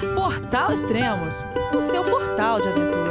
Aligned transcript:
Portal 0.00 0.72
Extremos, 0.72 1.44
o 1.76 1.80
seu 1.80 2.02
portal 2.02 2.58
de 2.58 2.68
aventura. 2.68 3.10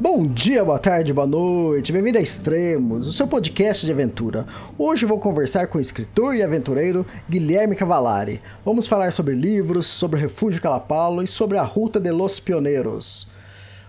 Bom 0.00 0.26
dia, 0.26 0.64
boa 0.64 0.78
tarde, 0.80 1.12
boa 1.12 1.26
noite, 1.26 1.92
bem-vindo 1.92 2.18
a 2.18 2.20
Extremos, 2.20 3.06
o 3.06 3.12
seu 3.12 3.28
podcast 3.28 3.86
de 3.86 3.92
aventura. 3.92 4.44
Hoje 4.76 5.06
vou 5.06 5.20
conversar 5.20 5.68
com 5.68 5.78
o 5.78 5.80
escritor 5.80 6.34
e 6.34 6.42
aventureiro 6.42 7.06
Guilherme 7.30 7.76
Cavalari. 7.76 8.42
Vamos 8.64 8.88
falar 8.88 9.12
sobre 9.12 9.36
livros, 9.36 9.86
sobre 9.86 10.18
o 10.18 10.20
Refúgio 10.20 10.60
Calapalo 10.60 11.22
e 11.22 11.28
sobre 11.28 11.58
a 11.58 11.62
Ruta 11.62 12.00
de 12.00 12.10
los 12.10 12.40
Pioneiros. 12.40 13.28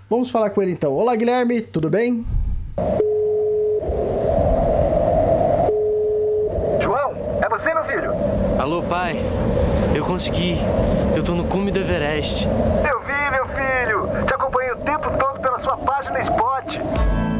Vamos 0.07 0.29
falar 0.29 0.51
com 0.51 0.61
ele 0.61 0.73
então. 0.73 0.93
Olá, 0.93 1.15
Guilherme, 1.15 1.59
tudo 1.59 1.89
bem? 1.89 2.23
você, 7.59 7.73
meu 7.73 7.83
filho? 7.83 8.13
Alô, 8.57 8.78
pai. 8.89 9.21
Eu 9.95 10.03
consegui. 10.03 10.57
Eu 11.15 11.23
tô 11.23 11.35
no 11.35 11.45
cume 11.45 11.71
do 11.71 11.79
Everest. 11.79 12.47
Eu 12.47 12.99
vi, 13.01 13.31
meu 13.31 13.45
filho. 13.47 14.25
Te 14.25 14.33
acompanhei 14.33 14.71
o 14.71 14.77
tempo 14.77 15.09
todo 15.11 15.39
pela 15.39 15.59
sua 15.59 15.77
página 15.77 16.19
Spot. 16.19 17.18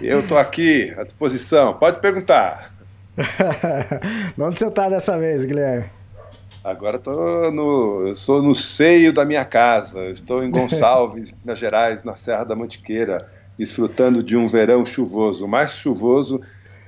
Eu 0.00 0.20
estou 0.20 0.38
aqui 0.38 0.92
à 0.96 1.04
disposição. 1.04 1.74
Pode 1.74 2.00
perguntar. 2.00 2.74
Onde 4.38 4.58
você 4.58 4.66
está 4.66 4.88
dessa 4.88 5.18
vez, 5.18 5.44
Guilherme? 5.44 5.86
Agora 6.64 6.96
estou 6.96 7.52
no, 7.52 8.08
eu 8.08 8.16
sou 8.16 8.42
no 8.42 8.54
seio 8.54 9.12
da 9.12 9.24
minha 9.24 9.44
casa. 9.44 10.06
Estou 10.06 10.42
em 10.42 10.50
Gonçalves, 10.50 11.32
Minas 11.44 11.58
Gerais, 11.58 12.02
na 12.02 12.16
Serra 12.16 12.44
da 12.44 12.56
Mantiqueira, 12.56 13.26
desfrutando 13.58 14.22
de 14.22 14.36
um 14.36 14.48
verão 14.48 14.84
chuvoso, 14.84 15.46
mais 15.46 15.72
chuvoso 15.72 16.40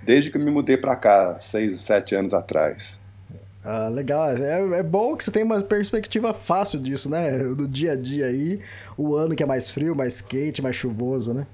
desde 0.03 0.31
que 0.31 0.37
eu 0.37 0.41
me 0.41 0.51
mudei 0.51 0.77
para 0.77 0.97
cá, 0.97 1.37
seis, 1.41 1.81
sete 1.81 2.15
anos 2.15 2.33
atrás. 2.33 2.99
Ah, 3.63 3.89
legal. 3.89 4.31
É, 4.31 4.79
é, 4.79 4.83
bom 4.83 5.17
que 5.17 5.25
você 5.25 5.31
tem 5.33 5.43
uma 5.43 5.61
perspectiva 5.61 6.33
fácil 6.33 6.79
disso, 6.79 7.11
né? 7.11 7.37
Do 7.39 7.67
dia 7.67 7.93
a 7.93 7.97
dia 7.97 8.27
aí, 8.27 8.61
o 8.97 9.17
ano 9.17 9.35
que 9.35 9.43
é 9.43 9.47
mais 9.47 9.71
frio, 9.71 9.95
mais 9.95 10.21
quente, 10.21 10.63
mais 10.63 10.77
chuvoso, 10.77 11.35
né? 11.35 11.47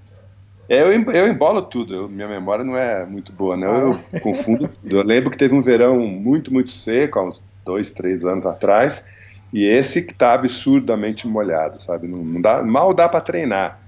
É, 0.72 0.80
eu, 0.80 0.90
eu 0.90 1.28
embolo 1.28 1.60
tudo, 1.60 1.94
eu, 1.94 2.08
minha 2.08 2.26
memória 2.26 2.64
não 2.64 2.74
é 2.74 3.04
muito 3.04 3.30
boa, 3.30 3.58
né? 3.58 3.66
Eu, 3.66 3.90
eu 3.90 3.94
confundo 4.22 4.68
tudo. 4.68 4.96
Eu 4.96 5.04
lembro 5.04 5.30
que 5.30 5.36
teve 5.36 5.54
um 5.54 5.60
verão 5.60 5.98
muito, 6.06 6.50
muito 6.50 6.70
seco, 6.70 7.18
há 7.18 7.28
uns 7.28 7.42
dois, 7.62 7.90
três 7.90 8.24
anos 8.24 8.46
atrás, 8.46 9.04
e 9.52 9.66
esse 9.66 10.00
que 10.00 10.14
tá 10.14 10.32
absurdamente 10.32 11.28
molhado, 11.28 11.78
sabe? 11.82 12.08
Não, 12.08 12.24
não 12.24 12.40
dá, 12.40 12.62
mal 12.62 12.94
dá 12.94 13.06
para 13.06 13.20
treinar. 13.20 13.80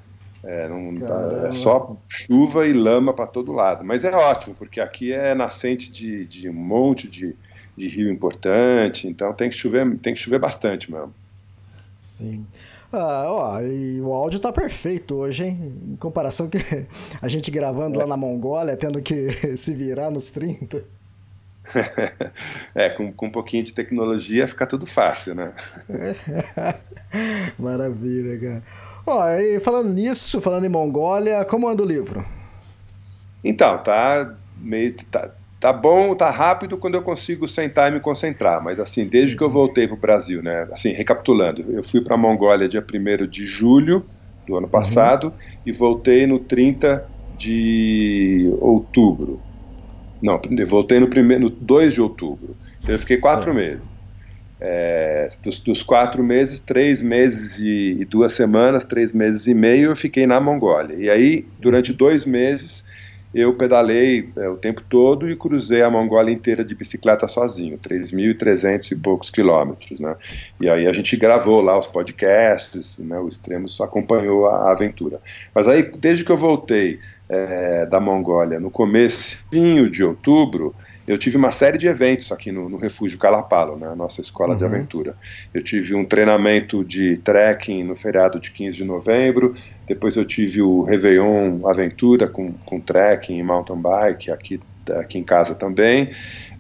É, 0.44 0.68
não 0.68 0.94
dá, 0.96 1.48
é, 1.48 1.52
só 1.52 1.96
chuva 2.06 2.66
e 2.66 2.74
lama 2.74 3.14
para 3.14 3.26
todo 3.26 3.50
lado. 3.50 3.82
Mas 3.82 4.04
é 4.04 4.14
ótimo, 4.14 4.54
porque 4.54 4.78
aqui 4.78 5.10
é 5.10 5.34
nascente 5.34 5.90
de, 5.90 6.26
de 6.26 6.50
um 6.50 6.52
monte 6.52 7.08
de, 7.08 7.34
de 7.74 7.88
rio 7.88 8.12
importante, 8.12 9.08
então 9.08 9.32
tem 9.32 9.48
que 9.48 9.56
chover, 9.56 9.96
tem 10.00 10.12
que 10.12 10.20
chover 10.20 10.38
bastante 10.38 10.92
mesmo. 10.92 11.14
Sim. 11.96 12.44
Ah, 12.96 13.24
ó, 13.28 13.60
e 13.60 14.00
o 14.00 14.12
áudio 14.12 14.38
tá 14.38 14.52
perfeito 14.52 15.16
hoje, 15.16 15.44
hein? 15.44 15.72
Em 15.88 15.96
comparação 15.96 16.48
que 16.48 16.58
a 17.20 17.26
gente 17.26 17.50
gravando 17.50 17.98
é. 17.98 18.02
lá 18.02 18.08
na 18.08 18.16
Mongólia, 18.16 18.76
tendo 18.76 19.02
que 19.02 19.30
se 19.58 19.74
virar 19.74 20.10
nos 20.10 20.28
30. 20.28 20.84
é, 22.72 22.90
com, 22.90 23.12
com 23.12 23.26
um 23.26 23.30
pouquinho 23.32 23.64
de 23.64 23.72
tecnologia 23.72 24.46
fica 24.46 24.64
tudo 24.64 24.86
fácil, 24.86 25.34
né? 25.34 25.52
Maravilha, 27.58 28.38
cara. 28.38 28.62
Ó, 29.04 29.28
e 29.30 29.58
falando 29.58 29.92
nisso, 29.92 30.40
falando 30.40 30.64
em 30.64 30.68
Mongólia, 30.68 31.44
como 31.44 31.68
anda 31.68 31.82
o 31.82 31.86
livro? 31.86 32.24
Então, 33.42 33.76
tá 33.78 34.36
meio. 34.56 34.94
Tá, 35.10 35.30
tá 35.64 35.72
bom, 35.72 36.14
tá 36.14 36.28
rápido 36.28 36.76
quando 36.76 36.94
eu 36.94 37.00
consigo 37.00 37.48
sentar 37.48 37.90
e 37.90 37.94
me 37.94 37.98
concentrar, 37.98 38.62
mas 38.62 38.78
assim, 38.78 39.06
desde 39.06 39.34
que 39.34 39.42
eu 39.42 39.48
voltei 39.48 39.86
para 39.86 39.96
o 39.96 39.98
Brasil, 39.98 40.42
né, 40.42 40.68
assim, 40.70 40.92
recapitulando, 40.92 41.64
eu 41.72 41.82
fui 41.82 42.02
para 42.02 42.16
a 42.16 42.18
Mongólia 42.18 42.68
dia 42.68 42.84
1 42.84 43.26
de 43.26 43.46
julho 43.46 44.04
do 44.46 44.58
ano 44.58 44.68
passado 44.68 45.28
uhum. 45.28 45.32
e 45.64 45.72
voltei 45.72 46.26
no 46.26 46.38
30 46.38 47.06
de 47.38 48.54
outubro. 48.60 49.40
Não, 50.20 50.38
eu 50.50 50.66
voltei 50.66 51.00
no, 51.00 51.08
primeiro, 51.08 51.44
no 51.44 51.48
2 51.48 51.94
de 51.94 52.02
outubro. 52.02 52.54
Então 52.82 52.94
eu 52.94 52.98
fiquei 52.98 53.16
quatro 53.16 53.50
Sim. 53.50 53.56
meses. 53.56 53.82
É, 54.60 55.28
dos, 55.42 55.60
dos, 55.60 55.82
quatro 55.82 56.22
meses, 56.22 56.60
três 56.60 57.02
meses 57.02 57.58
e, 57.58 57.96
e, 58.00 58.04
duas 58.04 58.34
semanas, 58.34 58.84
três 58.84 59.14
meses 59.14 59.46
e 59.46 59.54
meio, 59.54 59.92
eu 59.92 59.96
fiquei 59.96 60.26
na 60.26 60.38
Mongólia. 60.38 60.94
E 60.94 61.08
aí, 61.08 61.42
durante 61.58 61.90
dois 61.90 62.26
meses, 62.26 62.83
eu 63.34 63.52
pedalei 63.54 64.30
é, 64.36 64.48
o 64.48 64.56
tempo 64.56 64.80
todo 64.88 65.28
e 65.28 65.34
cruzei 65.34 65.82
a 65.82 65.90
Mongólia 65.90 66.32
inteira 66.32 66.64
de 66.64 66.74
bicicleta 66.74 67.26
sozinho, 67.26 67.78
3.300 67.78 68.92
e 68.92 68.94
poucos 68.96 69.28
quilômetros, 69.28 69.98
né? 69.98 70.14
E 70.60 70.68
aí 70.68 70.86
a 70.86 70.92
gente 70.92 71.16
gravou 71.16 71.60
lá 71.60 71.76
os 71.76 71.88
podcasts, 71.88 72.96
né? 72.98 73.18
O 73.18 73.28
Extremos 73.28 73.80
acompanhou 73.80 74.46
a, 74.46 74.68
a 74.68 74.72
aventura. 74.72 75.20
Mas 75.52 75.66
aí, 75.66 75.82
desde 75.82 76.24
que 76.24 76.30
eu 76.30 76.36
voltei 76.36 77.00
é, 77.28 77.86
da 77.86 77.98
Mongólia 77.98 78.60
no 78.60 78.70
comecinho 78.70 79.90
de 79.90 80.04
outubro, 80.04 80.74
eu 81.06 81.18
tive 81.18 81.36
uma 81.36 81.50
série 81.50 81.76
de 81.76 81.86
eventos 81.86 82.32
aqui 82.32 82.50
no, 82.50 82.68
no 82.68 82.76
Refúgio 82.76 83.18
Calapalo, 83.18 83.76
né, 83.76 83.92
nossa 83.94 84.20
escola 84.20 84.52
uhum. 84.52 84.58
de 84.58 84.64
aventura. 84.64 85.16
Eu 85.52 85.62
tive 85.62 85.94
um 85.94 86.04
treinamento 86.04 86.82
de 86.82 87.18
trekking 87.18 87.84
no 87.84 87.94
feriado 87.94 88.40
de 88.40 88.50
15 88.50 88.76
de 88.76 88.84
novembro, 88.84 89.54
depois 89.86 90.16
eu 90.16 90.24
tive 90.24 90.62
o 90.62 90.82
Réveillon 90.82 91.66
Aventura 91.66 92.26
com, 92.26 92.52
com 92.64 92.80
trekking 92.80 93.38
e 93.38 93.42
mountain 93.42 93.80
bike 93.80 94.30
aqui, 94.30 94.60
aqui 94.98 95.18
em 95.18 95.24
casa 95.24 95.54
também. 95.54 96.10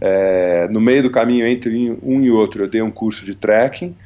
É, 0.00 0.68
no 0.68 0.80
meio 0.80 1.02
do 1.04 1.10
caminho 1.10 1.46
entre 1.46 1.96
um 2.02 2.20
e 2.20 2.30
outro 2.30 2.64
eu 2.64 2.68
dei 2.68 2.82
um 2.82 2.90
curso 2.90 3.24
de 3.24 3.34
trekking 3.34 3.96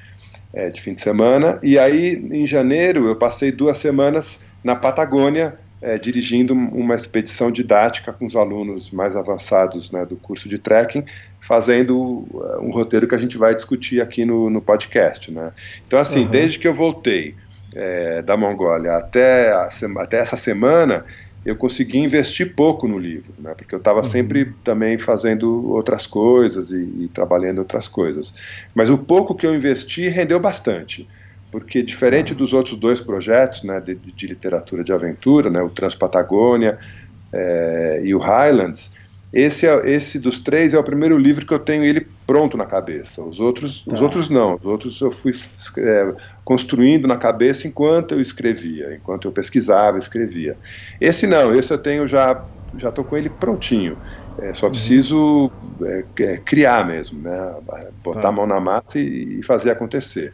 é, 0.52 0.70
de 0.70 0.80
fim 0.80 0.94
de 0.94 1.00
semana, 1.00 1.58
e 1.62 1.78
aí 1.78 2.14
em 2.14 2.46
janeiro 2.46 3.06
eu 3.06 3.16
passei 3.16 3.52
duas 3.52 3.76
semanas 3.76 4.40
na 4.62 4.74
Patagônia, 4.74 5.58
é, 5.80 5.96
dirigindo 5.96 6.52
uma 6.52 6.94
expedição 6.94 7.50
didática 7.50 8.12
com 8.12 8.26
os 8.26 8.34
alunos 8.34 8.90
mais 8.90 9.14
avançados 9.14 9.90
né, 9.90 10.04
do 10.04 10.16
curso 10.16 10.48
de 10.48 10.58
trekking, 10.58 11.04
fazendo 11.40 11.96
uh, 11.96 12.58
um 12.60 12.70
roteiro 12.70 13.06
que 13.06 13.14
a 13.14 13.18
gente 13.18 13.38
vai 13.38 13.54
discutir 13.54 14.00
aqui 14.00 14.24
no, 14.24 14.50
no 14.50 14.60
podcast. 14.60 15.30
Né? 15.30 15.52
Então, 15.86 15.98
assim, 15.98 16.24
uhum. 16.24 16.30
desde 16.30 16.58
que 16.58 16.66
eu 16.66 16.74
voltei 16.74 17.34
é, 17.74 18.22
da 18.22 18.36
Mongólia 18.36 18.96
até, 18.96 19.52
a, 19.52 19.68
até 19.98 20.18
essa 20.18 20.36
semana, 20.36 21.04
eu 21.46 21.54
consegui 21.54 21.98
investir 21.98 22.54
pouco 22.54 22.88
no 22.88 22.98
livro, 22.98 23.32
né, 23.38 23.54
porque 23.56 23.74
eu 23.74 23.78
estava 23.78 23.98
uhum. 23.98 24.04
sempre 24.04 24.52
também 24.64 24.98
fazendo 24.98 25.70
outras 25.70 26.06
coisas 26.06 26.70
e, 26.72 27.04
e 27.04 27.10
trabalhando 27.14 27.58
outras 27.60 27.86
coisas. 27.86 28.34
Mas 28.74 28.90
o 28.90 28.98
pouco 28.98 29.34
que 29.34 29.46
eu 29.46 29.54
investi 29.54 30.08
rendeu 30.08 30.40
bastante 30.40 31.08
porque 31.50 31.82
diferente 31.82 32.34
dos 32.34 32.52
outros 32.52 32.76
dois 32.76 33.00
projetos 33.00 33.62
né, 33.62 33.80
de, 33.80 33.94
de 33.94 34.26
literatura 34.26 34.84
de 34.84 34.92
aventura, 34.92 35.50
né, 35.50 35.62
o 35.62 35.70
Transpatagônia 35.70 36.78
é, 37.32 38.02
e 38.04 38.14
o 38.14 38.18
Highlands, 38.18 38.92
esse, 39.32 39.66
é, 39.66 39.90
esse 39.90 40.18
dos 40.18 40.40
três 40.40 40.72
é 40.72 40.78
o 40.78 40.82
primeiro 40.82 41.18
livro 41.18 41.46
que 41.46 41.52
eu 41.52 41.58
tenho 41.58 41.84
ele 41.84 42.06
pronto 42.26 42.56
na 42.56 42.64
cabeça. 42.64 43.22
Os 43.22 43.38
outros, 43.38 43.86
os 43.86 43.94
tá. 43.94 44.00
outros 44.00 44.30
não. 44.30 44.54
Os 44.54 44.64
outros 44.64 45.00
eu 45.00 45.10
fui 45.10 45.32
é, 45.78 46.14
construindo 46.44 47.06
na 47.06 47.16
cabeça 47.16 47.68
enquanto 47.68 48.14
eu 48.14 48.20
escrevia, 48.20 48.94
enquanto 48.94 49.28
eu 49.28 49.32
pesquisava, 49.32 49.98
escrevia. 49.98 50.56
Esse 51.00 51.26
não. 51.26 51.54
Esse 51.54 51.72
eu 51.72 51.78
tenho 51.78 52.08
já 52.08 52.42
já 52.76 52.90
estou 52.90 53.04
com 53.04 53.16
ele 53.16 53.28
prontinho. 53.28 53.96
É, 54.38 54.54
só 54.54 54.66
uhum. 54.66 54.72
preciso 54.72 55.50
é, 55.82 56.04
é, 56.20 56.36
criar 56.38 56.86
mesmo, 56.86 57.20
né? 57.20 57.54
Botar 58.02 58.22
tá. 58.22 58.28
a 58.28 58.32
mão 58.32 58.46
na 58.46 58.60
massa 58.60 58.98
e, 58.98 59.40
e 59.40 59.42
fazer 59.42 59.70
acontecer. 59.70 60.32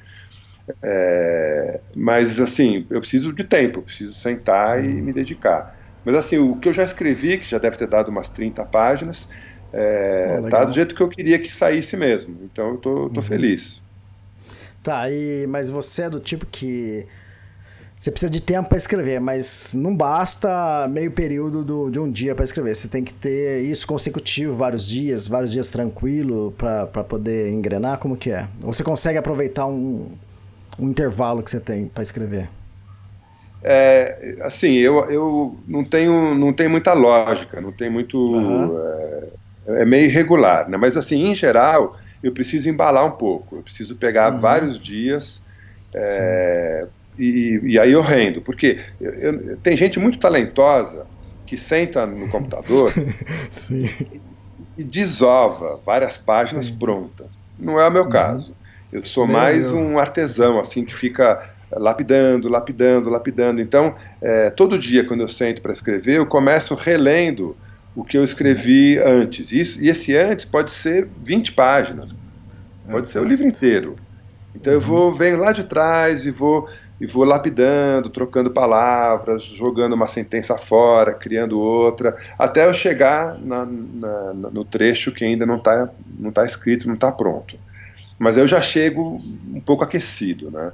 É, 0.82 1.80
mas 1.94 2.40
assim, 2.40 2.86
eu 2.90 3.00
preciso 3.00 3.32
de 3.32 3.44
tempo, 3.44 3.82
preciso 3.82 4.14
sentar 4.14 4.82
e 4.82 4.88
me 4.88 5.12
dedicar. 5.12 5.78
Mas 6.04 6.14
assim, 6.16 6.38
o 6.38 6.56
que 6.56 6.68
eu 6.68 6.72
já 6.72 6.84
escrevi, 6.84 7.38
que 7.38 7.48
já 7.48 7.58
deve 7.58 7.76
ter 7.76 7.86
dado 7.86 8.08
umas 8.08 8.28
30 8.28 8.64
páginas, 8.64 9.28
é, 9.72 10.40
oh, 10.42 10.48
tá 10.48 10.64
do 10.64 10.72
jeito 10.72 10.94
que 10.94 11.02
eu 11.02 11.08
queria 11.08 11.38
que 11.38 11.52
saísse 11.52 11.96
mesmo. 11.96 12.36
Então 12.44 12.70
eu 12.70 12.76
tô, 12.76 13.08
tô 13.08 13.20
uhum. 13.20 13.22
feliz. 13.22 13.82
Tá, 14.82 15.10
e, 15.10 15.46
mas 15.48 15.70
você 15.70 16.02
é 16.02 16.10
do 16.10 16.20
tipo 16.20 16.44
que 16.44 17.06
Você 17.96 18.10
precisa 18.10 18.30
de 18.30 18.40
tempo 18.40 18.68
para 18.68 18.76
escrever, 18.76 19.18
mas 19.18 19.74
não 19.74 19.96
basta 19.96 20.86
meio 20.88 21.10
período 21.10 21.64
do, 21.64 21.90
de 21.90 21.98
um 21.98 22.10
dia 22.10 22.34
para 22.34 22.44
escrever. 22.44 22.74
Você 22.74 22.86
tem 22.86 23.02
que 23.02 23.14
ter 23.14 23.62
isso 23.62 23.86
consecutivo, 23.86 24.54
vários 24.54 24.86
dias, 24.86 25.26
vários 25.26 25.50
dias 25.50 25.70
tranquilo 25.70 26.52
para 26.52 27.02
poder 27.02 27.50
engrenar. 27.50 27.98
Como 27.98 28.16
que 28.16 28.30
é? 28.30 28.46
Ou 28.62 28.72
você 28.72 28.84
consegue 28.84 29.16
aproveitar 29.16 29.66
um, 29.66 30.10
um 30.78 30.88
intervalo 30.88 31.42
que 31.42 31.50
você 31.50 31.60
tem 31.60 31.86
para 31.86 32.02
escrever? 32.02 32.48
É, 33.62 34.36
assim, 34.42 34.72
eu, 34.74 35.10
eu 35.10 35.58
não 35.66 35.82
tenho 35.84 36.34
não 36.34 36.52
tenho 36.52 36.68
muita 36.68 36.92
lógica, 36.92 37.62
não 37.62 37.72
tem 37.72 37.88
muito 37.88 38.18
uhum. 38.18 38.78
é, 38.78 39.80
é, 39.80 39.84
meio 39.86 40.04
irregular, 40.04 40.68
né? 40.68 40.76
Mas 40.76 40.98
assim, 40.98 41.24
em 41.24 41.34
geral, 41.34 41.96
eu 42.22 42.30
preciso 42.32 42.68
embalar 42.68 43.06
um 43.06 43.12
pouco. 43.12 43.56
Eu 43.56 43.62
preciso 43.62 43.96
pegar 43.96 44.34
uhum. 44.34 44.40
vários 44.40 44.78
dias. 44.78 45.42
É, 45.94 46.80
e, 47.18 47.60
e, 47.62 47.78
aí 47.78 47.92
eu 47.92 48.02
rendo, 48.02 48.42
porque 48.42 48.80
eu, 49.00 49.12
eu, 49.12 49.56
tem 49.58 49.76
gente 49.76 49.98
muito 49.98 50.18
talentosa 50.18 51.06
que 51.46 51.56
senta 51.56 52.04
no 52.04 52.28
computador 52.28 52.92
e, 53.70 54.20
e 54.76 54.82
desova 54.82 55.80
várias 55.86 56.18
páginas 56.18 56.66
Sim. 56.66 56.76
prontas. 56.76 57.28
Não 57.58 57.80
é 57.80 57.88
o 57.88 57.92
meu 57.92 58.04
uhum. 58.04 58.10
caso. 58.10 58.54
Eu 58.94 59.04
sou 59.04 59.26
mais 59.26 59.72
um 59.72 59.98
artesão, 59.98 60.60
assim, 60.60 60.84
que 60.84 60.94
fica 60.94 61.50
lapidando, 61.72 62.48
lapidando, 62.48 63.10
lapidando. 63.10 63.60
Então, 63.60 63.96
é, 64.22 64.50
todo 64.50 64.78
dia, 64.78 65.04
quando 65.04 65.22
eu 65.22 65.28
sento 65.28 65.60
para 65.60 65.72
escrever, 65.72 66.18
eu 66.18 66.26
começo 66.26 66.76
relendo 66.76 67.56
o 67.96 68.04
que 68.04 68.16
eu 68.16 68.22
escrevi 68.22 68.94
Sim. 68.94 69.02
antes. 69.04 69.50
Isso, 69.50 69.82
e 69.82 69.88
esse 69.88 70.16
antes 70.16 70.44
pode 70.44 70.70
ser 70.70 71.08
20 71.24 71.54
páginas, 71.54 72.14
pode 72.88 73.08
ser 73.08 73.18
o 73.18 73.24
livro 73.24 73.44
inteiro. 73.44 73.96
Então, 74.54 74.72
uhum. 74.72 74.78
eu 74.78 74.80
vou, 74.80 75.12
venho 75.12 75.38
lá 75.38 75.50
de 75.50 75.64
trás 75.64 76.24
e 76.24 76.30
vou 76.30 76.68
e 77.00 77.06
vou 77.06 77.24
lapidando, 77.24 78.08
trocando 78.08 78.52
palavras, 78.52 79.42
jogando 79.42 79.94
uma 79.94 80.06
sentença 80.06 80.56
fora, 80.56 81.12
criando 81.12 81.58
outra, 81.58 82.16
até 82.38 82.64
eu 82.64 82.72
chegar 82.72 83.36
na, 83.40 83.66
na, 83.66 84.32
no 84.32 84.64
trecho 84.64 85.10
que 85.10 85.24
ainda 85.24 85.44
não 85.44 85.56
está 85.56 85.88
não 86.16 86.30
tá 86.30 86.44
escrito, 86.44 86.86
não 86.86 86.94
está 86.94 87.10
pronto. 87.10 87.58
Mas 88.24 88.38
eu 88.38 88.48
já 88.48 88.62
chego 88.62 89.22
um 89.52 89.60
pouco 89.60 89.84
aquecido, 89.84 90.50
né? 90.50 90.72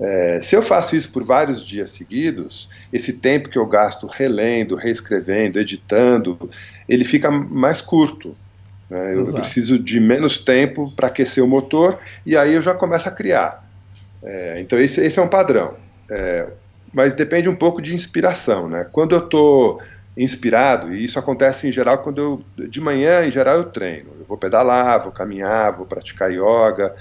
É, 0.00 0.40
se 0.42 0.56
eu 0.56 0.62
faço 0.62 0.96
isso 0.96 1.12
por 1.12 1.22
vários 1.22 1.64
dias 1.64 1.92
seguidos, 1.92 2.68
esse 2.92 3.12
tempo 3.12 3.48
que 3.48 3.56
eu 3.56 3.66
gasto 3.66 4.08
relendo, 4.08 4.74
reescrevendo, 4.74 5.60
editando, 5.60 6.50
ele 6.88 7.04
fica 7.04 7.30
mais 7.30 7.80
curto. 7.80 8.36
Né? 8.90 9.14
Eu, 9.14 9.24
eu 9.24 9.32
preciso 9.32 9.78
de 9.78 10.00
menos 10.00 10.38
tempo 10.38 10.92
para 10.96 11.06
aquecer 11.06 11.42
o 11.42 11.46
motor 11.46 12.00
e 12.26 12.36
aí 12.36 12.54
eu 12.54 12.62
já 12.62 12.74
começo 12.74 13.08
a 13.08 13.12
criar. 13.12 13.64
É, 14.20 14.60
então 14.60 14.76
esse, 14.76 15.00
esse, 15.00 15.20
é 15.20 15.22
um 15.22 15.28
padrão. 15.28 15.76
É, 16.10 16.46
mas 16.92 17.14
depende 17.14 17.48
um 17.48 17.56
pouco 17.56 17.80
de 17.80 17.94
inspiração, 17.94 18.68
né? 18.68 18.84
Quando 18.90 19.14
eu 19.14 19.24
estou 19.24 19.80
inspirado, 20.16 20.94
e 20.94 21.04
isso 21.04 21.18
acontece 21.18 21.68
em 21.68 21.72
geral 21.72 21.98
quando 21.98 22.18
eu, 22.18 22.68
de 22.68 22.80
manhã, 22.80 23.24
em 23.24 23.30
geral, 23.30 23.58
eu 23.58 23.64
treino. 23.64 24.10
Eu 24.18 24.24
vou 24.26 24.36
pedalar, 24.36 25.02
vou 25.02 25.12
caminhar, 25.12 25.76
vou 25.76 25.86
praticar 25.86 26.30
yoga. 26.30 26.94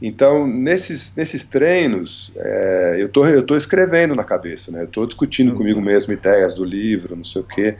Então, 0.00 0.46
nesses, 0.46 1.14
nesses 1.16 1.44
treinos, 1.44 2.30
é, 2.36 2.96
eu 2.98 3.08
tô, 3.08 3.26
estou 3.26 3.42
tô 3.42 3.56
escrevendo 3.56 4.14
na 4.14 4.24
cabeça, 4.24 4.70
né? 4.70 4.82
Eu 4.82 4.84
estou 4.84 5.06
discutindo 5.06 5.52
Nossa. 5.52 5.58
comigo 5.58 5.80
mesmo 5.80 6.12
ideias 6.12 6.54
do 6.54 6.64
livro, 6.64 7.16
não 7.16 7.24
sei 7.24 7.40
o 7.40 7.44
quê. 7.44 7.76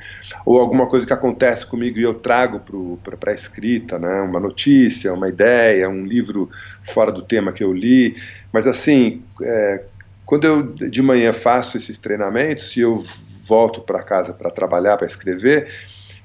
Ou 0.47 0.59
alguma 0.59 0.87
coisa 0.87 1.07
que 1.07 1.13
acontece 1.13 1.67
comigo 1.67 1.99
e 1.99 2.03
eu 2.03 2.15
trago 2.15 2.63
para 3.03 3.33
a 3.33 3.35
escrita, 3.35 3.99
né? 3.99 4.23
Uma 4.23 4.41
notícia, 4.41 5.13
uma 5.13 5.29
ideia, 5.29 5.91
um 5.91 6.07
livro 6.07 6.49
fora 6.81 7.13
do 7.13 7.21
tema 7.21 7.53
que 7.53 7.63
eu 7.63 7.73
li. 7.73 8.17
Mas 8.51 8.67
assim, 8.67 9.23
é, 9.43 9.85
quando 10.25 10.45
eu 10.47 10.63
de 10.63 11.03
manhã 11.03 11.35
faço 11.35 11.77
esses 11.77 11.99
treinamentos 11.99 12.75
e 12.79 12.81
eu 12.81 13.05
volto 13.47 13.81
para 13.81 14.03
casa 14.03 14.33
para 14.33 14.51
trabalhar, 14.51 14.97
para 14.97 15.07
escrever, 15.07 15.69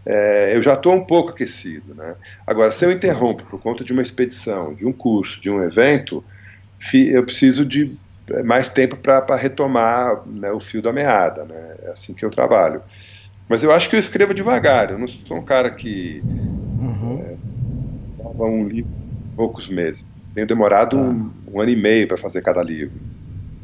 é, 0.05 0.55
eu 0.55 0.61
já 0.61 0.73
estou 0.73 0.93
um 0.93 1.05
pouco 1.05 1.29
aquecido. 1.31 1.93
Né? 1.93 2.15
Agora, 2.45 2.71
se 2.71 2.85
eu 2.85 2.91
interrompo 2.91 3.43
por 3.45 3.59
conta 3.61 3.83
de 3.83 3.93
uma 3.93 4.01
expedição, 4.01 4.73
de 4.73 4.85
um 4.85 4.91
curso, 4.91 5.39
de 5.39 5.49
um 5.49 5.63
evento, 5.63 6.23
eu 6.93 7.23
preciso 7.23 7.65
de 7.65 7.97
é, 8.29 8.43
mais 8.43 8.69
tempo 8.69 8.95
para 8.95 9.35
retomar 9.35 10.21
né, 10.27 10.51
o 10.51 10.59
fio 10.59 10.81
da 10.81 10.91
meada. 10.91 11.43
Né? 11.45 11.75
É 11.83 11.91
assim 11.91 12.13
que 12.13 12.25
eu 12.25 12.29
trabalho. 12.29 12.81
Mas 13.47 13.63
eu 13.63 13.71
acho 13.71 13.89
que 13.89 13.95
eu 13.95 13.99
escrevo 13.99 14.33
devagar. 14.33 14.91
Eu 14.91 14.97
não 14.97 15.07
sou 15.07 15.37
um 15.37 15.43
cara 15.43 15.69
que 15.69 16.21
uhum. 16.25 17.37
é, 18.19 18.43
um 18.43 18.67
livro 18.67 18.91
em 18.91 19.35
poucos 19.35 19.67
meses. 19.67 20.05
Tenho 20.33 20.47
demorado 20.47 20.97
tá. 20.97 21.03
um, 21.03 21.31
um, 21.53 21.61
ano 21.61 21.71
e 21.71 21.75
meio 21.75 22.07
para 22.07 22.17
fazer 22.17 22.41
cada 22.41 22.63
livro. 22.63 22.97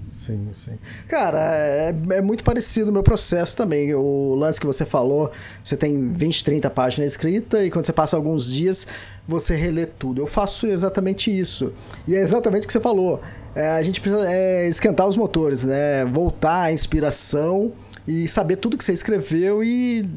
Sim, 0.07 0.47
sim. 0.53 0.77
Cara, 1.07 1.39
é, 1.39 1.93
é, 2.11 2.21
muito 2.21 2.43
parecido 2.43 2.89
o 2.89 2.93
meu 2.93 3.03
processo 3.03 3.55
também. 3.57 3.93
O 3.93 4.35
lance 4.35 4.59
que 4.59 4.65
você 4.65 4.85
falou, 4.85 5.31
você 5.63 5.75
tem 5.75 6.13
20, 6.13 6.43
30 6.43 6.69
páginas 6.69 7.11
escritas 7.11 7.65
e 7.65 7.69
quando 7.69 7.85
você 7.85 7.93
passa 7.93 8.15
alguns 8.15 8.51
dias, 8.51 8.87
você 9.27 9.55
relê 9.55 9.85
tudo. 9.85 10.21
Eu 10.21 10.27
faço 10.27 10.67
exatamente 10.67 11.37
isso. 11.37 11.73
E 12.07 12.15
é 12.15 12.19
exatamente 12.19 12.63
o 12.63 12.67
que 12.67 12.73
você 12.73 12.79
falou. 12.79 13.21
É, 13.53 13.69
a 13.69 13.81
gente 13.81 13.99
precisa 13.99 14.29
é, 14.29 14.67
esquentar 14.67 15.07
os 15.07 15.17
motores, 15.17 15.65
né? 15.65 16.05
Voltar 16.05 16.61
à 16.63 16.71
inspiração 16.71 17.73
e 18.07 18.27
saber 18.27 18.55
tudo 18.57 18.77
que 18.77 18.85
você 18.85 18.93
escreveu 18.93 19.63
e 19.63 20.07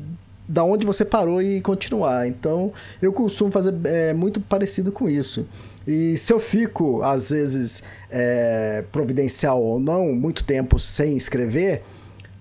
da 0.46 0.64
onde 0.64 0.84
você 0.84 1.04
parou 1.04 1.40
e 1.40 1.60
continuar. 1.60 2.28
Então, 2.28 2.72
eu 3.00 3.12
costumo 3.12 3.50
fazer 3.52 3.75
é, 3.84 4.12
muito 4.12 4.40
parecido 4.40 4.90
com 4.90 5.08
isso. 5.08 5.46
E 5.87 6.16
se 6.16 6.32
eu 6.32 6.38
fico, 6.38 7.02
às 7.02 7.31
vezes, 7.31 7.82
é, 8.11 8.85
providencial 8.91 9.62
ou 9.62 9.79
não, 9.79 10.12
muito 10.12 10.45
tempo 10.45 10.79
sem 10.79 11.17
escrever, 11.17 11.83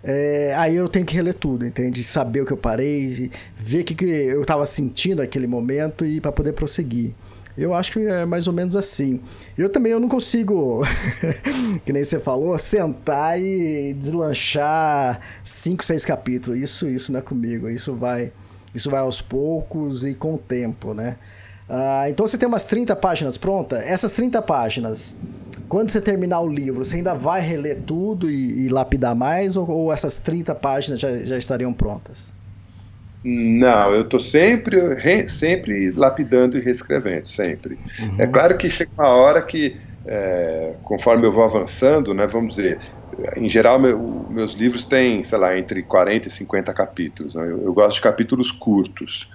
é, 0.04 0.54
aí 0.56 0.76
eu 0.76 0.88
tenho 0.88 1.06
que 1.06 1.14
reler 1.14 1.34
tudo, 1.34 1.66
entende? 1.66 2.04
Saber 2.04 2.42
o 2.42 2.46
que 2.46 2.54
eu 2.54 2.58
parei, 2.58 3.30
ver 3.58 3.82
o 3.82 3.84
que, 3.84 3.96
que 3.96 4.06
eu 4.06 4.42
estava 4.42 4.66
sentindo 4.66 5.22
naquele 5.22 5.48
momento 5.48 6.06
e 6.06 6.22
para 6.22 6.32
poder 6.32 6.54
prosseguir. 6.54 7.14
Eu 7.58 7.74
acho 7.74 7.92
que 7.92 8.00
é 8.00 8.26
mais 8.26 8.48
ou 8.48 8.54
menos 8.54 8.76
assim. 8.78 9.20
Eu 9.58 9.70
também 9.70 9.92
eu 9.92 10.00
não 10.00 10.08
consigo, 10.08 10.82
que 11.86 11.92
nem 11.92 12.04
você 12.04 12.18
falou, 12.18 12.58
sentar 12.58 13.40
e 13.40 13.94
deslanchar 13.94 15.20
cinco, 15.44 15.84
seis 15.84 16.06
capítulos. 16.06 16.58
Isso, 16.58 16.88
isso 16.88 17.12
não 17.12 17.20
é 17.20 17.22
comigo. 17.22 17.68
Isso 17.68 17.94
vai, 17.94 18.32
isso 18.74 18.90
vai 18.90 19.02
aos 19.02 19.22
poucos 19.22 20.06
e 20.06 20.14
com 20.14 20.36
o 20.36 20.38
tempo, 20.38 20.94
né? 20.94 21.18
Ah, 21.70 22.06
então 22.10 22.28
você 22.28 22.38
tem 22.38 22.48
umas 22.48 22.66
30 22.66 22.96
páginas 22.96 23.38
prontas. 23.38 23.80
Essas 23.88 24.14
30 24.14 24.42
páginas, 24.42 25.20
quando 25.68 25.90
você 25.90 26.02
terminar 26.02 26.42
o 26.42 26.48
livro, 26.48 26.84
você 26.84 26.98
ainda 26.98 27.14
vai 27.14 27.42
reler 27.42 27.80
tudo 27.86 28.30
e, 28.30 28.66
e 28.66 28.70
lapidar 28.70 29.16
mais? 29.16 29.56
Ou, 29.56 29.70
ou, 29.70 29.94
essas 29.94 30.18
30 30.18 30.56
páginas 30.56 31.00
já, 31.00 31.16
já 31.20 31.38
estariam 31.38 31.72
prontas? 31.72 32.34
Não, 33.24 33.94
eu 33.94 34.02
estou 34.02 34.20
sempre, 34.20 34.96
re, 34.96 35.28
sempre 35.28 35.92
lapidando 35.92 36.58
e 36.58 36.62
reescrevendo, 36.62 37.28
sempre. 37.28 37.78
Uhum. 38.00 38.16
É 38.18 38.26
claro 38.26 38.58
que 38.58 38.70
chega 38.70 38.90
uma 38.98 39.10
hora 39.10 39.42
que, 39.42 39.76
é, 40.06 40.74
conforme 40.84 41.28
eu 41.28 41.32
vou 41.32 41.44
avançando, 41.44 42.14
né, 42.14 42.26
vamos 42.26 42.56
dizer, 42.56 42.80
em 43.36 43.50
geral, 43.50 43.78
meu, 43.78 44.26
meus 44.30 44.54
livros 44.54 44.86
têm, 44.86 45.24
sei 45.24 45.38
lá, 45.38 45.58
entre 45.58 45.84
40 45.84 46.28
e 46.28 46.32
50 46.32 46.74
capítulos. 46.74 47.36
Né? 47.36 47.44
Eu, 47.44 47.64
eu, 47.66 47.74
gosto 47.74 47.96
de 47.96 48.02
capítulos 48.02 48.52
curtos. 48.52 49.30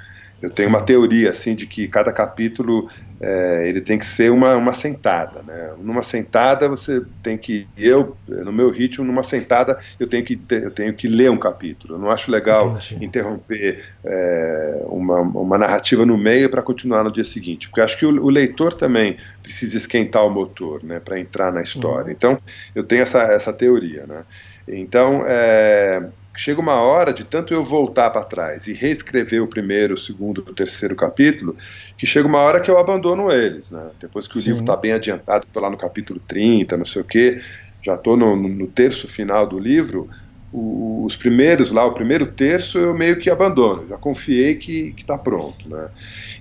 Eu 0.45 0.51
tenho 0.51 0.69
Sim. 0.69 0.75
uma 0.75 0.83
teoria 0.83 1.31
assim 1.31 1.55
de 1.55 1.67
que 1.67 1.89
cada 1.89 2.13
capítulo 2.13 2.91
é, 3.19 3.67
ele 3.67 3.81
tem 3.81 3.99
que 3.99 4.05
ser 4.05 4.31
uma, 4.31 4.55
uma 4.55 4.75
sentada, 4.75 5.43
né? 5.43 5.71
Numa 5.79 6.03
sentada 6.03 6.69
você 6.69 7.03
tem 7.23 7.39
que 7.39 7.67
eu 7.79 8.15
no 8.29 8.53
meu 8.53 8.69
ritmo 8.69 9.07
numa 9.07 9.23
sentada 9.23 9.79
eu 9.99 10.07
tenho 10.07 10.23
que 10.23 10.39
eu 10.51 10.71
tenho 10.71 10.93
que 10.93 11.09
ler 11.09 11.31
um 11.31 11.39
capítulo. 11.39 11.95
Eu 11.95 11.99
não 11.99 12.11
acho 12.11 12.31
legal 12.31 12.77
Entendi. 12.77 13.03
interromper 13.03 13.85
é, 14.05 14.83
uma, 14.85 15.21
uma 15.21 15.57
narrativa 15.57 16.05
no 16.05 16.19
meio 16.19 16.51
para 16.51 16.61
continuar 16.61 17.03
no 17.03 17.11
dia 17.11 17.25
seguinte, 17.25 17.69
porque 17.69 17.81
acho 17.81 17.99
que 17.99 18.05
o, 18.05 18.11
o, 18.23 18.29
leitor 18.29 18.75
também 18.75 19.17
precisa 19.43 19.79
esquentar 19.79 20.27
o 20.27 20.31
motor, 20.31 20.85
né? 20.85 21.01
Para 21.01 21.19
entrar 21.19 21.51
na 21.51 21.63
história. 21.63 22.07
Uhum. 22.07 22.11
Então 22.11 22.39
eu 22.75 22.85
tenho 22.85 23.01
essa 23.01 23.23
essa 23.23 23.53
teoria, 23.53 24.05
né? 24.07 24.25
Então 24.69 25.25
é, 25.27 26.03
chega 26.37 26.61
uma 26.61 26.75
hora 26.75 27.13
de 27.13 27.25
tanto 27.25 27.55
eu 27.55 27.63
voltar 27.63 28.11
para 28.11 28.25
trás 28.25 28.67
e 28.67 28.73
reescrever 28.73 29.43
o 29.43 29.47
primeiro, 29.47 29.95
o 29.95 29.99
segundo, 29.99 30.39
o 30.39 30.55
terceiro 30.55 30.97
capítulo, 30.97 31.57
que 31.97 32.07
chega 32.07 32.27
uma 32.27 32.41
hora 32.41 32.61
que 32.61 32.71
eu 32.71 32.79
abandono 32.79 33.31
eles, 33.31 33.71
né? 33.71 33.91
Depois 34.01 34.27
que 34.27 34.37
o 34.37 34.41
Sim. 34.41 34.51
livro 34.51 34.63
está 34.65 34.77
bem 34.77 34.93
adiantado, 34.93 35.45
estou 35.45 35.63
lá 35.63 35.71
no 35.71 35.77
capítulo 35.77 36.21
30, 36.27 36.77
não 36.77 36.85
sei 36.85 37.03
o 37.03 37.05
quê, 37.05 37.41
já 37.83 37.95
estou 37.95 38.17
no, 38.17 38.35
no, 38.35 38.67
terço 38.67 39.07
final 39.07 39.47
do 39.47 39.59
livro, 39.59 40.09
os 40.57 41.17
primeiros 41.17 41.73
lá, 41.73 41.85
o 41.85 41.93
primeiro 41.93 42.27
terço 42.27 42.79
eu 42.79 42.95
meio 42.95 43.19
que 43.19 43.29
abandono, 43.29 43.89
já 43.89 43.97
confiei 43.97 44.55
que 44.55 44.95
está 44.97 45.19
pronto, 45.19 45.69
né? 45.69 45.89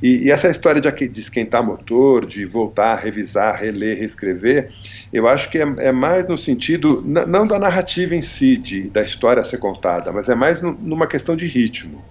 E, 0.01 0.25
e, 0.25 0.31
essa 0.31 0.49
história 0.49 0.79
de, 0.79 1.07
de 1.07 1.19
esquentar 1.19 1.63
motor, 1.63 2.25
de 2.25 2.45
voltar, 2.45 2.95
revisar, 2.95 3.59
reler, 3.59 3.97
reescrever, 3.97 4.69
eu 5.11 5.27
acho 5.27 5.49
que 5.49 5.57
é, 5.57 5.65
é 5.79 5.91
mais 5.91 6.27
no 6.27 6.37
sentido, 6.37 7.03
não 7.07 7.47
da 7.47 7.57
narrativa 7.57 8.13
em 8.13 8.21
si, 8.21 8.55
de, 8.55 8.83
da 8.89 9.01
história 9.01 9.41
a 9.41 9.43
ser 9.43 9.57
contada, 9.57 10.11
mas 10.11 10.29
é 10.29 10.35
mais 10.35 10.61
no, 10.61 10.73
numa 10.73 11.07
questão 11.07 11.35
de 11.35 11.47
ritmo. 11.47 12.03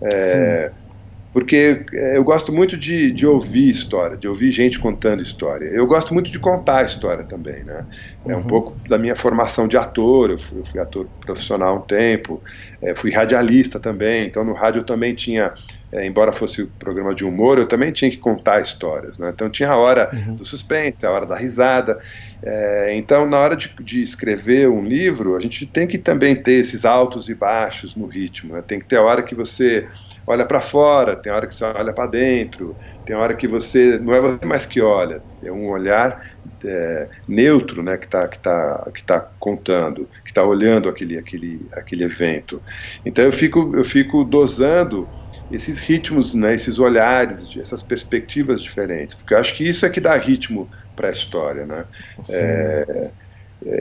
É, 0.00 0.70
porque 1.32 1.86
é, 1.94 2.16
eu 2.18 2.24
gosto 2.24 2.52
muito 2.52 2.76
de, 2.76 3.10
de 3.10 3.26
ouvir 3.26 3.70
história, 3.70 4.16
de 4.16 4.28
ouvir 4.28 4.52
gente 4.52 4.78
contando 4.78 5.22
história. 5.22 5.64
Eu 5.64 5.86
gosto 5.86 6.12
muito 6.12 6.30
de 6.30 6.38
contar 6.38 6.78
a 6.78 6.82
história 6.82 7.24
também, 7.24 7.64
né? 7.64 7.86
É 8.26 8.34
um 8.36 8.40
uhum. 8.40 8.46
pouco 8.46 8.76
da 8.86 8.98
minha 8.98 9.16
formação 9.16 9.66
de 9.66 9.76
ator, 9.76 10.30
eu 10.30 10.38
fui, 10.38 10.60
eu 10.60 10.64
fui 10.64 10.78
ator 10.78 11.06
profissional 11.24 11.78
um 11.78 11.80
tempo, 11.80 12.42
é, 12.82 12.94
fui 12.94 13.10
radialista 13.10 13.80
também, 13.80 14.26
então 14.26 14.44
no 14.44 14.52
rádio 14.52 14.80
eu 14.80 14.84
também 14.84 15.14
tinha, 15.14 15.54
é, 15.90 16.06
embora 16.06 16.32
fosse 16.34 16.66
programa 16.78 17.14
de 17.14 17.24
humor, 17.24 17.58
eu 17.58 17.66
também 17.66 17.90
tinha 17.92 18.10
que 18.10 18.18
contar 18.18 18.60
histórias, 18.60 19.16
né? 19.18 19.32
Então 19.34 19.48
tinha 19.48 19.70
a 19.70 19.76
hora 19.76 20.10
uhum. 20.12 20.36
do 20.36 20.44
suspense, 20.44 21.06
a 21.06 21.10
hora 21.10 21.24
da 21.24 21.34
risada, 21.34 21.98
é, 22.42 22.94
então 22.94 23.24
na 23.26 23.38
hora 23.38 23.56
de, 23.56 23.74
de, 23.80 24.02
escrever 24.02 24.68
um 24.68 24.84
livro, 24.84 25.34
a 25.34 25.40
gente 25.40 25.64
tem 25.64 25.86
que 25.86 25.96
também 25.96 26.36
ter 26.36 26.54
esses 26.54 26.84
altos 26.84 27.30
e 27.30 27.34
baixos 27.34 27.96
no 27.96 28.06
ritmo, 28.06 28.54
né? 28.54 28.62
tem 28.66 28.78
que 28.78 28.84
ter 28.84 28.96
a 28.96 29.02
hora 29.02 29.22
que 29.22 29.34
você 29.34 29.88
olha 30.26 30.44
para 30.44 30.60
fora, 30.60 31.16
tem 31.16 31.32
hora 31.32 31.46
que 31.46 31.54
você 31.54 31.64
olha 31.64 31.92
para 31.92 32.06
dentro, 32.06 32.76
tem 33.04 33.16
hora 33.16 33.34
que 33.34 33.48
você 33.48 33.98
não 33.98 34.14
é 34.14 34.20
você 34.20 34.46
mais 34.46 34.66
que 34.66 34.80
olha, 34.80 35.20
é 35.42 35.50
um 35.50 35.68
olhar 35.68 36.32
é, 36.64 37.08
neutro, 37.26 37.82
né, 37.82 37.96
que 37.96 38.06
está 38.06 38.26
que 38.28 38.38
tá, 38.38 38.90
que 38.94 39.02
tá 39.02 39.20
contando, 39.38 40.08
que 40.24 40.30
está 40.30 40.44
olhando 40.44 40.88
aquele, 40.88 41.18
aquele, 41.18 41.66
aquele 41.72 42.04
evento. 42.04 42.62
Então 43.04 43.24
eu 43.24 43.32
fico 43.32 43.76
eu 43.76 43.84
fico 43.84 44.24
dosando 44.24 45.08
esses 45.50 45.78
ritmos, 45.80 46.32
né, 46.34 46.54
esses 46.54 46.78
olhares, 46.78 47.46
essas 47.56 47.82
perspectivas 47.82 48.62
diferentes, 48.62 49.14
porque 49.14 49.34
eu 49.34 49.38
acho 49.38 49.56
que 49.56 49.68
isso 49.68 49.84
é 49.84 49.90
que 49.90 50.00
dá 50.00 50.16
ritmo 50.16 50.70
para 50.96 51.08
a 51.08 51.12
história, 51.12 51.66
né? 51.66 51.84
É, 52.30 52.86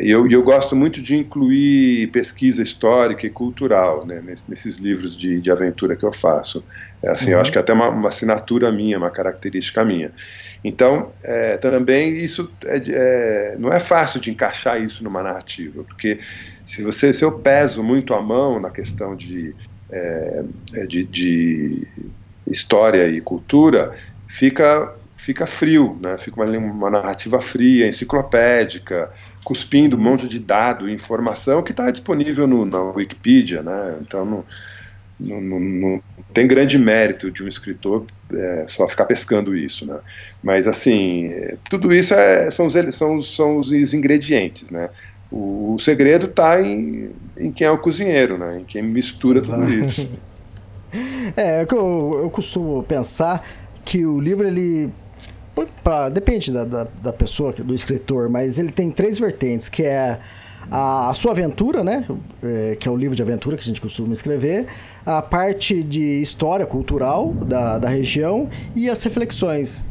e 0.02 0.12
eu, 0.12 0.30
eu, 0.30 0.44
gosto 0.44 0.76
muito 0.76 1.02
de 1.02 1.16
incluir 1.16 2.08
pesquisa 2.08 2.62
histórica 2.62 3.26
e 3.26 3.30
cultural 3.30 4.06
né, 4.06 4.22
nesses, 4.48 4.78
livros 4.78 5.18
de, 5.18 5.42
de, 5.42 5.52
aventura 5.52 5.96
que 5.96 6.04
eu 6.04 6.14
faço. 6.14 6.64
É, 7.02 7.10
assim, 7.10 7.28
uhum. 7.28 7.34
Eu 7.34 7.42
acho 7.42 7.52
que 7.52 7.58
é 7.58 7.62
até 7.62 7.74
uma, 7.74 7.90
uma, 7.90 8.10
assinatura 8.10 8.72
minha, 8.72 8.98
uma 8.98 9.10
característica 9.10 9.84
minha. 9.84 10.12
Então, 10.64 11.12
é, 11.24 11.58
também 11.58 12.18
isso 12.18 12.52
é, 12.64 12.82
é, 12.88 13.56
não 13.58 13.74
é 13.74 13.80
fácil 13.80 14.20
de 14.20 14.30
encaixar 14.30 14.82
isso 14.82 15.04
numa 15.04 15.24
narrativa, 15.24 15.84
porque 15.84 16.20
se 16.66 16.84
você 16.84 17.12
se 17.12 17.24
eu 17.24 17.32
peso 17.32 17.82
muito 17.82 18.14
a 18.14 18.22
mão 18.22 18.60
na 18.60 18.70
questão 18.70 19.16
de, 19.16 19.56
é, 19.90 20.44
é, 20.74 20.86
de, 20.86 21.04
de 21.06 21.88
história 22.46 23.08
e 23.08 23.20
cultura, 23.20 23.96
fica 24.28 24.94
fica 25.18 25.46
frio, 25.46 25.98
né? 26.02 26.18
Fica 26.18 26.42
uma, 26.42 26.58
uma 26.58 26.90
narrativa 26.90 27.42
fria, 27.42 27.88
enciclopédica 27.88 29.10
cuspindo 29.44 29.98
um 29.98 30.00
monte 30.00 30.28
de 30.28 30.40
dado 30.40 30.90
e 30.90 30.94
informação 30.94 31.64
que 31.64 31.72
está 31.72 31.90
disponível 31.90 32.48
no, 32.48 32.66
na 32.66 32.80
Wikipedia, 32.80 33.64
né? 33.64 33.98
Então 34.02 34.26
não, 34.26 34.46
não, 35.20 35.60
não, 35.60 36.04
tem 36.34 36.48
grande 36.48 36.78
mérito 36.78 37.32
de 37.32 37.44
um 37.44 37.48
escritor 37.48 38.06
é, 38.34 38.66
só 38.68 38.88
ficar 38.88 39.06
pescando 39.06 39.56
isso, 39.56 39.86
né? 39.86 39.98
Mas 40.44 40.68
assim, 40.68 41.32
tudo 41.70 41.94
isso 41.94 42.14
é, 42.14 42.50
são, 42.52 42.68
os, 42.68 42.74
são, 42.96 43.22
são 43.22 43.58
os 43.58 43.94
ingredientes, 43.94 44.70
né? 44.70 44.90
O, 45.32 45.76
o 45.76 45.80
segredo 45.80 46.28
está 46.28 46.62
em, 46.62 47.12
em 47.38 47.52
quem 47.52 47.66
é 47.66 47.72
o 47.72 47.78
cozinheiro, 47.78 48.38
né? 48.38 48.60
Em 48.60 48.66
quem 48.66 48.82
mistura 48.82 49.40
Exato. 49.40 49.62
tudo 49.64 49.86
isso. 49.86 50.10
É, 51.38 51.66
eu, 51.72 52.20
eu 52.24 52.30
costumo 52.30 52.84
pensar 52.84 53.48
que 53.86 54.06
o 54.06 54.20
livro 54.20 54.46
ele 54.46 54.92
pra, 55.84 56.10
depende 56.10 56.52
da, 56.52 56.66
da, 56.66 56.88
da, 57.02 57.14
pessoa, 57.14 57.52
do 57.54 57.74
escritor, 57.74 58.30
mas 58.30 58.58
ele 58.60 58.72
tem 58.72 58.92
três 58.92 59.20
vertentes, 59.20 59.70
que 59.70 59.84
é 59.84 60.20
a, 60.70 61.10
a 61.10 61.14
sua 61.14 61.32
aventura, 61.32 61.84
né? 61.84 62.06
É, 62.44 62.78
que 62.80 62.88
é 62.88 62.92
o 62.92 62.96
livro 62.96 63.16
de 63.16 63.22
aventura 63.22 63.58
que 63.58 63.64
a 63.64 63.66
gente 63.66 63.82
costuma 63.82 64.14
escrever, 64.14 64.68
a 65.06 65.22
parte 65.22 65.84
de 65.84 66.22
história 66.22 66.66
cultural 66.66 67.34
da, 67.34 67.78
da 67.78 67.90
região 67.90 68.50
e 68.76 68.90
as 68.90 69.02
reflexões. 69.04 69.84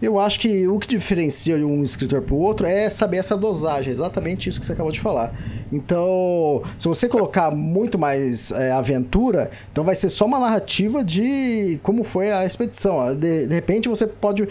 Eu 0.00 0.20
acho 0.20 0.38
que 0.38 0.68
o 0.68 0.78
que 0.78 0.86
diferencia 0.86 1.56
um 1.56 1.82
escritor 1.82 2.22
para 2.22 2.32
o 2.32 2.38
outro 2.38 2.64
é 2.64 2.88
saber 2.88 3.16
essa 3.16 3.36
dosagem, 3.36 3.92
exatamente 3.92 4.48
isso 4.48 4.60
que 4.60 4.64
você 4.64 4.72
acabou 4.72 4.92
de 4.92 5.00
falar. 5.00 5.34
Então, 5.72 6.62
se 6.78 6.86
você 6.86 7.08
colocar 7.08 7.50
muito 7.50 7.98
mais 7.98 8.52
é, 8.52 8.70
aventura, 8.70 9.50
então 9.72 9.82
vai 9.82 9.96
ser 9.96 10.08
só 10.08 10.24
uma 10.24 10.38
narrativa 10.38 11.02
de 11.02 11.80
como 11.82 12.04
foi 12.04 12.30
a 12.30 12.46
expedição. 12.46 13.12
De, 13.16 13.48
de 13.48 13.54
repente 13.54 13.88
você 13.88 14.06
pode 14.06 14.48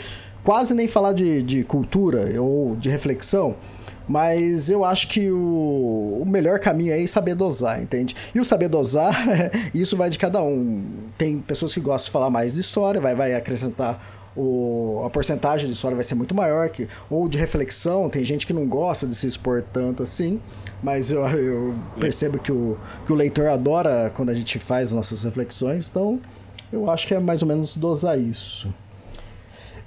quase 0.48 0.74
nem 0.74 0.88
falar 0.88 1.12
de, 1.12 1.44
de 1.44 1.62
cultura 1.66 2.42
ou 2.42 2.74
de 2.78 2.88
reflexão, 2.88 3.58
mas 4.08 4.70
eu 4.70 4.86
acho 4.86 5.10
que 5.10 5.30
o, 5.30 6.22
o, 6.22 6.26
melhor 6.26 6.58
caminho 6.58 6.94
é 6.94 7.06
saber 7.06 7.36
dosar, 7.36 7.82
entende? 7.84 8.16
E 8.34 8.40
o 8.40 8.46
saber 8.46 8.70
dosar, 8.70 9.14
isso 9.76 9.98
vai 9.98 10.10
de 10.10 10.18
cada 10.18 10.42
um. 10.42 10.86
Tem 11.18 11.40
pessoas 11.40 11.74
que 11.74 11.82
gostam 11.82 12.06
de 12.06 12.12
falar 12.12 12.30
mais 12.30 12.54
de 12.54 12.62
história, 12.62 13.02
vai, 13.02 13.14
vai 13.14 13.36
acrescentar 13.36 14.02
o, 14.38 15.02
a 15.06 15.10
porcentagem 15.10 15.68
de 15.68 15.74
história 15.74 15.96
vai 15.96 16.04
ser 16.06 16.16
muito 16.16 16.34
maior, 16.34 16.70
que, 16.70 16.88
ou 17.10 17.28
de 17.28 17.38
reflexão, 17.38 18.08
tem 18.08 18.24
gente 18.24 18.48
que 18.48 18.54
não 18.54 18.66
gosta 18.66 19.06
de 19.06 19.16
se 19.16 19.28
expor 19.28 19.62
tanto 19.62 20.02
assim, 20.02 20.40
mas 20.82 21.12
eu, 21.12 21.28
eu 21.28 21.74
percebo 22.00 22.40
que 22.40 22.54
o, 22.54 22.78
que 23.06 23.12
o 23.12 23.16
leitor 23.16 23.48
adora 23.48 24.14
quando 24.16 24.30
a 24.30 24.34
gente 24.34 24.60
faz 24.60 24.94
nossas 24.94 25.24
reflexões, 25.24 25.90
então 25.90 26.22
eu 26.72 26.90
acho 26.90 27.06
que 27.06 27.14
é 27.14 27.20
mais 27.20 27.42
ou 27.42 27.50
menos 27.50 27.76
dosar 27.76 28.18
isso. 28.18 28.74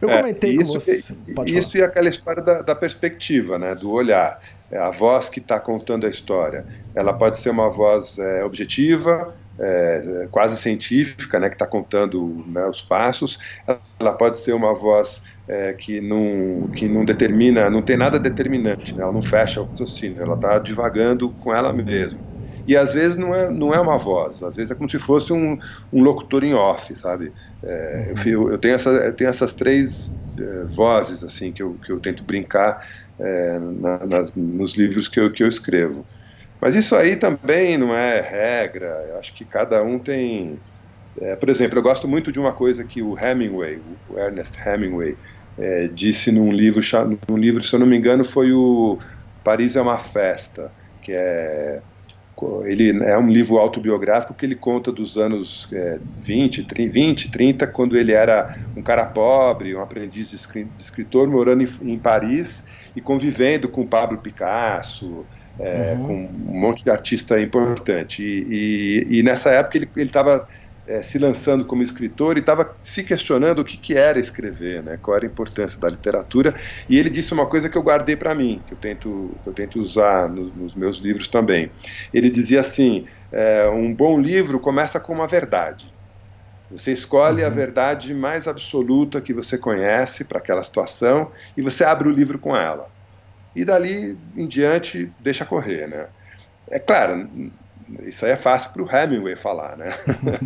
Eu 0.00 0.10
é, 0.10 0.16
comentei 0.18 0.54
isso, 0.54 0.66
com 0.66 0.72
você. 0.72 1.14
Pode 1.34 1.56
isso 1.56 1.72
falar. 1.72 1.84
e 1.84 1.86
aquela 1.86 2.08
história 2.08 2.42
da, 2.42 2.62
da, 2.62 2.74
perspectiva, 2.74 3.58
né, 3.58 3.74
do 3.74 3.90
olhar. 3.90 4.40
É, 4.70 4.78
a 4.78 4.90
voz 4.90 5.28
que 5.28 5.40
está 5.40 5.58
contando 5.58 6.06
a 6.06 6.08
história. 6.08 6.64
Ela 6.94 7.12
pode 7.12 7.38
ser 7.38 7.50
uma 7.50 7.68
voz 7.68 8.18
é, 8.18 8.44
objetiva, 8.44 9.34
é, 9.58 10.28
quase 10.30 10.56
científica, 10.56 11.38
né, 11.38 11.48
que 11.48 11.56
está 11.56 11.66
contando 11.66 12.44
né, 12.46 12.64
os 12.66 12.80
passos. 12.80 13.38
Ela 13.98 14.12
pode 14.12 14.38
ser 14.38 14.52
uma 14.52 14.72
voz 14.72 15.22
é, 15.48 15.72
que, 15.72 16.00
não, 16.00 16.68
que 16.68 16.88
não 16.88 17.04
determina, 17.04 17.68
não 17.68 17.82
tem 17.82 17.96
nada 17.96 18.18
determinante, 18.18 18.94
né, 18.94 19.02
ela 19.02 19.12
não 19.12 19.22
fecha 19.22 19.60
o 19.60 19.64
raciocínio, 19.64 20.22
ela 20.22 20.34
está 20.34 20.58
divagando 20.58 21.30
com 21.42 21.52
ela 21.52 21.72
mesma 21.72 22.29
e 22.66 22.76
às 22.76 22.94
vezes 22.94 23.16
não 23.16 23.34
é, 23.34 23.50
não 23.50 23.74
é 23.74 23.80
uma 23.80 23.98
voz, 23.98 24.42
às 24.42 24.56
vezes 24.56 24.70
é 24.70 24.74
como 24.74 24.88
se 24.88 24.98
fosse 24.98 25.32
um, 25.32 25.58
um 25.92 26.02
locutor 26.02 26.44
em 26.44 26.54
off, 26.54 26.94
sabe? 26.96 27.32
É, 27.62 28.12
eu, 28.26 28.50
eu, 28.50 28.58
tenho 28.58 28.74
essa, 28.74 28.90
eu 28.90 29.14
tenho 29.14 29.30
essas 29.30 29.54
três 29.54 30.12
é, 30.38 30.64
vozes 30.64 31.22
assim 31.22 31.52
que 31.52 31.62
eu, 31.62 31.74
que 31.84 31.92
eu 31.92 32.00
tento 32.00 32.24
brincar 32.24 32.80
é, 33.18 33.58
na, 33.58 34.26
nos 34.36 34.76
livros 34.76 35.08
que 35.08 35.20
eu, 35.20 35.32
que 35.32 35.42
eu 35.42 35.48
escrevo. 35.48 36.06
Mas 36.60 36.74
isso 36.74 36.94
aí 36.94 37.16
também 37.16 37.78
não 37.78 37.94
é 37.94 38.20
regra, 38.20 39.06
eu 39.08 39.18
acho 39.18 39.34
que 39.34 39.44
cada 39.44 39.82
um 39.82 39.98
tem. 39.98 40.60
É, 41.20 41.34
por 41.36 41.48
exemplo, 41.48 41.78
eu 41.78 41.82
gosto 41.82 42.06
muito 42.06 42.30
de 42.30 42.38
uma 42.38 42.52
coisa 42.52 42.84
que 42.84 43.02
o 43.02 43.18
Hemingway, 43.18 43.82
o 44.06 44.18
Ernest 44.18 44.58
Hemingway, 44.64 45.16
é, 45.58 45.88
disse 45.88 46.30
num 46.30 46.52
livro, 46.52 46.82
num 47.28 47.36
livro, 47.36 47.62
se 47.62 47.74
eu 47.74 47.80
não 47.80 47.86
me 47.86 47.96
engano, 47.96 48.24
foi 48.24 48.52
o 48.52 48.98
Paris 49.42 49.76
é 49.76 49.80
uma 49.80 49.98
Festa, 49.98 50.72
que 51.02 51.12
é 51.12 51.82
ele 52.64 53.02
é 53.04 53.18
um 53.18 53.28
livro 53.28 53.58
autobiográfico 53.58 54.34
que 54.34 54.46
ele 54.46 54.54
conta 54.54 54.90
dos 54.90 55.16
anos 55.16 55.68
é, 55.72 55.98
20, 56.22 56.64
30, 56.64 56.92
20, 56.92 57.30
30, 57.30 57.66
quando 57.66 57.96
ele 57.96 58.12
era 58.12 58.58
um 58.76 58.82
cara 58.82 59.04
pobre, 59.04 59.74
um 59.74 59.82
aprendiz 59.82 60.30
de 60.30 60.36
escritor, 60.78 61.28
morando 61.28 61.62
em, 61.62 61.92
em 61.92 61.98
Paris 61.98 62.64
e 62.94 63.00
convivendo 63.00 63.68
com 63.68 63.86
Pablo 63.86 64.18
Picasso, 64.18 65.24
é, 65.58 65.94
uhum. 65.94 66.06
com 66.06 66.52
um 66.52 66.60
monte 66.60 66.82
de 66.82 66.90
artista 66.90 67.40
importante. 67.40 68.22
E, 68.22 69.06
e, 69.10 69.18
e 69.18 69.22
nessa 69.22 69.50
época 69.50 69.76
ele 69.76 69.88
estava 69.96 70.48
é, 70.90 71.02
se 71.02 71.20
lançando 71.20 71.64
como 71.64 71.84
escritor 71.84 72.36
e 72.36 72.40
estava 72.40 72.74
se 72.82 73.04
questionando 73.04 73.60
o 73.60 73.64
que, 73.64 73.76
que, 73.76 73.96
era 73.96 74.18
escrever, 74.18 74.82
né, 74.82 74.98
qual 75.00 75.16
era 75.16 75.24
a 75.24 75.30
importância 75.30 75.80
da 75.80 75.88
literatura. 75.88 76.52
E 76.88 76.98
ele 76.98 77.08
disse 77.08 77.32
uma 77.32 77.46
coisa 77.46 77.68
que 77.68 77.78
eu 77.78 77.82
guardei 77.82 78.16
para 78.16 78.34
mim, 78.34 78.60
que 78.66 78.74
eu 78.74 78.78
tento, 78.78 79.30
eu 79.46 79.52
tento 79.52 79.80
usar 79.80 80.28
no, 80.28 80.46
nos 80.46 80.74
meus 80.74 80.98
livros 80.98 81.28
também. 81.28 81.70
Ele 82.12 82.28
dizia 82.28 82.58
assim: 82.58 83.06
é, 83.30 83.68
um 83.68 83.94
bom 83.94 84.20
livro 84.20 84.58
começa 84.58 84.98
com 84.98 85.12
uma 85.12 85.28
verdade. 85.28 85.86
Você 86.72 86.92
escolhe 86.92 87.42
uhum. 87.42 87.46
a 87.46 87.50
verdade 87.50 88.12
mais 88.12 88.48
absoluta 88.48 89.20
que 89.20 89.32
você 89.32 89.56
conhece 89.56 90.24
para 90.24 90.38
aquela 90.38 90.62
situação 90.64 91.30
e 91.56 91.62
você 91.62 91.84
abre 91.84 92.08
o 92.08 92.12
livro 92.12 92.36
com 92.36 92.56
ela. 92.56 92.88
E 93.54 93.64
dali 93.64 94.18
em 94.36 94.46
diante 94.46 95.08
deixa 95.20 95.44
correr, 95.44 95.86
né? 95.86 96.06
É 96.68 96.78
claro, 96.78 97.28
isso 98.06 98.24
aí 98.24 98.32
é 98.32 98.36
fácil 98.36 98.70
para 98.70 98.82
o 98.82 98.88
Hemingway 98.90 99.36
falar, 99.36 99.76
né? 99.76 99.88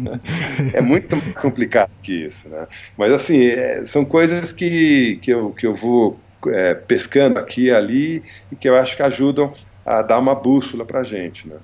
é 0.72 0.80
muito 0.80 1.16
mais 1.16 1.34
complicado 1.34 1.90
que 2.02 2.26
isso, 2.26 2.48
né? 2.48 2.66
Mas 2.96 3.12
assim, 3.12 3.46
é, 3.46 3.84
são 3.86 4.04
coisas 4.04 4.52
que, 4.52 5.18
que, 5.22 5.30
eu, 5.30 5.50
que 5.50 5.66
eu 5.66 5.74
vou 5.74 6.18
é, 6.48 6.74
pescando 6.74 7.38
aqui 7.38 7.66
e 7.66 7.70
ali 7.70 8.22
e 8.50 8.56
que 8.56 8.68
eu 8.68 8.76
acho 8.76 8.96
que 8.96 9.02
ajudam 9.02 9.52
a 9.84 10.02
dar 10.02 10.18
uma 10.18 10.34
bússola 10.34 10.84
para 10.84 11.00
a 11.00 11.04
gente, 11.04 11.48
né? 11.48 11.56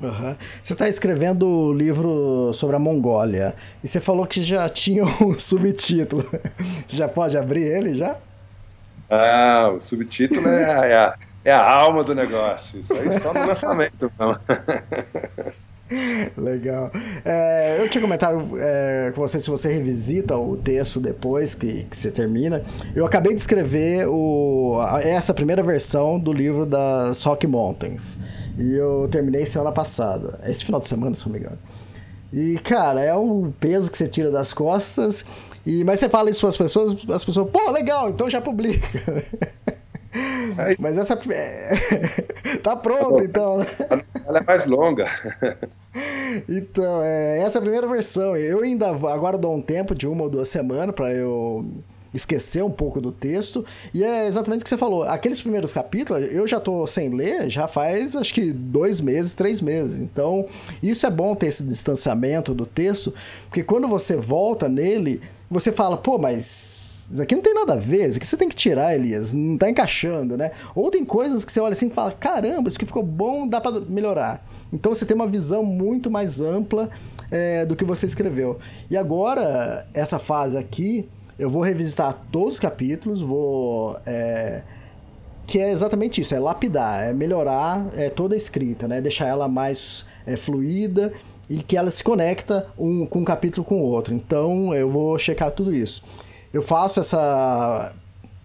Uhum. 0.00 0.36
Você 0.60 0.72
está 0.72 0.88
escrevendo 0.88 1.46
o 1.46 1.72
livro 1.72 2.52
sobre 2.52 2.74
a 2.74 2.78
Mongólia 2.78 3.54
e 3.84 3.88
você 3.88 4.00
falou 4.00 4.26
que 4.26 4.42
já 4.42 4.68
tinha 4.68 5.04
um 5.22 5.38
subtítulo. 5.38 6.24
Você 6.86 6.96
já 6.96 7.08
pode 7.08 7.36
abrir 7.36 7.62
ele 7.62 7.94
já? 7.94 8.16
Ah, 9.08 9.70
o 9.76 9.80
subtítulo 9.80 10.48
é, 10.48 10.92
é 10.92 10.96
a 10.96 11.14
é 11.44 11.52
a 11.52 11.80
alma 11.80 12.04
do 12.04 12.14
negócio. 12.14 12.80
Isso 12.80 12.92
aí 12.92 13.20
só 13.20 13.32
no 13.32 13.40
lançamento. 13.46 14.10
Legal. 16.36 16.90
É, 17.24 17.76
eu 17.80 17.88
tinha 17.88 18.00
comentado 18.00 18.58
é, 18.58 19.12
com 19.14 19.20
você 19.20 19.38
se 19.38 19.50
você 19.50 19.72
revisita 19.72 20.36
o 20.36 20.56
texto 20.56 20.98
depois 20.98 21.54
que, 21.54 21.84
que 21.84 21.96
você 21.96 22.10
termina. 22.10 22.62
Eu 22.94 23.04
acabei 23.04 23.34
de 23.34 23.40
escrever 23.40 24.06
o, 24.08 24.80
essa 25.02 25.34
primeira 25.34 25.62
versão 25.62 26.18
do 26.18 26.32
livro 26.32 26.64
das 26.64 27.22
Rock 27.22 27.46
Mountains. 27.46 28.18
E 28.58 28.74
eu 28.74 29.08
terminei 29.10 29.44
semana 29.46 29.72
passada. 29.72 30.40
Esse 30.46 30.64
final 30.64 30.80
de 30.80 30.88
semana, 30.88 31.14
se 31.14 31.26
não 31.26 31.32
me 31.32 31.38
engano. 31.38 31.58
E, 32.32 32.58
cara, 32.60 33.02
é 33.02 33.14
um 33.14 33.52
peso 33.52 33.90
que 33.90 33.98
você 33.98 34.08
tira 34.08 34.30
das 34.30 34.54
costas. 34.54 35.24
E, 35.66 35.84
mas 35.84 36.00
você 36.00 36.08
fala 36.08 36.30
isso 36.30 36.40
para 36.40 36.48
as 36.48 36.56
pessoas, 36.56 36.96
as 37.10 37.24
pessoas, 37.24 37.50
pô, 37.50 37.70
legal, 37.70 38.08
então 38.08 38.28
já 38.28 38.40
publica. 38.40 38.86
Mas 40.78 40.98
essa. 40.98 41.16
tá 42.62 42.76
pronto, 42.76 43.22
então. 43.22 43.58
Né? 43.58 43.66
Ela 44.26 44.38
é 44.38 44.44
mais 44.44 44.66
longa. 44.66 45.08
Então, 46.48 47.02
é, 47.02 47.40
essa 47.40 47.58
é 47.58 47.60
a 47.60 47.62
primeira 47.62 47.86
versão. 47.86 48.34
Eu 48.34 48.62
ainda 48.62 48.88
agora 48.88 49.36
dou 49.36 49.54
um 49.54 49.60
tempo 49.60 49.94
de 49.94 50.08
uma 50.08 50.22
ou 50.22 50.30
duas 50.30 50.48
semanas 50.48 50.94
para 50.94 51.12
eu 51.12 51.66
esquecer 52.14 52.62
um 52.62 52.70
pouco 52.70 53.00
do 53.00 53.12
texto. 53.12 53.64
E 53.92 54.04
é 54.04 54.26
exatamente 54.26 54.62
o 54.62 54.64
que 54.64 54.70
você 54.70 54.76
falou. 54.76 55.02
Aqueles 55.02 55.40
primeiros 55.40 55.72
capítulos, 55.72 56.32
eu 56.32 56.46
já 56.46 56.60
tô 56.60 56.86
sem 56.86 57.10
ler, 57.10 57.48
já 57.50 57.66
faz 57.66 58.16
acho 58.16 58.32
que 58.32 58.52
dois 58.52 59.00
meses, 59.00 59.34
três 59.34 59.60
meses. 59.60 60.00
Então, 60.00 60.46
isso 60.82 61.06
é 61.06 61.10
bom 61.10 61.34
ter 61.34 61.48
esse 61.48 61.64
distanciamento 61.64 62.54
do 62.54 62.66
texto, 62.66 63.12
porque 63.48 63.62
quando 63.62 63.88
você 63.88 64.16
volta 64.16 64.68
nele, 64.68 65.20
você 65.50 65.72
fala, 65.72 65.96
pô, 65.96 66.18
mas 66.18 66.91
isso 67.12 67.20
aqui 67.20 67.34
não 67.34 67.42
tem 67.42 67.52
nada 67.52 67.74
a 67.74 67.76
ver, 67.76 68.08
isso 68.08 68.16
aqui 68.16 68.26
você 68.26 68.38
tem 68.38 68.48
que 68.48 68.56
tirar, 68.56 68.94
Elias, 68.94 69.34
não 69.34 69.58
tá 69.58 69.68
encaixando, 69.68 70.34
né? 70.36 70.50
Ou 70.74 70.90
tem 70.90 71.04
coisas 71.04 71.44
que 71.44 71.52
você 71.52 71.60
olha 71.60 71.72
assim 71.72 71.88
e 71.88 71.90
fala, 71.90 72.10
caramba, 72.10 72.68
isso 72.68 72.78
aqui 72.78 72.86
ficou 72.86 73.02
bom, 73.02 73.46
dá 73.46 73.60
para 73.60 73.80
melhorar. 73.80 74.42
Então 74.72 74.94
você 74.94 75.04
tem 75.04 75.14
uma 75.14 75.26
visão 75.26 75.62
muito 75.62 76.10
mais 76.10 76.40
ampla 76.40 76.88
é, 77.30 77.66
do 77.66 77.76
que 77.76 77.84
você 77.84 78.06
escreveu. 78.06 78.58
E 78.90 78.96
agora, 78.96 79.86
essa 79.92 80.18
fase 80.18 80.56
aqui, 80.56 81.06
eu 81.38 81.50
vou 81.50 81.60
revisitar 81.60 82.18
todos 82.32 82.54
os 82.54 82.60
capítulos, 82.60 83.20
vou. 83.20 83.98
É, 84.06 84.62
que 85.46 85.58
é 85.58 85.70
exatamente 85.70 86.20
isso, 86.20 86.34
é 86.34 86.38
lapidar, 86.38 87.04
é 87.04 87.12
melhorar 87.12 87.86
é, 87.94 88.08
toda 88.08 88.34
a 88.34 88.36
escrita, 88.38 88.88
né? 88.88 89.02
Deixar 89.02 89.26
ela 89.26 89.48
mais 89.48 90.06
é, 90.24 90.36
fluida 90.36 91.12
e 91.50 91.62
que 91.62 91.76
ela 91.76 91.90
se 91.90 92.02
conecta 92.02 92.68
um, 92.78 93.04
com 93.04 93.18
um 93.18 93.24
capítulo 93.24 93.66
com 93.66 93.82
o 93.82 93.84
outro. 93.84 94.14
Então 94.14 94.72
eu 94.72 94.88
vou 94.88 95.18
checar 95.18 95.50
tudo 95.50 95.74
isso. 95.74 96.02
Eu 96.52 96.62
faço 96.62 97.00
essa 97.00 97.92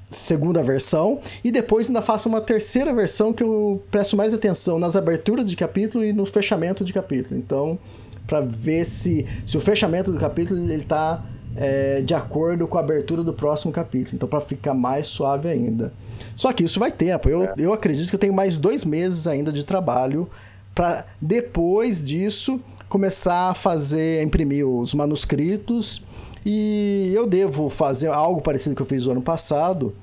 segunda 0.10 0.64
versão 0.64 1.20
e 1.44 1.52
depois 1.52 1.88
ainda 1.88 2.02
faço 2.02 2.30
uma 2.30 2.40
terceira 2.40 2.94
versão 2.94 3.34
que 3.34 3.44
eu 3.44 3.84
presto 3.92 4.16
mais 4.16 4.34
atenção 4.34 4.80
nas 4.80 4.96
aberturas 4.96 5.50
de 5.50 5.56
capítulo 5.56 6.04
e 6.04 6.14
no 6.14 6.26
fechamento 6.26 6.84
de 6.84 6.94
capítulo. 6.94 7.38
Então, 7.38 7.78
para 8.26 8.42
ver 8.42 8.86
se, 8.86 9.26
se 9.46 9.58
o 9.58 9.62
fechamento 9.62 10.12
do 10.12 10.18
capítulo 10.18 10.60
ele 10.60 10.76
está 10.76 11.24
é, 11.56 12.02
de 12.02 12.14
acordo 12.14 12.68
com 12.68 12.78
a 12.78 12.82
abertura 12.82 13.24
do 13.24 13.34
próximo 13.34 13.74
capítulo. 13.74 14.16
Então, 14.16 14.30
para 14.30 14.40
ficar 14.40 14.74
mais 14.74 15.08
suave 15.08 15.50
ainda. 15.50 15.92
Só 16.36 16.54
que 16.54 16.64
isso 16.64 16.80
vai 16.80 16.92
tempo. 16.92 17.28
Eu, 17.28 17.44
é. 17.44 17.54
eu 17.58 17.74
acredito 17.74 18.10
que 18.10 18.16
eu 18.16 18.20
tenho 18.20 18.34
mais 18.34 18.58
dois 18.58 18.86
meses 18.86 19.28
ainda 19.28 19.52
de 19.52 19.66
trabalho 19.66 20.30
para 20.74 21.06
depois 21.20 22.02
disso 22.02 22.62
começar 22.88 23.50
a 23.50 23.54
fazer, 23.54 24.22
a 24.22 24.24
imprimir 24.24 24.66
os 24.66 24.94
manuscritos 24.94 26.02
e 26.46 27.12
eu 27.14 27.28
devo 27.28 27.70
fazer 27.70 28.08
algo 28.08 28.42
parecido 28.42 28.76
que 28.76 28.82
eu 28.82 28.86
fiz 28.86 29.06
o 29.06 29.12
ano 29.12 29.22
passado. 29.22 29.94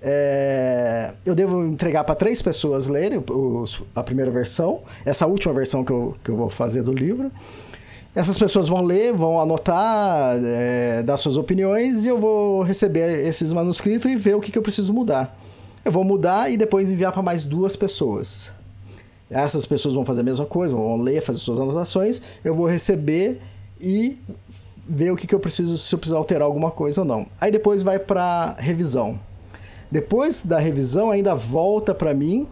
É, 0.00 1.12
eu 1.26 1.34
devo 1.34 1.64
entregar 1.64 2.04
para 2.04 2.14
três 2.14 2.40
pessoas 2.40 2.86
lerem 2.86 3.22
a 3.94 4.02
primeira 4.02 4.30
versão, 4.30 4.80
essa 5.04 5.26
última 5.26 5.52
versão 5.52 5.84
que 5.84 5.90
eu, 5.90 6.14
que 6.22 6.30
eu 6.30 6.36
vou 6.36 6.48
fazer 6.48 6.82
do 6.82 6.92
livro. 6.92 7.32
Essas 8.14 8.38
pessoas 8.38 8.68
vão 8.68 8.82
ler, 8.82 9.12
vão 9.12 9.40
anotar, 9.40 10.36
é, 10.42 11.02
dar 11.02 11.16
suas 11.16 11.36
opiniões 11.36 12.04
e 12.04 12.08
eu 12.08 12.18
vou 12.18 12.62
receber 12.62 13.26
esses 13.26 13.52
manuscritos 13.52 14.10
e 14.10 14.16
ver 14.16 14.34
o 14.34 14.40
que, 14.40 14.50
que 14.50 14.58
eu 14.58 14.62
preciso 14.62 14.92
mudar. 14.92 15.38
Eu 15.84 15.92
vou 15.92 16.04
mudar 16.04 16.50
e 16.50 16.56
depois 16.56 16.90
enviar 16.90 17.12
para 17.12 17.22
mais 17.22 17.44
duas 17.44 17.76
pessoas. 17.76 18.50
Essas 19.30 19.66
pessoas 19.66 19.94
vão 19.94 20.04
fazer 20.04 20.22
a 20.22 20.24
mesma 20.24 20.46
coisa, 20.46 20.74
vão 20.74 20.96
ler, 20.96 21.22
fazer 21.22 21.38
suas 21.38 21.60
anotações. 21.60 22.20
Eu 22.42 22.54
vou 22.54 22.66
receber 22.66 23.40
e 23.80 24.18
ver 24.88 25.12
o 25.12 25.16
que, 25.16 25.26
que 25.26 25.34
eu 25.34 25.40
preciso, 25.40 25.76
se 25.76 25.94
eu 25.94 25.98
precisar 25.98 26.16
alterar 26.16 26.44
alguma 26.44 26.70
coisa 26.70 27.02
ou 27.02 27.06
não. 27.06 27.26
Aí 27.40 27.50
depois 27.50 27.82
vai 27.82 27.98
para 27.98 28.56
revisão. 28.58 29.18
Depois 29.90 30.44
da 30.44 30.58
revisão 30.58 31.10
ainda 31.10 31.34
volta 31.34 31.94
para 31.94 32.14
mim 32.14 32.46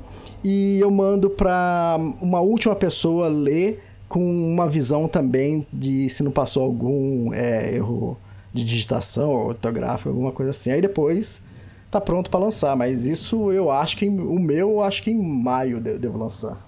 e 0.44 0.78
eu 0.80 0.90
mando 0.90 1.30
para 1.30 1.96
uma 2.20 2.40
última 2.40 2.74
pessoa 2.74 3.28
ler 3.28 3.82
com 4.08 4.20
uma 4.20 4.68
visão 4.68 5.08
também 5.08 5.66
de 5.72 6.08
se 6.08 6.22
não 6.22 6.30
passou 6.30 6.62
algum 6.62 7.32
é, 7.34 7.74
erro 7.74 8.16
de 8.52 8.64
digitação 8.64 9.30
ortográfico, 9.30 10.08
alguma 10.08 10.32
coisa 10.32 10.50
assim. 10.50 10.70
Aí 10.70 10.80
depois 10.80 11.42
tá 11.90 12.00
pronto 12.00 12.30
para 12.30 12.40
lançar, 12.40 12.76
mas 12.76 13.06
isso 13.06 13.52
eu 13.52 13.70
acho 13.70 13.96
que 13.96 14.08
o 14.08 14.38
meu 14.38 14.70
eu 14.70 14.82
acho 14.82 15.02
que 15.02 15.10
em 15.10 15.18
maio 15.18 15.80
devo 15.80 16.18
lançar. 16.18 16.64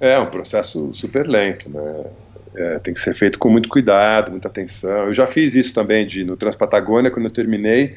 É 0.00 0.18
um 0.18 0.30
processo 0.30 0.92
super 0.94 1.26
lento, 1.26 1.70
né? 1.70 2.06
É, 2.56 2.78
tem 2.78 2.94
que 2.94 3.00
ser 3.00 3.14
feito 3.14 3.38
com 3.38 3.50
muito 3.50 3.68
cuidado, 3.68 4.30
muita 4.30 4.48
atenção. 4.48 5.06
Eu 5.06 5.14
já 5.14 5.26
fiz 5.26 5.54
isso 5.54 5.74
também 5.74 6.06
de, 6.06 6.24
no 6.24 6.36
Transpatagônia, 6.36 7.10
quando 7.10 7.26
eu 7.26 7.30
terminei 7.30 7.94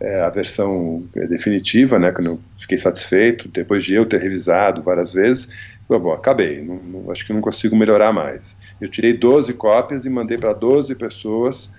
é, 0.00 0.20
a 0.22 0.30
versão 0.30 1.04
definitiva, 1.14 1.98
né, 1.98 2.10
quando 2.10 2.26
eu 2.26 2.40
fiquei 2.58 2.78
satisfeito, 2.78 3.48
depois 3.48 3.84
de 3.84 3.94
eu 3.94 4.06
ter 4.06 4.20
revisado 4.20 4.82
várias 4.82 5.12
vezes, 5.12 5.50
eu, 5.88 6.00
bom, 6.00 6.12
acabei, 6.12 6.62
não, 6.62 6.76
não, 6.76 7.10
acho 7.10 7.26
que 7.26 7.32
não 7.32 7.40
consigo 7.40 7.76
melhorar 7.76 8.12
mais. 8.12 8.56
Eu 8.80 8.88
tirei 8.88 9.12
12 9.12 9.52
cópias 9.54 10.04
e 10.04 10.10
mandei 10.10 10.38
para 10.38 10.52
12 10.52 10.94
pessoas 10.94 11.70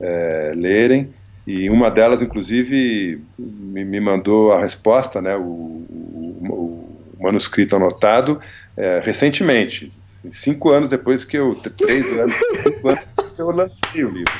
é, 0.00 0.52
lerem, 0.54 1.12
e 1.46 1.70
uma 1.70 1.90
delas, 1.90 2.22
inclusive, 2.22 3.20
me, 3.38 3.84
me 3.84 4.00
mandou 4.00 4.52
a 4.52 4.60
resposta, 4.60 5.20
né, 5.20 5.36
o, 5.36 5.40
o, 5.40 6.96
o 7.18 7.22
manuscrito 7.22 7.76
anotado, 7.76 8.40
é, 8.76 9.00
recentemente, 9.04 9.92
Assim, 10.26 10.30
cinco 10.30 10.70
anos 10.70 10.88
depois 10.88 11.24
que 11.24 11.36
eu. 11.36 11.54
Três 11.54 12.18
anos, 12.18 12.36
cinco 12.62 12.88
anos 12.88 13.08
que 13.34 13.40
eu 13.40 13.50
lancei 13.50 14.04
o 14.04 14.10
livro. 14.10 14.32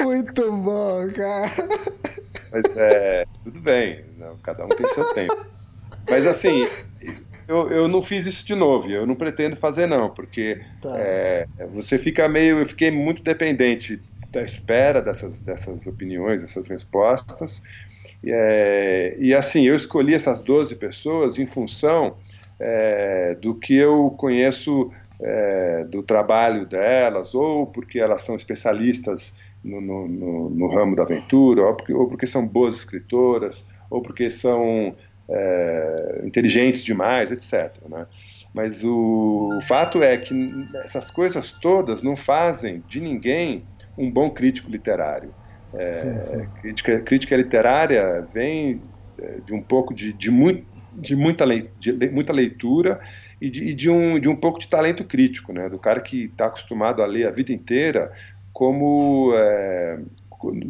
Muito 0.00 0.52
bom, 0.52 1.08
cara. 1.14 1.50
Mas 2.52 2.76
é. 2.76 3.24
Tudo 3.44 3.60
bem, 3.60 4.04
não, 4.18 4.36
cada 4.38 4.64
um 4.64 4.68
tem 4.68 4.86
seu 4.88 5.14
tempo. 5.14 5.46
Mas 6.08 6.26
assim, 6.26 6.66
eu, 7.46 7.70
eu 7.70 7.88
não 7.88 8.02
fiz 8.02 8.26
isso 8.26 8.44
de 8.44 8.54
novo, 8.54 8.90
eu 8.90 9.06
não 9.06 9.14
pretendo 9.14 9.54
fazer 9.56 9.86
não, 9.86 10.10
porque 10.10 10.60
tá. 10.80 10.98
é, 10.98 11.46
você 11.72 11.98
fica 11.98 12.28
meio, 12.28 12.58
eu 12.58 12.66
fiquei 12.66 12.90
muito 12.90 13.22
dependente 13.22 14.00
da 14.32 14.42
espera 14.42 15.00
dessas, 15.00 15.40
dessas 15.40 15.86
opiniões, 15.86 16.42
dessas 16.42 16.66
respostas, 16.66 17.62
e, 18.24 18.30
é, 18.32 19.16
e 19.18 19.34
assim, 19.34 19.66
eu 19.66 19.76
escolhi 19.76 20.14
essas 20.14 20.40
12 20.40 20.74
pessoas 20.76 21.38
em 21.38 21.46
função 21.46 22.16
é, 22.60 23.34
do 23.40 23.54
que 23.54 23.74
eu 23.74 24.14
conheço 24.18 24.92
é, 25.20 25.84
do 25.84 26.02
trabalho 26.02 26.66
delas, 26.66 27.34
ou 27.34 27.66
porque 27.66 27.98
elas 27.98 28.22
são 28.22 28.36
especialistas 28.36 29.34
no, 29.64 29.80
no, 29.80 30.08
no, 30.08 30.50
no 30.50 30.68
ramo 30.68 30.94
da 30.94 31.02
aventura, 31.02 31.62
ou 31.62 31.74
porque, 31.74 31.92
ou 31.92 32.08
porque, 32.08 32.26
são 32.26 32.46
boas 32.46 32.76
escritoras, 32.76 33.68
ou 33.90 34.02
porque 34.02 34.30
são 34.30 34.94
é, 35.28 36.22
inteligentes 36.24 36.82
demais, 36.82 37.32
etc. 37.32 37.72
Né? 37.88 38.06
Mas 38.52 38.84
o, 38.84 39.56
o 39.56 39.60
fato 39.62 40.02
é 40.02 40.16
que 40.16 40.34
essas 40.84 41.10
coisas 41.10 41.52
todas 41.52 42.02
não 42.02 42.16
fazem 42.16 42.82
de 42.86 43.00
ninguém 43.00 43.64
um 43.96 44.10
bom 44.10 44.30
crítico 44.30 44.70
literário. 44.70 45.32
É, 45.74 45.90
sim, 45.90 46.22
sim. 46.22 46.48
Crítica, 46.60 47.00
crítica, 47.00 47.36
literária 47.36 48.26
vem 48.32 48.80
é, 49.20 49.36
de 49.46 49.54
um 49.54 49.62
pouco 49.62 49.94
de, 49.94 50.12
de 50.12 50.30
muito 50.30 50.64
de 51.00 51.16
muita, 51.16 51.44
de 51.78 51.92
muita 52.10 52.32
leitura 52.32 53.00
e, 53.40 53.48
de, 53.48 53.64
e 53.64 53.74
de, 53.74 53.88
um, 53.88 54.18
de 54.20 54.28
um 54.28 54.36
pouco 54.36 54.58
de 54.58 54.68
talento 54.68 55.02
crítico, 55.04 55.52
né? 55.52 55.68
do 55.68 55.78
cara 55.78 56.00
que 56.00 56.24
está 56.24 56.46
acostumado 56.46 57.02
a 57.02 57.06
ler 57.06 57.26
a 57.26 57.30
vida 57.30 57.52
inteira 57.52 58.12
como 58.52 59.32
é, 59.34 59.98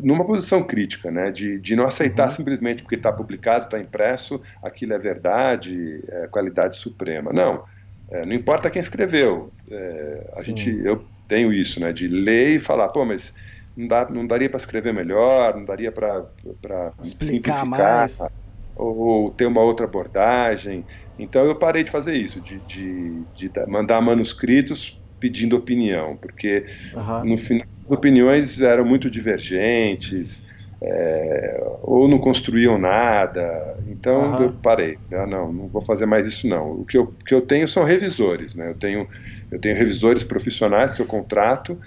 numa 0.02 0.24
posição 0.24 0.62
crítica, 0.62 1.10
né? 1.10 1.30
de, 1.30 1.58
de 1.58 1.74
não 1.74 1.84
aceitar 1.84 2.28
uhum. 2.28 2.36
simplesmente 2.36 2.82
porque 2.82 2.94
está 2.94 3.12
publicado, 3.12 3.64
está 3.64 3.78
impresso, 3.78 4.40
aquilo 4.62 4.92
é 4.92 4.98
verdade, 4.98 6.02
é 6.08 6.28
qualidade 6.28 6.76
suprema. 6.76 7.32
Não, 7.32 7.64
é, 8.10 8.24
não 8.24 8.32
importa 8.32 8.70
quem 8.70 8.80
escreveu. 8.80 9.52
É, 9.68 10.32
a 10.36 10.42
gente, 10.42 10.70
eu 10.84 11.04
tenho 11.26 11.52
isso, 11.52 11.80
né? 11.80 11.92
de 11.92 12.06
ler 12.06 12.56
e 12.56 12.58
falar, 12.60 12.88
pô, 12.88 13.04
mas 13.04 13.34
não, 13.76 13.88
dá, 13.88 14.08
não 14.08 14.26
daria 14.26 14.48
para 14.48 14.58
escrever 14.58 14.92
melhor, 14.92 15.56
não 15.56 15.64
daria 15.64 15.90
para 15.90 16.24
explicar 17.02 17.64
mais 17.64 18.22
ou 18.80 19.30
ter 19.32 19.46
uma 19.46 19.62
outra 19.62 19.86
abordagem. 19.86 20.86
Então 21.18 21.44
eu 21.44 21.58
parei 21.58 21.84
de 21.84 21.90
fazer 21.90 22.14
isso, 22.16 22.40
de, 22.40 22.60
de, 22.60 23.26
de 23.34 23.52
mandar 23.68 24.00
manuscritos 24.00 25.00
pedindo 25.20 25.56
opinião, 25.56 26.16
porque 26.16 26.66
uhum. 26.94 27.24
no 27.28 27.36
final 27.38 27.66
as 27.86 27.96
opiniões 27.98 28.60
eram 28.60 28.84
muito 28.84 29.10
divergentes, 29.10 30.42
é, 30.82 31.58
ou 31.82 32.08
não 32.08 32.18
construíam 32.18 32.78
nada. 32.78 33.78
Então 33.86 34.22
Aham. 34.22 34.42
eu 34.44 34.52
parei. 34.54 34.98
Ah, 35.12 35.26
não, 35.26 35.52
não 35.52 35.68
vou 35.68 35.82
fazer 35.82 36.06
mais 36.06 36.26
isso 36.26 36.48
não. 36.48 36.72
O 36.80 36.84
que 36.86 36.96
eu, 36.96 37.12
que 37.26 37.34
eu 37.34 37.42
tenho 37.42 37.68
são 37.68 37.84
revisores, 37.84 38.54
né? 38.54 38.70
Eu 38.70 38.74
tenho, 38.74 39.08
eu 39.50 39.60
tenho 39.60 39.76
revisores 39.76 40.24
profissionais 40.24 40.94
que 40.94 41.02
eu 41.02 41.06
contrato, 41.06 41.78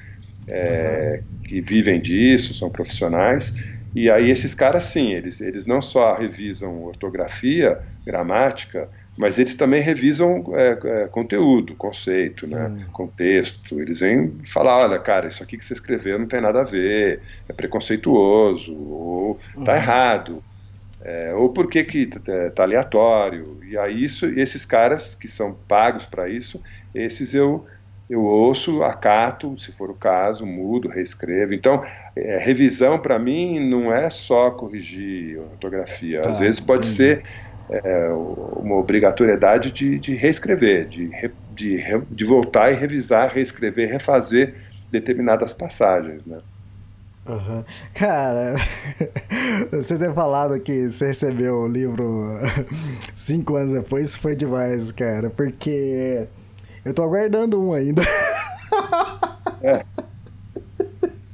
é, 0.48 1.24
que 1.46 1.62
vivem 1.62 2.02
disso, 2.02 2.54
são 2.54 2.70
profissionais. 2.70 3.56
E 3.96 4.10
aí 4.10 4.30
esses 4.30 4.56
caras 4.56 4.86
sim, 4.86 5.14
eles, 5.14 5.40
eles 5.40 5.66
não 5.66 5.82
só 5.82 6.14
revisam 6.14 6.84
ortografia, 6.84 7.80
gramática, 8.06 8.90
mas 9.16 9.38
eles 9.38 9.56
também 9.56 9.82
revisam 9.82 10.44
é, 10.56 10.80
é, 10.84 11.08
conteúdo, 11.08 11.76
conceito, 11.76 12.48
né? 12.48 12.86
Contexto. 12.92 13.80
Eles 13.80 14.00
vêm 14.00 14.34
falar, 14.46 14.80
olha, 14.80 15.00
cara, 15.00 15.28
isso 15.28 15.44
aqui 15.44 15.58
que 15.58 15.64
você 15.64 15.74
escreveu 15.74 16.18
não 16.18 16.26
tem 16.26 16.42
nada 16.42 16.62
a 16.62 16.66
ver, 16.66 17.22
é 17.48 17.54
preconceituoso, 17.54 18.74
ou 18.74 19.40
tá 19.64 19.76
errado, 19.76 20.44
é, 21.04 21.34
ou 21.36 21.50
por 21.50 21.70
que 21.70 21.84
que 21.84 22.08
tá 22.08 22.64
aleatório. 22.64 23.60
E 23.64 23.78
aí 23.78 24.04
isso, 24.04 24.26
esses 24.26 24.66
caras 24.66 25.14
que 25.14 25.28
são 25.28 25.54
pagos 25.68 26.06
para 26.06 26.28
isso, 26.28 26.60
esses 26.94 27.36
eu 27.36 27.66
eu 28.10 28.22
ouço, 28.24 28.84
acato, 28.84 29.58
se 29.58 29.72
for 29.72 29.90
o 29.92 29.96
caso, 29.98 30.46
mudo, 30.46 30.88
reescrevo. 30.90 31.54
Então, 31.54 31.84
é, 32.16 32.38
revisão 32.38 33.00
para 33.02 33.18
mim 33.20 33.60
não 33.60 33.94
é 33.94 34.10
só 34.10 34.52
corrigir 34.52 35.40
ortografia. 35.40 36.28
Às 36.28 36.38
Tá, 36.38 36.40
vezes 36.40 36.60
pode 36.62 36.86
entendi. 36.86 36.88
ser 36.88 37.26
é, 37.70 38.10
uma 38.14 38.76
obrigatoriedade 38.76 39.72
de, 39.72 40.00
de 40.00 40.16
reescrever, 40.16 40.88
de, 40.90 41.10
de, 41.50 41.78
de 42.10 42.26
voltar 42.26 42.72
e 42.72 42.76
revisar, 42.76 43.32
reescrever, 43.34 43.90
refazer 43.90 44.56
determinadas 44.92 45.54
passagens, 45.54 46.26
né? 46.26 46.40
Aham. 47.26 47.64
Cara, 47.94 48.56
você 49.72 49.98
ter 49.98 50.14
falado 50.14 50.60
que 50.60 50.90
você 50.90 51.08
recebeu 51.08 51.56
o 51.62 51.68
livro 51.68 52.04
cinco 53.16 53.56
anos 53.56 53.72
depois 53.74 54.16
foi 54.16 54.36
demais, 54.36 54.92
cara, 54.92 55.30
porque 55.30 56.28
eu 56.86 56.94
tô 56.94 57.04
aguardando 57.04 57.62
um 57.62 57.74
ainda. 57.74 58.02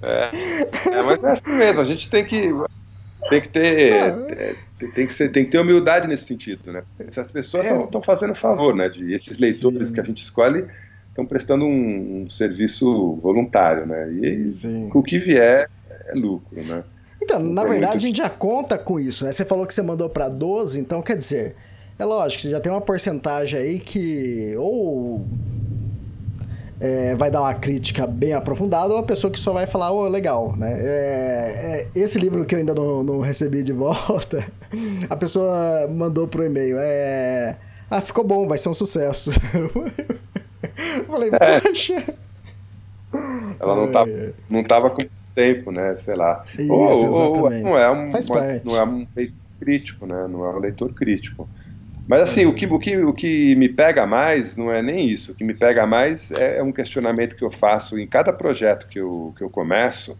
É, 0.02 1.02
mas 1.04 1.24
é 1.24 1.32
assim 1.32 1.52
mesmo, 1.58 1.82
a 1.82 1.86
gente 1.86 2.10
tem 2.10 2.24
que 2.24 2.50
tem 3.30 3.42
que 3.42 3.50
ter 3.50 3.94
é, 3.94 4.56
tem, 4.80 4.92
tem 4.92 5.08
que 5.08 5.14
ser, 5.14 5.32
tem 5.32 5.46
que 5.46 5.52
ter 5.52 5.60
humildade 5.60 6.08
nesse 6.08 6.26
sentido, 6.26 6.72
né? 6.72 6.84
Essas 7.00 7.32
pessoas 7.32 7.66
É. 7.66 7.84
estão 7.84 8.02
fazendo 8.02 8.34
favor, 8.34 8.74
né? 8.76 8.88
De 8.90 9.14
esses 9.14 9.38
leitores 9.38 9.90
Sim. 9.90 9.94
que 9.96 10.00
a 10.00 10.04
gente 10.04 10.24
escolhe 10.24 10.66
estão 11.10 11.26
prestando 11.26 11.66
um, 11.66 12.24
um 12.24 12.30
serviço 12.30 13.16
voluntário, 13.16 13.86
né? 13.86 14.10
E 14.12 14.50
Sim. 14.50 14.90
com 14.90 15.00
o 15.00 15.04
que 15.04 15.20
vier 15.20 15.70
é 16.08 16.14
lucro, 16.14 16.64
né? 16.64 16.84
Então, 17.22 17.40
na 17.40 17.64
verdade, 17.64 17.82
muito- 17.92 17.96
a 17.98 18.00
gente 18.00 18.18
já 18.18 18.30
conta 18.30 18.78
com 18.78 18.98
isso, 19.00 19.26
né? 19.26 19.32
Você 19.34 19.44
falou 19.44 19.68
que 19.68 19.74
você 19.74 19.82
mandou 19.82 20.10
pra 20.10 20.30
12, 20.30 20.80
então 20.80 21.02
quer 21.02 21.18
dizer, 21.18 21.56
é 22.00 22.06
lógico, 22.06 22.42
você 22.42 22.50
já 22.50 22.60
tem 22.60 22.72
uma 22.72 22.82
porcentagem 22.82 23.60
aí 23.60 23.80
que 23.80 24.54
ou 24.58 25.26
é, 26.80 27.14
vai 27.16 27.30
dar 27.30 27.42
uma 27.42 27.54
crítica 27.54 28.08
bem 28.08 28.34
aprofundada 28.34 28.94
ou 28.94 29.00
a 29.00 29.04
pessoa 29.04 29.32
que 29.32 29.38
só 29.40 29.52
vai 29.52 29.68
falar, 29.68 29.92
ô, 29.92 30.08
legal, 30.08 30.56
né? 30.56 30.78
É, 30.80 31.88
é, 31.96 32.00
esse 32.00 32.18
livro 32.18 32.46
que 32.46 32.56
eu 32.56 32.60
ainda 32.60 32.74
não, 32.74 33.04
não 33.04 33.20
recebi 33.20 33.62
de 33.64 33.74
volta, 33.74 34.46
a 35.10 35.16
pessoa 35.16 35.88
mandou 35.94 36.28
pro 36.28 36.46
e-mail, 36.46 36.78
é... 36.80 37.58
Ah, 37.92 38.02
ficou 38.02 38.24
bom, 38.24 38.48
vai 38.48 38.58
ser 38.58 38.70
um 38.70 38.74
sucesso. 38.74 39.32
Eu 40.98 41.04
Falei, 41.06 41.32
É. 41.40 41.60
poxa... 41.60 42.04
Ela 43.60 43.76
não 43.76 43.92
tá 43.92 44.06
não 44.50 44.64
tava 44.64 44.90
com 44.92 45.02
tempo, 45.34 45.72
né? 45.72 45.98
Sei 45.98 46.16
lá. 46.16 46.46
Isso, 46.58 46.72
ou, 46.72 46.80
ou 46.88 46.92
exatamente. 47.52 47.64
não 47.64 47.78
é 47.78 47.90
um 47.92 48.06
uma- 48.06 48.12
parte. 48.12 48.66
não 48.66 48.78
é 48.78 48.84
um 48.86 49.08
leitor 49.16 49.36
crítico, 49.60 50.06
né? 50.06 50.28
Não 50.30 50.46
é 50.46 50.50
um 50.56 50.60
leitor 50.60 50.94
crítico. 50.94 51.50
Mas 52.10 52.24
assim, 52.24 52.48
o 52.48 52.54
que, 52.56 52.66
o, 52.66 52.80
que, 52.80 52.98
o 52.98 53.14
que 53.14 53.54
me 53.54 53.70
pega 53.70 54.08
mais 54.08 54.58
não 54.58 54.74
é 54.74 54.82
nem 54.82 55.08
isso. 55.08 55.32
O 55.32 55.36
que 55.36 55.44
me 55.44 55.54
pega 55.54 55.86
mais 55.86 56.32
é 56.32 56.62
um 56.64 56.72
questionamento 56.72 57.36
que 57.36 57.44
eu 57.44 57.52
faço 57.52 58.00
em 58.00 58.08
cada 58.08 58.34
projeto 58.34 58.88
que 58.88 59.00
eu, 59.00 59.32
que 59.38 59.44
eu 59.44 59.50
começo, 59.50 60.18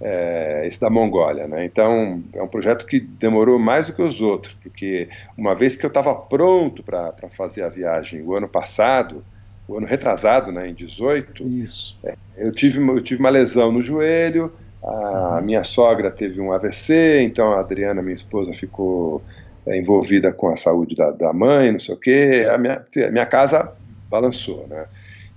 é, 0.00 0.62
esse 0.66 0.80
da 0.80 0.88
Mongólia. 0.88 1.46
Né? 1.46 1.66
Então, 1.66 2.24
é 2.32 2.42
um 2.42 2.48
projeto 2.48 2.86
que 2.86 2.98
demorou 2.98 3.58
mais 3.58 3.88
do 3.88 3.92
que 3.92 4.00
os 4.00 4.22
outros, 4.22 4.54
porque 4.54 5.10
uma 5.36 5.54
vez 5.54 5.76
que 5.76 5.84
eu 5.84 5.88
estava 5.88 6.14
pronto 6.14 6.82
para 6.82 7.12
fazer 7.36 7.62
a 7.62 7.68
viagem 7.68 8.22
o 8.22 8.34
ano 8.34 8.48
passado, 8.48 9.22
o 9.68 9.76
ano 9.76 9.86
retrasado, 9.86 10.50
né, 10.50 10.70
em 10.70 10.72
18, 10.72 11.46
Isso. 11.46 11.98
eu 12.38 12.50
tive, 12.52 12.80
eu 12.80 13.02
tive 13.02 13.20
uma 13.20 13.28
lesão 13.28 13.70
no 13.70 13.82
joelho, 13.82 14.50
a 14.82 15.42
minha 15.42 15.62
sogra 15.62 16.10
teve 16.10 16.40
um 16.40 16.54
AVC, 16.54 17.20
então 17.20 17.52
a 17.52 17.60
Adriana, 17.60 18.00
minha 18.00 18.14
esposa, 18.14 18.50
ficou 18.54 19.20
é, 19.20 19.46
envolvida 19.76 20.32
com 20.32 20.48
a 20.48 20.56
saúde 20.56 20.94
da, 20.94 21.10
da 21.10 21.32
mãe, 21.32 21.72
não 21.72 21.78
sei 21.78 21.94
o 21.94 21.98
quê. 21.98 22.46
A 22.50 22.56
minha, 22.56 22.84
a 23.06 23.10
minha 23.10 23.26
casa 23.26 23.70
balançou, 24.10 24.66
né? 24.68 24.86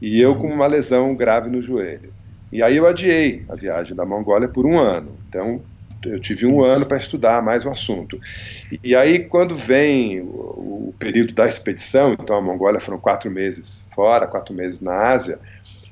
E 0.02 0.20
eu 0.20 0.36
com 0.36 0.48
uma 0.48 0.67
lesão 0.67 1.15
grave 1.15 1.50
no 1.50 1.62
joelho. 1.62 2.12
E 2.52 2.62
aí 2.62 2.78
eu 2.78 2.88
adiei 2.88 3.44
a 3.48 3.56
viagem 3.56 3.96
da 3.96 4.06
Mongólia 4.06 4.48
por 4.48 4.65
um 4.65 4.78
ano. 4.80 5.12
Então 5.30 5.62
eu 6.04 6.20
tive 6.20 6.46
um 6.46 6.63
ano 6.63 6.86
para 6.86 6.98
estudar 6.98 7.41
mais 7.41 7.65
o 7.65 7.70
assunto. 7.70 8.20
E, 8.72 8.80
e 8.84 8.96
aí 8.96 9.20
quando 9.20 9.56
vem 9.56 10.22
o, 10.22 10.89
o 10.89 10.96
período 10.98 11.34
da 11.34 11.48
expedição, 11.48 12.13
então 12.13 12.36
a 12.36 12.41
Mongólia 12.41 12.80
foram 12.80 13.00
quatro 13.00 13.30
meses 13.30 13.88
fora, 13.94 14.28
quatro 14.28 14.54
meses 14.54 14.82
na 14.82 14.94
Ásia, 14.94 15.39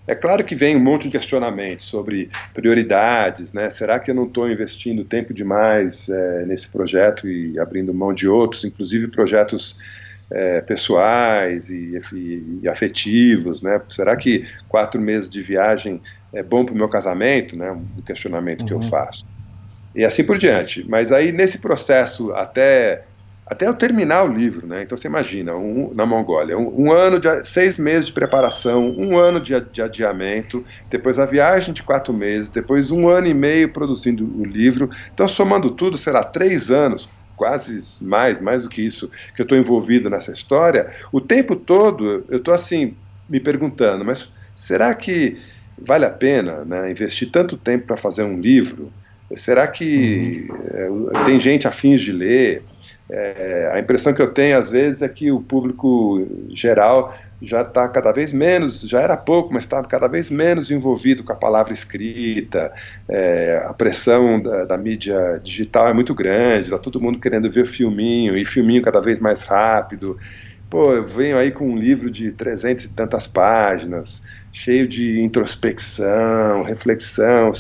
é 0.10 0.16
claro 0.16 0.44
que 0.44 0.56
vem 0.56 0.76
um 0.76 0.80
monte 0.80 1.04
de 1.04 1.12
questionamentos 1.12 1.86
sobre 1.86 2.32
prioridades, 2.52 3.54
né? 3.54 3.70
Será 3.70 4.00
que 4.00 4.10
eu 4.10 4.16
não 4.16 4.24
estou 4.24 4.50
investindo 4.50 5.06
tempo 5.06 5.36
demais 5.36 6.10
é, 6.10 6.46
nesse 6.48 6.68
projeto 6.68 7.30
e 7.30 7.60
abrindo 7.60 7.94
mão 7.94 8.12
de 8.12 8.28
outros, 8.28 8.66
inclusive 8.66 9.08
projetos 9.10 9.78
é, 10.32 10.62
pessoais 10.62 11.70
e, 11.70 12.02
e, 12.12 12.60
e, 12.64 12.68
afetivos, 12.68 13.62
né? 13.62 13.80
Será 13.88 14.16
que 14.16 14.48
quatro 14.68 15.00
meses 15.00 15.30
de 15.30 15.44
viagem 15.44 16.02
é 16.34 16.42
bom 16.42 16.66
para 16.66 16.74
o 16.74 16.78
meu 16.78 16.90
casamento, 16.90 17.56
né? 17.56 17.72
Um 17.72 18.02
questionamento 18.02 18.62
uhum. 18.62 18.68
que 18.68 18.74
eu 18.74 18.82
faço. 18.82 19.24
E 19.94 20.04
assim 20.04 20.24
por 20.24 20.40
diante. 20.40 20.84
Mas 20.90 21.12
aí 21.12 21.32
nesse 21.32 21.60
processo 21.60 22.32
até 22.32 23.04
até 23.50 23.68
eu 23.68 23.74
terminar 23.74 24.24
o 24.24 24.32
livro, 24.32 24.68
né? 24.68 24.84
Então 24.84 24.96
você 24.96 25.08
imagina, 25.08 25.56
um, 25.56 25.92
na 25.94 26.06
Mongólia, 26.06 26.56
um, 26.56 26.86
um, 26.86 26.92
ano 26.92 27.20
de 27.20 27.44
seis 27.44 27.80
meses 27.80 28.06
de 28.06 28.14
preparação, 28.14 28.92
um 28.92 29.18
ano 29.18 29.40
de, 29.40 29.60
de, 29.72 29.82
adiamento, 29.82 30.64
depois 30.88 31.18
a 31.18 31.26
viagem 31.26 31.74
de 31.74 31.82
quatro 31.82 32.14
meses, 32.14 32.48
depois 32.48 32.92
um 32.92 33.10
ano 33.10 33.26
e 33.26 33.34
meio 33.34 33.70
produzindo 33.70 34.24
o 34.40 34.46
livro. 34.46 34.92
Então, 35.12 35.28
somando 35.28 35.72
tudo, 35.72 35.98
será 35.98 36.24
três 36.24 36.70
anos, 36.70 37.10
quase 37.36 37.80
mais, 38.04 38.40
mais 38.40 38.64
do 38.64 38.70
que 38.70 38.86
isso, 38.86 39.10
que 39.36 39.42
eu 39.42 39.44
estou 39.44 39.58
envolvido 39.58 40.12
nessa 40.12 40.32
história. 40.32 40.92
O 41.12 41.20
tempo 41.20 41.56
todo 41.56 42.24
eu 42.30 42.38
estou 42.38 42.54
assim 42.54 42.94
me 43.28 43.40
perguntando, 43.40 44.06
mas 44.06 44.32
será 44.54 44.94
que 44.94 45.40
vale 45.76 46.06
a 46.06 46.10
pena, 46.12 46.64
né, 46.66 46.92
investir 46.92 47.32
tanto 47.32 47.58
tempo 47.58 47.88
para 47.88 47.98
fazer 47.98 48.24
um 48.24 48.40
livro? 48.40 48.92
Será 49.36 49.68
que 49.68 50.48
uhum. 50.50 51.10
é, 51.14 51.26
tem 51.26 51.40
gente 51.40 51.68
afins 51.68 52.02
de 52.02 52.12
ler? 52.12 52.64
É, 53.12 53.72
a 53.74 53.80
impressão 53.80 54.14
que 54.14 54.22
eu 54.22 54.32
tenho 54.32 54.58
às 54.58 54.70
vezes 54.70 55.02
é 55.02 55.10
que 55.10 55.32
o 55.32 55.42
público 55.42 56.28
geral 56.50 57.16
já 57.42 57.62
está 57.62 57.88
cada 57.88 58.12
vez 58.12 58.34
menos, 58.34 58.82
já 58.82 59.02
era 59.02 59.16
pouco, 59.16 59.54
mas 59.54 59.64
está 59.64 59.82
cada 59.84 60.08
vez 60.08 60.30
menos 60.30 60.70
envolvido 60.70 61.24
com 61.24 61.32
a 61.32 61.36
palavra 61.36 61.74
escrita. 61.74 62.72
É, 63.08 63.64
a 63.66 63.74
pressão 63.74 64.42
da, 64.42 64.66
da, 64.66 64.78
mídia 64.78 65.40
digital 65.44 65.88
é 65.88 65.94
muito 65.94 66.14
grande, 66.14 66.66
está 66.66 66.78
todo 66.78 67.02
mundo 67.02 67.20
querendo 67.20 67.50
ver 67.50 67.66
filminho 67.66 68.38
e 68.38 68.46
filminho 68.46 68.82
cada 68.82 69.00
vez 69.00 69.20
mais 69.20 69.44
rápido. 69.44 70.18
Pô, 70.70 70.94
eu 70.94 71.06
venho 71.06 71.38
aí 71.38 71.52
com 71.52 71.68
um 71.68 71.78
livro 71.78 72.12
de 72.12 72.32
trezentas 72.32 72.84
e 72.84 72.90
tantas 72.90 73.26
páginas, 73.26 74.22
cheio 74.54 74.88
de 74.88 75.20
introspecção, 75.20 76.62
reflexão. 76.64 77.52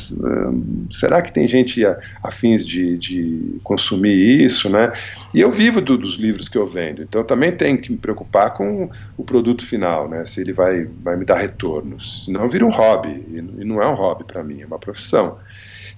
Será 0.91 1.19
que 1.21 1.31
tem 1.31 1.47
gente 1.47 1.81
afins 2.21 2.65
de, 2.65 2.99
de 2.99 3.59
consumir 3.63 4.43
isso, 4.43 4.69
né? 4.69 4.93
E 5.33 5.41
eu 5.41 5.49
vivo 5.49 5.81
do, 5.81 5.97
dos 5.97 6.17
livros 6.17 6.47
que 6.47 6.57
eu 6.57 6.67
vendo, 6.67 7.01
então 7.01 7.21
eu 7.21 7.25
também 7.25 7.51
tenho 7.51 7.79
que 7.79 7.91
me 7.91 7.97
preocupar 7.97 8.53
com 8.53 8.91
o 9.17 9.23
produto 9.23 9.65
final, 9.65 10.07
né? 10.07 10.25
Se 10.27 10.41
ele 10.41 10.53
vai, 10.53 10.87
vai 11.01 11.15
me 11.15 11.25
dar 11.25 11.37
retornos. 11.37 12.25
Senão 12.25 12.47
vira 12.47 12.65
um 12.65 12.71
hobby, 12.71 13.25
e 13.33 13.65
não 13.65 13.81
é 13.81 13.87
um 13.87 13.95
hobby 13.95 14.23
para 14.23 14.43
mim, 14.43 14.61
é 14.61 14.67
uma 14.67 14.79
profissão. 14.79 15.39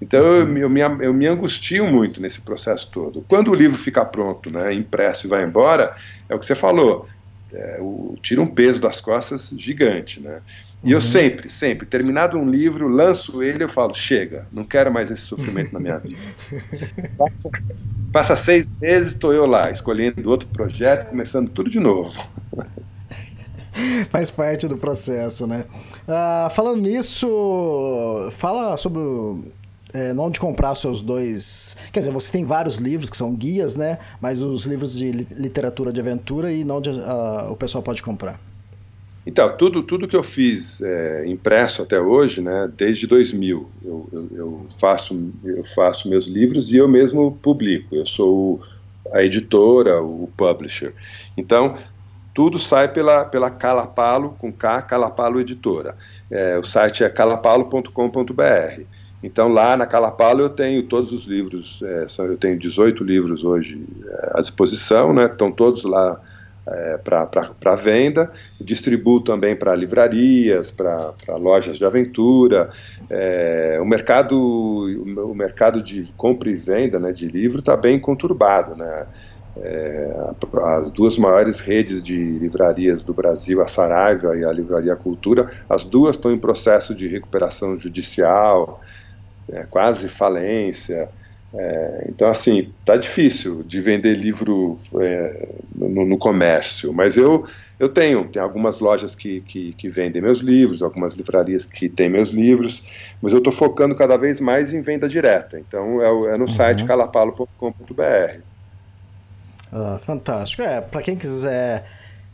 Então 0.01 0.19
eu, 0.19 0.57
eu, 0.57 0.69
me, 0.69 0.81
eu 0.81 1.13
me 1.13 1.27
angustio 1.27 1.85
muito 1.85 2.19
nesse 2.19 2.41
processo 2.41 2.89
todo. 2.91 3.23
Quando 3.27 3.51
o 3.51 3.55
livro 3.55 3.77
fica 3.77 4.03
pronto, 4.03 4.49
né, 4.49 4.73
impresso 4.73 5.27
e 5.27 5.29
vai 5.29 5.43
embora, 5.43 5.95
é 6.27 6.33
o 6.33 6.39
que 6.39 6.45
você 6.45 6.55
falou, 6.55 7.07
é, 7.53 7.77
o, 7.79 8.17
tira 8.21 8.41
um 8.41 8.47
peso 8.47 8.81
das 8.81 8.99
costas 8.99 9.49
gigante, 9.55 10.19
né? 10.19 10.41
E 10.83 10.87
uhum. 10.87 10.93
eu 10.93 11.01
sempre, 11.01 11.47
sempre, 11.49 11.85
terminado 11.85 12.37
um 12.37 12.49
livro, 12.49 12.87
lanço 12.87 13.43
ele, 13.43 13.63
eu 13.63 13.69
falo, 13.69 13.93
chega, 13.93 14.47
não 14.51 14.63
quero 14.63 14.91
mais 14.91 15.11
esse 15.11 15.21
sofrimento 15.21 15.71
na 15.71 15.79
minha 15.79 15.99
vida. 15.99 16.17
Passa, 17.15 17.49
passa 18.11 18.35
seis 18.35 18.67
meses, 18.81 19.09
estou 19.09 19.31
eu 19.31 19.45
lá, 19.45 19.69
escolhendo 19.69 20.27
outro 20.27 20.47
projeto, 20.49 21.09
começando 21.09 21.49
tudo 21.49 21.69
de 21.69 21.79
novo. 21.79 22.11
Faz 24.09 24.31
parte 24.31 24.67
do 24.67 24.77
processo, 24.77 25.45
né? 25.45 25.65
Uh, 26.07 26.49
falando 26.49 26.81
nisso, 26.81 28.29
fala 28.31 28.75
sobre 28.75 28.99
é, 29.93 30.13
onde 30.17 30.39
comprar 30.39 30.71
os 30.71 30.79
seus 30.79 31.01
dois. 31.01 31.77
Quer 31.91 31.99
dizer, 31.99 32.11
você 32.11 32.31
tem 32.31 32.45
vários 32.45 32.77
livros 32.77 33.09
que 33.09 33.17
são 33.17 33.33
guias, 33.35 33.75
né? 33.75 33.97
Mas 34.19 34.41
os 34.41 34.65
livros 34.65 34.97
de 34.97 35.11
literatura 35.11 35.91
de 35.91 35.99
aventura 35.99 36.51
e 36.51 36.63
onde 36.69 36.89
uh, 36.89 37.51
o 37.51 37.55
pessoal 37.55 37.83
pode 37.83 38.01
comprar. 38.01 38.39
Então, 39.25 39.55
tudo, 39.55 39.83
tudo 39.83 40.07
que 40.07 40.15
eu 40.15 40.23
fiz 40.23 40.81
é, 40.81 41.25
impresso 41.27 41.83
até 41.83 41.99
hoje, 41.99 42.41
né, 42.41 42.71
desde 42.75 43.05
2000, 43.05 43.69
eu, 43.85 44.09
eu, 44.11 44.27
eu, 44.33 44.65
faço, 44.79 45.31
eu 45.43 45.63
faço 45.63 46.09
meus 46.09 46.25
livros 46.25 46.71
e 46.71 46.77
eu 46.77 46.87
mesmo 46.87 47.37
publico. 47.39 47.95
Eu 47.95 48.05
sou 48.05 48.61
a 49.13 49.21
editora, 49.23 50.01
o 50.01 50.27
publisher. 50.35 50.93
Então, 51.37 51.77
tudo 52.33 52.57
sai 52.57 52.87
pela, 52.87 53.25
pela 53.25 53.51
Calapalo, 53.51 54.35
com 54.39 54.51
K, 54.51 54.81
Calapalo 54.81 55.39
Editora. 55.39 55.95
É, 56.29 56.57
o 56.57 56.63
site 56.63 57.03
é 57.03 57.09
calapalo.com.br. 57.09 58.81
Então, 59.23 59.47
lá 59.47 59.77
na 59.77 59.85
Calapalo 59.85 60.41
eu 60.41 60.49
tenho 60.49 60.83
todos 60.83 61.11
os 61.11 61.25
livros, 61.25 61.79
é, 61.83 62.07
são, 62.07 62.25
eu 62.25 62.37
tenho 62.37 62.57
18 62.57 63.03
livros 63.03 63.43
hoje 63.43 63.83
é, 64.07 64.31
à 64.39 64.41
disposição, 64.41 65.13
né, 65.13 65.27
estão 65.27 65.51
todos 65.51 65.83
lá 65.83 66.19
é, 66.67 66.97
para 66.97 67.75
venda, 67.75 68.31
distribuo 68.59 69.21
também 69.21 69.55
para 69.55 69.75
livrarias, 69.75 70.71
para 70.71 71.13
lojas 71.37 71.77
de 71.77 71.85
aventura. 71.85 72.69
É, 73.09 73.77
o, 73.81 73.85
mercado, 73.85 74.37
o 74.37 75.33
mercado 75.33 75.81
de 75.81 76.11
compra 76.15 76.49
e 76.49 76.55
venda 76.55 76.99
né, 76.99 77.11
de 77.11 77.27
livro 77.27 77.59
está 77.59 77.75
bem 77.75 77.99
conturbado. 77.99 78.75
Né? 78.75 79.07
É, 79.57 80.13
as 80.77 80.91
duas 80.91 81.17
maiores 81.17 81.59
redes 81.59 82.01
de 82.01 82.15
livrarias 82.15 83.03
do 83.03 83.13
Brasil, 83.13 83.61
a 83.61 83.67
Saraiva 83.67 84.37
e 84.37 84.45
a 84.45 84.51
Livraria 84.51 84.95
Cultura, 84.95 85.51
as 85.69 85.83
duas 85.83 86.15
estão 86.15 86.31
em 86.31 86.39
processo 86.39 86.95
de 86.95 87.07
recuperação 87.07 87.77
judicial, 87.77 88.81
é, 89.51 89.63
quase 89.69 90.07
falência. 90.07 91.09
É, 91.53 92.05
então, 92.07 92.29
assim, 92.29 92.71
tá 92.85 92.95
difícil 92.95 93.63
de 93.63 93.81
vender 93.81 94.15
livro 94.15 94.77
é, 94.99 95.47
no, 95.75 96.05
no, 96.05 96.17
comércio, 96.17 96.93
mas 96.93 97.17
eu, 97.17 97.45
eu 97.77 97.89
tenho, 97.89 98.25
tem 98.29 98.41
algumas 98.41 98.79
lojas 98.79 99.13
que, 99.15 99.41
que, 99.41 99.73
que, 99.73 99.89
vendem 99.89 100.21
meus 100.21 100.39
livros, 100.39 100.81
algumas 100.81 101.13
livrarias 101.15 101.65
que 101.65 101.89
têm 101.89 102.09
meus 102.09 102.29
livros, 102.29 102.85
mas 103.21 103.33
eu 103.33 103.39
estou 103.39 103.51
focando 103.51 103.93
cada 103.95 104.15
vez 104.15 104.39
mais 104.39 104.73
em 104.73 104.81
venda 104.81 105.09
direta. 105.09 105.59
Então, 105.59 106.01
é, 106.01 106.33
é 106.33 106.37
no 106.37 106.45
uhum. 106.45 106.47
site 106.47 106.85
calapalo.com.br. 106.85 108.39
Ah, 109.73 109.99
fantástico. 109.99 110.61
É, 110.63 110.79
para 110.79 111.01
quem 111.01 111.17
quiser 111.17 111.85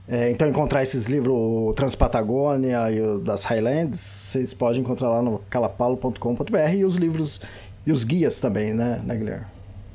é, 0.07 0.31
então 0.31 0.47
encontrar 0.47 0.81
esses 0.83 1.07
livros, 1.07 1.35
o 1.35 1.73
Transpatagônia 1.73 2.91
e 2.91 3.01
o 3.01 3.19
das 3.19 3.43
Highlands, 3.43 3.99
vocês 3.99 4.53
podem 4.53 4.81
encontrar 4.81 5.09
lá 5.09 5.21
no 5.21 5.41
calapalo.com.br 5.49 6.75
e 6.75 6.85
os 6.85 6.95
livros 6.95 7.41
e 7.85 7.91
os 7.91 8.03
guias 8.03 8.39
também, 8.39 8.73
né, 8.73 9.01
né 9.05 9.15
Guilherme? 9.15 9.45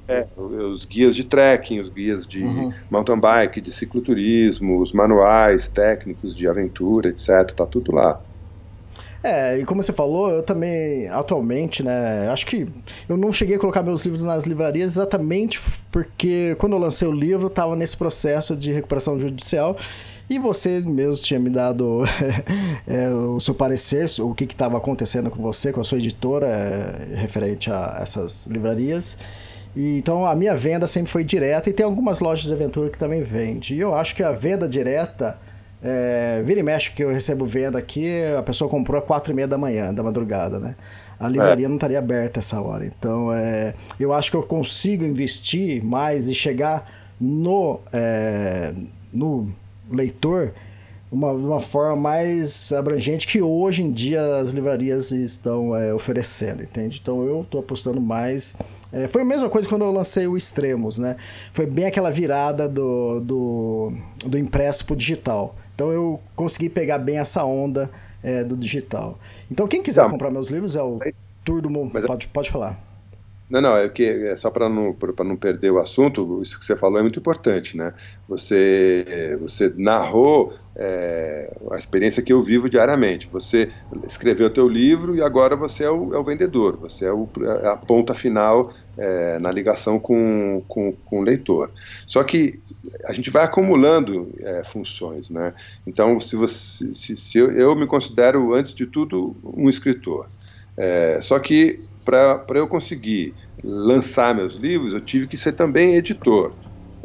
É, 0.09 0.27
os 0.37 0.85
guias 0.85 1.15
de 1.15 1.25
trekking, 1.25 1.79
os 1.79 1.89
guias 1.89 2.27
de 2.27 2.43
uhum. 2.43 2.73
mountain 2.91 3.19
bike, 3.19 3.61
de 3.61 3.73
cicloturismo, 3.73 4.81
os 4.81 4.93
manuais 4.93 5.69
técnicos 5.69 6.37
de 6.37 6.47
aventura, 6.47 7.09
etc. 7.09 7.51
Tá 7.55 7.65
tudo 7.65 7.95
lá. 7.95 8.21
É, 9.23 9.59
e 9.59 9.65
como 9.65 9.83
você 9.83 9.93
falou, 9.93 10.31
eu 10.31 10.43
também, 10.43 11.07
atualmente, 11.09 11.83
né, 11.83 12.29
acho 12.29 12.45
que 12.45 12.67
eu 13.09 13.17
não 13.17 13.33
cheguei 13.33 13.57
a 13.57 13.59
colocar 13.59 13.83
meus 13.83 14.05
livros 14.05 14.25
nas 14.25 14.47
livrarias 14.47 14.93
exatamente 14.93 15.61
porque 15.93 16.57
quando 16.59 16.73
eu 16.73 16.79
lancei 16.79 17.07
o 17.07 17.13
livro, 17.13 17.47
estava 17.47 17.77
nesse 17.77 17.97
processo 17.97 18.57
de 18.57 18.73
recuperação 18.73 19.19
judicial 19.19 19.77
e 20.29 20.39
você 20.39 20.81
mesmo 20.81 21.23
tinha 21.23 21.39
me 21.39 21.51
dado 21.51 22.03
é, 22.87 23.11
o 23.11 23.39
seu 23.39 23.55
parecer, 23.55 24.07
o 24.21 24.35
que 24.35 24.45
estava 24.45 24.77
acontecendo 24.79 25.31
com 25.31 25.43
você, 25.43 25.73
com 25.73 25.81
a 25.81 25.85
sua 25.85 25.99
editora, 25.99 26.47
é, 26.47 27.15
referente 27.17 27.71
a 27.71 27.99
essas 28.01 28.47
livrarias. 28.47 29.19
E, 29.77 29.99
então 29.99 30.27
a 30.27 30.35
minha 30.35 30.57
venda 30.57 30.87
sempre 30.87 31.11
foi 31.11 31.25
direta 31.25 31.69
e 31.69 31.73
tem 31.73 31.85
algumas 31.85 32.21
lojas 32.21 32.47
de 32.47 32.53
aventura 32.53 32.91
que 32.91 32.99
também 32.99 33.23
vendem. 33.23 33.77
E 33.77 33.81
eu 33.81 33.95
acho 33.95 34.15
que 34.15 34.23
a 34.23 34.33
venda 34.33 34.69
direta, 34.69 35.39
é, 35.83 36.43
vira 36.45 36.61
e 36.61 36.63
mexe 36.63 36.93
que 36.93 37.03
eu 37.03 37.11
recebo 37.11 37.45
venda 37.45 37.79
aqui, 37.79 38.23
a 38.39 38.43
pessoa 38.43 38.71
comprou 38.71 39.01
às 39.01 39.05
quatro 39.05 39.33
e 39.33 39.35
meia 39.35 39.49
da 39.49 39.59
manhã, 39.59 39.93
da 39.93 40.03
madrugada, 40.03 40.59
né? 40.59 40.77
A 41.19 41.29
livraria 41.29 41.67
é. 41.67 41.69
não 41.69 41.77
estaria 41.77 41.99
aberta 41.99 42.41
essa 42.41 42.61
hora. 42.61 42.87
Então 42.87 43.33
é, 43.33 43.75
eu 43.99 44.13
acho 44.13 44.31
que 44.31 44.37
eu 44.37 44.43
consigo 44.43 45.05
investir 45.05 45.85
mais 45.85 46.29
e 46.29 46.35
chegar 46.35 46.89
no, 47.21 47.81
é, 47.93 48.73
no 49.13 49.49
leitor 49.91 50.53
uma, 51.11 51.31
uma 51.33 51.61
forma 51.61 51.95
mais 51.95 52.73
abrangente 52.73 53.27
que 53.27 53.43
hoje 53.43 53.83
em 53.83 53.93
dia 53.93 54.37
as 54.37 54.53
livrarias 54.53 55.11
estão 55.11 55.77
é, 55.77 55.93
oferecendo, 55.93 56.63
entende? 56.63 56.99
Então 57.03 57.23
eu 57.27 57.43
estou 57.43 57.61
apostando 57.61 58.01
mais. 58.01 58.57
É, 58.91 59.07
foi 59.09 59.23
a 59.23 59.25
mesma 59.25 59.49
coisa 59.51 59.69
quando 59.69 59.83
eu 59.83 59.93
lancei 59.93 60.27
o 60.27 60.37
Extremos, 60.37 60.97
né? 60.97 61.17
Foi 61.53 61.67
bem 61.67 61.85
aquela 61.85 62.11
virada 62.11 62.67
do, 62.67 63.21
do, 63.21 63.93
do 64.25 64.39
impresso 64.39 64.87
para 64.87 64.95
o 64.95 64.97
digital. 64.97 65.55
Então 65.83 65.91
eu 65.91 66.21
consegui 66.37 66.69
pegar 66.69 66.99
bem 66.99 67.19
essa 67.19 67.45
onda 67.45 67.91
é, 68.23 68.45
do 68.45 68.57
digital. 68.57 69.19
Então 69.51 69.67
quem 69.67 69.83
quiser 69.83 70.05
Não, 70.05 70.11
comprar 70.11 70.31
meus 70.31 70.49
livros 70.49 70.77
é 70.77 70.83
o 70.83 71.01
Tour 71.45 71.61
do 71.61 71.69
Mundo. 71.69 71.99
É 71.99 72.03
pode, 72.03 72.29
pode 72.29 72.51
falar. 72.53 72.79
Não, 73.51 73.61
não, 73.61 73.77
é 73.77 73.89
que 73.89 74.05
é 74.05 74.37
só 74.37 74.49
para 74.49 74.69
não, 74.69 74.97
não 75.25 75.37
perder 75.37 75.73
o 75.73 75.81
assunto, 75.81 76.41
isso 76.41 76.57
que 76.57 76.65
você 76.65 76.77
falou 76.77 77.01
é 77.01 77.03
muito 77.03 77.19
importante, 77.19 77.77
né? 77.77 77.93
Você, 78.29 79.37
você 79.41 79.75
narrou 79.77 80.55
é, 80.77 81.53
a 81.73 81.77
experiência 81.77 82.23
que 82.23 82.33
eu 82.33 82.41
vivo 82.41 82.71
diariamente. 82.71 83.27
Você 83.27 83.69
escreveu 84.07 84.47
o 84.47 84.51
teu 84.51 84.69
livro 84.69 85.17
e 85.17 85.21
agora 85.21 85.57
você 85.57 85.83
é 85.83 85.91
o, 85.91 86.15
é 86.15 86.19
o 86.19 86.23
vendedor, 86.23 86.77
você 86.77 87.07
é, 87.07 87.13
o, 87.13 87.29
é 87.61 87.67
a 87.67 87.77
ponta 87.77 88.15
final 88.15 88.73
é, 88.97 89.39
na 89.39 89.51
ligação 89.51 89.99
com, 89.99 90.63
com, 90.69 90.93
com, 90.93 91.21
o 91.21 91.23
leitor. 91.23 91.71
Só 92.07 92.23
que 92.23 92.61
a 93.05 93.13
gente 93.13 93.31
vai 93.31 93.45
acumulando 93.45 94.31
é, 94.41 94.63
funções, 94.65 95.31
né? 95.31 95.55
Então, 95.87 96.21
se, 96.21 96.37
você, 96.37 96.93
se, 96.95 97.17
se 97.17 97.39
eu, 97.39 97.51
eu, 97.53 97.75
me 97.75 97.87
considero, 97.87 98.55
antes 98.55 98.75
de 98.75 98.87
tudo, 98.87 99.37
um 99.43 99.69
escritor. 99.69 100.29
É, 100.77 101.21
só 101.21 101.39
que 101.39 101.81
para 102.05 102.59
eu 102.59 102.67
conseguir 102.67 103.35
lançar 103.63 104.35
meus 104.35 104.55
livros, 104.55 104.93
eu 104.93 105.01
tive 105.01 105.27
que 105.27 105.37
ser 105.37 105.53
também 105.53 105.95
editor, 105.95 106.53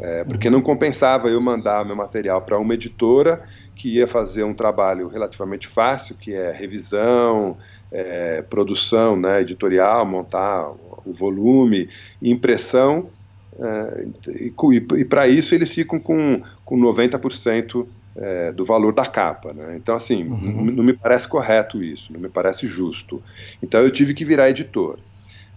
é, 0.00 0.24
porque 0.24 0.50
não 0.50 0.60
compensava 0.60 1.28
eu 1.28 1.40
mandar 1.40 1.84
meu 1.84 1.94
material 1.94 2.42
para 2.42 2.58
uma 2.58 2.74
editora 2.74 3.42
que 3.76 3.94
ia 3.96 4.06
fazer 4.06 4.42
um 4.42 4.52
trabalho 4.52 5.06
relativamente 5.06 5.68
fácil, 5.68 6.16
que 6.16 6.34
é 6.34 6.50
revisão, 6.50 7.56
é, 7.92 8.42
produção 8.42 9.16
né, 9.16 9.40
editorial, 9.40 10.04
montar 10.04 10.68
o 11.04 11.12
volume, 11.12 11.88
impressão, 12.22 13.08
é, 13.58 14.06
e, 14.28 14.52
e, 14.98 15.04
para 15.04 15.26
isso 15.26 15.54
eles 15.54 15.70
ficam 15.70 15.98
com, 15.98 16.42
com 16.64 16.78
90% 16.78 17.86
é, 18.16 18.52
do 18.52 18.64
valor 18.64 18.92
da 18.92 19.06
capa. 19.06 19.52
Né? 19.52 19.76
Então, 19.76 19.94
assim, 19.94 20.24
uhum. 20.24 20.64
não 20.64 20.84
me 20.84 20.92
parece 20.92 21.26
correto 21.26 21.82
isso, 21.82 22.12
não 22.12 22.20
me 22.20 22.28
parece 22.28 22.66
justo. 22.66 23.22
Então, 23.62 23.80
eu 23.80 23.90
tive 23.90 24.14
que 24.14 24.24
virar 24.24 24.50
editor. 24.50 24.98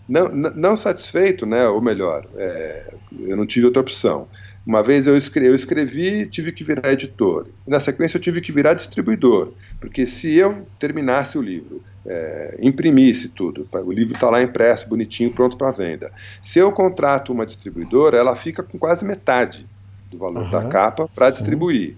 Não, 0.10 0.28
não 0.30 0.76
satisfeito, 0.76 1.46
né, 1.46 1.68
ou 1.68 1.80
melhor, 1.80 2.26
é, 2.36 2.94
eu 3.20 3.38
não 3.38 3.46
tive 3.46 3.68
outra 3.68 3.82
opção. 3.82 4.28
Uma 4.65 4.84
vez 4.84 5.08
eu 5.08 5.17
escrevi, 5.17 5.50
eu 5.50 5.56
escrevi 5.56 6.26
tive 6.28 6.52
que 6.52 6.63
virar 6.63 6.93
editor. 6.93 7.47
Na 7.65 7.80
sequência, 7.80 8.17
eu 8.17 8.21
tive 8.21 8.41
que 8.41 8.52
virar 8.52 8.74
distribuidor, 8.74 9.54
porque 9.80 10.06
se 10.06 10.36
eu 10.36 10.65
terminasse 10.80 11.38
o 11.38 11.41
livro, 11.41 11.82
é, 12.06 12.58
imprimisse 12.62 13.30
tudo, 13.30 13.67
o 13.71 13.91
livro 13.91 14.13
está 14.13 14.30
lá 14.30 14.41
impresso, 14.41 14.88
bonitinho, 14.88 15.32
pronto 15.32 15.58
para 15.58 15.71
venda. 15.71 16.12
Se 16.41 16.60
eu 16.60 16.71
contrato 16.71 17.34
uma 17.34 17.45
distribuidora, 17.45 18.17
ela 18.17 18.36
fica 18.36 18.62
com 18.62 18.78
quase 18.78 19.04
metade 19.04 19.65
do 20.10 20.17
valor 20.17 20.43
uhum, 20.43 20.52
da 20.52 20.67
capa 20.67 21.08
para 21.08 21.30
distribuir 21.30 21.95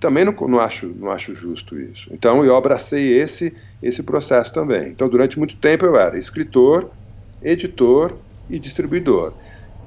também 0.00 0.24
não, 0.24 0.32
não, 0.32 0.60
acho, 0.60 0.86
não 0.86 1.10
acho 1.10 1.34
justo 1.34 1.78
isso. 1.78 2.08
Então 2.12 2.44
eu 2.44 2.54
abracei 2.56 3.18
esse, 3.18 3.54
esse 3.82 4.02
processo 4.02 4.52
também. 4.52 4.88
Então 4.88 5.08
durante 5.08 5.38
muito 5.38 5.56
tempo 5.56 5.84
eu 5.84 5.96
era 5.96 6.18
escritor, 6.18 6.90
editor 7.42 8.16
e 8.48 8.58
distribuidor. 8.58 9.32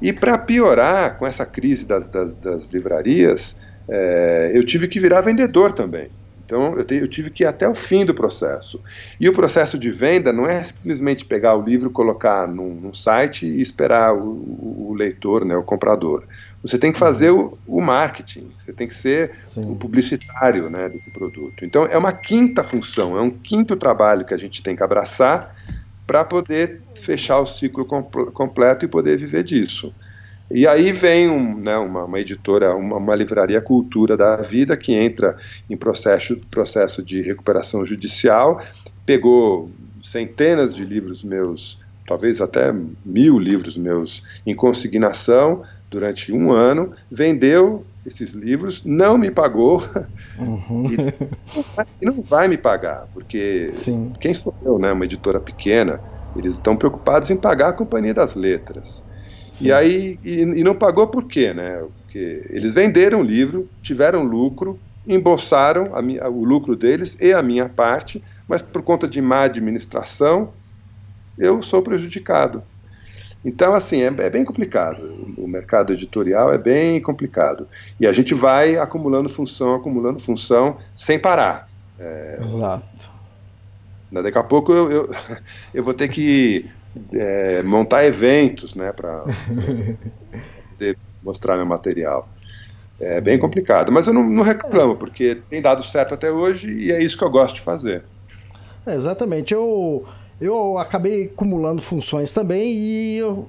E 0.01 0.13
para 0.13 0.37
piorar 0.37 1.17
com 1.17 1.27
essa 1.27 1.45
crise 1.45 1.85
das, 1.85 2.07
das, 2.07 2.33
das 2.35 2.67
livrarias, 2.67 3.55
é, 3.87 4.51
eu 4.53 4.63
tive 4.63 4.87
que 4.87 4.99
virar 4.99 5.21
vendedor 5.21 5.73
também. 5.73 6.09
Então 6.49 6.75
eu, 6.75 6.83
te, 6.83 6.95
eu, 6.95 7.07
tive 7.07 7.29
que 7.29 7.43
ir 7.43 7.45
até 7.45 7.69
o 7.69 7.75
fim 7.75 8.03
do 8.03 8.13
processo. 8.13 8.81
E 9.19 9.29
o 9.29 9.33
processo 9.33 9.77
de 9.77 9.91
venda 9.91 10.33
não 10.33 10.47
é 10.47 10.63
simplesmente 10.63 11.23
pegar 11.23 11.55
o 11.55 11.61
livro, 11.61 11.91
colocar 11.91 12.47
num, 12.47 12.73
num 12.73 12.93
site 12.93 13.45
e 13.45 13.61
esperar 13.61 14.15
o, 14.15 14.89
o, 14.89 14.95
leitor, 14.97 15.45
né, 15.45 15.55
o 15.55 15.61
comprador. 15.61 16.23
Você 16.63 16.79
tem 16.79 16.91
que 16.91 16.97
fazer 16.97 17.29
o, 17.29 17.55
o 17.67 17.79
marketing, 17.79 18.49
você 18.55 18.73
tem 18.73 18.87
que 18.87 18.95
ser 18.95 19.33
Sim. 19.41 19.71
o 19.71 19.75
publicitário 19.75 20.71
né, 20.71 20.89
desse 20.89 21.11
produto. 21.11 21.63
Então, 21.63 21.85
é 21.85 21.97
uma 21.97 22.11
quinta 22.11 22.63
função, 22.63 23.15
é 23.15 23.21
um 23.21 23.29
quinto 23.29 23.75
trabalho 23.75 24.25
que 24.25 24.33
a 24.33 24.37
gente 24.37 24.63
tem 24.63 24.75
que 24.75 24.83
abraçar 24.83 25.55
para 26.09 26.25
poder 26.25 26.81
fechar 26.95 27.39
o 27.39 27.45
ciclo 27.45 27.85
completo 27.85 28.83
e 28.83 28.87
poder 28.87 29.15
viver 29.15 29.43
disso. 29.43 29.93
E 30.49 30.65
aí 30.65 30.91
vem 30.91 31.29
um, 31.29 31.59
né, 31.59 31.77
uma, 31.77 32.05
uma, 32.05 32.19
editora, 32.19 32.75
uma, 32.75 32.97
uma, 32.97 33.15
livraria 33.15 33.61
Cultura 33.61 34.17
da 34.17 34.37
Vida, 34.37 34.75
que 34.75 34.91
entra 34.91 35.37
em 35.69 35.77
processo, 35.77 36.35
processo 36.49 37.03
de 37.03 37.21
recuperação 37.21 37.85
judicial, 37.85 38.59
pegou 39.05 39.69
centenas 40.03 40.73
de 40.73 40.83
livros 40.83 41.23
meus 41.23 41.77
talvez 42.07 42.41
até 42.41 42.73
mil 43.05 43.37
livros 43.37 43.77
meus 43.77 44.23
em 44.47 44.55
consignação 44.55 45.61
durante 45.91 46.33
um 46.33 46.51
ano, 46.51 46.91
vendeu 47.11 47.85
esses 48.05 48.31
livros, 48.31 48.83
não 48.83 49.17
me 49.17 49.29
pagou 49.29 49.83
uhum. 50.37 50.85
e, 52.01 52.05
não 52.05 52.21
vai 52.21 52.47
me 52.47 52.57
pagar, 52.57 53.07
porque 53.13 53.67
Sim. 53.73 54.13
quem 54.19 54.33
sou 54.33 54.53
eu, 54.63 54.79
né, 54.79 54.91
uma 54.91 55.05
editora 55.05 55.39
pequena, 55.39 55.99
eles 56.35 56.53
estão 56.53 56.75
preocupados 56.75 57.29
em 57.29 57.37
pagar 57.37 57.69
a 57.69 57.73
Companhia 57.73 58.13
das 58.13 58.35
Letras. 58.35 59.03
Sim. 59.49 59.69
E 59.69 59.71
aí, 59.71 60.19
e, 60.23 60.41
e, 60.41 60.63
não 60.63 60.75
pagou 60.75 61.07
por 61.07 61.25
quê, 61.25 61.53
né? 61.53 61.83
Porque 62.03 62.45
eles 62.49 62.73
venderam 62.73 63.21
o 63.21 63.23
livro, 63.23 63.67
tiveram 63.81 64.23
lucro, 64.23 64.79
embolsaram 65.07 65.99
minha, 66.03 66.27
o 66.29 66.43
lucro 66.43 66.75
deles 66.75 67.17
e 67.19 67.33
a 67.33 67.41
minha 67.41 67.67
parte, 67.67 68.23
mas 68.47 68.61
por 68.61 68.83
conta 68.83 69.07
de 69.07 69.21
má 69.21 69.43
administração, 69.43 70.53
eu 71.37 71.61
sou 71.61 71.81
prejudicado. 71.81 72.61
Então, 73.43 73.73
assim, 73.73 74.01
é, 74.01 74.07
é, 74.07 74.29
bem 74.29 74.43
complicado. 74.43 75.33
O 75.37 75.47
mercado 75.47 75.93
editorial 75.93 76.53
é 76.53 76.57
bem 76.57 77.01
complicado. 77.01 77.67
E 77.99 78.05
a 78.05 78.11
gente 78.11 78.33
vai 78.33 78.77
acumulando 78.77 79.29
função, 79.29 79.75
acumulando 79.75 80.19
função, 80.19 80.77
sem 80.95 81.17
parar. 81.17 81.69
É, 81.97 82.37
Exato. 82.41 83.09
Daqui 84.11 84.37
a 84.37 84.43
pouco 84.43 84.73
eu, 84.73 84.91
eu, 84.91 85.09
eu 85.73 85.83
vou 85.83 85.93
ter 85.93 86.09
que 86.09 86.69
é, 87.13 87.61
montar 87.63 88.05
eventos 88.05 88.75
né, 88.75 88.91
para 88.91 89.23
mostrar 91.23 91.55
meu 91.55 91.65
material. 91.65 92.27
É 93.01 93.21
bem 93.21 93.37
complicado, 93.37 93.91
mas 93.91 94.07
eu 94.07 94.13
não, 94.13 94.23
não, 94.23 94.43
reclamo, 94.43 94.97
porque 94.97 95.35
tem 95.49 95.61
dado 95.61 95.81
certo 95.83 96.13
até 96.13 96.29
hoje 96.29 96.69
e 96.69 96.91
é 96.91 97.01
isso 97.01 97.17
que 97.17 97.23
eu 97.23 97.29
gosto 97.29 97.55
de 97.55 97.61
fazer. 97.61 98.03
É, 98.85 98.93
exatamente. 98.93 99.53
Eu, 99.53 100.05
eu 100.39 100.77
acabei 100.77 101.25
acumulando 101.25 101.81
funções 101.81 102.31
também 102.31 102.73
e 102.73 103.17
eu, 103.17 103.47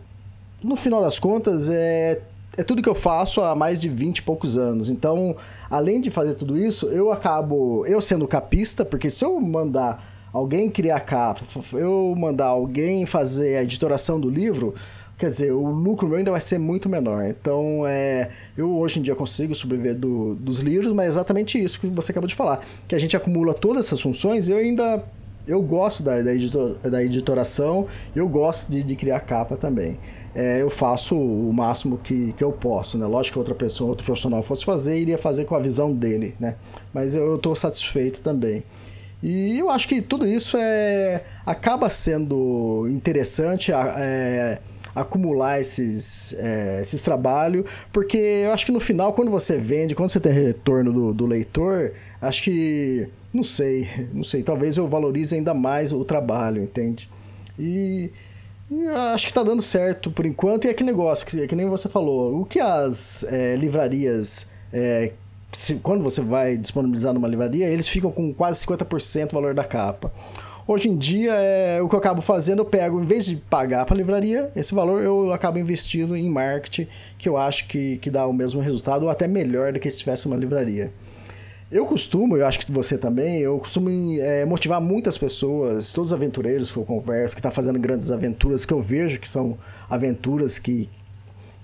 no 0.62 0.76
final 0.76 1.00
das 1.00 1.18
contas 1.18 1.68
é, 1.68 2.20
é 2.56 2.62
tudo 2.62 2.82
que 2.82 2.88
eu 2.88 2.94
faço 2.94 3.40
há 3.40 3.54
mais 3.54 3.80
de 3.80 3.88
20 3.88 4.18
e 4.18 4.22
poucos 4.22 4.58
anos. 4.58 4.88
Então, 4.88 5.36
além 5.70 6.00
de 6.00 6.10
fazer 6.10 6.34
tudo 6.34 6.58
isso, 6.58 6.86
eu 6.88 7.12
acabo, 7.12 7.86
eu 7.86 8.00
sendo 8.00 8.26
capista, 8.26 8.84
porque 8.84 9.08
se 9.08 9.24
eu 9.24 9.40
mandar 9.40 10.28
alguém 10.32 10.70
criar 10.70 11.00
capa, 11.00 11.42
eu 11.72 12.14
mandar 12.16 12.46
alguém 12.46 13.06
fazer 13.06 13.56
a 13.56 13.62
editoração 13.62 14.20
do 14.20 14.28
livro, 14.28 14.74
quer 15.16 15.30
dizer, 15.30 15.52
o 15.52 15.66
lucro 15.70 16.08
meu 16.08 16.18
ainda 16.18 16.30
vai 16.30 16.40
ser 16.40 16.58
muito 16.58 16.88
menor. 16.88 17.24
Então, 17.24 17.86
é, 17.86 18.30
eu 18.56 18.76
hoje 18.76 18.98
em 18.98 19.02
dia 19.02 19.14
consigo 19.14 19.54
sobreviver 19.54 19.94
do, 19.94 20.34
dos 20.34 20.60
livros, 20.60 20.92
mas 20.92 21.06
é 21.06 21.08
exatamente 21.08 21.62
isso 21.62 21.78
que 21.78 21.86
você 21.86 22.10
acabou 22.10 22.28
de 22.28 22.34
falar, 22.34 22.60
que 22.88 22.94
a 22.94 22.98
gente 22.98 23.16
acumula 23.16 23.54
todas 23.54 23.86
essas 23.86 24.00
funções 24.00 24.48
e 24.48 24.52
eu 24.52 24.58
ainda 24.58 25.02
eu 25.50 25.60
gosto 25.62 26.02
da, 26.02 26.20
da, 26.22 26.32
editor, 26.32 26.76
da 26.78 27.02
editoração, 27.02 27.86
eu 28.14 28.28
gosto 28.28 28.70
de, 28.70 28.82
de 28.82 28.94
criar 28.94 29.20
capa 29.20 29.56
também. 29.56 29.98
É, 30.34 30.62
eu 30.62 30.70
faço 30.70 31.18
o 31.18 31.52
máximo 31.52 31.98
que, 31.98 32.32
que 32.34 32.44
eu 32.44 32.52
posso, 32.52 32.96
né? 32.96 33.06
Lógico 33.06 33.34
que 33.34 33.38
outra 33.40 33.54
pessoa, 33.54 33.90
outro 33.90 34.04
profissional 34.04 34.42
fosse 34.42 34.64
fazer, 34.64 34.98
iria 34.98 35.18
fazer 35.18 35.44
com 35.44 35.54
a 35.54 35.58
visão 35.58 35.92
dele, 35.92 36.36
né? 36.38 36.54
Mas 36.94 37.14
eu 37.14 37.34
estou 37.34 37.54
satisfeito 37.56 38.22
também. 38.22 38.62
E 39.22 39.58
eu 39.58 39.68
acho 39.68 39.86
que 39.86 40.00
tudo 40.00 40.26
isso 40.26 40.56
é, 40.56 41.24
acaba 41.44 41.90
sendo 41.90 42.86
interessante. 42.88 43.72
É, 43.72 44.60
acumular 44.94 45.60
esses, 45.60 46.34
é, 46.38 46.80
esses 46.80 47.02
trabalhos, 47.02 47.64
porque 47.92 48.16
eu 48.16 48.52
acho 48.52 48.66
que 48.66 48.72
no 48.72 48.80
final, 48.80 49.12
quando 49.12 49.30
você 49.30 49.56
vende, 49.56 49.94
quando 49.94 50.08
você 50.08 50.20
tem 50.20 50.32
retorno 50.32 50.92
do, 50.92 51.12
do 51.12 51.26
leitor, 51.26 51.92
acho 52.20 52.42
que, 52.42 53.08
não 53.32 53.42
sei, 53.42 53.88
não 54.12 54.24
sei, 54.24 54.42
talvez 54.42 54.76
eu 54.76 54.86
valorize 54.86 55.34
ainda 55.34 55.54
mais 55.54 55.92
o 55.92 56.04
trabalho, 56.04 56.62
entende? 56.62 57.08
E, 57.58 58.10
acho 59.12 59.26
que 59.26 59.32
tá 59.32 59.42
dando 59.42 59.62
certo 59.62 60.10
por 60.10 60.24
enquanto, 60.26 60.64
e 60.64 60.68
é 60.68 60.70
aquele 60.70 60.90
negócio, 60.90 61.26
que, 61.26 61.46
que 61.46 61.56
nem 61.56 61.66
você 61.66 61.88
falou, 61.88 62.40
o 62.40 62.44
que 62.44 62.60
as 62.60 63.24
é, 63.24 63.56
livrarias 63.56 64.46
é, 64.72 65.12
se, 65.52 65.76
quando 65.76 66.02
você 66.02 66.20
vai 66.20 66.56
disponibilizar 66.56 67.12
numa 67.12 67.28
livraria, 67.28 67.68
eles 67.68 67.88
ficam 67.88 68.10
com 68.10 68.32
quase 68.32 68.64
50% 68.64 69.28
do 69.28 69.32
valor 69.32 69.54
da 69.54 69.64
capa. 69.64 70.12
Hoje 70.72 70.88
em 70.88 70.96
dia, 70.96 71.32
é, 71.32 71.82
o 71.82 71.88
que 71.88 71.96
eu 71.96 71.98
acabo 71.98 72.22
fazendo, 72.22 72.60
eu 72.60 72.64
pego, 72.64 73.02
em 73.02 73.04
vez 73.04 73.26
de 73.26 73.34
pagar 73.34 73.84
para 73.84 73.92
a 73.92 73.98
livraria, 73.98 74.52
esse 74.54 74.72
valor 74.72 75.02
eu 75.02 75.32
acabo 75.32 75.58
investindo 75.58 76.16
em 76.16 76.30
marketing, 76.30 76.86
que 77.18 77.28
eu 77.28 77.36
acho 77.36 77.66
que, 77.66 77.96
que 77.96 78.08
dá 78.08 78.24
o 78.24 78.32
mesmo 78.32 78.60
resultado, 78.60 79.02
ou 79.02 79.10
até 79.10 79.26
melhor 79.26 79.72
do 79.72 79.80
que 79.80 79.90
se 79.90 79.98
tivesse 79.98 80.26
uma 80.26 80.36
livraria. 80.36 80.92
Eu 81.72 81.84
costumo, 81.86 82.36
eu 82.36 82.46
acho 82.46 82.60
que 82.60 82.70
você 82.70 82.96
também, 82.96 83.40
eu 83.40 83.58
costumo 83.58 83.90
é, 84.20 84.44
motivar 84.44 84.80
muitas 84.80 85.18
pessoas, 85.18 85.92
todos 85.92 86.12
os 86.12 86.14
aventureiros 86.14 86.70
que 86.70 86.76
eu 86.76 86.84
converso, 86.84 87.34
que 87.34 87.40
estão 87.40 87.50
tá 87.50 87.54
fazendo 87.56 87.80
grandes 87.80 88.12
aventuras, 88.12 88.64
que 88.64 88.72
eu 88.72 88.80
vejo 88.80 89.18
que 89.18 89.28
são 89.28 89.58
aventuras 89.88 90.60
que, 90.60 90.88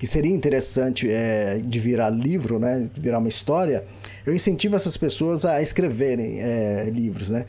que 0.00 0.06
seria 0.08 0.34
interessante 0.34 1.08
é, 1.08 1.60
de 1.64 1.78
virar 1.78 2.10
livro, 2.10 2.58
né, 2.58 2.88
de 2.92 3.00
virar 3.00 3.20
uma 3.20 3.28
história, 3.28 3.84
eu 4.26 4.34
incentivo 4.34 4.74
essas 4.74 4.96
pessoas 4.96 5.44
a 5.44 5.62
escreverem 5.62 6.40
é, 6.40 6.90
livros, 6.90 7.30
né? 7.30 7.46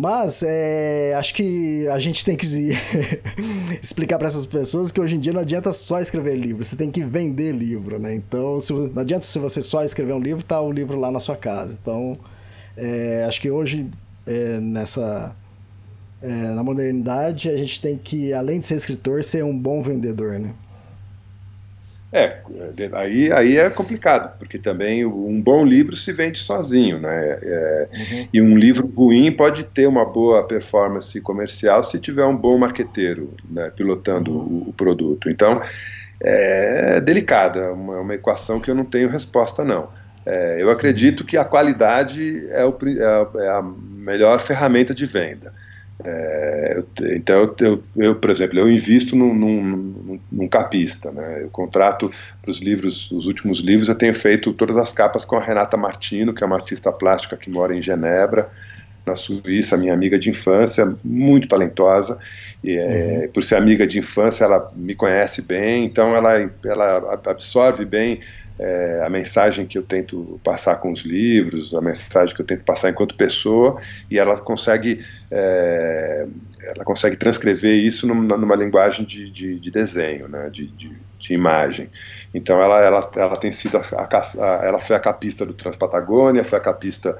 Mas 0.00 0.44
é, 0.46 1.12
acho 1.18 1.34
que 1.34 1.88
a 1.88 1.98
gente 1.98 2.24
tem 2.24 2.36
que 2.36 2.46
explicar 3.82 4.16
para 4.16 4.28
essas 4.28 4.46
pessoas 4.46 4.92
que 4.92 5.00
hoje 5.00 5.16
em 5.16 5.18
dia 5.18 5.32
não 5.32 5.40
adianta 5.40 5.72
só 5.72 6.00
escrever 6.00 6.36
livro, 6.36 6.62
você 6.62 6.76
tem 6.76 6.88
que 6.88 7.02
vender 7.02 7.50
livro, 7.50 7.98
né? 7.98 8.14
Então, 8.14 8.60
se, 8.60 8.72
não 8.72 9.02
adianta 9.02 9.26
se 9.26 9.36
você 9.40 9.60
só 9.60 9.82
escrever 9.82 10.12
um 10.12 10.20
livro, 10.20 10.44
tá 10.44 10.60
o 10.60 10.70
livro 10.70 11.00
lá 11.00 11.10
na 11.10 11.18
sua 11.18 11.34
casa. 11.34 11.76
Então, 11.82 12.16
é, 12.76 13.24
acho 13.26 13.40
que 13.40 13.50
hoje, 13.50 13.90
é, 14.24 14.60
nessa. 14.60 15.34
É, 16.22 16.28
na 16.28 16.62
modernidade, 16.62 17.50
a 17.50 17.56
gente 17.56 17.80
tem 17.80 17.98
que, 17.98 18.32
além 18.32 18.60
de 18.60 18.66
ser 18.66 18.76
escritor, 18.76 19.24
ser 19.24 19.44
um 19.44 19.58
bom 19.58 19.82
vendedor, 19.82 20.38
né? 20.38 20.52
É, 22.10 22.38
aí, 22.94 23.30
aí 23.30 23.56
é 23.58 23.68
complicado, 23.68 24.38
porque 24.38 24.58
também 24.58 25.04
um 25.04 25.42
bom 25.42 25.62
livro 25.62 25.94
se 25.94 26.10
vende 26.10 26.38
sozinho, 26.38 26.98
né? 26.98 27.38
É, 27.42 27.88
uhum. 27.92 28.28
E 28.32 28.40
um 28.40 28.56
livro 28.56 28.86
ruim 28.86 29.30
pode 29.30 29.64
ter 29.64 29.86
uma 29.86 30.06
boa 30.06 30.42
performance 30.44 31.20
comercial 31.20 31.84
se 31.84 32.00
tiver 32.00 32.24
um 32.24 32.34
bom 32.34 32.56
marqueteiro 32.56 33.34
né, 33.50 33.70
pilotando 33.76 34.32
uhum. 34.32 34.64
o, 34.66 34.70
o, 34.70 34.72
produto. 34.72 35.28
Então, 35.28 35.60
é 36.18 36.98
delicada, 36.98 37.60
é 37.60 37.70
uma, 37.70 38.00
uma, 38.00 38.14
equação 38.14 38.58
que 38.58 38.70
eu 38.70 38.74
não 38.74 38.86
tenho 38.86 39.10
resposta, 39.10 39.62
não. 39.62 39.90
É, 40.24 40.62
eu 40.62 40.68
Sim. 40.68 40.72
acredito 40.72 41.24
que 41.26 41.36
a 41.36 41.44
qualidade 41.44 42.48
é, 42.50 42.64
o, 42.64 42.74
é, 42.86 43.44
é 43.44 43.48
a 43.50 43.62
melhor 43.62 44.40
ferramenta 44.40 44.94
de 44.94 45.04
venda. 45.04 45.52
É, 46.04 46.80
então, 47.16 47.40
eu, 47.40 47.56
eu, 47.58 47.82
eu, 47.96 48.14
por 48.14 48.30
exemplo, 48.30 48.58
eu 48.58 48.70
invisto 48.70 49.16
num, 49.16 49.34
num, 49.34 50.20
num 50.30 50.48
capista, 50.48 51.10
né? 51.10 51.42
Eu 51.42 51.50
contrato 51.50 52.10
para 52.40 52.50
os 52.50 52.60
livros, 52.60 53.10
os 53.10 53.26
últimos 53.26 53.60
livros, 53.60 53.88
eu 53.88 53.94
tenho 53.94 54.14
feito 54.14 54.52
todas 54.52 54.76
as 54.76 54.92
capas 54.92 55.24
com 55.24 55.36
a 55.36 55.42
Renata 55.42 55.76
Martino, 55.76 56.32
que 56.32 56.42
é 56.42 56.46
uma 56.46 56.56
artista 56.56 56.92
plástica 56.92 57.36
que 57.36 57.50
mora 57.50 57.74
em 57.74 57.82
Genebra, 57.82 58.48
na 59.04 59.16
Suíça, 59.16 59.76
minha 59.76 59.92
amiga 59.92 60.18
de 60.18 60.30
infância, 60.30 60.94
muito 61.02 61.48
talentosa. 61.48 62.18
E, 62.62 62.76
é, 62.76 63.22
uhum. 63.24 63.32
Por 63.32 63.42
ser 63.42 63.56
amiga 63.56 63.86
de 63.86 63.98
infância, 63.98 64.44
ela 64.44 64.70
me 64.76 64.94
conhece 64.94 65.42
bem, 65.42 65.84
então 65.84 66.14
ela, 66.14 66.50
ela 66.64 67.20
absorve 67.26 67.84
bem 67.84 68.20
é, 68.58 69.02
a 69.04 69.08
mensagem 69.08 69.66
que 69.66 69.78
eu 69.78 69.82
tento 69.82 70.40
passar 70.42 70.76
com 70.76 70.90
os 70.90 71.02
livros, 71.02 71.74
a 71.74 71.80
mensagem 71.80 72.34
que 72.34 72.42
eu 72.42 72.46
tento 72.46 72.64
passar 72.64 72.90
enquanto 72.90 73.14
pessoa, 73.14 73.80
e 74.10 74.18
ela 74.18 74.38
consegue, 74.40 75.04
é, 75.30 76.26
ela 76.62 76.84
consegue 76.84 77.16
transcrever 77.16 77.74
isso 77.74 78.06
numa, 78.06 78.36
numa 78.36 78.56
linguagem 78.56 79.04
de, 79.04 79.30
de, 79.30 79.60
de, 79.60 79.70
desenho, 79.70 80.26
né, 80.28 80.50
de, 80.50 80.66
de, 80.66 80.90
de, 81.18 81.32
imagem. 81.32 81.88
Então 82.34 82.60
ela, 82.60 82.80
ela, 82.84 83.10
ela 83.16 83.36
tem 83.36 83.52
sido 83.52 83.76
a, 83.76 83.80
a, 83.80 84.66
ela 84.66 84.80
foi 84.80 84.96
a 84.96 85.00
capista 85.00 85.46
do 85.46 85.54
Transpatagônia, 85.54 86.42
foi 86.42 86.58
a 86.58 86.62
capista 86.62 87.16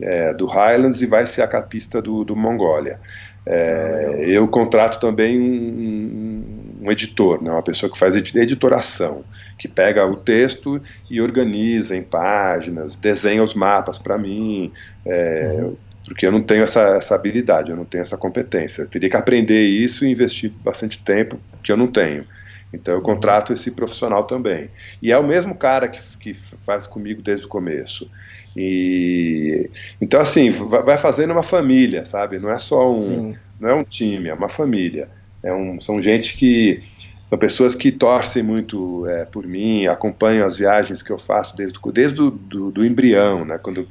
é, 0.00 0.34
do 0.34 0.46
Highlands 0.46 1.00
e 1.00 1.06
vai 1.06 1.26
ser 1.26 1.42
a 1.42 1.48
capista 1.48 2.02
do, 2.02 2.22
do 2.22 2.36
Mongólia. 2.36 3.00
É, 3.44 4.24
eu 4.26 4.46
contrato 4.46 5.00
também 5.00 5.40
um, 5.40 6.44
um, 6.82 6.92
editor, 6.92 7.42
né, 7.42 7.50
uma 7.50 7.62
pessoa 7.62 7.90
que 7.90 7.98
faz 7.98 8.14
editoração, 8.14 9.24
que 9.58 9.66
pega 9.66 10.06
o 10.06 10.16
texto 10.16 10.80
e 11.10 11.20
organiza 11.20 11.96
em 11.96 12.02
páginas, 12.02 12.96
desenha 12.96 13.42
os 13.42 13.54
mapas 13.54 13.98
para 13.98 14.16
mim, 14.16 14.72
é, 15.04 15.56
uhum. 15.58 15.76
porque 16.06 16.24
eu 16.24 16.30
não 16.30 16.42
tenho 16.42 16.62
essa, 16.62 16.82
essa 16.96 17.14
habilidade, 17.16 17.70
eu 17.70 17.76
não 17.76 17.84
tenho 17.84 18.02
essa 18.02 18.16
competência. 18.16 18.82
Eu 18.82 18.88
teria 18.88 19.10
que 19.10 19.16
aprender 19.16 19.62
isso 19.62 20.04
e 20.04 20.10
investir 20.10 20.52
bastante 20.62 20.98
tempo 20.98 21.38
que 21.64 21.72
eu 21.72 21.76
não 21.76 21.88
tenho. 21.88 22.24
Então 22.72 22.94
eu 22.94 22.98
uhum. 22.98 23.04
contrato 23.04 23.52
esse 23.52 23.72
profissional 23.72 24.24
também. 24.24 24.70
E 25.02 25.10
é 25.10 25.18
o 25.18 25.26
mesmo 25.26 25.54
cara 25.54 25.88
que, 25.88 26.00
que 26.18 26.34
faz 26.64 26.86
comigo 26.86 27.20
desde 27.20 27.44
o 27.44 27.48
começo. 27.48 28.08
E 28.56 29.70
então 30.00 30.20
assim 30.20 30.50
vai 30.50 30.98
fazendo 30.98 31.32
uma 31.32 31.42
família, 31.42 32.04
sabe? 32.04 32.38
Não 32.38 32.50
é 32.50 32.58
só 32.58 32.90
um, 32.90 32.94
Sim. 32.94 33.36
não 33.58 33.68
é 33.68 33.74
um 33.74 33.84
time, 33.84 34.28
é 34.28 34.34
uma 34.34 34.48
família. 34.48 35.08
É 35.42 35.52
um, 35.52 35.80
são 35.80 36.00
gente 36.00 36.36
que 36.36 36.82
são 37.24 37.38
pessoas 37.38 37.74
que 37.74 37.90
torcem 37.90 38.42
muito 38.42 39.06
é, 39.06 39.24
por 39.24 39.46
mim, 39.46 39.86
acompanham 39.86 40.46
as 40.46 40.56
viagens 40.56 41.02
que 41.02 41.10
eu 41.10 41.18
faço 41.18 41.56
desde, 41.56 41.78
desde 41.92 42.16
do, 42.16 42.30
do, 42.30 42.70
do 42.70 42.84
embrião, 42.84 43.44
né? 43.44 43.58
Quando 43.58 43.88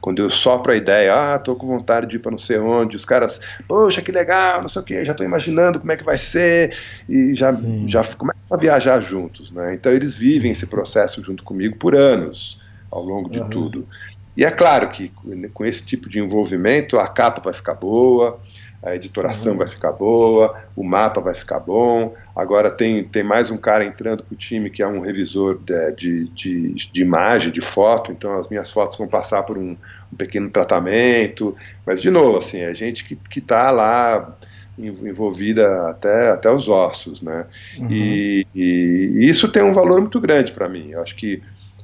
quando 0.00 0.22
eu 0.22 0.30
sopro 0.30 0.72
a 0.72 0.76
ideia, 0.76 1.34
ah, 1.34 1.38
tô 1.38 1.54
com 1.56 1.66
vontade 1.66 2.06
de 2.06 2.16
ir 2.16 2.18
para 2.18 2.30
não 2.30 2.38
sei 2.38 2.58
onde, 2.58 2.96
os 2.96 3.04
caras, 3.04 3.40
poxa, 3.66 4.02
que 4.02 4.12
legal, 4.12 4.62
não 4.62 4.68
sei 4.68 4.82
o 4.82 4.84
que, 4.84 5.04
já 5.04 5.12
estou 5.12 5.26
imaginando 5.26 5.78
como 5.78 5.92
é 5.92 5.96
que 5.96 6.04
vai 6.04 6.18
ser, 6.18 6.76
e 7.08 7.34
já, 7.34 7.50
já 7.86 8.04
começam 8.14 8.42
a 8.50 8.56
viajar 8.56 9.00
juntos, 9.00 9.50
né? 9.50 9.74
Então 9.74 9.92
eles 9.92 10.14
vivem 10.14 10.52
esse 10.52 10.66
processo 10.66 11.22
junto 11.22 11.42
comigo 11.42 11.76
por 11.76 11.94
anos, 11.94 12.60
ao 12.90 13.02
longo 13.02 13.30
de 13.30 13.40
uhum. 13.40 13.48
tudo. 13.48 13.88
E 14.36 14.44
é 14.44 14.50
claro 14.50 14.88
que 14.90 15.12
com 15.52 15.64
esse 15.64 15.84
tipo 15.84 16.08
de 16.08 16.20
envolvimento 16.20 16.98
a 16.98 17.06
capa 17.06 17.40
vai 17.42 17.52
ficar 17.52 17.74
boa, 17.74 18.40
a 18.82 18.94
editoração 18.94 19.52
uhum. 19.52 19.58
vai 19.58 19.66
ficar 19.66 19.92
boa, 19.92 20.56
o 20.74 20.82
mapa 20.82 21.20
vai 21.20 21.34
ficar 21.34 21.60
bom. 21.60 22.14
Agora 22.34 22.70
tem, 22.70 23.04
tem 23.04 23.22
mais 23.22 23.50
um 23.50 23.56
cara 23.58 23.84
entrando 23.84 24.22
para 24.22 24.32
o 24.32 24.36
time 24.36 24.70
que 24.70 24.82
é 24.82 24.86
um 24.86 25.00
revisor 25.00 25.58
de, 25.58 25.92
de, 25.92 26.28
de, 26.28 26.90
de, 26.90 27.02
imagem, 27.02 27.52
de 27.52 27.60
foto, 27.60 28.10
então 28.10 28.38
as 28.38 28.48
minhas 28.48 28.70
fotos 28.70 28.96
vão 28.96 29.06
passar 29.06 29.42
por 29.42 29.58
um, 29.58 29.76
um 30.10 30.16
pequeno 30.16 30.48
tratamento. 30.48 31.54
Mas, 31.84 32.00
de 32.00 32.10
novo, 32.10 32.38
assim, 32.38 32.60
é 32.60 32.74
gente 32.74 33.04
que 33.04 33.38
está 33.38 33.70
lá 33.70 34.34
envolvida 34.78 35.90
até, 35.90 36.30
até 36.30 36.50
os 36.50 36.68
ossos, 36.68 37.20
né? 37.20 37.44
Uhum. 37.78 37.90
E, 37.90 38.46
e, 38.54 39.12
e, 39.16 39.28
isso 39.28 39.52
tem 39.52 39.62
um 39.62 39.72
valor 39.72 40.00
muito 40.00 40.18
grande 40.18 40.52
para 40.52 40.68
mim. 40.68 40.90
Eu 40.92 41.02
acho 41.02 41.14
que 41.16 41.42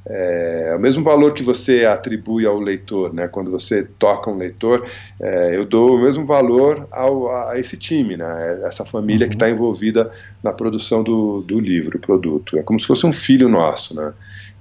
é, 0.09 0.73
o 0.77 0.81
mesmo 0.81 1.03
valor 1.03 1.35
que 1.35 1.43
você 1.43 1.85
atribui 1.85 2.47
ao 2.47 2.61
leitor, 2.61 3.13
né? 3.13 3.27
Quando 3.27 3.51
você 3.51 3.83
toca 3.99 4.31
um 4.31 4.37
leitor, 4.37 4.89
é, 5.21 5.57
eu 5.57 5.65
dou 5.65 5.97
o 5.97 6.03
mesmo 6.03 6.25
valor 6.25 6.87
ao, 6.93 7.29
a 7.49 7.59
esse 7.59 7.77
time, 7.77 8.17
né? 8.17 8.61
Essa 8.65 8.85
família 8.85 9.25
uhum. 9.25 9.31
que 9.31 9.37
está 9.37 9.51
envolvida 9.51 10.13
na 10.45 10.53
produção 10.53 11.03
do, 11.03 11.41
do 11.41 11.59
livro, 11.59 11.99
produto. 11.99 12.57
É 12.57 12.63
como 12.63 12.79
se 12.79 12.87
fosse 12.87 13.05
um 13.05 13.13
filho 13.13 13.49
nosso, 13.49 13.97
né? 13.97 14.13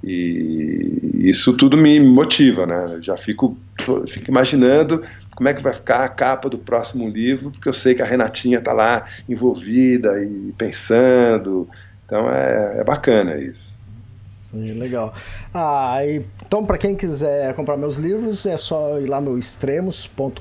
E 0.04 1.28
isso 1.30 1.56
tudo 1.56 1.78
me 1.78 2.00
motiva, 2.00 2.66
né? 2.66 2.96
Eu 2.96 3.04
já 3.04 3.16
fico, 3.16 3.56
fico 4.08 4.30
imaginando 4.30 5.04
como 5.36 5.48
é 5.48 5.54
que 5.54 5.62
vai 5.62 5.74
ficar 5.74 6.04
a 6.04 6.10
capa 6.10 6.50
do 6.50 6.58
próximo 6.58 7.08
livro, 7.08 7.52
porque 7.52 7.70
eu 7.70 7.74
sei 7.74 7.93
que 7.93 8.02
a 8.02 8.06
Renatinha 8.06 8.58
está 8.58 8.74
lá 8.74 9.06
envolvida 9.30 10.24
e 10.24 10.52
pensando. 10.58 11.70
Então 12.06 12.32
é, 12.32 12.80
é 12.80 12.84
bacana 12.84 13.38
isso. 13.38 13.75
Legal. 14.56 15.14
Ah, 15.53 16.06
e, 16.06 16.24
então, 16.45 16.66
para 16.66 16.78
quem 16.78 16.95
quiser 16.95 17.53
comprar 17.53 17.78
meus 17.78 17.97
livros, 17.97 18.45
é 18.45 18.58
só 18.58 18.99
ir 18.99 19.08
lá 19.08 19.20
no 19.20 19.38
extremos.com.br, 19.38 20.39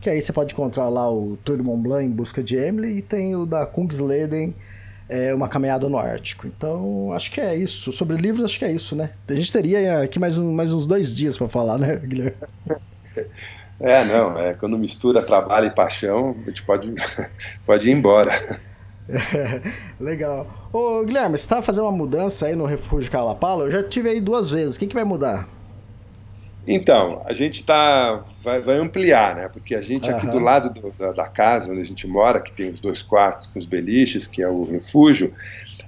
que 0.00 0.10
aí 0.10 0.20
você 0.20 0.32
pode 0.32 0.52
encontrar 0.52 0.88
lá 0.88 1.10
o 1.10 1.38
Tour 1.44 1.56
de 1.56 1.62
Mont 1.62 1.82
Blanc 1.82 2.04
em 2.04 2.10
busca 2.10 2.42
de 2.42 2.56
Emily 2.56 2.98
e 2.98 3.02
tem 3.02 3.34
o 3.34 3.46
da 3.46 3.66
Kungsleden, 3.66 4.54
é, 5.08 5.34
Uma 5.34 5.48
Caminhada 5.48 5.88
no 5.88 5.98
Ártico. 5.98 6.46
Então, 6.46 7.12
acho 7.12 7.30
que 7.30 7.40
é 7.40 7.56
isso. 7.56 7.92
Sobre 7.92 8.16
livros, 8.16 8.44
acho 8.44 8.58
que 8.58 8.64
é 8.64 8.72
isso, 8.72 8.94
né? 8.94 9.10
A 9.28 9.34
gente 9.34 9.52
teria 9.52 10.00
aqui 10.00 10.18
mais, 10.18 10.38
um, 10.38 10.52
mais 10.52 10.72
uns 10.72 10.86
dois 10.86 11.14
dias 11.14 11.36
para 11.36 11.48
falar, 11.48 11.78
né, 11.78 11.96
Guilherme? 11.96 12.36
É, 13.80 14.04
não, 14.04 14.38
é, 14.38 14.54
quando 14.54 14.78
mistura 14.78 15.26
trabalho 15.26 15.66
e 15.66 15.70
paixão, 15.70 16.36
a 16.46 16.48
gente 16.50 16.62
pode, 16.62 16.94
pode 17.66 17.88
ir 17.88 17.92
embora. 17.92 18.60
Legal. 20.00 20.46
Ô, 20.72 21.04
Guilherme, 21.04 21.36
você 21.36 21.48
tá 21.48 21.60
fazendo 21.60 21.84
uma 21.84 21.92
mudança 21.92 22.46
aí 22.46 22.56
no 22.56 22.64
Refúgio 22.64 23.10
Calapalo? 23.10 23.64
Eu 23.64 23.70
já 23.70 23.82
tive 23.82 24.08
aí 24.08 24.20
duas 24.20 24.50
vezes. 24.50 24.76
O 24.76 24.80
que, 24.80 24.86
que 24.86 24.94
vai 24.94 25.04
mudar? 25.04 25.48
Então, 26.66 27.22
a 27.24 27.32
gente 27.32 27.64
tá, 27.64 28.22
vai, 28.42 28.60
vai 28.60 28.76
ampliar, 28.76 29.34
né? 29.34 29.48
Porque 29.48 29.74
a 29.74 29.80
gente 29.80 30.08
aqui 30.08 30.28
do 30.28 30.38
lado 30.38 30.70
do, 30.70 30.92
da, 30.92 31.10
da, 31.10 31.26
casa 31.26 31.72
onde 31.72 31.80
a 31.80 31.84
gente 31.84 32.06
mora, 32.06 32.40
que 32.40 32.52
tem 32.52 32.70
os 32.70 32.78
dois 32.78 33.02
quartos 33.02 33.46
com 33.46 33.58
os 33.58 33.66
beliches, 33.66 34.28
que 34.28 34.42
é 34.42 34.48
o 34.48 34.62
refúgio, 34.62 35.34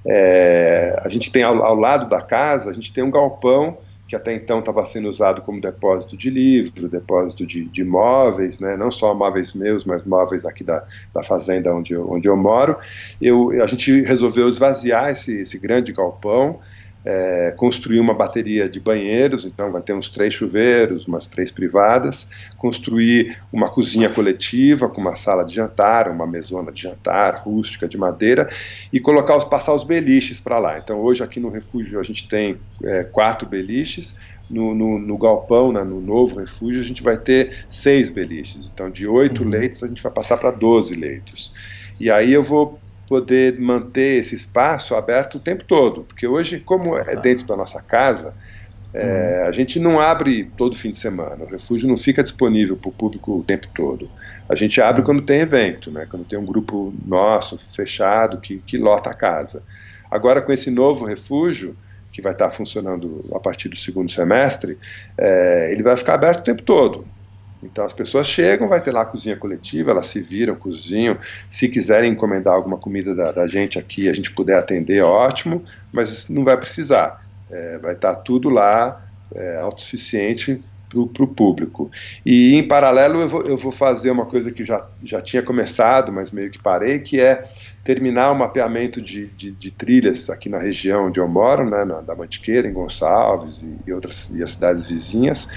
é, 0.04 1.00
a 1.02 1.08
gente 1.08 1.30
tem 1.30 1.44
ao, 1.44 1.62
ao, 1.62 1.76
lado 1.76 2.08
da 2.08 2.20
casa, 2.20 2.70
a 2.70 2.72
gente 2.72 2.92
tem 2.92 3.04
um 3.04 3.10
galpão 3.10 3.78
que 4.06 4.14
até 4.14 4.34
então 4.34 4.58
estava 4.58 4.84
sendo 4.84 5.08
usado 5.08 5.40
como 5.42 5.60
depósito 5.60 6.16
de 6.16 6.28
livro, 6.28 6.88
depósito 6.88 7.46
de, 7.46 7.64
de, 7.64 7.84
móveis, 7.84 8.60
né, 8.60 8.76
não 8.76 8.90
só 8.90 9.14
móveis 9.14 9.54
meus, 9.54 9.84
mas 9.84 10.04
móveis 10.04 10.44
aqui 10.44 10.62
da, 10.62 10.84
da 11.12 11.22
fazenda 11.22 11.74
onde 11.74 11.94
eu, 11.94 12.10
onde 12.10 12.28
eu 12.28 12.36
moro. 12.36 12.76
Eu, 13.20 13.50
a 13.62 13.66
gente 13.66 14.02
resolveu 14.02 14.48
esvaziar 14.48 15.10
esse, 15.10 15.40
esse 15.40 15.58
grande 15.58 15.92
galpão, 15.92 16.60
é, 17.04 17.52
construir 17.56 18.00
uma 18.00 18.14
bateria 18.14 18.68
de 18.68 18.80
banheiros, 18.80 19.44
então 19.44 19.70
vai 19.70 19.82
ter 19.82 19.92
uns 19.92 20.10
três 20.10 20.32
chuveiros, 20.32 21.06
umas 21.06 21.26
três 21.26 21.52
privadas, 21.52 22.26
construir 22.56 23.36
uma 23.52 23.68
cozinha 23.68 24.08
coletiva 24.08 24.88
com 24.88 25.00
uma 25.00 25.14
sala 25.14 25.44
de 25.44 25.54
jantar, 25.54 26.08
uma 26.08 26.26
mesona 26.26 26.72
de 26.72 26.82
jantar 26.82 27.42
rústica 27.44 27.86
de 27.86 27.98
madeira 27.98 28.48
e 28.92 28.98
colocar 28.98 29.36
os 29.36 29.44
passar 29.44 29.74
os 29.74 29.84
beliches 29.84 30.40
para 30.40 30.58
lá. 30.58 30.78
Então 30.78 30.98
hoje 31.00 31.22
aqui 31.22 31.38
no 31.38 31.50
refúgio 31.50 32.00
a 32.00 32.02
gente 32.02 32.26
tem 32.26 32.56
é, 32.82 33.04
quatro 33.04 33.46
beliches, 33.46 34.16
no, 34.48 34.74
no, 34.74 34.98
no, 34.98 35.16
galpão, 35.16 35.72
né, 35.72 35.82
no 35.82 36.00
novo 36.00 36.38
refúgio, 36.38 36.80
a 36.80 36.84
gente 36.84 37.02
vai 37.02 37.16
ter 37.16 37.64
seis 37.70 38.10
beliches. 38.10 38.70
Então, 38.72 38.90
de 38.90 39.06
oito 39.06 39.42
uhum. 39.42 39.48
leitos, 39.48 39.82
a 39.82 39.88
gente 39.88 40.02
vai 40.02 40.12
passar 40.12 40.36
para 40.36 40.50
doze 40.50 40.94
leitos. 40.94 41.50
E 41.98 42.10
aí 42.10 42.32
eu 42.32 42.42
vou 42.42 42.78
poder 43.14 43.60
manter 43.60 44.18
esse 44.18 44.34
espaço 44.34 44.96
aberto 44.96 45.36
o 45.36 45.38
tempo 45.38 45.62
todo, 45.62 46.02
porque 46.02 46.26
hoje, 46.26 46.58
como 46.58 46.98
é 46.98 47.14
dentro 47.14 47.46
da 47.46 47.56
nossa 47.56 47.80
casa, 47.80 48.34
é, 48.92 49.42
uhum. 49.42 49.48
a 49.48 49.52
gente 49.52 49.78
não 49.78 50.00
abre 50.00 50.50
todo 50.56 50.74
fim 50.74 50.90
de 50.90 50.98
semana, 50.98 51.44
o 51.44 51.46
refúgio 51.46 51.86
não 51.86 51.96
fica 51.96 52.24
disponível 52.24 52.76
para 52.76 52.88
o 52.88 52.92
público 52.92 53.38
o 53.38 53.44
tempo 53.44 53.68
todo. 53.72 54.10
A 54.48 54.56
gente 54.56 54.80
abre 54.80 55.02
Sim. 55.02 55.06
quando 55.06 55.22
tem 55.22 55.38
evento, 55.38 55.92
né, 55.92 56.08
quando 56.10 56.24
tem 56.24 56.36
um 56.36 56.44
grupo 56.44 56.92
nosso, 57.06 57.56
fechado, 57.56 58.40
que, 58.40 58.58
que 58.66 58.76
lota 58.76 59.10
a 59.10 59.14
casa. 59.14 59.62
Agora, 60.10 60.42
com 60.42 60.52
esse 60.52 60.68
novo 60.68 61.04
refúgio, 61.04 61.76
que 62.12 62.20
vai 62.20 62.32
estar 62.32 62.50
funcionando 62.50 63.24
a 63.32 63.38
partir 63.38 63.68
do 63.68 63.76
segundo 63.76 64.10
semestre, 64.10 64.76
é, 65.16 65.68
ele 65.70 65.84
vai 65.84 65.96
ficar 65.96 66.14
aberto 66.14 66.40
o 66.40 66.44
tempo 66.44 66.62
todo. 66.62 67.06
Então 67.64 67.84
as 67.84 67.92
pessoas 67.92 68.26
chegam, 68.26 68.68
vai 68.68 68.80
ter 68.80 68.92
lá 68.92 69.02
a 69.02 69.06
cozinha 69.06 69.36
coletiva, 69.36 69.90
elas 69.90 70.06
se 70.06 70.20
viram, 70.20 70.54
cozinham. 70.54 71.18
Se 71.48 71.68
quiserem 71.68 72.12
encomendar 72.12 72.54
alguma 72.54 72.78
comida 72.78 73.14
da, 73.14 73.32
da 73.32 73.46
gente 73.46 73.78
aqui, 73.78 74.08
a 74.08 74.12
gente 74.12 74.30
puder 74.32 74.58
atender, 74.58 75.02
ótimo, 75.02 75.64
mas 75.92 76.28
não 76.28 76.44
vai 76.44 76.56
precisar. 76.56 77.24
É, 77.50 77.78
vai 77.78 77.92
estar 77.94 78.14
tudo 78.16 78.48
lá, 78.48 79.04
é, 79.34 79.56
autossuficiente 79.58 80.62
para 81.12 81.24
o 81.24 81.28
público. 81.28 81.90
E 82.24 82.54
em 82.54 82.62
paralelo 82.66 83.20
eu 83.20 83.28
vou, 83.28 83.42
eu 83.42 83.56
vou, 83.56 83.72
fazer 83.72 84.10
uma 84.10 84.26
coisa 84.26 84.52
que 84.52 84.64
já, 84.64 84.86
já 85.02 85.20
tinha 85.20 85.42
começado, 85.42 86.12
mas 86.12 86.30
meio 86.30 86.50
que 86.50 86.62
parei, 86.62 87.00
que 87.00 87.20
é 87.20 87.48
terminar 87.82 88.30
o 88.30 88.38
mapeamento 88.38 89.02
de, 89.02 89.26
de, 89.28 89.50
de 89.50 89.70
trilhas 89.72 90.30
aqui 90.30 90.48
na 90.48 90.58
região 90.58 91.08
onde 91.08 91.18
eu 91.18 91.26
moro, 91.26 91.68
né, 91.68 91.84
na, 91.84 92.00
da 92.00 92.14
Mantiqueira, 92.14 92.68
em 92.68 92.72
Gonçalves 92.72 93.60
e, 93.60 93.90
e 93.90 93.92
outras 93.92 94.30
e 94.30 94.42
as 94.42 94.52
cidades 94.52 94.86
vizinhas 94.86 95.48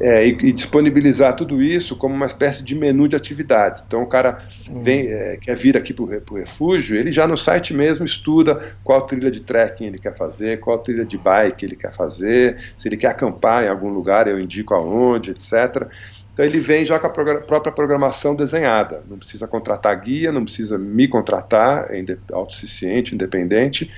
é, 0.00 0.26
e, 0.26 0.30
e, 0.30 0.52
disponibilizar 0.52 1.36
tudo 1.36 1.62
isso 1.62 1.96
como 1.96 2.14
uma 2.14 2.26
espécie 2.26 2.62
de 2.62 2.74
menu 2.74 3.08
de 3.08 3.16
atividades. 3.16 3.82
Então 3.86 4.02
o 4.02 4.06
cara 4.06 4.42
vem, 4.82 5.06
é, 5.06 5.36
quer 5.40 5.56
vir 5.56 5.76
aqui 5.76 5.92
para 5.92 6.04
o 6.04 6.36
refúgio, 6.36 6.96
ele 6.96 7.12
já 7.12 7.26
no 7.26 7.36
site 7.36 7.72
mesmo 7.72 8.04
estuda 8.04 8.74
qual 8.82 9.02
trilha 9.02 9.30
de 9.30 9.40
trekking 9.40 9.86
ele 9.86 9.98
quer 9.98 10.14
fazer, 10.14 10.60
qual 10.60 10.78
trilha 10.78 11.04
de 11.04 11.16
bike 11.16 11.64
ele 11.64 11.76
quer 11.76 11.92
fazer, 11.92 12.58
se 12.76 12.88
ele 12.88 12.96
quer 12.96 13.08
acampar 13.08 13.64
em 13.64 13.68
algum 13.68 13.88
lugar, 13.88 14.26
eu 14.26 14.40
indico 14.40 14.74
aonde, 14.74 15.30
etc. 15.30 15.86
Então 16.32 16.44
ele 16.44 16.58
vem 16.58 16.84
já 16.84 16.98
com 16.98 17.06
a 17.06 17.10
própria 17.10 17.72
programação 17.72 18.34
desenhada, 18.34 19.02
não 19.08 19.16
precisa 19.16 19.46
contratar 19.46 19.98
guia, 20.00 20.32
não 20.32 20.44
precisa 20.44 20.76
me 20.76 21.06
contratar, 21.06 21.86
é 21.90 22.04
autossuficiente, 22.32 23.14
independente, 23.14 23.88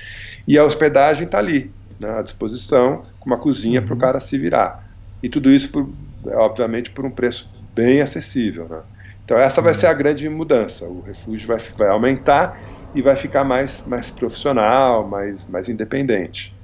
e 0.47 0.55
a 0.55 0.63
hospedagem 0.63 1.25
está 1.25 1.39
ali, 1.39 1.71
né, 1.99 2.19
à 2.19 2.21
disposição, 2.21 3.03
com 3.19 3.25
uma 3.25 3.39
cozinha 3.39 3.81
uhum. 3.81 3.87
para 3.87 3.95
o 3.95 3.97
cara 3.97 4.19
se 4.19 4.37
virar. 4.37 4.86
E 5.21 5.29
tudo 5.29 5.51
isso, 5.51 5.69
por, 5.69 5.89
obviamente, 6.25 6.91
por 6.91 7.05
um 7.05 7.11
preço 7.11 7.49
bem 7.73 8.01
acessível. 8.01 8.67
Né? 8.67 8.81
Então 9.25 9.37
essa 9.37 9.61
vai 9.61 9.73
ser 9.73 9.87
a 9.87 9.93
grande 9.93 10.27
mudança. 10.29 10.85
O 10.85 11.01
refúgio 11.01 11.47
vai, 11.47 11.59
vai 11.77 11.89
aumentar 11.89 12.59
e 12.95 13.01
vai 13.01 13.15
ficar 13.15 13.43
mais, 13.43 13.85
mais 13.85 14.09
profissional, 14.09 15.07
mais, 15.07 15.47
mais 15.47 15.67
independente. 15.69 16.55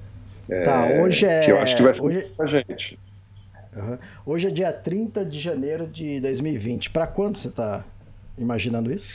Tá, 0.63 0.87
é, 0.87 1.01
hoje 1.01 1.25
é. 1.25 1.39
Que 1.41 1.51
eu 1.51 1.59
acho 1.59 1.77
que 1.77 1.83
vai 1.83 1.99
hoje... 1.99 2.31
a 2.39 2.45
gente. 2.45 2.99
Uhum. 3.75 3.97
Hoje 4.25 4.47
é 4.47 4.51
dia 4.51 4.71
30 4.71 5.25
de 5.25 5.39
janeiro 5.39 5.87
de 5.87 6.19
2020. 6.19 6.89
Para 6.89 7.07
quando 7.07 7.37
você 7.37 7.47
está 7.47 7.83
imaginando 8.37 8.91
isso? 8.91 9.13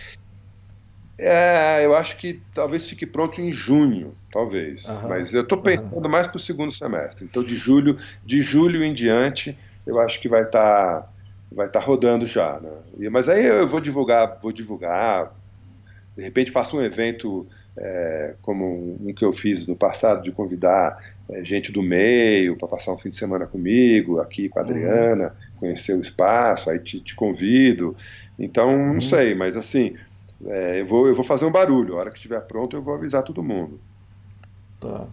É, 1.19 1.85
eu 1.85 1.97
acho 1.97 2.17
que 2.17 2.41
talvez 2.55 2.89
fique 2.89 3.05
pronto 3.05 3.41
em 3.41 3.51
junho, 3.51 4.15
talvez. 4.33 4.85
Uhum. 4.85 5.09
Mas 5.09 5.35
eu 5.35 5.43
estou 5.43 5.59
pensando 5.59 6.05
uhum. 6.05 6.09
mais 6.09 6.29
para 6.29 6.37
o 6.37 6.41
segundo 6.41 6.71
semestre. 6.71 7.25
Então, 7.25 7.43
de 7.43 7.57
julho, 7.57 7.97
de 8.25 8.41
julho 8.41 8.85
em 8.85 8.95
diante, 8.95 9.59
eu 9.85 9.99
acho 9.99 10.21
que 10.21 10.29
vai 10.29 10.45
estar 10.45 11.01
tá, 11.01 11.09
vai 11.51 11.69
tá 11.69 11.81
rodando 11.81 12.25
já. 12.25 12.61
Né? 12.61 13.09
Mas 13.11 13.29
aí 13.29 13.45
eu 13.45 13.67
vou 13.67 13.81
divulgar, 13.81 14.39
vou 14.41 14.53
divulgar. 14.53 15.35
De 16.17 16.23
repente 16.23 16.53
faço 16.53 16.77
um 16.77 16.83
evento 16.83 17.47
é, 17.77 18.35
como 18.41 18.97
um 19.01 19.13
que 19.13 19.25
eu 19.25 19.33
fiz 19.33 19.67
no 19.67 19.77
passado 19.77 20.23
de 20.23 20.31
convidar 20.31 20.99
é, 21.31 21.45
gente 21.45 21.73
do 21.73 21.83
meio 21.83 22.57
para 22.57 22.69
passar 22.69 22.93
um 22.93 22.99
fim 22.99 23.11
de 23.11 23.17
semana 23.17 23.47
comigo, 23.47 24.21
aqui 24.21 24.49
com 24.49 24.61
a 24.61 24.63
uhum. 24.63 24.69
Adriana, 24.69 25.25
uhum. 25.25 25.59
conhecer 25.61 25.95
o 25.95 26.01
espaço, 26.01 26.71
aí 26.71 26.79
te, 26.79 27.01
te 27.01 27.15
convido. 27.17 27.97
Então, 28.39 28.71
não 28.71 28.95
uhum. 28.95 29.01
sei, 29.01 29.35
mas 29.35 29.57
assim, 29.57 29.95
é, 30.47 30.81
eu, 30.81 30.87
vou, 30.87 31.09
eu 31.09 31.15
vou 31.15 31.25
fazer 31.25 31.45
um 31.45 31.51
barulho. 31.51 31.95
A 31.95 32.01
hora 32.01 32.11
que 32.11 32.17
estiver 32.17 32.41
pronto, 32.41 32.77
eu 32.77 32.83
vou 32.83 32.95
avisar 32.95 33.23
todo 33.23 33.43
mundo. 33.43 33.81
Tá. 34.81 35.07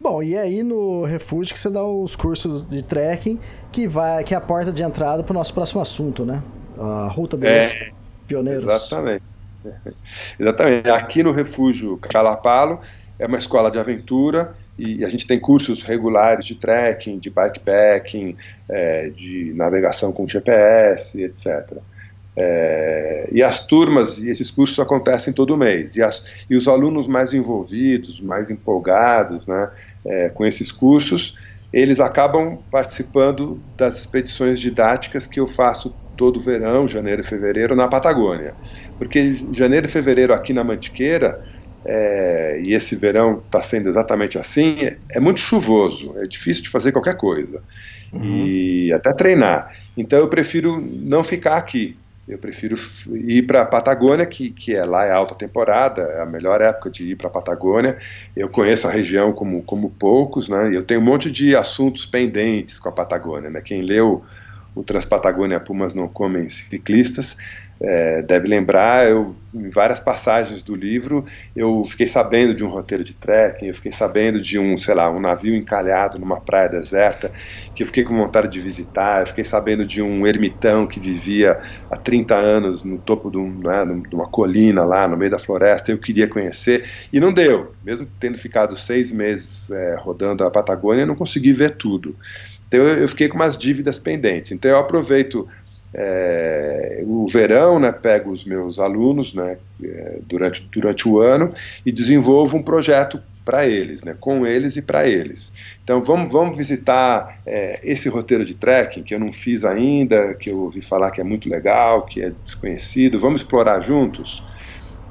Bom, 0.00 0.22
e 0.22 0.36
aí 0.36 0.62
no 0.62 1.04
refúgio 1.04 1.52
que 1.52 1.58
você 1.58 1.70
dá 1.70 1.84
os 1.84 2.14
cursos 2.14 2.64
de 2.64 2.82
trekking, 2.82 3.38
que 3.72 3.88
vai 3.88 4.22
que 4.22 4.32
é 4.32 4.36
a 4.36 4.40
porta 4.40 4.72
de 4.72 4.82
entrada 4.82 5.24
para 5.24 5.32
o 5.32 5.34
nosso 5.34 5.52
próximo 5.52 5.80
assunto, 5.80 6.24
né? 6.24 6.42
A 6.78 7.08
Ruta 7.08 7.36
dos 7.36 7.46
é, 7.46 7.90
Pioneiros. 8.26 8.72
Exatamente. 8.72 9.24
Exatamente. 10.38 10.88
Aqui 10.88 11.22
no 11.22 11.32
refúgio 11.32 11.96
Calapalo 11.98 12.80
é 13.18 13.26
uma 13.26 13.38
escola 13.38 13.70
de 13.70 13.78
aventura 13.78 14.54
e 14.78 15.04
a 15.04 15.08
gente 15.08 15.26
tem 15.26 15.40
cursos 15.40 15.82
regulares 15.82 16.44
de 16.44 16.54
trekking, 16.54 17.18
de 17.18 17.30
bikepacking, 17.30 18.36
é, 18.68 19.08
de 19.08 19.52
navegação 19.56 20.12
com 20.12 20.28
GPS, 20.28 21.20
etc. 21.20 21.78
É, 22.40 23.28
e 23.32 23.42
as 23.42 23.64
turmas 23.64 24.18
e 24.18 24.30
esses 24.30 24.50
cursos 24.50 24.78
acontecem 24.78 25.32
todo 25.32 25.56
mês. 25.56 25.96
E, 25.96 26.02
as, 26.02 26.24
e 26.48 26.56
os 26.56 26.68
alunos 26.68 27.08
mais 27.08 27.32
envolvidos, 27.32 28.20
mais 28.20 28.50
empolgados 28.50 29.46
né, 29.46 29.70
é, 30.06 30.28
com 30.28 30.46
esses 30.46 30.70
cursos, 30.70 31.34
eles 31.72 32.00
acabam 32.00 32.58
participando 32.70 33.60
das 33.76 33.98
expedições 33.98 34.60
didáticas 34.60 35.26
que 35.26 35.40
eu 35.40 35.48
faço 35.48 35.94
todo 36.16 36.40
verão, 36.40 36.88
janeiro 36.88 37.22
e 37.22 37.24
fevereiro, 37.24 37.76
na 37.76 37.88
Patagônia. 37.88 38.54
Porque 38.98 39.36
janeiro 39.52 39.86
e 39.86 39.90
fevereiro 39.90 40.32
aqui 40.32 40.52
na 40.52 40.64
Mantiqueira, 40.64 41.40
é, 41.84 42.60
e 42.64 42.74
esse 42.74 42.96
verão 42.96 43.38
está 43.38 43.62
sendo 43.62 43.88
exatamente 43.88 44.38
assim, 44.38 44.80
é, 44.80 44.96
é, 45.12 45.20
muito 45.20 45.40
chuvoso, 45.40 46.14
é 46.18 46.26
difícil 46.26 46.64
de 46.64 46.68
fazer 46.68 46.92
qualquer 46.92 47.16
coisa. 47.16 47.62
Uhum. 48.12 48.46
E 48.46 48.92
até 48.92 49.12
treinar. 49.12 49.72
Então 49.96 50.18
eu 50.18 50.28
prefiro 50.28 50.80
não 50.80 51.22
ficar 51.22 51.56
aqui. 51.56 51.96
Eu 52.28 52.36
prefiro 52.36 52.76
ir 53.14 53.46
para 53.46 53.62
a 53.62 53.64
Patagônia, 53.64 54.26
que, 54.26 54.50
que 54.50 54.74
é 54.74 54.84
lá 54.84 55.06
é 55.06 55.10
alta 55.10 55.34
temporada, 55.34 56.02
é 56.02 56.20
a 56.20 56.26
melhor 56.26 56.60
época 56.60 56.90
de 56.90 57.04
ir 57.04 57.16
para 57.16 57.28
a 57.28 57.30
Patagônia. 57.30 57.96
Eu 58.36 58.50
conheço 58.50 58.86
a 58.86 58.90
região 58.90 59.32
como, 59.32 59.62
como 59.62 59.88
poucos, 59.88 60.46
né? 60.46 60.70
Eu 60.70 60.84
tenho 60.84 61.00
um 61.00 61.04
monte 61.04 61.30
de 61.30 61.56
assuntos 61.56 62.04
pendentes 62.04 62.78
com 62.78 62.90
a 62.90 62.92
Patagônia, 62.92 63.48
né? 63.48 63.62
Quem 63.62 63.80
leu 63.80 64.22
o 64.74 64.82
Transpatagônia 64.82 65.58
Pumas 65.58 65.94
Não 65.94 66.06
Comem 66.06 66.50
Ciclistas 66.50 67.36
é, 67.80 68.22
deve 68.22 68.48
lembrar, 68.48 69.08
eu, 69.08 69.36
em 69.54 69.70
várias 69.70 70.00
passagens 70.00 70.62
do 70.62 70.74
livro, 70.74 71.24
eu 71.54 71.84
fiquei 71.84 72.06
sabendo 72.06 72.52
de 72.52 72.64
um 72.64 72.68
roteiro 72.68 73.04
de 73.04 73.14
trekking, 73.14 73.66
eu 73.66 73.74
fiquei 73.74 73.92
sabendo 73.92 74.40
de 74.42 74.58
um, 74.58 74.76
sei 74.76 74.94
lá, 74.94 75.08
um 75.10 75.20
navio 75.20 75.54
encalhado 75.54 76.18
numa 76.18 76.40
praia 76.40 76.68
deserta, 76.68 77.32
que 77.74 77.84
eu 77.84 77.86
fiquei 77.86 78.02
com 78.02 78.16
vontade 78.16 78.48
de 78.50 78.60
visitar, 78.60 79.20
eu 79.22 79.26
fiquei 79.28 79.44
sabendo 79.44 79.86
de 79.86 80.02
um 80.02 80.26
ermitão 80.26 80.88
que 80.88 80.98
vivia 80.98 81.56
há 81.88 81.96
30 81.96 82.34
anos 82.34 82.82
no 82.82 82.98
topo 82.98 83.30
de, 83.30 83.38
um, 83.38 83.60
né, 83.60 83.84
de 84.08 84.14
uma 84.14 84.28
colina 84.28 84.84
lá, 84.84 85.06
no 85.06 85.16
meio 85.16 85.30
da 85.30 85.38
floresta, 85.38 85.92
eu 85.92 85.98
queria 85.98 86.26
conhecer, 86.26 86.84
e 87.12 87.20
não 87.20 87.32
deu, 87.32 87.76
mesmo 87.82 88.08
tendo 88.18 88.36
ficado 88.36 88.76
seis 88.76 89.12
meses 89.12 89.70
é, 89.70 89.96
rodando 90.00 90.42
a 90.44 90.50
Patagônia, 90.50 91.02
eu 91.02 91.06
não 91.06 91.14
consegui 91.14 91.52
ver 91.52 91.76
tudo. 91.76 92.16
Então 92.66 92.80
eu, 92.80 92.98
eu 93.02 93.08
fiquei 93.08 93.28
com 93.28 93.36
umas 93.36 93.56
dívidas 93.56 93.98
pendentes. 93.98 94.52
Então 94.52 94.70
eu 94.70 94.78
aproveito 94.78 95.48
é, 95.94 97.02
o 97.06 97.26
verão, 97.26 97.78
né, 97.78 97.90
pego 97.92 98.30
os 98.30 98.44
meus 98.44 98.78
alunos 98.78 99.34
né, 99.34 99.56
é, 99.82 100.18
durante, 100.26 100.66
durante 100.70 101.08
o 101.08 101.20
ano 101.20 101.54
e 101.84 101.90
desenvolvo 101.90 102.56
um 102.56 102.62
projeto 102.62 103.20
para 103.44 103.66
eles, 103.66 104.02
né, 104.04 104.14
com 104.20 104.46
eles 104.46 104.76
e 104.76 104.82
para 104.82 105.08
eles. 105.08 105.52
Então 105.82 106.02
vamos, 106.02 106.30
vamos 106.30 106.56
visitar 106.56 107.40
é, 107.46 107.80
esse 107.82 108.08
roteiro 108.08 108.44
de 108.44 108.54
trekking 108.54 109.02
que 109.02 109.14
eu 109.14 109.18
não 109.18 109.32
fiz 109.32 109.64
ainda, 109.64 110.34
que 110.34 110.50
eu 110.50 110.58
ouvi 110.58 110.82
falar 110.82 111.10
que 111.10 111.20
é 111.20 111.24
muito 111.24 111.48
legal, 111.48 112.04
que 112.04 112.20
é 112.20 112.30
desconhecido, 112.44 113.18
vamos 113.18 113.40
explorar 113.40 113.80
juntos? 113.80 114.46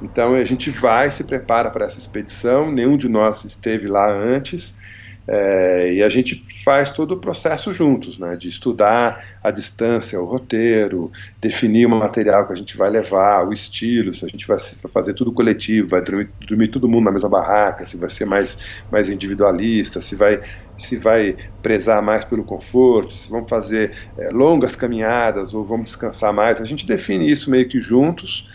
Então 0.00 0.34
a 0.34 0.44
gente 0.44 0.70
vai, 0.70 1.10
se 1.10 1.24
prepara 1.24 1.70
para 1.70 1.86
essa 1.86 1.98
expedição, 1.98 2.70
nenhum 2.70 2.96
de 2.96 3.08
nós 3.08 3.44
esteve 3.44 3.88
lá 3.88 4.08
antes, 4.08 4.77
é, 5.30 5.92
e 5.92 6.02
a 6.02 6.08
gente 6.08 6.42
faz 6.64 6.90
todo 6.90 7.12
o 7.12 7.18
processo 7.18 7.70
juntos, 7.74 8.18
né, 8.18 8.34
de 8.34 8.48
estudar 8.48 9.22
a 9.44 9.50
distância, 9.50 10.18
o 10.18 10.24
roteiro, 10.24 11.12
definir 11.38 11.84
o 11.84 11.90
material 11.90 12.46
que 12.46 12.54
a 12.54 12.56
gente 12.56 12.78
vai 12.78 12.88
levar, 12.88 13.46
o 13.46 13.52
estilo, 13.52 14.14
se 14.14 14.24
a 14.24 14.28
gente 14.28 14.46
vai 14.46 14.58
fazer 14.90 15.12
tudo 15.12 15.30
coletivo, 15.30 15.88
vai 15.88 16.00
dormir, 16.00 16.30
dormir 16.40 16.68
todo 16.68 16.88
mundo 16.88 17.04
na 17.04 17.12
mesma 17.12 17.28
barraca, 17.28 17.84
se 17.84 17.98
vai 17.98 18.08
ser 18.08 18.24
mais, 18.24 18.58
mais 18.90 19.10
individualista, 19.10 20.00
se 20.00 20.16
vai, 20.16 20.40
se 20.78 20.96
vai 20.96 21.36
prezar 21.62 22.00
mais 22.00 22.24
pelo 22.24 22.42
conforto, 22.42 23.12
se 23.12 23.30
vamos 23.30 23.50
fazer 23.50 23.92
é, 24.16 24.30
longas 24.30 24.74
caminhadas 24.74 25.52
ou 25.52 25.62
vamos 25.62 25.86
descansar 25.86 26.32
mais. 26.32 26.58
A 26.58 26.64
gente 26.64 26.86
define 26.86 27.30
isso 27.30 27.50
meio 27.50 27.68
que 27.68 27.80
juntos, 27.80 28.48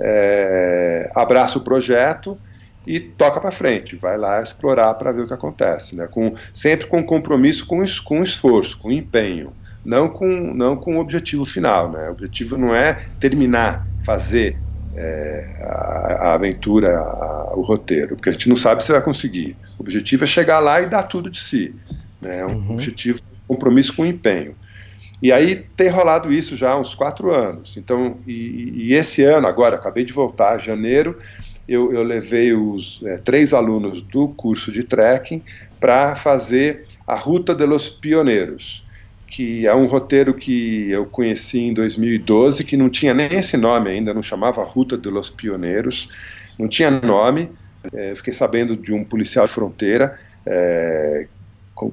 é, 0.00 1.10
abraça 1.14 1.58
o 1.58 1.60
projeto 1.60 2.38
e 2.86 3.00
toca 3.00 3.40
para 3.40 3.50
frente, 3.50 3.96
vai 3.96 4.16
lá 4.16 4.40
explorar 4.40 4.94
para 4.94 5.10
ver 5.10 5.22
o 5.22 5.26
que 5.26 5.34
acontece, 5.34 5.96
né? 5.96 6.06
com, 6.06 6.34
sempre 6.54 6.86
com 6.86 7.02
compromisso 7.02 7.66
com, 7.66 7.80
com 8.04 8.22
esforço, 8.22 8.78
com 8.78 8.92
empenho, 8.92 9.52
não 9.84 10.08
com, 10.08 10.26
não 10.26 10.76
com 10.76 10.96
o 10.96 11.00
objetivo 11.00 11.44
final. 11.44 11.90
Né? 11.90 12.08
O 12.08 12.12
objetivo 12.12 12.56
não 12.56 12.74
é 12.74 13.06
terminar, 13.18 13.86
fazer 14.04 14.56
é, 14.94 15.44
a, 15.62 16.28
a, 16.28 16.34
aventura, 16.34 16.98
a, 16.98 17.54
o 17.56 17.62
roteiro, 17.62 18.16
porque 18.16 18.30
a 18.30 18.32
gente 18.32 18.48
não 18.48 18.56
sabe 18.56 18.84
se 18.84 18.92
vai 18.92 19.02
conseguir. 19.02 19.56
O 19.78 19.82
objetivo 19.82 20.24
é 20.24 20.26
chegar 20.26 20.60
lá 20.60 20.80
e 20.80 20.86
dar 20.86 21.02
tudo 21.04 21.28
de 21.28 21.40
si. 21.40 21.74
Né? 22.20 22.38
É 22.38 22.46
um 22.46 22.50
uhum. 22.50 22.72
objetivo, 22.74 23.20
compromisso 23.48 23.94
com 23.94 24.06
empenho. 24.06 24.54
E 25.22 25.32
aí 25.32 25.64
tem 25.76 25.88
rolado 25.88 26.32
isso 26.32 26.56
já 26.56 26.72
há 26.72 26.78
uns 26.78 26.94
quatro 26.94 27.34
anos. 27.34 27.76
Então, 27.76 28.18
e, 28.26 28.88
e 28.88 28.94
esse 28.94 29.22
ano, 29.22 29.46
agora, 29.46 29.76
acabei 29.76 30.04
de 30.04 30.12
voltar, 30.12 30.58
janeiro, 30.58 31.18
eu, 31.68 31.92
eu 31.92 32.02
levei 32.02 32.52
os 32.52 33.00
é, 33.04 33.16
três 33.18 33.52
alunos 33.52 34.02
do 34.02 34.28
curso 34.28 34.70
de 34.70 34.84
trekking 34.84 35.42
para 35.80 36.14
fazer 36.14 36.86
a 37.06 37.14
Ruta 37.14 37.54
de 37.54 37.64
los 37.66 37.88
Pioneiros, 37.88 38.84
que 39.26 39.66
é 39.66 39.74
um 39.74 39.86
roteiro 39.86 40.34
que 40.34 40.90
eu 40.90 41.06
conheci 41.06 41.60
em 41.60 41.74
2012, 41.74 42.64
que 42.64 42.76
não 42.76 42.88
tinha 42.88 43.12
nem 43.12 43.28
esse 43.32 43.56
nome 43.56 43.90
ainda, 43.90 44.14
não 44.14 44.22
chamava 44.22 44.62
Ruta 44.64 44.96
de 44.96 45.08
los 45.08 45.28
Pioneiros, 45.28 46.08
não 46.58 46.68
tinha 46.68 46.90
nome. 46.90 47.50
É, 47.92 48.14
fiquei 48.14 48.32
sabendo 48.32 48.76
de 48.76 48.92
um 48.92 49.04
policial 49.04 49.46
de 49.46 49.52
fronteira, 49.52 50.18
é, 50.44 51.26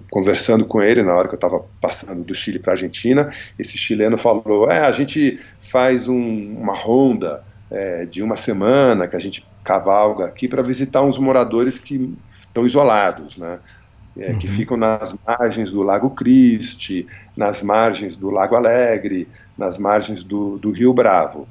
conversando 0.09 0.65
com 0.65 0.81
ele 0.81 1.03
na 1.03 1.13
hora 1.13 1.27
que 1.27 1.33
eu 1.33 1.37
estava 1.37 1.63
passando 1.81 2.23
do 2.23 2.33
Chile 2.33 2.59
para 2.59 2.71
a 2.71 2.75
Argentina. 2.75 3.33
Esse 3.59 3.77
chileno 3.77 4.17
falou: 4.17 4.71
é, 4.71 4.79
a 4.79 4.91
gente 4.91 5.39
faz 5.61 6.07
um, 6.07 6.55
uma 6.55 6.75
ronda 6.75 7.43
é, 7.69 8.05
de 8.05 8.23
uma 8.23 8.37
semana 8.37 9.07
que 9.07 9.15
a 9.15 9.19
gente 9.19 9.45
cavalga 9.63 10.25
aqui 10.25 10.47
para 10.47 10.61
visitar 10.61 11.01
uns 11.01 11.17
moradores 11.17 11.79
que 11.79 12.13
estão 12.25 12.65
isolados, 12.65 13.37
né? 13.37 13.59
É, 14.15 14.31
uhum. 14.31 14.37
que 14.37 14.47
ficam 14.47 14.77
nas 14.77 15.15
margens 15.25 15.71
do 15.71 15.81
Lago 15.81 16.11
Christi, 16.11 17.07
nas 17.35 17.63
margens 17.63 18.15
do 18.15 18.29
Lago 18.29 18.55
Alegre, 18.55 19.27
nas 19.57 19.79
margens 19.79 20.23
do, 20.23 20.59
do 20.59 20.69
Rio 20.69 20.93
Bravo. 20.93 21.47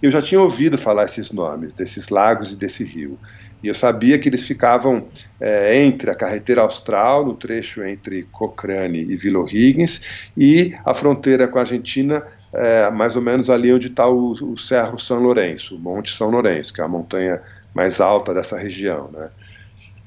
Eu 0.00 0.12
já 0.12 0.22
tinha 0.22 0.40
ouvido 0.40 0.78
falar 0.78 1.06
esses 1.06 1.32
nomes, 1.32 1.72
desses 1.72 2.10
lagos 2.10 2.52
e 2.52 2.56
desse 2.56 2.84
rio. 2.84 3.18
E 3.64 3.66
eu 3.66 3.74
sabia 3.74 4.18
que 4.18 4.28
eles 4.28 4.46
ficavam 4.46 5.06
é, 5.40 5.76
entre 5.82 6.10
a 6.10 6.14
carretera 6.14 6.60
austral, 6.60 7.24
no 7.24 7.34
trecho 7.34 7.82
entre 7.82 8.24
Cochrane 8.30 9.00
e 9.00 9.16
Vila 9.16 9.40
O'Higgins, 9.40 10.04
e 10.36 10.74
a 10.84 10.94
fronteira 10.94 11.48
com 11.48 11.58
a 11.58 11.62
Argentina 11.62 12.22
é, 12.52 12.88
mais 12.90 13.16
ou 13.16 13.22
menos 13.22 13.50
ali 13.50 13.72
onde 13.72 13.88
está 13.88 14.06
o, 14.06 14.32
o 14.32 14.58
Cerro 14.58 14.98
São 14.98 15.18
Lourenço, 15.18 15.74
o 15.74 15.78
Monte 15.78 16.12
São 16.12 16.30
Lourenço, 16.30 16.72
que 16.72 16.80
é 16.80 16.84
a 16.84 16.88
montanha 16.88 17.40
mais 17.74 18.00
alta 18.00 18.32
dessa 18.32 18.56
região, 18.56 19.10
né? 19.12 19.30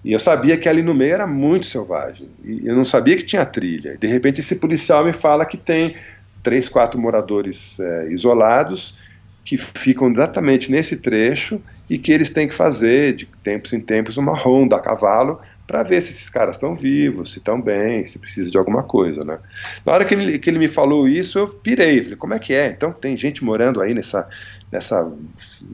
E 0.04 0.14
eu 0.14 0.20
sabia 0.20 0.58
que 0.58 0.70
ali 0.70 0.82
no 0.82 0.94
meio 0.94 1.14
era 1.14 1.28
muito 1.28 1.68
selvagem. 1.68 2.30
E 2.44 2.66
eu 2.66 2.76
não 2.76 2.86
sabia 2.86 3.18
que 3.18 3.26
tinha 3.26 3.46
trilha. 3.46 3.98
De 3.98 4.08
repente 4.08 4.40
esse 4.40 4.56
policial 4.56 5.04
me 5.04 5.12
fala 5.12 5.46
que 5.46 5.58
tem 5.58 5.98
três, 6.42 6.70
quatro 6.70 7.00
moradores 7.00 7.78
é, 7.80 8.08
isolados 8.10 8.98
que 9.44 9.58
ficam 9.58 10.10
exatamente 10.10 10.72
nesse 10.72 10.98
trecho 10.98 11.62
e 11.90 11.98
que 11.98 12.12
eles 12.12 12.32
têm 12.32 12.48
que 12.48 12.56
fazer 12.56 13.16
de 13.16 13.26
tempos 13.44 13.74
em 13.74 13.82
tempos 13.82 14.18
uma 14.18 14.34
ronda 14.34 14.78
a 14.78 14.80
cavalo 14.80 15.42
para 15.68 15.84
ver 15.84 16.02
se 16.02 16.12
esses 16.12 16.30
caras 16.30 16.56
estão 16.56 16.74
vivos, 16.74 17.34
se 17.34 17.40
estão 17.40 17.62
bem, 17.62 18.06
se 18.06 18.18
precisa 18.18 18.50
de 18.50 18.58
alguma 18.58 18.84
coisa, 18.84 19.26
né? 19.26 19.38
Na 19.86 19.92
hora 19.92 20.06
que 20.06 20.14
ele, 20.14 20.40
que 20.40 20.50
ele 20.50 20.58
me 20.58 20.70
falou 20.70 21.10
isso, 21.10 21.38
eu 21.38 21.48
pirei, 21.50 22.02
falei, 22.02 22.16
como 22.16 22.34
é 22.34 22.40
que 22.40 22.54
é? 22.54 22.68
Então 22.68 22.94
tem 22.94 23.18
gente 23.18 23.44
morando 23.44 23.82
aí 23.82 23.94
nessa, 23.94 24.30
nessa 24.72 25.12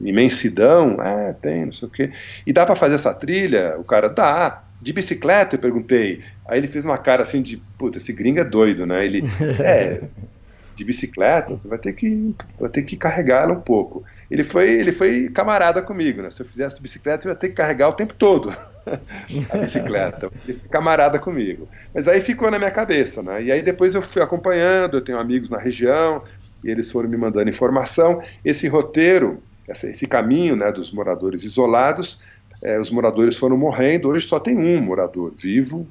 imensidão? 0.02 1.00
É, 1.00 1.32
tem, 1.34 1.66
não 1.66 1.72
sei 1.72 1.86
o 1.86 1.90
quê. 1.90 2.12
E 2.44 2.52
dá 2.52 2.66
para 2.66 2.74
fazer 2.74 2.96
essa 2.96 3.14
trilha? 3.14 3.76
O 3.78 3.84
cara, 3.84 4.08
dá. 4.08 4.64
De 4.82 4.92
bicicleta? 4.92 5.54
Eu 5.54 5.60
perguntei. 5.60 6.22
Aí 6.46 6.58
ele 6.58 6.68
fez 6.68 6.84
uma 6.84 6.98
cara 6.98 7.22
assim 7.22 7.40
de, 7.40 7.56
puta, 7.78 7.96
esse 7.96 8.12
gringo 8.12 8.40
é 8.40 8.44
doido, 8.44 8.84
né? 8.84 9.06
Ele, 9.06 9.22
é, 9.60 10.02
de 10.74 10.84
bicicleta, 10.84 11.56
você 11.56 11.68
vai 11.68 11.78
ter 11.78 11.92
que, 11.92 12.34
vai 12.58 12.68
ter 12.68 12.82
que 12.82 12.96
carregar 12.96 13.44
ela 13.44 13.54
um 13.54 13.60
pouco. 13.60 14.04
Ele 14.30 14.42
foi, 14.42 14.70
ele 14.70 14.92
foi 14.92 15.28
camarada 15.28 15.82
comigo, 15.82 16.22
né? 16.22 16.30
Se 16.30 16.42
eu 16.42 16.46
fizesse 16.46 16.80
bicicleta, 16.80 17.28
eu 17.28 17.32
ia 17.32 17.36
ter 17.36 17.48
que 17.48 17.54
carregar 17.54 17.88
o 17.88 17.92
tempo 17.92 18.14
todo. 18.14 18.50
a 19.50 19.58
bicicleta. 19.58 20.30
camarada 20.70 21.18
comigo. 21.18 21.68
Mas 21.94 22.08
aí 22.08 22.20
ficou 22.20 22.50
na 22.50 22.58
minha 22.58 22.70
cabeça, 22.70 23.22
né? 23.22 23.42
E 23.42 23.52
aí 23.52 23.62
depois 23.62 23.94
eu 23.94 24.02
fui 24.02 24.22
acompanhando, 24.22 24.96
eu 24.96 25.00
tenho 25.00 25.18
amigos 25.18 25.48
na 25.48 25.58
região, 25.58 26.22
e 26.62 26.70
eles 26.70 26.90
foram 26.90 27.08
me 27.08 27.16
mandando 27.16 27.48
informação. 27.48 28.22
Esse 28.44 28.66
roteiro, 28.68 29.42
esse, 29.68 29.90
esse 29.90 30.06
caminho 30.06 30.56
né, 30.56 30.72
dos 30.72 30.92
moradores 30.92 31.42
isolados, 31.42 32.18
é, 32.62 32.80
os 32.80 32.90
moradores 32.90 33.36
foram 33.36 33.56
morrendo. 33.56 34.08
Hoje 34.08 34.26
só 34.26 34.40
tem 34.40 34.56
um 34.56 34.80
morador 34.80 35.30
vivo, 35.30 35.86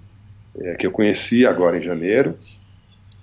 é, 0.60 0.76
que 0.76 0.86
eu 0.86 0.92
conheci 0.92 1.46
agora 1.46 1.78
em 1.78 1.84
janeiro, 1.84 2.38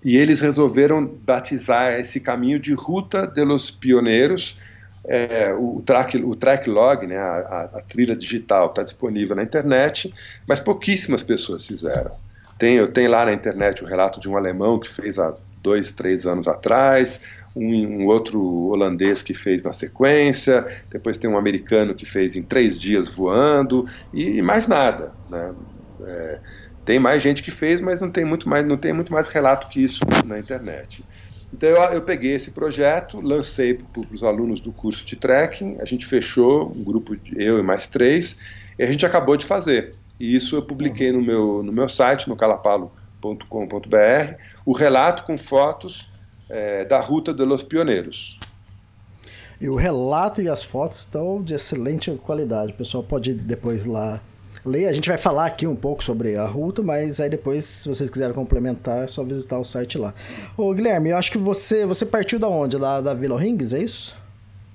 e 0.05 0.17
eles 0.17 0.41
resolveram 0.41 1.05
batizar 1.05 1.95
esse 1.95 2.21
caminho 2.21 2.59
de 2.59 2.73
Ruta 2.73 3.27
de 3.27 3.45
los 3.45 3.71
Pioneiros. 3.71 4.57
É, 5.05 5.53
o, 5.55 5.83
track, 5.85 6.19
o 6.19 6.37
track 6.37 6.69
log, 6.69 7.07
né, 7.07 7.17
a, 7.17 7.71
a 7.75 7.81
trilha 7.81 8.15
digital, 8.15 8.67
está 8.67 8.83
disponível 8.83 9.35
na 9.35 9.43
internet, 9.43 10.13
mas 10.47 10.61
pouquíssimas 10.61 11.23
pessoas 11.23 11.67
fizeram. 11.67 12.13
Tem, 12.59 12.77
eu 12.77 12.93
tenho 12.93 13.11
lá 13.11 13.25
na 13.25 13.33
internet 13.33 13.83
o 13.83 13.87
relato 13.87 14.21
de 14.21 14.29
um 14.29 14.37
alemão 14.37 14.79
que 14.79 14.89
fez 14.89 15.19
há 15.19 15.35
dois, 15.63 15.93
três 15.93 16.27
anos 16.27 16.47
atrás, 16.47 17.25
um, 17.57 18.03
um, 18.03 18.07
outro 18.07 18.41
holandês 18.69 19.23
que 19.23 19.35
fez 19.35 19.63
na 19.63 19.73
sequência, 19.73 20.67
depois 20.91 21.19
tem 21.19 21.29
um 21.29 21.39
americano 21.39 21.95
que 21.95 22.07
fez 22.07 22.37
em 22.37 22.43
três 22.43 22.79
dias 22.79 23.09
voando 23.09 23.89
e, 24.13 24.41
mais 24.43 24.67
nada. 24.67 25.13
Né? 25.29 25.55
É, 26.03 26.39
tem 26.85 26.99
mais 26.99 27.23
gente 27.23 27.43
que 27.43 27.51
fez, 27.51 27.81
mas 27.81 28.01
não 28.01 28.11
tem 28.11 28.25
muito 28.25 28.49
mais, 28.49 28.67
não 28.67 28.77
tem 28.77 28.93
muito 28.93 29.13
mais 29.13 29.29
relato 29.29 29.69
que 29.69 29.83
isso 29.83 30.01
na 30.27 30.39
internet. 30.39 31.05
Então 31.53 31.69
eu, 31.69 31.77
eu 31.77 32.03
peguei 32.03 32.33
esse 32.33 32.51
projeto, 32.51 33.21
lancei 33.21 33.75
para 33.75 34.03
os 34.15 34.23
alunos 34.23 34.61
do 34.61 34.73
curso 34.73 35.05
de 35.05 35.17
trekking, 35.17 35.79
a 35.81 35.85
gente 35.85 36.07
fechou 36.07 36.71
um 36.71 36.83
grupo 36.83 37.17
de 37.17 37.43
eu 37.43 37.59
e 37.59 37.63
mais 37.63 37.87
três, 37.87 38.39
e 38.79 38.83
a 38.83 38.87
gente 38.87 39.05
acabou 39.05 39.37
de 39.37 39.45
fazer. 39.45 39.95
E 40.19 40.35
isso 40.35 40.55
eu 40.55 40.63
publiquei 40.63 41.13
no 41.13 41.21
meu, 41.21 41.63
no 41.63 41.73
meu 41.73 41.89
site, 41.89 42.29
no 42.29 42.37
calapalo.com.br, 42.37 44.35
o 44.65 44.73
relato 44.73 45.25
com 45.25 45.37
fotos 45.37 46.09
é, 46.49 46.85
da 46.85 47.01
Ruta 47.01 47.33
de 47.33 47.45
los 47.45 47.63
Pioneiros. 47.63 48.39
E 49.61 49.69
o 49.69 49.75
relato 49.75 50.41
e 50.41 50.49
as 50.49 50.63
fotos 50.63 51.01
estão 51.01 51.43
de 51.43 51.55
excelente 51.55 52.11
qualidade. 52.25 52.73
O 52.73 52.77
pessoal 52.77 53.03
pode 53.03 53.35
depois 53.35 53.85
lá 53.85 54.21
ler. 54.65 54.87
A 54.87 54.93
gente 54.93 55.09
vai 55.09 55.19
falar 55.19 55.47
aqui 55.47 55.67
um 55.67 55.77
pouco 55.77 56.03
sobre 56.03 56.37
a 56.37 56.47
ruta, 56.47 56.83
mas 56.83 57.21
aí 57.21 57.29
depois, 57.29 57.65
se 57.65 57.89
vocês 57.89 58.11
quiserem 58.11 58.35
complementar, 58.35 59.05
é 59.05 59.07
só 59.07 59.23
visitar 59.25 59.59
o 59.59 59.65
site 59.65 59.99
lá. 59.99 60.15
Ô, 60.57 60.73
Guilherme, 60.73 61.11
eu 61.11 61.17
acho 61.17 61.31
que 61.31 61.39
você, 61.39 61.87
você 61.87 62.05
partiu 62.05 62.39
da 62.39 62.49
onde? 62.49 62.77
Lá 62.77 63.01
da 63.01 63.15
Vila 63.15 63.39
Rings, 63.39 63.73
é 63.73 63.83
isso? 63.83 64.17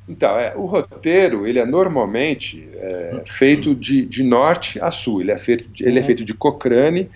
Então, 0.08 0.38
é, 0.38 0.56
o 0.56 0.66
roteiro, 0.66 1.48
ele 1.48 1.58
é 1.58 1.66
normalmente 1.66 2.70
é, 2.76 3.24
feito 3.26 3.74
de, 3.74 4.06
de 4.06 4.24
norte 4.24 4.80
a 4.80 4.92
sul. 4.92 5.22
Ele 5.22 5.32
é 5.32 5.38
feito, 5.38 5.66
ele 5.80 5.98
é 5.98 6.02
uhum. 6.02 6.06
feito 6.06 6.24
de 6.24 6.34
Cochrane 6.34 7.10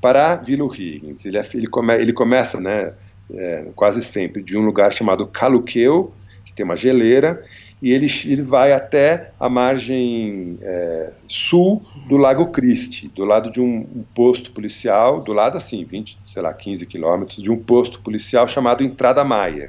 para 0.00 0.34
Vila 0.36 0.66
Higgins. 0.66 1.24
Ele, 1.24 1.38
é, 1.38 1.46
ele, 1.54 1.66
come, 1.68 1.94
ele 1.94 2.12
começa, 2.12 2.60
né, 2.60 2.92
é, 3.32 3.66
quase 3.76 4.02
sempre, 4.02 4.42
de 4.42 4.56
um 4.56 4.62
lugar 4.62 4.92
chamado 4.92 5.26
Caluqueu, 5.26 6.12
que 6.44 6.52
tem 6.52 6.64
uma 6.64 6.76
geleira, 6.76 7.44
e 7.84 7.92
ele, 7.92 8.06
ele 8.24 8.40
vai 8.40 8.72
até 8.72 9.32
a 9.38 9.46
margem 9.46 10.58
é, 10.62 11.10
sul 11.28 11.84
do 12.08 12.16
Lago 12.16 12.46
Christie, 12.46 13.08
do 13.08 13.26
lado 13.26 13.52
de 13.52 13.60
um, 13.60 13.80
um, 13.80 14.04
posto 14.14 14.52
policial, 14.52 15.20
do 15.20 15.34
lado 15.34 15.58
assim, 15.58 15.84
20, 15.84 16.18
sei 16.24 16.40
lá, 16.40 16.54
15 16.54 16.86
quilômetros, 16.86 17.42
de 17.42 17.50
um 17.50 17.62
posto 17.62 18.00
policial 18.00 18.48
chamado 18.48 18.82
Entrada 18.82 19.22
Maier, 19.22 19.68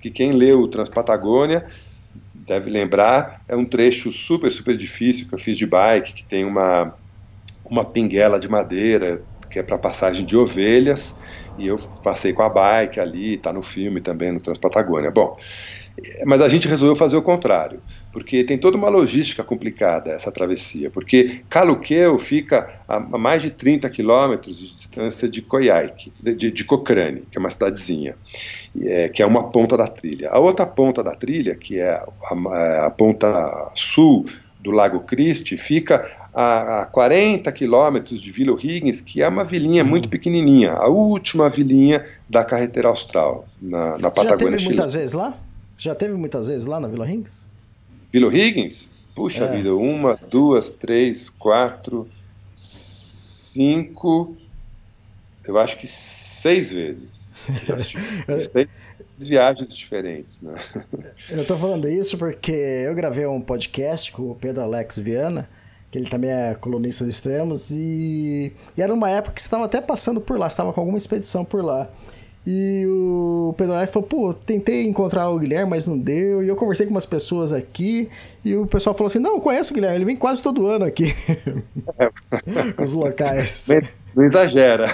que 0.00 0.10
quem 0.10 0.32
leu 0.32 0.60
o 0.60 0.68
Transpatagônia 0.68 1.66
deve 2.32 2.70
lembrar, 2.70 3.42
é 3.46 3.54
um 3.54 3.66
trecho 3.66 4.10
super, 4.10 4.50
super 4.50 4.74
difícil 4.74 5.28
que 5.28 5.34
eu 5.34 5.38
fiz 5.38 5.58
de 5.58 5.66
bike, 5.66 6.14
que 6.14 6.24
tem 6.24 6.46
uma, 6.46 6.94
uma 7.62 7.84
pinguela 7.84 8.40
de 8.40 8.48
madeira, 8.48 9.22
que 9.50 9.58
é 9.58 9.62
para 9.62 9.76
passagem 9.76 10.24
de 10.24 10.34
ovelhas, 10.38 11.18
e 11.58 11.66
eu 11.66 11.76
passei 12.02 12.32
com 12.32 12.42
a 12.42 12.48
bike 12.48 12.98
ali, 12.98 13.34
está 13.34 13.52
no 13.52 13.62
filme 13.62 14.00
também, 14.00 14.32
no 14.32 14.40
Transpatagônia. 14.40 15.10
Bom, 15.10 15.36
mas 16.24 16.40
a 16.40 16.48
gente 16.48 16.68
resolveu 16.68 16.96
fazer 16.96 17.16
o 17.16 17.22
contrário, 17.22 17.80
porque 18.12 18.44
tem 18.44 18.58
toda 18.58 18.76
uma 18.76 18.88
logística 18.88 19.42
complicada 19.42 20.10
essa 20.10 20.30
travessia, 20.30 20.90
porque 20.90 21.42
Caluqueu 21.48 22.18
fica 22.18 22.68
a 22.88 22.98
mais 23.00 23.42
de 23.42 23.50
30 23.50 23.88
quilômetros 23.90 24.58
de 24.58 24.74
distância 24.74 25.28
de 25.28 25.42
Coyhaique, 25.42 26.12
de, 26.20 26.50
de 26.50 26.64
Cochrane, 26.64 27.22
que 27.30 27.38
é 27.38 27.40
uma 27.40 27.50
cidadezinha, 27.50 28.14
é, 28.82 29.08
que 29.08 29.22
é 29.22 29.26
uma 29.26 29.50
ponta 29.50 29.76
da 29.76 29.86
trilha. 29.86 30.30
A 30.30 30.38
outra 30.38 30.66
ponta 30.66 31.02
da 31.02 31.14
trilha, 31.14 31.54
que 31.54 31.78
é 31.78 31.90
a, 31.90 32.86
a 32.86 32.90
ponta 32.90 33.70
sul 33.74 34.26
do 34.60 34.70
Lago 34.70 35.00
Christie, 35.00 35.58
fica 35.58 36.08
a, 36.34 36.82
a 36.82 36.86
40 36.86 37.50
quilômetros 37.52 38.20
de 38.20 38.30
Vila 38.30 38.56
Higgins, 38.58 39.00
que 39.00 39.22
é 39.22 39.28
uma 39.28 39.44
vilinha 39.44 39.84
muito 39.84 40.08
pequenininha, 40.08 40.72
a 40.72 40.88
última 40.88 41.48
vilinha 41.48 42.04
da 42.28 42.44
carretera 42.44 42.88
austral, 42.88 43.46
na, 43.60 43.98
na 43.98 44.10
Patagônia 44.10 44.14
Você 44.14 44.28
já 44.28 44.36
teve 44.36 44.64
muitas 44.64 44.92
vezes 44.94 45.12
lá? 45.12 45.34
Já 45.76 45.94
teve 45.94 46.14
muitas 46.14 46.48
vezes 46.48 46.66
lá 46.66 46.78
na 46.78 46.88
Vila 46.88 47.10
Higgins? 47.10 47.50
Vila 48.12 48.34
Higgins? 48.34 48.90
Puxa 49.14 49.44
é. 49.44 49.56
vida, 49.56 49.74
uma, 49.74 50.18
duas, 50.30 50.70
três, 50.70 51.28
quatro, 51.28 52.08
cinco, 52.56 54.36
eu 55.44 55.58
acho 55.58 55.78
que 55.78 55.86
seis 55.86 56.72
vezes. 56.72 57.32
Já 57.66 58.40
seis 58.40 58.68
viagens 59.18 59.74
diferentes, 59.74 60.40
né? 60.40 60.54
Eu 61.30 61.44
tô 61.44 61.58
falando 61.58 61.88
isso 61.88 62.16
porque 62.18 62.52
eu 62.52 62.94
gravei 62.94 63.26
um 63.26 63.40
podcast 63.40 64.10
com 64.10 64.30
o 64.30 64.34
Pedro 64.34 64.62
Alex 64.62 64.98
Viana, 64.98 65.48
que 65.90 65.98
ele 65.98 66.08
também 66.08 66.30
é 66.30 66.54
colunista 66.54 67.04
de 67.04 67.10
extremos, 67.10 67.70
e, 67.70 68.52
e 68.76 68.82
era 68.82 68.92
uma 68.92 69.10
época 69.10 69.34
que 69.34 69.40
você 69.40 69.46
estava 69.46 69.66
até 69.66 69.80
passando 69.80 70.20
por 70.20 70.38
lá, 70.38 70.46
estava 70.46 70.72
com 70.72 70.80
alguma 70.80 70.98
expedição 70.98 71.44
por 71.44 71.64
lá. 71.64 71.88
E 72.44 72.84
o 72.86 73.54
Pedro 73.56 73.74
Alex 73.74 73.92
falou, 73.92 74.08
pô, 74.08 74.32
tentei 74.32 74.84
encontrar 74.84 75.30
o 75.30 75.38
Guilherme, 75.38 75.70
mas 75.70 75.86
não 75.86 75.96
deu. 75.96 76.42
E 76.42 76.48
eu 76.48 76.56
conversei 76.56 76.86
com 76.86 76.90
umas 76.92 77.06
pessoas 77.06 77.52
aqui, 77.52 78.08
e 78.44 78.56
o 78.56 78.66
pessoal 78.66 78.94
falou 78.94 79.06
assim, 79.06 79.20
não, 79.20 79.38
conheço 79.38 79.72
o 79.72 79.74
Guilherme, 79.74 79.98
ele 79.98 80.04
vem 80.04 80.16
quase 80.16 80.42
todo 80.42 80.66
ano 80.66 80.84
aqui. 80.84 81.14
com 82.76 82.82
os 82.82 82.94
locais. 82.94 83.68
Não 84.14 84.24
exagera. 84.24 84.86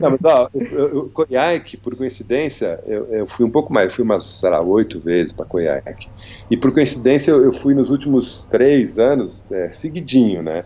Não, 0.00 0.10
mas 0.10 0.20
ó, 0.24 0.48
o 0.92 1.10
Coiaque, 1.10 1.76
por 1.76 1.94
coincidência, 1.96 2.80
eu, 2.86 3.06
eu, 3.06 3.26
fui 3.26 3.44
um 3.44 3.50
pouco 3.50 3.72
mais, 3.72 3.90
eu 3.90 3.96
fui 3.96 4.04
umas, 4.04 4.24
sei 4.24 4.50
lá, 4.50 4.62
oito 4.62 5.00
vezes 5.00 5.32
para 5.32 5.44
Coiaque. 5.44 6.08
E 6.50 6.56
por 6.56 6.72
coincidência 6.72 7.30
eu, 7.30 7.44
eu, 7.44 7.52
fui 7.52 7.74
nos 7.74 7.90
últimos 7.90 8.46
três 8.50 8.98
anos, 8.98 9.44
é, 9.50 9.68
seguidinho, 9.70 10.42
né? 10.42 10.64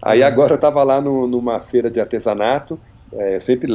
Aí 0.00 0.20
uhum. 0.20 0.26
agora 0.26 0.52
eu 0.52 0.56
estava 0.56 0.82
lá 0.82 1.00
no, 1.00 1.26
numa 1.26 1.60
feira 1.60 1.90
de 1.90 2.00
artesanato, 2.00 2.78
é, 3.16 3.36
eu 3.36 3.40
sempre 3.40 3.68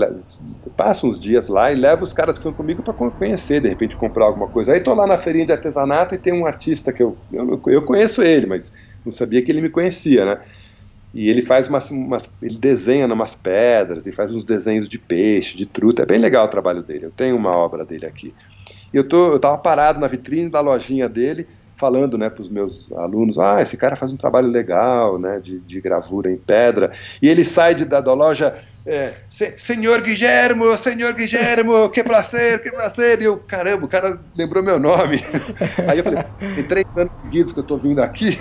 passo 0.76 1.08
uns 1.08 1.20
dias 1.20 1.48
lá 1.48 1.72
e 1.72 1.76
levo 1.76 2.04
os 2.04 2.14
caras 2.14 2.36
que 2.36 2.40
estão 2.40 2.54
comigo 2.54 2.84
para 2.84 2.94
conhecer, 2.94 3.62
de 3.62 3.70
repente 3.70 3.96
comprar 3.96 4.26
alguma 4.26 4.48
coisa. 4.48 4.74
Aí 4.74 4.80
estou 4.80 4.94
lá 4.94 5.08
na 5.08 5.18
feirinha 5.18 5.46
de 5.46 5.52
artesanato 5.52 6.14
e 6.14 6.18
tem 6.18 6.34
um 6.34 6.46
artista 6.46 6.92
que 6.92 7.02
eu, 7.02 7.18
eu, 7.32 7.62
eu 7.68 7.82
conheço 7.84 8.22
ele, 8.22 8.46
mas 8.46 8.72
não 9.04 9.12
sabia 9.12 9.42
que 9.42 9.52
ele 9.52 9.62
me 9.62 9.70
conhecia, 9.70 10.26
né? 10.26 10.42
E 11.14 11.30
ele 11.30 11.42
faz 11.42 11.68
umas, 11.68 11.90
umas, 11.90 12.32
ele 12.42 12.58
desenha 12.58 13.08
umas 13.08 13.36
pedras 13.36 14.06
e 14.06 14.12
faz 14.12 14.32
uns 14.32 14.44
desenhos 14.44 14.88
de 14.88 15.00
peixe, 15.00 15.58
de 15.58 15.66
truta. 15.66 16.04
É 16.04 16.06
bem 16.06 16.20
legal 16.20 16.46
o 16.46 16.50
trabalho 16.50 16.84
dele. 16.84 17.06
Eu 17.06 17.12
tenho 17.12 17.36
uma 17.36 17.58
obra 17.58 17.84
dele 17.84 18.06
aqui. 18.06 18.36
E 18.94 18.98
eu 18.98 19.08
tô, 19.08 19.32
eu 19.32 19.40
tava 19.40 19.58
parado 19.58 20.00
na 20.00 20.08
vitrine 20.08 20.50
da 20.50 20.62
lojinha 20.62 21.10
dele, 21.10 21.48
falando, 21.76 22.18
né, 22.18 22.30
para 22.30 22.42
os 22.42 22.50
meus 22.50 22.92
alunos, 22.92 23.40
ah, 23.40 23.62
esse 23.62 23.78
cara 23.78 23.96
faz 23.96 24.12
um 24.12 24.18
trabalho 24.18 24.50
legal, 24.50 25.18
né, 25.18 25.40
de, 25.40 25.60
de 25.62 25.80
gravura 25.82 26.30
em 26.30 26.38
pedra. 26.38 26.92
E 27.22 27.28
ele 27.28 27.46
sai 27.46 27.74
de, 27.74 27.86
da, 27.86 28.02
da 28.02 28.14
loja 28.14 28.54
é, 28.90 29.14
senhor 29.56 30.02
Guilhermo, 30.02 30.76
senhor 30.76 31.14
Guilhermo, 31.14 31.92
que 31.92 32.04
prazer, 32.04 32.60
que 32.64 32.72
prazer. 32.72 33.22
E 33.22 33.26
eu, 33.26 33.40
caramba, 33.40 33.86
o 33.86 33.88
cara 33.88 34.20
lembrou 34.36 34.64
meu 34.64 34.80
nome. 34.80 35.18
Aí 35.88 36.00
eu 36.00 36.04
falei, 36.04 36.24
tem 36.56 36.68
três 36.68 36.86
anos 36.96 37.12
seguidos 37.22 37.54
que 37.54 37.60
eu 37.60 37.64
tô 37.64 37.78
vindo 37.78 38.02
aqui. 38.02 38.40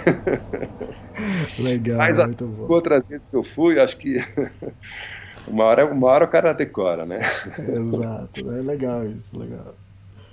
Legal, 1.61 1.99
Mas 1.99 2.17
muito 2.17 2.47
bom. 2.47 2.73
outras 2.73 3.03
vezes 3.07 3.27
que 3.27 3.37
eu 3.37 3.43
fui, 3.43 3.79
acho 3.79 3.99
que 3.99 4.17
uma 5.47 5.65
hora, 5.65 5.85
uma 5.85 6.07
hora 6.07 6.25
o 6.25 6.29
cara 6.29 6.55
decora, 6.55 7.05
né? 7.05 7.21
Exato, 7.59 8.51
é 8.51 8.63
legal 8.63 9.05
isso, 9.05 9.39
legal. 9.39 9.75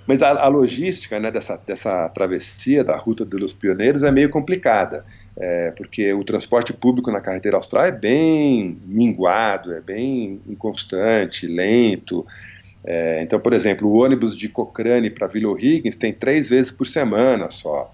Mas 0.06 0.22
a, 0.22 0.30
a 0.30 0.48
logística 0.48 1.20
né, 1.20 1.30
dessa, 1.30 1.60
dessa 1.66 2.08
travessia 2.08 2.82
da 2.82 2.96
Ruta 2.96 3.22
dos 3.24 3.52
Pioneiros 3.52 4.02
é 4.02 4.10
meio 4.10 4.30
complicada 4.30 5.04
é, 5.36 5.70
porque 5.72 6.12
o 6.12 6.24
transporte 6.24 6.72
público 6.72 7.10
na 7.10 7.20
carretera 7.20 7.56
austral 7.56 7.84
é 7.84 7.92
bem 7.92 8.78
minguado, 8.86 9.74
é 9.74 9.80
bem 9.80 10.40
inconstante, 10.48 11.46
lento. 11.46 12.26
É, 12.84 13.22
então, 13.22 13.38
por 13.38 13.52
exemplo, 13.52 13.88
o 13.88 14.02
ônibus 14.02 14.36
de 14.36 14.48
Cochrane 14.48 15.10
para 15.10 15.26
Vila 15.26 15.52
O'Higgins 15.52 15.96
tem 15.96 16.12
três 16.12 16.48
vezes 16.48 16.72
por 16.72 16.86
semana 16.86 17.50
só. 17.50 17.92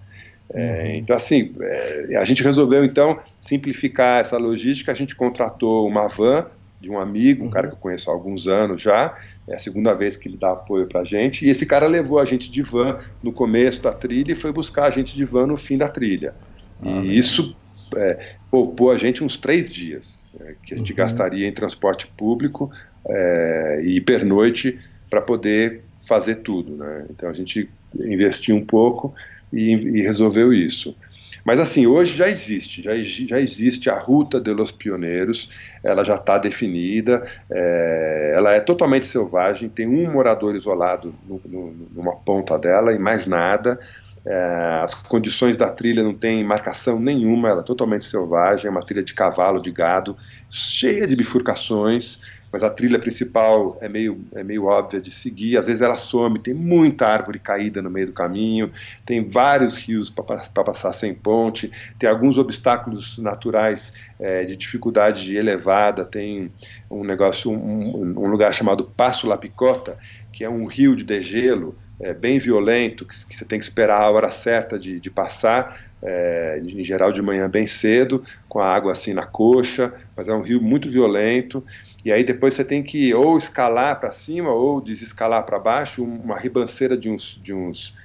É, 0.55 0.83
uhum. 0.83 0.95
Então, 0.97 1.17
assim, 1.17 1.53
é, 1.61 2.17
a 2.17 2.25
gente 2.25 2.45
resolveu, 2.45 2.85
então, 2.85 3.19
simplificar 3.41 4.21
essa 4.21 4.37
logística. 4.37 4.93
A 4.93 4.95
gente 4.95 5.17
contratou 5.17 5.89
uma 5.89 6.07
van 6.07 6.47
de 6.81 6.91
um 6.91 6.99
amigo, 6.99 7.45
um 7.45 7.51
cara 7.51 7.69
que 7.69 7.75
eu 7.75 7.79
conheço 7.79 8.11
há 8.11 8.13
alguns 8.13 8.49
anos 8.49 8.83
já, 8.83 9.17
é 9.49 9.55
a 9.55 9.59
segunda 9.59 9.95
vez 9.95 10.17
que 10.17 10.29
ele 10.29 10.37
dá 10.37 10.51
apoio 10.51 10.87
para 10.87 11.03
a 11.03 11.05
gente, 11.05 11.47
e 11.47 11.49
esse 11.49 11.65
cara 11.65 11.87
levou 11.87 12.19
a 12.19 12.25
gente 12.25 12.51
de 12.51 12.61
van 12.61 12.99
no 13.23 13.33
começo 13.33 13.81
da 13.81 13.93
trilha 13.93 14.33
e 14.33 14.35
foi 14.35 14.51
buscar 14.53 14.87
a 14.87 14.91
gente 14.91 15.15
de 15.15 15.25
van 15.25 15.47
no 15.47 15.57
fim 15.57 15.79
da 15.79 15.89
trilha. 15.89 16.35
Ah, 16.83 17.03
e 17.05 17.17
isso 17.17 17.55
é, 17.97 18.35
poupou 18.51 18.91
a 18.91 18.99
gente 18.99 19.23
uns 19.23 19.37
três 19.37 19.71
dias, 19.71 20.29
é, 20.41 20.55
que 20.65 20.75
a 20.75 20.77
gente 20.77 20.93
uhum. 20.93 20.97
gastaria 20.97 21.47
em 21.47 21.53
transporte 21.53 22.07
público 22.07 22.71
é, 23.09 23.83
e 23.85 24.01
pernoite 24.01 24.79
para 25.09 25.21
poder 25.21 25.83
fazer 26.07 26.37
tudo. 26.37 26.77
Né? 26.77 27.07
Então 27.11 27.29
a 27.29 27.35
gente 27.35 27.69
investiu 27.95 28.57
um 28.57 28.65
pouco 28.65 29.15
e, 29.53 29.73
e 29.73 30.03
resolveu 30.03 30.53
isso. 30.53 30.97
Mas 31.45 31.59
assim, 31.59 31.87
hoje 31.87 32.17
já 32.17 32.29
existe, 32.29 32.83
já, 32.83 32.93
já 33.03 33.41
existe 33.41 33.91
a 33.91 33.99
Ruta 33.99 34.41
de 34.41 34.53
los 34.53 34.71
Pioneiros, 34.71 35.51
ela 35.83 36.05
já 36.05 36.15
está 36.15 36.39
definida, 36.39 37.25
é, 37.51 38.33
ela 38.37 38.53
é 38.55 38.61
totalmente 38.61 39.07
selvagem, 39.07 39.69
tem 39.69 39.87
um 39.87 40.13
morador 40.13 40.55
isolado 40.55 41.13
no, 41.27 41.41
no, 41.45 41.75
numa 41.95 42.15
ponta 42.15 42.57
dela 42.57 42.93
e 42.93 42.99
mais 42.99 43.27
nada. 43.27 43.81
É, 44.25 44.81
as 44.85 44.95
condições 44.95 45.57
da 45.57 45.69
trilha 45.69 46.03
não 46.03 46.15
tem 46.15 46.45
marcação 46.45 47.01
nenhuma, 47.01 47.49
ela 47.49 47.61
é 47.61 47.65
totalmente 47.65 48.05
selvagem, 48.05 48.69
é 48.69 48.71
uma 48.71 48.85
trilha 48.85 49.03
de 49.03 49.15
cavalo, 49.15 49.61
de 49.61 49.71
gado, 49.71 50.17
cheia 50.49 51.07
de 51.07 51.17
bifurcações 51.17 52.21
mas 52.53 52.63
a 52.63 52.69
trilha 52.69 52.99
principal 52.99 53.79
é 53.81 53.89
meio, 53.89 54.21
é 54.35 54.45
meio 54.45 54.67
óbvia 54.67 55.01
de 55.01 55.11
seguir. 55.11 55.57
Às 55.57 55.69
vezes 55.69 55.81
ela 55.81 55.97
some, 55.97 56.39
tem 56.39 56.53
muita 56.53 57.07
árvore 57.07 57.39
caída 57.39 57.81
no 57.81 57.89
meio 57.89 58.09
do 58.09 58.13
caminho, 58.13 58.71
tem 59.07 59.27
vários 59.27 59.75
rios 59.75 60.11
para 60.11 60.63
passar 60.63 60.93
sem 60.93 61.15
ponte, 61.15 61.73
tem 61.99 62.11
alguns 62.11 62.37
obstáculos 62.37 63.17
naturais 63.17 63.95
é, 64.21 64.45
de 64.45 64.55
dificuldade 64.55 65.35
elevada, 65.35 66.05
tem 66.05 66.53
um 66.91 67.03
negócio, 67.03 67.51
um, 67.51 68.13
um 68.19 68.29
lugar 68.29 68.53
chamado 68.53 68.85
Passo 68.85 69.27
La 69.27 69.39
Picota, 69.39 69.97
que 70.31 70.45
é 70.45 70.51
um 70.51 70.67
rio 70.67 70.95
de 70.95 71.05
degelo 71.05 71.75
é, 72.03 72.13
bem 72.13 72.39
violento, 72.39 73.07
que, 73.07 73.27
que, 73.27 73.37
você 73.37 73.45
tem 73.45 73.59
que 73.59 73.65
esperar 73.65 74.03
a 74.03 74.11
hora 74.11 74.31
certa 74.31 74.77
de, 74.77 74.99
de 74.99 75.09
passar, 75.09 75.81
é, 76.03 76.61
em 76.63 76.85
geral 76.85 77.13
de 77.13 77.23
manhã 77.23 77.49
bem 77.49 77.67
cedo, 77.67 78.23
com 78.49 78.59
a 78.59 78.67
água 78.67 78.91
assim 78.91 79.15
na 79.15 79.25
coxa, 79.25 79.95
mas 80.17 80.29
é 80.29 80.35
um 80.35 80.43
rio 80.43 80.61
muito 80.61 80.91
violento. 80.91 81.65
E 82.05 82.11
aí 82.11 82.25
depois 82.25 82.55
você 82.55 82.65
tem 82.65 82.83
que 82.83 83.15
ou 83.15 83.39
escalar 83.39 84.01
para 84.01 84.11
cima 84.11 84.51
ou 84.51 84.81
desescalar 84.81 85.45
para 85.45 85.61
baixo, 85.61 86.03
uma 86.03 86.37
ribanceira 86.37 86.97
de 86.97 87.09
uns, 87.09 87.41
de 87.41 87.55
uns, 87.55 87.97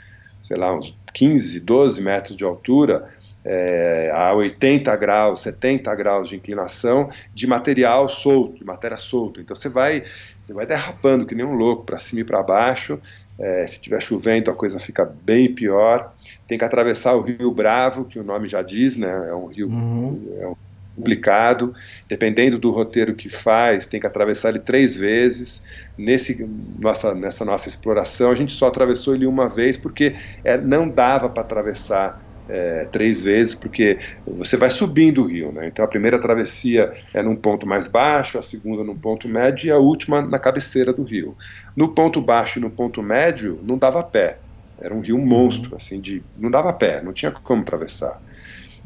sei 0.43 0.55
lá, 0.55 0.77
uns 0.77 0.95
15, 1.11 1.59
12 1.59 1.99
metros 1.99 2.35
de 2.35 2.43
altura, 2.43 3.09
é, 3.43 4.11
a 4.13 4.31
80 4.33 4.95
graus, 4.97 5.39
70 5.41 5.95
graus 5.95 6.29
de 6.29 6.35
inclinação, 6.35 7.09
de 7.33 7.47
material 7.47 8.07
solto, 8.07 8.59
de 8.59 8.63
matéria 8.63 8.97
solta. 8.97 9.41
Então 9.41 9.55
você 9.55 9.69
vai, 9.69 10.03
você 10.43 10.53
vai 10.53 10.67
derrapando 10.67 11.25
que 11.25 11.33
nem 11.33 11.45
um 11.45 11.55
louco 11.55 11.83
para 11.83 11.97
cima 11.97 12.21
e 12.21 12.23
para 12.23 12.43
baixo. 12.43 13.01
É, 13.39 13.67
se 13.67 13.79
tiver 13.79 14.01
chovendo, 14.01 14.49
a 14.49 14.55
coisa 14.55 14.79
fica 14.79 15.05
bem 15.05 15.53
pior. 15.53 16.13
Tem 16.47 16.57
que 16.57 16.65
atravessar 16.65 17.13
o 17.15 17.21
Rio 17.21 17.51
Bravo, 17.51 18.05
que 18.05 18.19
o 18.19 18.23
nome 18.23 18.47
já 18.47 18.61
diz, 18.61 18.97
né? 18.97 19.27
É 19.29 19.33
um 19.33 19.45
rio, 19.47 19.67
uhum. 19.67 20.37
é 20.39 20.47
um 20.47 20.55
complicado, 20.97 21.75
dependendo 22.09 22.57
do 22.57 22.71
roteiro 22.71 23.13
que 23.13 23.29
faz, 23.29 23.85
tem 23.85 23.99
que 23.99 24.07
atravessar 24.07 24.49
ele 24.49 24.59
três 24.59 24.95
vezes. 24.95 25.63
Nesse, 25.95 26.43
nossa, 26.79 27.13
nessa 27.13 27.45
nossa 27.45 27.69
exploração, 27.69 28.31
a 28.31 28.35
gente 28.35 28.53
só 28.53 28.67
atravessou 28.67 29.13
ele 29.13 29.27
uma 29.27 29.47
vez 29.47 29.77
porque 29.77 30.15
é, 30.43 30.57
não 30.57 30.89
dava 30.89 31.29
para 31.29 31.43
atravessar 31.43 32.19
é, 32.49 32.87
três 32.91 33.21
vezes, 33.21 33.53
porque 33.53 33.99
você 34.25 34.55
vai 34.55 34.69
subindo 34.69 35.21
o 35.21 35.27
rio, 35.27 35.51
né? 35.51 35.67
Então 35.67 35.83
a 35.83 35.87
primeira 35.87 36.19
travessia 36.19 36.93
é 37.13 37.21
num 37.21 37.35
ponto 37.35 37.67
mais 37.67 37.87
baixo, 37.87 38.39
a 38.39 38.41
segunda 38.41 38.83
num 38.83 38.97
ponto 38.97 39.27
médio 39.27 39.67
e 39.67 39.71
a 39.71 39.77
última 39.77 40.21
na 40.21 40.39
cabeceira 40.39 40.93
do 40.93 41.03
rio. 41.03 41.35
No 41.77 41.89
ponto 41.89 42.19
baixo 42.19 42.57
e 42.57 42.61
no 42.61 42.71
ponto 42.71 43.03
médio 43.03 43.59
não 43.61 43.77
dava 43.77 44.01
pé, 44.01 44.39
era 44.81 44.91
um 44.91 44.99
rio 44.99 45.19
monstro, 45.19 45.75
assim, 45.75 46.01
de 46.01 46.23
não 46.35 46.49
dava 46.49 46.73
pé, 46.73 47.03
não 47.03 47.13
tinha 47.13 47.31
como 47.31 47.61
atravessar. 47.61 48.19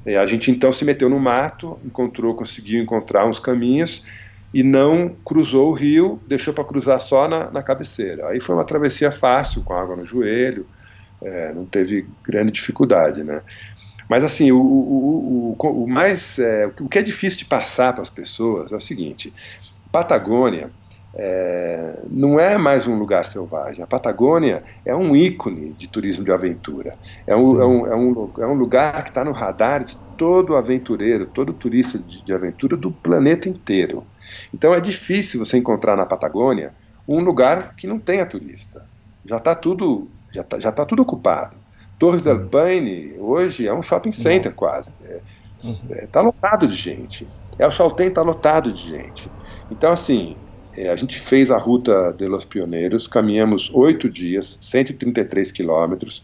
E 0.05 0.13
a 0.13 0.27
gente 0.27 0.51
então 0.51 0.73
se 0.73 0.83
meteu 0.83 1.09
no 1.09 1.17
mato, 1.17 1.79
encontrou, 1.85 2.35
conseguiu 2.35 2.83
encontrar 2.83 3.25
uns 3.25 3.39
caminhos 3.39 4.05
e 4.53 4.61
não 4.61 5.15
cruzou 5.23 5.69
o 5.69 5.73
rio, 5.73 6.19
deixou 6.27 6.53
para 6.53 6.65
cruzar 6.65 6.99
só 6.99 7.29
na, 7.29 7.49
na, 7.49 7.63
cabeceira. 7.63 8.27
Aí 8.27 8.41
foi 8.41 8.55
uma 8.55 8.65
travessia 8.65 9.09
fácil, 9.09 9.63
com 9.63 9.73
água 9.73 9.95
no 9.95 10.03
joelho, 10.03 10.67
é, 11.23 11.53
não 11.53 11.65
teve 11.65 12.05
grande 12.21 12.51
dificuldade, 12.51 13.23
né? 13.23 13.41
Mas 14.09 14.21
assim, 14.21 14.51
o, 14.51 14.59
o, 14.59 15.55
o, 15.57 15.83
o 15.83 15.87
mais, 15.87 16.37
é, 16.39 16.69
o 16.77 16.89
que 16.89 16.99
é 16.99 17.01
difícil 17.01 17.39
de 17.39 17.45
passar 17.45 17.93
para 17.93 18.01
as 18.01 18.09
pessoas 18.09 18.73
é 18.73 18.75
o 18.75 18.81
seguinte: 18.81 19.33
Patagônia 19.93 20.69
é, 21.13 21.99
não 22.09 22.39
é 22.39 22.57
mais 22.57 22.87
um 22.87 22.97
lugar 22.97 23.25
selvagem. 23.25 23.83
A 23.83 23.87
Patagônia 23.87 24.63
é 24.85 24.95
um 24.95 25.15
ícone 25.15 25.73
de 25.73 25.87
turismo 25.87 26.23
de 26.23 26.31
aventura. 26.31 26.93
É 27.27 27.35
um, 27.35 27.61
é 27.61 27.65
um, 27.65 27.87
é 27.87 27.95
um, 27.95 28.33
é 28.39 28.47
um 28.47 28.53
lugar 28.53 29.03
que 29.03 29.09
está 29.09 29.23
no 29.23 29.31
radar 29.31 29.83
de 29.83 29.97
todo 30.17 30.55
aventureiro, 30.55 31.25
todo 31.25 31.53
turista 31.53 31.99
de, 31.99 32.23
de, 32.23 32.33
aventura 32.33 32.77
do 32.77 32.91
planeta 32.91 33.49
inteiro. 33.49 34.05
Então 34.53 34.73
é 34.73 34.79
difícil 34.79 35.43
você 35.43 35.57
encontrar 35.57 35.97
na 35.97 36.05
Patagônia 36.05 36.73
um 37.07 37.19
lugar 37.19 37.75
que 37.75 37.87
não 37.87 37.99
tenha 37.99 38.25
turista. 38.25 38.85
Já 39.25 39.37
está 39.37 39.53
tudo, 39.53 40.07
já 40.31 40.43
tá, 40.43 40.59
já 40.59 40.71
tá 40.71 40.85
tudo 40.85 41.01
ocupado. 41.01 41.55
Torres 41.99 42.21
Sim. 42.21 42.29
del 42.29 42.47
Paine 42.47 43.15
hoje 43.19 43.67
é 43.67 43.73
um 43.73 43.83
shopping 43.83 44.13
center 44.13 44.45
Nossa. 44.45 44.57
quase. 44.57 44.89
Está 45.03 45.67
uhum. 45.67 45.77
é, 45.91 46.07
tá 46.07 46.21
lotado 46.21 46.67
de 46.67 46.75
gente. 46.75 47.27
El 47.59 47.69
Chaltén 47.69 48.07
está 48.07 48.23
lotado 48.23 48.71
de 48.71 48.89
gente. 48.89 49.29
Então 49.69 49.91
assim, 49.91 50.35
é, 50.75 50.89
a 50.89 50.95
gente 50.95 51.19
fez 51.19 51.51
a 51.51 51.57
ruta 51.57 52.13
de 52.17 52.27
Los 52.27 52.45
Pioneiros, 52.45 53.07
caminhamos 53.07 53.69
oito 53.73 54.09
dias, 54.09 54.57
133 54.61 55.51
quilômetros. 55.51 56.23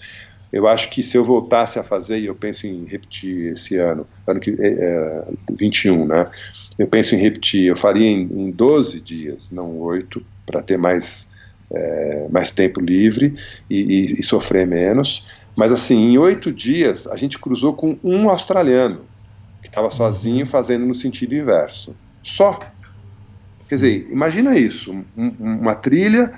Eu 0.51 0.67
acho 0.67 0.89
que 0.89 1.03
se 1.03 1.17
eu 1.17 1.23
voltasse 1.23 1.77
a 1.77 1.83
fazer, 1.83 2.19
e 2.19 2.25
eu 2.27 2.35
penso 2.35 2.65
em 2.65 2.85
repetir 2.85 3.53
esse 3.53 3.77
ano, 3.77 4.07
ano 4.25 4.39
que 4.39 4.51
é, 4.51 4.67
é 4.67 5.23
21, 5.51 6.05
né? 6.05 6.27
Eu 6.79 6.87
penso 6.87 7.15
em 7.15 7.17
repetir, 7.17 7.65
eu 7.65 7.75
faria 7.75 8.07
em, 8.07 8.21
em 8.21 8.51
12 8.51 9.01
dias, 9.01 9.51
não 9.51 9.77
oito, 9.79 10.23
para 10.45 10.61
ter 10.61 10.77
mais, 10.77 11.27
é, 11.71 12.27
mais 12.29 12.51
tempo 12.51 12.79
livre 12.79 13.35
e, 13.69 13.79
e, 13.79 14.19
e 14.19 14.23
sofrer 14.23 14.65
menos. 14.65 15.25
Mas 15.55 15.71
assim, 15.71 15.95
em 15.95 16.17
oito 16.17 16.51
dias 16.51 17.07
a 17.07 17.17
gente 17.17 17.37
cruzou 17.39 17.73
com 17.73 17.97
um 18.03 18.29
australiano 18.29 19.01
que 19.61 19.67
estava 19.67 19.89
sozinho 19.89 20.45
fazendo 20.45 20.85
no 20.85 20.93
sentido 20.93 21.35
inverso. 21.35 21.95
Só 22.23 22.59
Quer 23.67 23.75
dizer, 23.75 24.07
imagina 24.09 24.57
isso, 24.57 24.93
um, 25.17 25.27
uma 25.39 25.75
trilha 25.75 26.33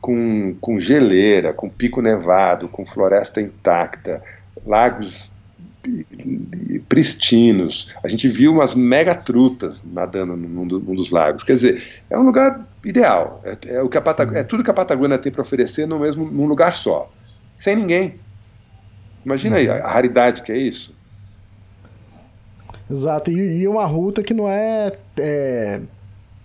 com, 0.00 0.54
com 0.60 0.78
geleira, 0.78 1.52
com 1.52 1.68
pico 1.68 2.00
nevado, 2.00 2.68
com 2.68 2.86
floresta 2.86 3.40
intacta, 3.40 4.22
lagos 4.66 5.30
pristinos. 6.88 7.92
A 8.02 8.08
gente 8.08 8.28
viu 8.28 8.52
umas 8.52 8.74
mega 8.74 9.14
trutas 9.14 9.82
nadando 9.84 10.36
num, 10.36 10.64
num, 10.64 10.94
dos 10.94 11.10
lagos. 11.10 11.42
Quer 11.42 11.54
dizer, 11.54 12.02
é 12.08 12.18
um 12.18 12.22
lugar 12.22 12.66
ideal. 12.84 13.42
É, 13.44 13.76
é 13.76 13.82
o 13.82 13.88
que 13.88 13.98
a 13.98 14.00
Patag... 14.00 14.36
é 14.36 14.42
tudo 14.42 14.64
que 14.64 14.70
a 14.70 14.74
Patagônia 14.74 15.18
tem 15.18 15.30
para 15.30 15.42
oferecer 15.42 15.86
no 15.86 15.98
mesmo, 15.98 16.30
num 16.30 16.46
lugar 16.46 16.72
só, 16.72 17.12
sem 17.56 17.76
ninguém. 17.76 18.14
Imagina 19.24 19.56
aí 19.56 19.68
a, 19.68 19.84
a 19.84 19.90
raridade 19.90 20.42
que 20.42 20.52
é 20.52 20.56
isso. 20.58 20.94
Exato, 22.90 23.30
e, 23.30 23.62
e 23.62 23.68
uma 23.68 23.84
ruta 23.84 24.22
que 24.22 24.34
não 24.34 24.48
é, 24.48 24.92
é 25.18 25.80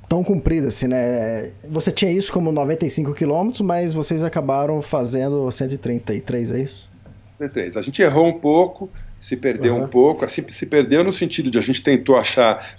tão 0.10 0.24
comprida 0.24 0.70
assim, 0.70 0.88
né? 0.88 1.52
Você 1.70 1.92
tinha 1.92 2.12
isso 2.12 2.34
como 2.34 2.52
95 2.52 3.14
quilômetros, 3.14 3.62
mas 3.62 3.94
vocês 3.94 4.24
acabaram 4.24 4.82
fazendo 4.82 5.50
133, 5.52 6.52
é 6.52 6.60
isso? 6.60 6.90
133. 7.38 7.78
A 7.78 7.82
gente 7.84 8.02
errou 8.02 8.28
um 8.28 8.40
pouco, 8.40 8.90
se 9.22 9.38
perdeu 9.38 9.76
uhum. 9.76 9.84
um 9.84 9.88
pouco, 9.88 10.26
assim, 10.26 10.44
se 10.50 10.66
perdeu 10.66 11.04
no 11.04 11.14
sentido 11.14 11.52
de 11.52 11.60
a 11.60 11.62
gente 11.62 11.84
tentou 11.84 12.18
achar, 12.18 12.76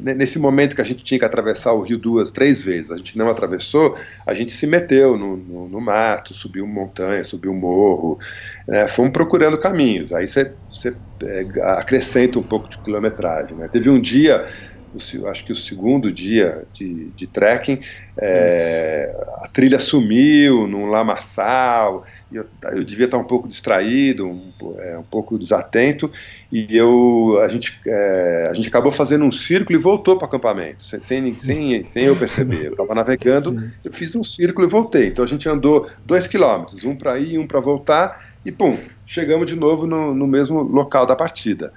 nesse 0.00 0.38
momento 0.38 0.74
que 0.74 0.80
a 0.80 0.84
gente 0.84 1.04
tinha 1.04 1.18
que 1.18 1.24
atravessar 1.24 1.72
o 1.72 1.82
rio 1.82 1.98
duas, 1.98 2.30
três 2.30 2.62
vezes, 2.62 2.90
a 2.90 2.96
gente 2.96 3.16
não 3.16 3.30
atravessou, 3.30 3.96
a 4.26 4.34
gente 4.34 4.52
se 4.52 4.66
meteu 4.66 5.16
no, 5.16 5.36
no, 5.36 5.68
no 5.68 5.80
mato, 5.80 6.34
subiu 6.34 6.66
montanha, 6.66 7.22
subiu 7.22 7.54
morro, 7.54 8.18
né, 8.66 8.88
fomos 8.88 9.12
procurando 9.12 9.58
caminhos, 9.58 10.12
aí 10.12 10.26
você, 10.26 10.50
você 10.70 10.94
é, 11.22 11.46
acrescenta 11.78 12.38
um 12.38 12.42
pouco 12.42 12.68
de 12.68 12.78
quilometragem. 12.78 13.56
Né? 13.56 13.68
Teve 13.68 13.90
um 13.90 14.00
dia 14.00 14.48
o, 14.96 15.28
acho 15.28 15.44
que 15.44 15.52
o 15.52 15.56
segundo 15.56 16.10
dia 16.10 16.64
de, 16.72 17.06
de 17.10 17.26
trekking, 17.26 17.80
é, 18.18 19.14
a 19.42 19.48
trilha 19.48 19.78
sumiu 19.78 20.66
num 20.66 20.86
lamaçal, 20.86 22.04
eu, 22.32 22.44
eu 22.72 22.82
devia 22.82 23.04
estar 23.04 23.18
um 23.18 23.24
pouco 23.24 23.48
distraído, 23.48 24.26
um, 24.26 24.52
é, 24.78 24.98
um 24.98 25.02
pouco 25.02 25.38
desatento, 25.38 26.10
e 26.50 26.76
eu, 26.76 27.38
a, 27.42 27.48
gente, 27.48 27.78
é, 27.86 28.48
a 28.50 28.54
gente 28.54 28.68
acabou 28.68 28.90
fazendo 28.90 29.24
um 29.24 29.30
círculo 29.30 29.78
e 29.78 29.82
voltou 29.82 30.16
para 30.16 30.24
o 30.24 30.28
acampamento, 30.28 30.82
sem, 30.82 31.00
sem, 31.00 31.84
sem, 31.84 32.04
eu 32.04 32.16
perceber. 32.16 32.66
Eu 32.66 32.72
estava 32.72 32.94
navegando, 32.94 33.60
Sim. 33.60 33.70
eu 33.84 33.92
fiz 33.92 34.14
um 34.14 34.24
círculo 34.24 34.66
e 34.66 34.70
voltei. 34.70 35.08
Então 35.08 35.24
a 35.24 35.28
gente 35.28 35.48
andou 35.48 35.88
dois 36.04 36.26
quilômetros, 36.26 36.84
um 36.84 36.96
para 36.96 37.18
ir 37.18 37.34
e 37.34 37.38
um 37.38 37.46
para 37.46 37.60
voltar, 37.60 38.24
e 38.44 38.50
pum, 38.50 38.76
chegamos 39.06 39.46
de 39.46 39.54
novo 39.54 39.86
no, 39.86 40.14
no 40.14 40.26
mesmo 40.26 40.62
local 40.62 41.06
da 41.06 41.14
partida. 41.14 41.72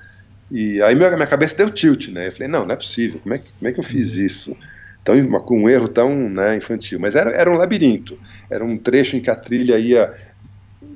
E 0.52 0.82
aí 0.82 0.96
minha, 0.96 1.12
minha 1.12 1.28
cabeça 1.28 1.56
deu 1.56 1.70
tilt, 1.70 2.08
né? 2.10 2.28
Eu 2.28 2.32
falei, 2.32 2.48
não, 2.48 2.66
não 2.66 2.74
é 2.74 2.76
possível, 2.76 3.20
como 3.20 3.36
é 3.36 3.40
que, 3.40 3.52
como 3.54 3.70
é 3.70 3.72
que 3.72 3.80
eu 3.80 3.84
fiz 3.84 4.16
isso? 4.16 4.56
Tão, 5.04 5.30
com 5.42 5.64
um 5.64 5.70
erro 5.70 5.88
tão 5.88 6.30
né, 6.30 6.58
infantil. 6.58 7.00
Mas 7.00 7.16
era, 7.16 7.32
era 7.32 7.52
um 7.52 7.58
labirinto, 7.58 8.18
era 8.50 8.64
um 8.64 8.78
trecho 8.78 9.16
em 9.16 9.22
que 9.22 9.30
a 9.30 9.36
trilha 9.36 9.78
ia 9.78 10.14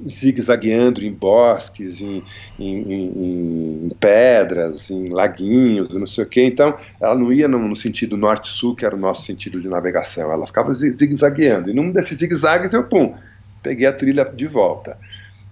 zigue-zagueando 0.08 1.04
em 1.04 1.12
bosques, 1.12 2.02
em, 2.02 2.24
em, 2.60 2.94
em, 2.94 3.86
em, 3.86 3.90
pedras, 4.00 4.90
em 4.90 5.10
laguinhos, 5.10 5.90
não 5.90 6.06
sei 6.06 6.24
o 6.24 6.28
quê. 6.28 6.42
Então, 6.44 6.78
ela 7.00 7.16
não 7.16 7.32
ia 7.32 7.48
no, 7.48 7.60
no 7.60 7.76
sentido 7.76 8.18
norte-sul, 8.18 8.76
que 8.76 8.86
era 8.86 8.96
o 8.96 9.00
nosso 9.00 9.26
sentido 9.26 9.62
de 9.62 9.68
navegação. 9.68 10.32
Ela 10.32 10.48
ficava 10.48 10.74
zigue-zagueando. 10.74 11.70
E 11.70 11.74
num 11.74 11.92
desses 11.92 12.20
zigue-zagues 12.20 12.74
eu, 12.74 12.84
pum, 12.84 13.16
peguei 13.62 13.86
a 13.88 13.94
trilha 13.94 14.26
de 14.26 14.48
volta. 14.48 14.98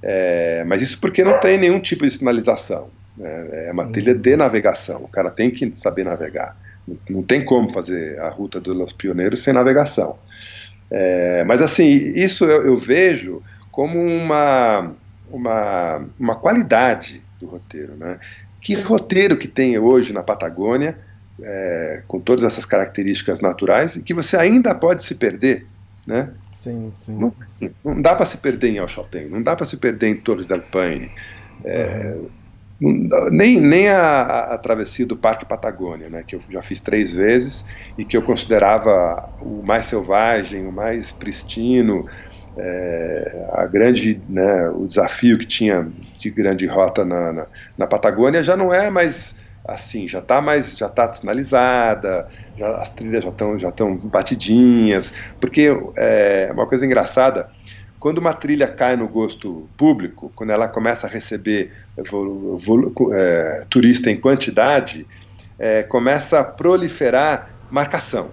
É, 0.02 0.64
mas 0.66 0.82
isso 0.82 1.00
porque 1.00 1.24
não 1.24 1.40
tem 1.40 1.58
nenhum 1.58 1.80
tipo 1.80 2.06
de 2.06 2.12
sinalização. 2.12 2.90
É, 3.20 3.66
é 3.68 3.72
uma 3.72 3.88
trilha 3.88 4.16
de 4.16 4.36
navegação. 4.36 5.04
O 5.04 5.08
cara 5.08 5.30
tem 5.30 5.52
que 5.52 5.72
saber 5.76 6.06
navegar. 6.06 6.56
Não, 6.88 6.98
não 7.10 7.24
tem 7.24 7.44
como 7.44 7.70
fazer 7.70 8.20
a 8.20 8.30
ruta 8.30 8.60
dos 8.60 8.94
Pioneiros 8.94 9.42
sem 9.42 9.54
navegação. 9.54 10.18
É, 10.90 11.44
mas 11.46 11.62
assim, 11.62 11.86
isso 11.88 12.46
eu, 12.46 12.64
eu, 12.64 12.78
vejo 12.78 13.42
como 13.72 14.00
uma, 14.00 14.92
uma, 15.30 16.06
uma 16.20 16.36
qualidade 16.36 17.22
do 17.40 17.48
roteiro. 17.48 17.96
Né? 17.96 18.20
Que 18.62 18.76
roteiro 18.76 19.38
que 19.38 19.48
tem 19.48 19.78
hoje 19.78 20.14
na 20.14 20.24
Patagônia, 20.24 20.98
é, 21.42 22.02
com 22.08 22.20
todas 22.20 22.44
essas 22.44 22.66
características 22.66 23.40
naturais, 23.40 23.96
e 23.96 24.04
que 24.04 24.14
você 24.14 24.36
ainda 24.38 24.76
pode 24.76 25.04
se 25.04 25.16
perder. 25.16 25.66
Né? 26.06 26.30
Sim, 26.52 26.90
sim. 26.94 27.18
Não, 27.18 27.34
não 27.86 28.02
dá 28.02 28.16
para 28.16 28.26
se 28.26 28.38
perder 28.38 28.70
em 28.70 28.80
Alchalten, 28.80 29.30
não 29.30 29.42
dá 29.42 29.56
para 29.56 29.66
se 29.66 29.78
perder 29.78 30.08
em 30.08 30.16
Torres 30.16 30.48
del 30.48 30.62
Paine. 30.62 31.12
É, 31.64 32.16
uhum 32.16 32.41
nem, 32.82 33.60
nem 33.60 33.90
a, 33.90 34.22
a, 34.54 34.58
travessia 34.58 35.06
do 35.06 35.16
Parque 35.16 35.46
Patagônia, 35.46 36.10
né, 36.10 36.24
que 36.26 36.36
eu 36.36 36.42
já 36.50 36.62
fiz 36.62 36.82
três 36.82 37.14
vezes 37.14 37.66
e 37.96 38.04
que 38.04 38.18
eu 38.18 38.24
considerava 38.24 39.30
o 39.40 39.62
mais 39.62 39.86
selvagem, 39.86 40.66
o 40.66 40.72
mais 40.72 41.12
pristino, 41.12 42.08
é, 42.58 43.46
a 43.54 43.66
grande, 43.68 44.20
né, 44.28 44.68
o 44.70 44.88
desafio 44.88 45.38
que 45.38 45.46
tinha 45.46 45.88
de 46.20 46.32
grande 46.32 46.66
rota 46.66 47.06
na, 47.06 47.32
na, 47.32 47.48
na 47.78 47.88
Patagônia 47.88 48.44
já 48.44 48.58
não 48.58 48.74
é 48.74 48.90
mais 48.90 49.40
assim, 49.64 50.08
já 50.08 50.18
está 50.18 50.42
mais, 50.42 50.76
já 50.76 50.88
está 50.88 51.14
sinalizada, 51.14 52.28
já, 52.58 52.78
as 52.78 52.90
trilhas 52.90 53.24
já 53.24 53.30
estão 53.30 53.60
já 53.60 53.72
batidinhas, 54.06 55.14
porque 55.40 55.70
é 55.96 56.50
uma 56.52 56.66
coisa 56.66 56.84
engraçada 56.84 57.48
quando 58.02 58.18
uma 58.18 58.34
trilha 58.34 58.68
cai 58.68 58.96
no 58.98 59.08
gosto 59.08 59.70
público, 59.78 60.32
quando 60.36 60.50
ela 60.50 60.68
começa 60.68 61.06
a 61.06 61.10
receber 61.10 61.72
é, 61.96 63.64
turista 63.70 64.10
em 64.10 64.20
quantidade, 64.20 65.06
é, 65.58 65.84
começa 65.84 66.40
a 66.40 66.44
proliferar 66.44 67.52
marcação. 67.70 68.30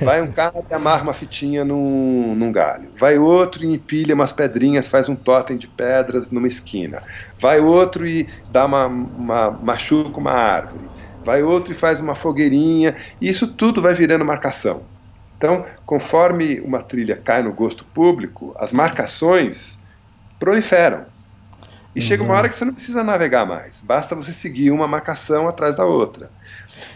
Vai 0.00 0.20
um 0.20 0.32
cara 0.32 0.64
e 0.68 0.74
amarra 0.74 1.04
uma 1.04 1.14
fitinha 1.14 1.64
num, 1.64 2.34
num, 2.34 2.50
galho. 2.50 2.88
Vai 2.96 3.18
outro 3.18 3.64
e 3.64 3.72
empilha 3.72 4.16
umas 4.16 4.32
pedrinhas, 4.32 4.88
faz 4.88 5.08
um 5.08 5.14
totem 5.14 5.56
de 5.56 5.68
pedras 5.68 6.32
numa 6.32 6.48
esquina. 6.48 7.04
Vai 7.38 7.60
outro 7.60 8.04
e 8.04 8.28
dá 8.50 8.66
uma, 8.66 8.86
uma 8.86 9.50
machuca 9.50 10.18
uma 10.18 10.32
árvore. 10.32 10.84
Vai 11.24 11.44
outro 11.44 11.70
e 11.70 11.76
faz 11.76 12.00
uma 12.00 12.16
fogueirinha. 12.16 12.96
Isso 13.20 13.54
tudo 13.54 13.80
vai 13.80 13.94
virando 13.94 14.24
marcação. 14.24 14.82
Então, 15.42 15.66
conforme 15.84 16.60
uma 16.60 16.80
trilha 16.80 17.16
cai 17.16 17.42
no 17.42 17.52
gosto 17.52 17.84
público, 17.86 18.54
as 18.60 18.70
marcações 18.70 19.76
proliferam. 20.38 21.04
E 21.96 21.98
Exato. 21.98 22.08
chega 22.08 22.22
uma 22.22 22.34
hora 22.34 22.48
que 22.48 22.54
você 22.54 22.64
não 22.64 22.72
precisa 22.72 23.02
navegar 23.02 23.44
mais, 23.44 23.80
basta 23.82 24.14
você 24.14 24.32
seguir 24.32 24.70
uma 24.70 24.86
marcação 24.86 25.48
atrás 25.48 25.76
da 25.76 25.84
outra. 25.84 26.30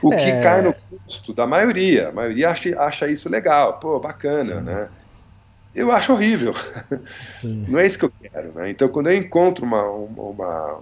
O 0.01 0.15
é... 0.15 0.17
que 0.17 0.43
cai 0.45 0.63
no 0.63 0.73
gosto 0.93 1.35
da 1.35 1.45
maioria, 1.45 2.11
a 2.11 2.13
maioria 2.13 2.51
acha, 2.51 2.81
acha 2.81 3.09
isso 3.09 3.29
legal, 3.29 3.81
pô, 3.81 3.99
bacana, 3.99 4.45
Sim. 4.45 4.61
né? 4.61 4.89
Eu 5.75 5.91
acho 5.91 6.13
horrível. 6.13 6.55
Sim. 7.27 7.67
Não 7.69 7.81
é 7.81 7.85
isso 7.87 7.99
que 7.99 8.05
eu 8.05 8.13
quero, 8.23 8.53
né? 8.53 8.71
Então, 8.71 8.89
quando 8.89 9.11
eu 9.11 9.17
encontro 9.17 9.67
uma, 9.67 9.83
uma, 9.83 10.23
uma, 10.23 10.79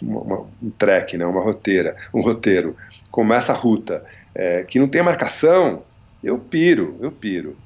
uma 0.00 0.46
um 0.62 0.70
trek, 0.78 1.18
né, 1.18 1.26
uma 1.26 1.42
roteira, 1.42 1.96
um 2.14 2.20
roteiro 2.20 2.76
como 3.10 3.34
essa 3.34 3.52
ruta, 3.52 4.04
é, 4.32 4.62
que 4.62 4.78
não 4.78 4.86
tem 4.86 5.02
marcação, 5.02 5.82
eu 6.22 6.38
piro, 6.38 6.96
eu 7.00 7.10
piro. 7.10 7.56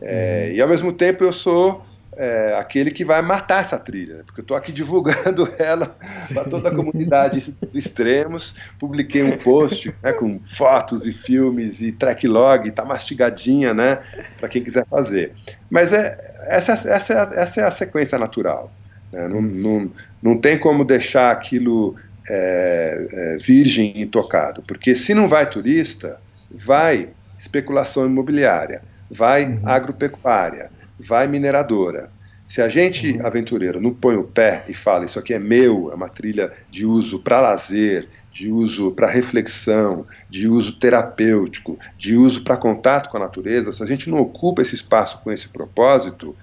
É, 0.00 0.48
uhum. 0.48 0.56
E 0.56 0.60
ao 0.60 0.68
mesmo 0.68 0.92
tempo 0.92 1.24
eu 1.24 1.32
sou 1.32 1.84
é, 2.18 2.56
aquele 2.58 2.90
que 2.90 3.04
vai 3.04 3.22
matar 3.22 3.60
essa 3.60 3.78
trilha, 3.78 4.16
né? 4.16 4.22
porque 4.26 4.40
eu 4.40 4.42
estou 4.42 4.56
aqui 4.56 4.72
divulgando 4.72 5.48
ela 5.56 5.96
para 6.34 6.44
toda 6.44 6.68
a 6.68 6.74
comunidade 6.74 7.54
do 7.60 7.78
Extremos. 7.78 8.56
Publiquei 8.78 9.22
um 9.22 9.36
post 9.36 9.94
né, 10.02 10.12
com 10.12 10.38
fotos 10.40 11.06
e 11.06 11.12
filmes 11.12 11.80
e 11.80 11.92
track 11.92 12.26
log, 12.26 12.68
está 12.68 12.84
mastigadinha, 12.84 13.72
né, 13.72 14.00
para 14.38 14.48
quem 14.48 14.62
quiser 14.62 14.84
fazer. 14.86 15.32
Mas 15.70 15.92
é, 15.92 16.44
essa, 16.46 16.72
essa, 16.72 17.12
é 17.14 17.40
essa 17.40 17.60
é 17.60 17.64
a 17.64 17.70
sequência 17.70 18.18
natural. 18.18 18.72
Né? 19.12 19.28
Não, 19.28 19.40
não, 19.40 19.90
não 20.20 20.40
tem 20.40 20.58
como 20.58 20.84
deixar 20.84 21.30
aquilo 21.30 21.94
é, 22.28 23.08
é, 23.12 23.36
virgem 23.38 23.92
e 23.96 24.02
intocado, 24.02 24.62
porque 24.66 24.94
se 24.94 25.14
não 25.14 25.28
vai 25.28 25.48
turista, 25.48 26.20
vai 26.50 27.10
especulação 27.38 28.06
imobiliária, 28.06 28.82
vai 29.10 29.46
uhum. 29.46 29.60
agropecuária, 29.64 30.70
vai 30.98 31.26
mineradora. 31.26 32.10
Se 32.46 32.62
a 32.62 32.68
gente, 32.68 33.12
uhum. 33.12 33.26
aventureiro, 33.26 33.80
não 33.80 33.92
põe 33.92 34.16
o 34.16 34.24
pé 34.24 34.64
e 34.68 34.74
fala 34.74 35.04
isso 35.04 35.18
aqui 35.18 35.34
é 35.34 35.38
meu, 35.38 35.90
é 35.92 35.94
uma 35.94 36.08
trilha 36.08 36.52
de 36.70 36.86
uso 36.86 37.18
para 37.18 37.40
lazer, 37.40 38.08
de 38.32 38.50
uso 38.50 38.92
para 38.92 39.10
reflexão, 39.10 40.06
de 40.30 40.46
uso 40.46 40.78
terapêutico, 40.78 41.78
de 41.96 42.14
uso 42.14 42.42
para 42.44 42.56
contato 42.56 43.10
com 43.10 43.16
a 43.16 43.20
natureza, 43.20 43.72
se 43.72 43.82
a 43.82 43.86
gente 43.86 44.08
não 44.08 44.18
ocupa 44.18 44.62
esse 44.62 44.74
espaço 44.76 45.18
com 45.22 45.32
esse 45.32 45.48
propósito, 45.48 46.36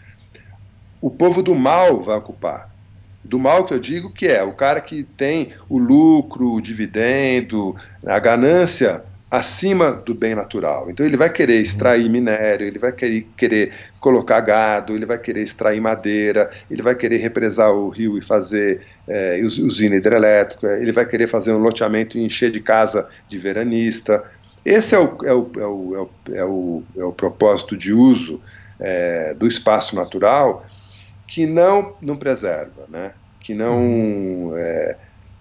o 1.01 1.09
povo 1.09 1.41
do 1.41 1.55
mal 1.55 2.01
vai 2.01 2.17
ocupar. 2.17 2.69
Do 3.23 3.39
mal 3.39 3.65
que 3.65 3.73
eu 3.73 3.79
digo 3.79 4.11
que 4.11 4.27
é 4.27 4.43
o 4.43 4.53
cara 4.53 4.81
que 4.81 5.03
tem 5.03 5.53
o 5.67 5.77
lucro, 5.77 6.53
o 6.53 6.61
dividendo, 6.61 7.75
a 8.05 8.19
ganância 8.19 9.03
acima 9.37 9.91
do 9.91 10.13
bem 10.13 10.35
natural. 10.35 10.89
Então 10.89 11.05
ele 11.05 11.17
vai 11.17 11.29
querer 11.29 11.61
extrair 11.61 12.09
minério, 12.09 12.67
ele 12.67 12.79
vai 12.79 12.91
querer, 12.91 13.27
querer 13.37 13.73
colocar 13.99 14.39
gado, 14.41 14.95
ele 14.95 15.05
vai 15.05 15.17
querer 15.17 15.41
extrair 15.41 15.79
madeira, 15.81 16.49
ele 16.69 16.81
vai 16.81 16.95
querer 16.95 17.17
represar 17.17 17.71
o 17.71 17.89
rio 17.89 18.17
e 18.17 18.21
fazer 18.21 18.81
é, 19.07 19.39
usina 19.43 19.95
hidrelétrica, 19.95 20.77
ele 20.77 20.91
vai 20.91 21.05
querer 21.05 21.27
fazer 21.27 21.53
um 21.53 21.59
loteamento 21.59 22.17
e 22.17 22.23
encher 22.23 22.51
de 22.51 22.59
casa 22.59 23.07
de 23.27 23.37
veranista. 23.37 24.23
Esse 24.63 24.95
é 24.95 24.99
o, 24.99 25.17
é 25.23 25.33
o, 25.33 25.51
é 25.57 25.65
o, 25.65 26.09
é 26.33 26.45
o, 26.45 26.83
é 26.97 27.03
o 27.03 27.11
propósito 27.11 27.75
de 27.77 27.93
uso 27.93 28.41
é, 28.79 29.33
do 29.33 29.47
espaço 29.47 29.95
natural 29.95 30.65
que 31.27 31.45
não, 31.45 31.95
não 32.01 32.15
preserva, 32.15 32.85
né? 32.89 33.11
que 33.39 33.53
não 33.53 34.53
é, 34.55 34.95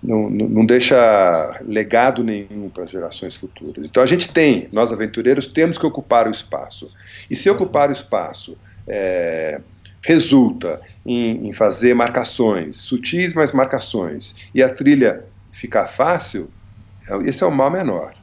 não, 0.04 0.28
não 0.28 0.66
deixa 0.66 1.58
legado 1.64 2.22
nenhum 2.22 2.68
para 2.68 2.84
as 2.84 2.90
gerações 2.90 3.34
futuras. 3.36 3.84
Então 3.84 4.02
a 4.02 4.06
gente 4.06 4.30
tem, 4.30 4.68
nós 4.70 4.92
aventureiros, 4.92 5.46
temos 5.46 5.78
que 5.78 5.86
ocupar 5.86 6.28
o 6.28 6.30
espaço. 6.30 6.90
E 7.30 7.34
se 7.34 7.48
ocupar 7.48 7.88
o 7.88 7.92
espaço 7.92 8.56
é, 8.86 9.60
resulta 10.02 10.80
em, 11.06 11.48
em, 11.48 11.52
fazer 11.52 11.94
marcações, 11.94 12.76
sutis, 12.76 13.32
mas 13.32 13.52
marcações, 13.52 14.34
e 14.54 14.62
a 14.62 14.68
trilha 14.68 15.24
ficar 15.50 15.88
fácil, 15.88 16.50
é, 17.08 17.16
esse 17.28 17.42
é 17.42 17.46
o 17.46 17.50
mal 17.50 17.70
menor. 17.70 18.14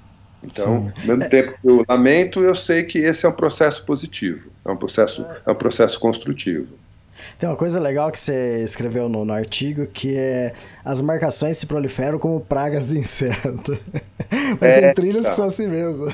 Então, 0.43 0.91
Sim. 0.95 1.01
ao 1.01 1.17
mesmo 1.17 1.29
tempo 1.29 1.57
que 1.59 1.67
eu 1.67 1.85
lamento, 1.87 2.41
eu 2.41 2.55
sei 2.55 2.83
que 2.83 2.99
esse 2.99 3.25
é 3.25 3.29
um 3.29 3.33
processo 3.33 3.83
positivo, 3.85 4.49
é 4.65 4.71
um 4.71 4.77
processo, 4.77 5.25
é 5.45 5.51
um 5.51 5.55
processo 5.55 5.99
construtivo. 5.99 6.73
Tem 7.37 7.49
uma 7.49 7.55
coisa 7.55 7.79
legal 7.79 8.11
que 8.11 8.19
você 8.19 8.63
escreveu 8.63 9.07
no, 9.07 9.25
no 9.25 9.33
artigo, 9.33 9.85
que 9.85 10.17
é 10.17 10.53
as 10.83 11.01
marcações 11.01 11.57
se 11.57 11.65
proliferam 11.65 12.17
como 12.17 12.39
pragas 12.39 12.89
de 12.89 12.99
inseto. 12.99 13.77
mas 14.59 14.69
é, 14.69 14.81
tem 14.81 14.93
trilhas 14.93 15.25
tá. 15.25 15.29
que 15.29 15.35
são 15.35 15.45
assim 15.45 15.67
mesmo. 15.67 16.11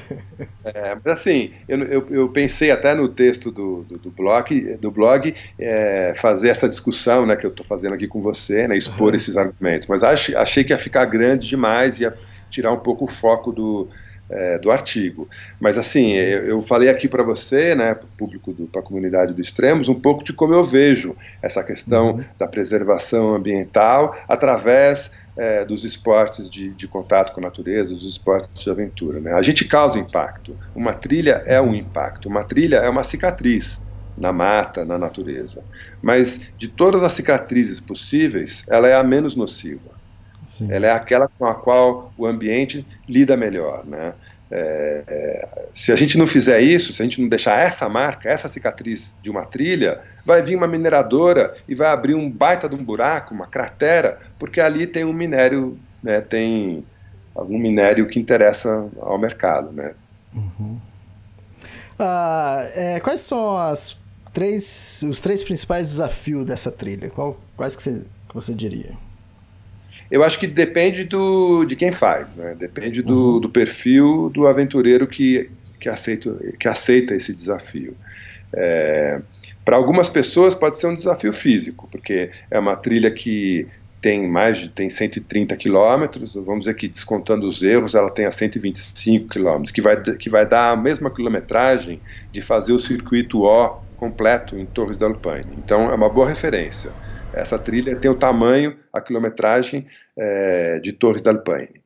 É, 0.63 0.95
mas 0.95 1.19
assim, 1.19 1.51
eu, 1.67 1.79
eu, 1.83 2.07
eu, 2.09 2.29
pensei 2.29 2.71
até 2.71 2.93
no 2.93 3.07
texto 3.09 3.51
do, 3.51 3.83
do, 3.83 3.97
do 3.97 4.11
blog, 4.11 4.77
do 4.77 4.91
blog 4.91 5.33
é, 5.57 6.13
fazer 6.15 6.49
essa 6.49 6.67
discussão 6.67 7.25
né, 7.25 7.35
que 7.35 7.45
eu 7.45 7.51
estou 7.51 7.65
fazendo 7.65 7.93
aqui 7.93 8.07
com 8.07 8.21
você, 8.21 8.67
né, 8.67 8.77
expor 8.77 9.09
uhum. 9.09 9.15
esses 9.15 9.37
argumentos, 9.37 9.87
mas 9.87 10.03
achei, 10.03 10.35
achei 10.35 10.63
que 10.63 10.73
ia 10.73 10.77
ficar 10.77 11.05
grande 11.05 11.47
demais, 11.47 11.99
ia 11.99 12.13
tirar 12.49 12.71
um 12.71 12.79
pouco 12.79 13.05
o 13.05 13.07
foco 13.07 13.51
do, 13.51 13.89
é, 14.29 14.57
do 14.57 14.71
artigo. 14.71 15.27
Mas 15.59 15.77
assim, 15.77 16.13
eu, 16.13 16.45
eu 16.45 16.61
falei 16.61 16.89
aqui 16.89 17.07
para 17.07 17.23
você, 17.23 17.75
né, 17.75 17.93
para 17.93 18.05
o 18.05 18.17
público, 18.17 18.53
para 18.71 18.81
a 18.81 18.83
comunidade 18.83 19.33
do 19.33 19.41
Extremos, 19.41 19.87
um 19.87 19.95
pouco 19.95 20.23
de 20.23 20.33
como 20.33 20.53
eu 20.53 20.63
vejo 20.63 21.15
essa 21.41 21.63
questão 21.63 22.15
uhum. 22.15 22.23
da 22.37 22.47
preservação 22.47 23.35
ambiental 23.35 24.15
através 24.27 25.11
é, 25.37 25.63
dos 25.63 25.83
esportes 25.85 26.49
de, 26.49 26.69
de, 26.69 26.87
contato 26.87 27.31
com 27.31 27.39
a 27.39 27.43
natureza, 27.43 27.93
dos 27.93 28.05
esportes 28.05 28.63
de 28.63 28.69
aventura. 28.69 29.19
Né? 29.19 29.31
A 29.33 29.41
gente 29.41 29.65
causa 29.65 29.99
impacto. 29.99 30.57
Uma 30.75 30.93
trilha 30.93 31.43
é 31.45 31.61
um 31.61 31.75
impacto, 31.75 32.27
uma 32.27 32.43
trilha 32.43 32.77
é 32.77 32.89
uma 32.89 33.03
cicatriz 33.03 33.79
na 34.17 34.31
mata, 34.31 34.83
na 34.83 34.97
natureza. 34.97 35.63
Mas 36.01 36.41
de 36.57 36.67
todas 36.67 37.03
as 37.03 37.13
cicatrizes 37.13 37.79
possíveis, 37.79 38.65
ela 38.67 38.87
é 38.87 38.95
a 38.95 39.03
menos 39.03 39.35
nociva. 39.35 39.96
Sim. 40.47 40.71
Ela 40.71 40.87
é 40.87 40.91
aquela 40.91 41.27
com 41.27 41.45
a 41.45 41.53
qual 41.53 42.11
o 42.17 42.25
ambiente 42.25 42.87
lida 43.07 43.35
melhor, 43.35 43.85
né? 43.85 44.13
É, 44.49 45.03
é, 45.05 45.65
se 45.73 45.91
a 45.91 45.95
gente 45.97 46.17
não 46.17 46.25
fizer 46.25 46.61
isso, 46.61 46.93
se 46.93 47.01
a 47.01 47.05
gente 47.05 47.21
não 47.21 47.27
deixar 47.27 47.59
essa 47.59 47.89
marca, 47.89 48.29
essa 48.29 48.47
cicatriz 48.47 49.13
de 49.21 49.29
uma 49.29 49.45
trilha, 49.45 50.01
vai 50.25 50.41
vir 50.41 50.55
uma 50.55 50.67
mineradora 50.67 51.57
e 51.67 51.75
vai 51.75 51.89
abrir 51.89 52.15
um 52.15 52.31
baita 52.31 52.69
de 52.69 52.75
um 52.75 52.83
buraco, 52.83 53.33
uma 53.33 53.45
cratera, 53.45 54.21
porque 54.39 54.61
ali 54.61 54.87
tem 54.87 55.03
um 55.03 55.11
minério, 55.11 55.77
né, 56.01 56.21
tem 56.21 56.85
algum 57.35 57.59
minério 57.59 58.07
que 58.07 58.17
interessa 58.17 58.87
ao 59.01 59.17
mercado, 59.17 59.73
né? 59.73 59.91
Uhum. 60.33 60.79
Ah, 61.99 62.65
é, 62.73 62.99
quais 63.01 63.19
são 63.19 63.57
as 63.57 63.99
três, 64.33 65.03
os 65.09 65.19
três 65.19 65.43
principais 65.43 65.89
desafios 65.89 66.45
dessa 66.45 66.71
trilha? 66.71 67.09
Qual, 67.09 67.37
quais 67.57 67.75
que 67.75 67.81
você, 67.81 68.03
que 68.29 68.33
você 68.33 68.53
diria? 68.53 69.06
Eu 70.09 70.23
acho 70.23 70.39
que 70.39 70.47
depende 70.47 71.03
do, 71.03 71.65
de 71.65 71.75
quem 71.75 71.91
faz, 71.91 72.27
né? 72.35 72.55
depende 72.57 73.01
do, 73.01 73.35
uhum. 73.35 73.39
do 73.41 73.49
perfil 73.49 74.29
do 74.29 74.47
aventureiro 74.47 75.05
que, 75.05 75.49
que, 75.79 75.89
aceita, 75.89 76.35
que 76.59 76.67
aceita 76.67 77.13
esse 77.13 77.33
desafio. 77.33 77.95
É, 78.53 79.19
Para 79.65 79.75
algumas 79.75 80.07
pessoas 80.07 80.55
pode 80.55 80.77
ser 80.77 80.87
um 80.87 80.95
desafio 80.95 81.33
físico, 81.33 81.87
porque 81.91 82.31
é 82.49 82.57
uma 82.57 82.75
trilha 82.75 83.11
que 83.11 83.67
tem 84.01 84.27
mais 84.27 84.57
de 84.57 84.69
tem 84.69 84.89
130 84.89 85.55
quilômetros, 85.57 86.35
vamos 86.35 86.59
dizer 86.59 86.75
que 86.75 86.87
descontando 86.87 87.47
os 87.47 87.63
erros, 87.63 87.95
ela 87.95 88.09
tem 88.09 88.25
a 88.25 88.31
125 88.31 89.27
quilômetros, 89.27 89.71
que 89.71 89.81
vai, 89.81 90.01
que 90.01 90.29
vai 90.29 90.45
dar 90.45 90.71
a 90.71 90.75
mesma 90.75 91.09
quilometragem 91.09 91.99
de 92.31 92.41
fazer 92.41 92.73
o 92.73 92.79
circuito 92.79 93.43
O 93.43 93.81
completo 93.97 94.57
em 94.57 94.65
Torres 94.65 94.95
da 94.95 95.07
Alpine. 95.07 95.57
Então 95.57 95.91
é 95.91 95.95
uma 95.95 96.09
boa 96.09 96.29
referência. 96.29 96.91
Essa 97.37 97.59
trilha 97.59 97.95
tem 97.95 98.09
o 98.09 98.15
tamanho, 98.15 98.75
a 98.91 98.99
quilometragem 98.99 99.87
é, 100.17 100.79
de 100.79 100.91
Torres 100.91 101.21
da 101.21 101.31
Alpine. 101.31 101.81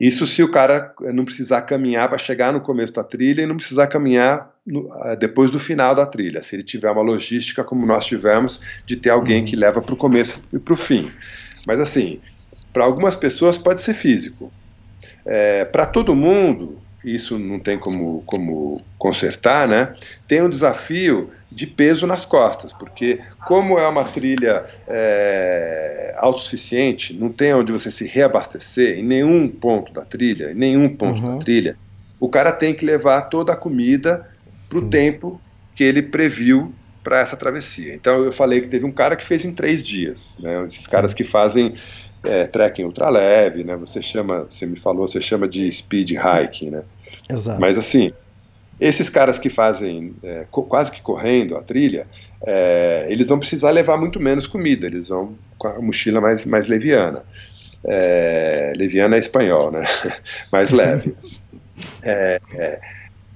Isso 0.00 0.26
se 0.26 0.42
o 0.42 0.50
cara 0.50 0.94
não 1.12 1.26
precisar 1.26 1.60
caminhar 1.62 2.08
para 2.08 2.16
chegar 2.16 2.54
no 2.54 2.60
começo 2.62 2.94
da 2.94 3.04
trilha 3.04 3.42
e 3.42 3.46
não 3.46 3.58
precisar 3.58 3.86
caminhar 3.86 4.50
no, 4.66 4.90
eh, 5.04 5.16
depois 5.16 5.50
do 5.50 5.60
final 5.60 5.94
da 5.94 6.06
trilha, 6.06 6.40
se 6.40 6.56
ele 6.56 6.62
tiver 6.62 6.90
uma 6.90 7.02
logística 7.02 7.62
como 7.62 7.84
nós 7.84 8.06
tivemos, 8.06 8.62
de 8.86 8.96
ter 8.96 9.10
alguém 9.10 9.44
que 9.44 9.54
leva 9.54 9.82
para 9.82 9.92
o 9.92 9.98
começo 9.98 10.40
e 10.50 10.58
para 10.58 10.72
o 10.72 10.76
fim. 10.76 11.10
Mas 11.66 11.78
assim, 11.80 12.18
para 12.72 12.86
algumas 12.86 13.14
pessoas 13.14 13.58
pode 13.58 13.82
ser 13.82 13.92
físico. 13.92 14.50
É, 15.26 15.66
para 15.66 15.84
todo 15.84 16.16
mundo, 16.16 16.80
isso 17.04 17.38
não 17.38 17.60
tem 17.60 17.78
como, 17.78 18.22
como 18.24 18.80
consertar, 18.96 19.68
né? 19.68 19.94
Tem 20.26 20.40
um 20.40 20.48
desafio 20.48 21.30
de 21.50 21.66
peso 21.66 22.06
nas 22.06 22.24
costas, 22.24 22.72
porque 22.72 23.20
como 23.46 23.78
é 23.78 23.88
uma 23.88 24.04
trilha 24.04 24.66
é, 24.86 26.14
autossuficiente, 26.18 27.12
não 27.12 27.28
tem 27.28 27.52
onde 27.54 27.72
você 27.72 27.90
se 27.90 28.06
reabastecer 28.06 28.98
em 28.98 29.02
nenhum 29.02 29.48
ponto 29.48 29.92
da 29.92 30.02
trilha, 30.02 30.52
em 30.52 30.54
nenhum 30.54 30.94
ponto 30.94 31.20
uhum. 31.20 31.38
da 31.38 31.44
trilha, 31.44 31.76
o 32.20 32.28
cara 32.28 32.52
tem 32.52 32.72
que 32.72 32.84
levar 32.84 33.22
toda 33.22 33.52
a 33.52 33.56
comida 33.56 34.28
para 34.68 34.78
o 34.78 34.88
tempo 34.88 35.40
que 35.74 35.82
ele 35.82 36.02
previu 36.02 36.72
para 37.02 37.18
essa 37.18 37.36
travessia. 37.36 37.94
Então 37.94 38.22
eu 38.24 38.30
falei 38.30 38.60
que 38.60 38.68
teve 38.68 38.84
um 38.84 38.92
cara 38.92 39.16
que 39.16 39.24
fez 39.24 39.44
em 39.44 39.54
três 39.54 39.82
dias, 39.82 40.36
né? 40.38 40.64
Esses 40.66 40.84
Sim. 40.84 40.90
caras 40.90 41.14
que 41.14 41.24
fazem 41.24 41.74
é, 42.22 42.46
trekking 42.46 42.84
ultraleve, 42.84 43.64
né? 43.64 43.74
Você 43.76 44.02
chama, 44.02 44.46
você 44.50 44.66
me 44.66 44.78
falou, 44.78 45.08
você 45.08 45.20
chama 45.20 45.48
de 45.48 45.72
speed 45.72 46.12
hiking, 46.12 46.70
né? 46.70 46.84
Exato. 47.28 47.60
Mas 47.60 47.78
assim, 47.78 48.12
esses 48.80 49.10
caras 49.10 49.38
que 49.38 49.50
fazem 49.50 50.14
é, 50.22 50.46
quase 50.50 50.90
que 50.90 51.02
correndo 51.02 51.56
a 51.56 51.62
trilha, 51.62 52.06
é, 52.46 53.06
eles 53.10 53.28
vão 53.28 53.38
precisar 53.38 53.70
levar 53.70 53.98
muito 53.98 54.18
menos 54.18 54.46
comida, 54.46 54.86
eles 54.86 55.08
vão 55.08 55.36
com 55.58 55.68
a 55.68 55.80
mochila 55.80 56.20
mais, 56.20 56.46
mais 56.46 56.66
leviana. 56.66 57.22
É, 57.84 58.72
leviana 58.74 59.16
é 59.16 59.18
espanhol, 59.18 59.70
né? 59.70 59.82
mais 60.50 60.70
leve. 60.70 61.14
É, 62.02 62.40
é, 62.54 62.80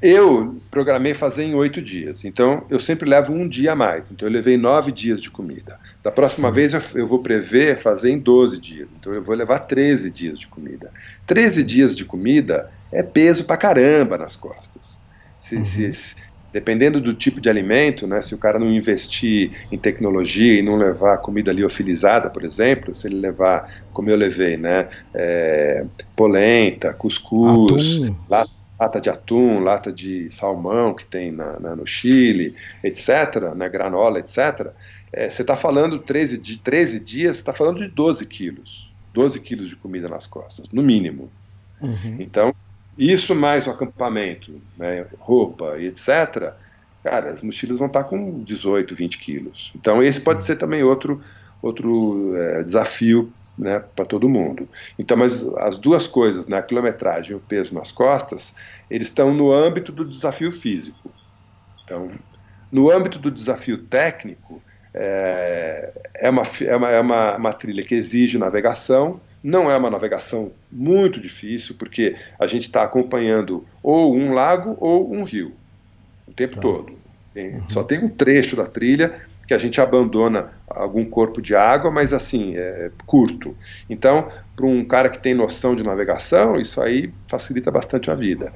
eu 0.00 0.56
programei 0.70 1.14
fazer 1.14 1.44
em 1.44 1.54
oito 1.54 1.80
dias, 1.80 2.24
então 2.24 2.66
eu 2.70 2.78
sempre 2.78 3.08
levo 3.08 3.32
um 3.32 3.46
dia 3.46 3.72
a 3.72 3.76
mais. 3.76 4.10
Então 4.10 4.26
eu 4.26 4.32
levei 4.32 4.56
nove 4.56 4.92
dias 4.92 5.20
de 5.20 5.30
comida. 5.30 5.78
Da 6.02 6.10
próxima 6.10 6.48
Sim. 6.48 6.54
vez 6.54 6.72
eu, 6.72 6.82
eu, 6.94 7.06
vou 7.06 7.20
prever 7.20 7.78
fazer 7.78 8.10
em 8.10 8.18
12 8.18 8.58
dias, 8.58 8.88
então 8.98 9.12
eu 9.12 9.22
vou 9.22 9.34
levar 9.34 9.60
13 9.60 10.10
dias 10.10 10.38
de 10.38 10.46
comida. 10.46 10.90
13 11.26 11.64
dias 11.64 11.96
de 11.96 12.04
comida 12.04 12.70
é 12.92 13.02
peso 13.02 13.44
pra 13.44 13.56
caramba 13.56 14.16
nas 14.18 14.36
costas. 14.36 15.03
Se, 15.62 15.84
uhum. 15.84 15.92
se, 15.92 16.16
dependendo 16.52 17.00
do 17.00 17.12
tipo 17.12 17.40
de 17.40 17.50
alimento, 17.50 18.06
né, 18.06 18.22
se 18.22 18.34
o 18.34 18.38
cara 18.38 18.58
não 18.58 18.72
investir 18.72 19.50
em 19.72 19.76
tecnologia 19.76 20.58
e 20.58 20.62
não 20.62 20.76
levar 20.76 21.18
comida 21.18 21.52
liofilizada, 21.52 22.30
por 22.30 22.44
exemplo, 22.44 22.94
se 22.94 23.08
ele 23.08 23.16
levar, 23.16 23.84
como 23.92 24.08
eu 24.08 24.16
levei, 24.16 24.56
né, 24.56 24.88
é, 25.12 25.84
polenta, 26.14 26.92
cuscuz, 26.92 27.98
lata, 28.28 28.50
lata, 28.78 29.00
de 29.00 29.10
atum, 29.10 29.60
lata 29.60 29.92
de 29.92 30.30
salmão 30.30 30.94
que 30.94 31.04
tem 31.04 31.32
na, 31.32 31.58
na, 31.58 31.76
no 31.76 31.86
Chile, 31.86 32.54
etc., 32.84 33.52
né, 33.56 33.68
granola, 33.68 34.20
etc., 34.20 34.70
é, 35.12 35.30
você 35.30 35.42
está 35.42 35.56
falando 35.56 35.98
13, 35.98 36.38
de 36.38 36.58
13 36.58 36.98
dias, 36.98 37.36
você 37.36 37.42
está 37.42 37.52
falando 37.52 37.78
de 37.78 37.88
12 37.88 38.26
quilos. 38.26 38.92
12 39.12 39.38
quilos 39.40 39.68
de 39.68 39.76
comida 39.76 40.08
nas 40.08 40.26
costas, 40.26 40.68
no 40.72 40.82
mínimo. 40.82 41.30
Uhum. 41.80 42.16
Então, 42.18 42.52
isso 42.96 43.34
mais 43.34 43.66
o 43.66 43.70
acampamento, 43.70 44.60
né, 44.76 45.06
roupa 45.18 45.76
e 45.78 45.86
etc., 45.86 46.52
cara, 47.02 47.30
as 47.30 47.42
mochilas 47.42 47.78
vão 47.78 47.88
estar 47.88 48.02
tá 48.02 48.08
com 48.08 48.42
18, 48.42 48.94
20 48.94 49.18
quilos. 49.18 49.72
Então, 49.74 50.02
esse 50.02 50.20
pode 50.20 50.42
ser 50.42 50.56
também 50.56 50.82
outro, 50.82 51.22
outro 51.60 52.34
é, 52.36 52.62
desafio 52.62 53.32
né, 53.58 53.78
para 53.94 54.04
todo 54.04 54.28
mundo. 54.28 54.68
Então, 54.98 55.16
mas 55.16 55.46
as 55.58 55.78
duas 55.78 56.06
coisas, 56.06 56.46
né, 56.46 56.58
a 56.58 56.62
quilometragem 56.62 57.32
e 57.32 57.34
o 57.34 57.40
peso 57.40 57.74
nas 57.74 57.92
costas, 57.92 58.54
eles 58.90 59.08
estão 59.08 59.32
no 59.32 59.52
âmbito 59.52 59.92
do 59.92 60.04
desafio 60.04 60.50
físico. 60.50 61.10
Então, 61.84 62.10
no 62.72 62.90
âmbito 62.90 63.18
do 63.18 63.30
desafio 63.30 63.78
técnico, 63.78 64.62
é, 64.92 65.92
é, 66.14 66.30
uma, 66.30 66.42
é, 66.60 66.76
uma, 66.76 66.90
é 66.90 67.00
uma, 67.00 67.36
uma 67.36 67.52
trilha 67.52 67.82
que 67.82 67.94
exige 67.94 68.38
navegação, 68.38 69.20
não 69.44 69.70
é 69.70 69.76
uma 69.76 69.90
navegação 69.90 70.50
muito 70.72 71.20
difícil, 71.20 71.76
porque 71.78 72.16
a 72.40 72.46
gente 72.46 72.62
está 72.62 72.82
acompanhando 72.82 73.64
ou 73.82 74.16
um 74.16 74.32
lago 74.32 74.74
ou 74.80 75.12
um 75.12 75.22
rio 75.22 75.52
o 76.26 76.32
tempo 76.32 76.54
tá. 76.54 76.60
todo. 76.62 76.92
Tem, 77.32 77.56
uhum. 77.56 77.68
Só 77.68 77.82
tem 77.82 77.98
um 77.98 78.08
trecho 78.08 78.56
da 78.56 78.64
trilha 78.64 79.20
que 79.46 79.52
a 79.52 79.58
gente 79.58 79.80
abandona 79.80 80.52
algum 80.66 81.04
corpo 81.04 81.42
de 81.42 81.54
água, 81.54 81.90
mas 81.90 82.14
assim, 82.14 82.56
é 82.56 82.90
curto. 83.04 83.54
Então, 83.90 84.30
para 84.56 84.64
um 84.64 84.82
cara 84.84 85.10
que 85.10 85.18
tem 85.18 85.34
noção 85.34 85.76
de 85.76 85.82
navegação, 85.82 86.56
isso 86.56 86.80
aí 86.80 87.12
facilita 87.26 87.70
bastante 87.70 88.10
a 88.10 88.14
vida. 88.14 88.50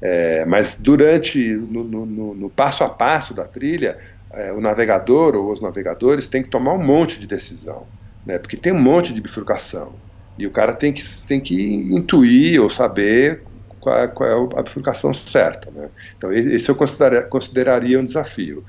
É, 0.00 0.44
mas 0.46 0.76
durante, 0.78 1.52
no, 1.52 1.82
no, 1.82 2.34
no, 2.34 2.48
passo 2.48 2.84
a 2.84 2.88
passo 2.88 3.34
da 3.34 3.44
trilha, 3.44 3.98
é, 4.32 4.52
o 4.52 4.60
navegador 4.60 5.34
ou 5.34 5.52
os 5.52 5.60
navegadores 5.60 6.28
têm 6.28 6.42
que 6.42 6.48
tomar 6.48 6.74
um 6.74 6.82
monte 6.82 7.18
de 7.18 7.26
decisão, 7.26 7.86
né, 8.24 8.38
porque 8.38 8.56
tem 8.56 8.72
um 8.72 8.80
monte 8.80 9.12
de 9.12 9.20
bifurcação. 9.20 9.92
E 10.40 10.46
o 10.46 10.50
cara 10.50 10.72
tem 10.72 10.92
que, 10.92 11.02
tem 11.26 11.40
que 11.40 11.54
intuir 11.54 12.60
ou 12.60 12.70
saber 12.70 13.42
qual 13.80 13.98
é, 13.98 14.08
qual 14.08 14.28
é 14.28 14.58
a 14.58 14.62
bifurcação 14.62 15.12
certa. 15.12 15.70
Né? 15.70 15.88
Então, 16.16 16.32
esse 16.32 16.68
eu 16.70 16.74
consideraria, 16.74 17.22
consideraria 17.22 18.00
um 18.00 18.04
desafio. 18.04 18.64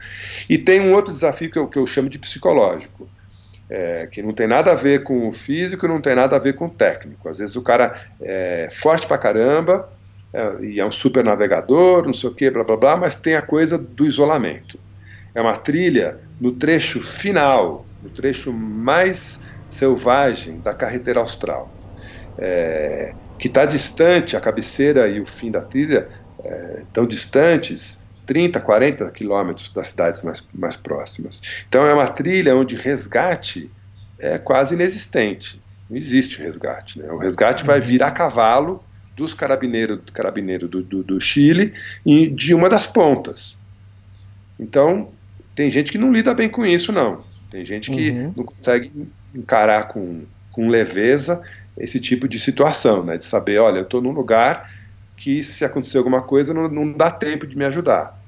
E 0.50 0.58
tem 0.58 0.82
um 0.82 0.94
outro 0.94 1.14
desafio 1.14 1.50
que 1.50 1.60
eu, 1.60 1.68
que 1.68 1.78
eu 1.78 1.88
chamo 1.88 2.10
de 2.10 2.18
psicológico. 2.18 3.10
É, 3.70 4.06
que 4.12 4.22
não 4.22 4.34
tem 4.34 4.48
nada 4.48 4.74
a 4.74 4.76
ver 4.76 5.04
com 5.04 5.30
o 5.30 5.32
físico, 5.32 5.88
não 5.88 6.02
tem 6.02 6.14
nada 6.14 6.36
a 6.36 6.40
ver 6.40 6.56
com 6.56 6.66
o 6.66 6.70
técnico. 6.70 7.30
Às 7.30 7.38
vezes 7.38 7.56
o 7.56 7.62
cara 7.62 8.02
é 8.22 8.68
forte 8.70 9.08
pra 9.08 9.18
caramba, 9.18 9.88
é, 10.34 10.66
e 10.66 10.80
é 10.80 10.86
um 10.86 10.92
super 10.92 11.24
navegador, 11.24 12.06
não 12.06 12.14
sei 12.14 12.30
o 12.30 12.34
que, 12.34 12.52
blá 12.52 12.66
blá 12.66 12.76
blá, 12.76 12.98
mas 12.98 13.16
tem 13.16 13.36
a 13.36 13.42
coisa 13.42 13.78
do 13.78 14.06
isolamento. 14.06 14.78
É 15.34 15.40
uma 15.40 15.56
trilha 15.56 16.20
no 16.40 16.52
trecho 16.52 17.02
final, 17.02 17.86
no 18.02 18.10
trecho 18.10 18.52
mais 18.52 19.42
selvagem 19.72 20.60
da 20.60 20.74
carretera 20.74 21.20
austral, 21.20 21.72
é, 22.38 23.14
que 23.40 23.48
está 23.48 23.66
distante, 23.66 24.38
a 24.38 24.42
cabeceira 24.42 25.08
e 25.08 25.20
o 25.20 25.26
fim 25.26 25.50
da 25.50 25.62
trilha 25.62 26.08
é, 26.44 26.82
tão 26.94 27.06
distantes, 27.06 28.02
30, 28.26 28.60
40 28.60 29.10
quilômetros 29.12 29.74
das 29.74 29.88
cidades 29.88 30.24
mais, 30.24 30.46
mais 30.54 30.76
próximas. 30.76 31.42
Então 31.68 31.86
é 31.86 31.94
uma 31.94 32.08
trilha 32.08 32.56
onde 32.56 32.76
resgate 32.76 33.70
é 34.20 34.38
quase 34.38 34.76
inexistente. 34.76 35.62
Não 35.90 35.98
existe 35.98 36.42
resgate. 36.42 37.00
Né? 37.00 37.12
O 37.12 37.18
resgate 37.18 37.66
vai 37.66 37.82
vir 37.82 38.04
a 38.04 38.12
cavalo 38.12 38.84
dos 39.16 39.34
carabineiros 39.34 40.00
carabineiros 40.14 40.70
do, 40.70 40.82
do, 40.82 41.04
do 41.04 41.20
Chile 41.20 41.74
e 42.06 42.28
de 42.28 42.54
uma 42.54 42.70
das 42.70 42.88
pontas. 42.88 43.58
Então, 44.60 45.10
tem 45.56 45.70
gente 45.70 45.92
que 45.92 45.98
não 45.98 46.14
lida 46.14 46.34
bem 46.34 46.48
com 46.48 46.66
isso, 46.66 46.92
não. 46.92 47.24
Tem 47.50 47.66
gente 47.66 47.92
que 47.92 48.12
uhum. 48.12 48.34
não 48.38 48.46
consegue 48.46 48.92
encarar 49.34 49.88
com, 49.88 50.24
com 50.52 50.68
leveza 50.68 51.42
esse 51.78 52.00
tipo 52.00 52.28
de 52.28 52.40
situação, 52.40 53.04
né? 53.04 53.18
De 53.18 53.26
saber, 53.26 53.60
olha, 53.60 53.80
eu 53.80 53.84
estou 53.84 54.02
num 54.02 54.12
lugar 54.12 54.72
que 55.18 55.44
se 55.44 55.64
acontecer 55.64 55.98
alguma 55.98 56.22
coisa 56.22 56.54
não, 56.54 56.68
não 56.68 56.92
dá 56.92 57.12
tempo 57.12 57.46
de 57.46 57.56
me 57.56 57.66
ajudar. 57.66 58.20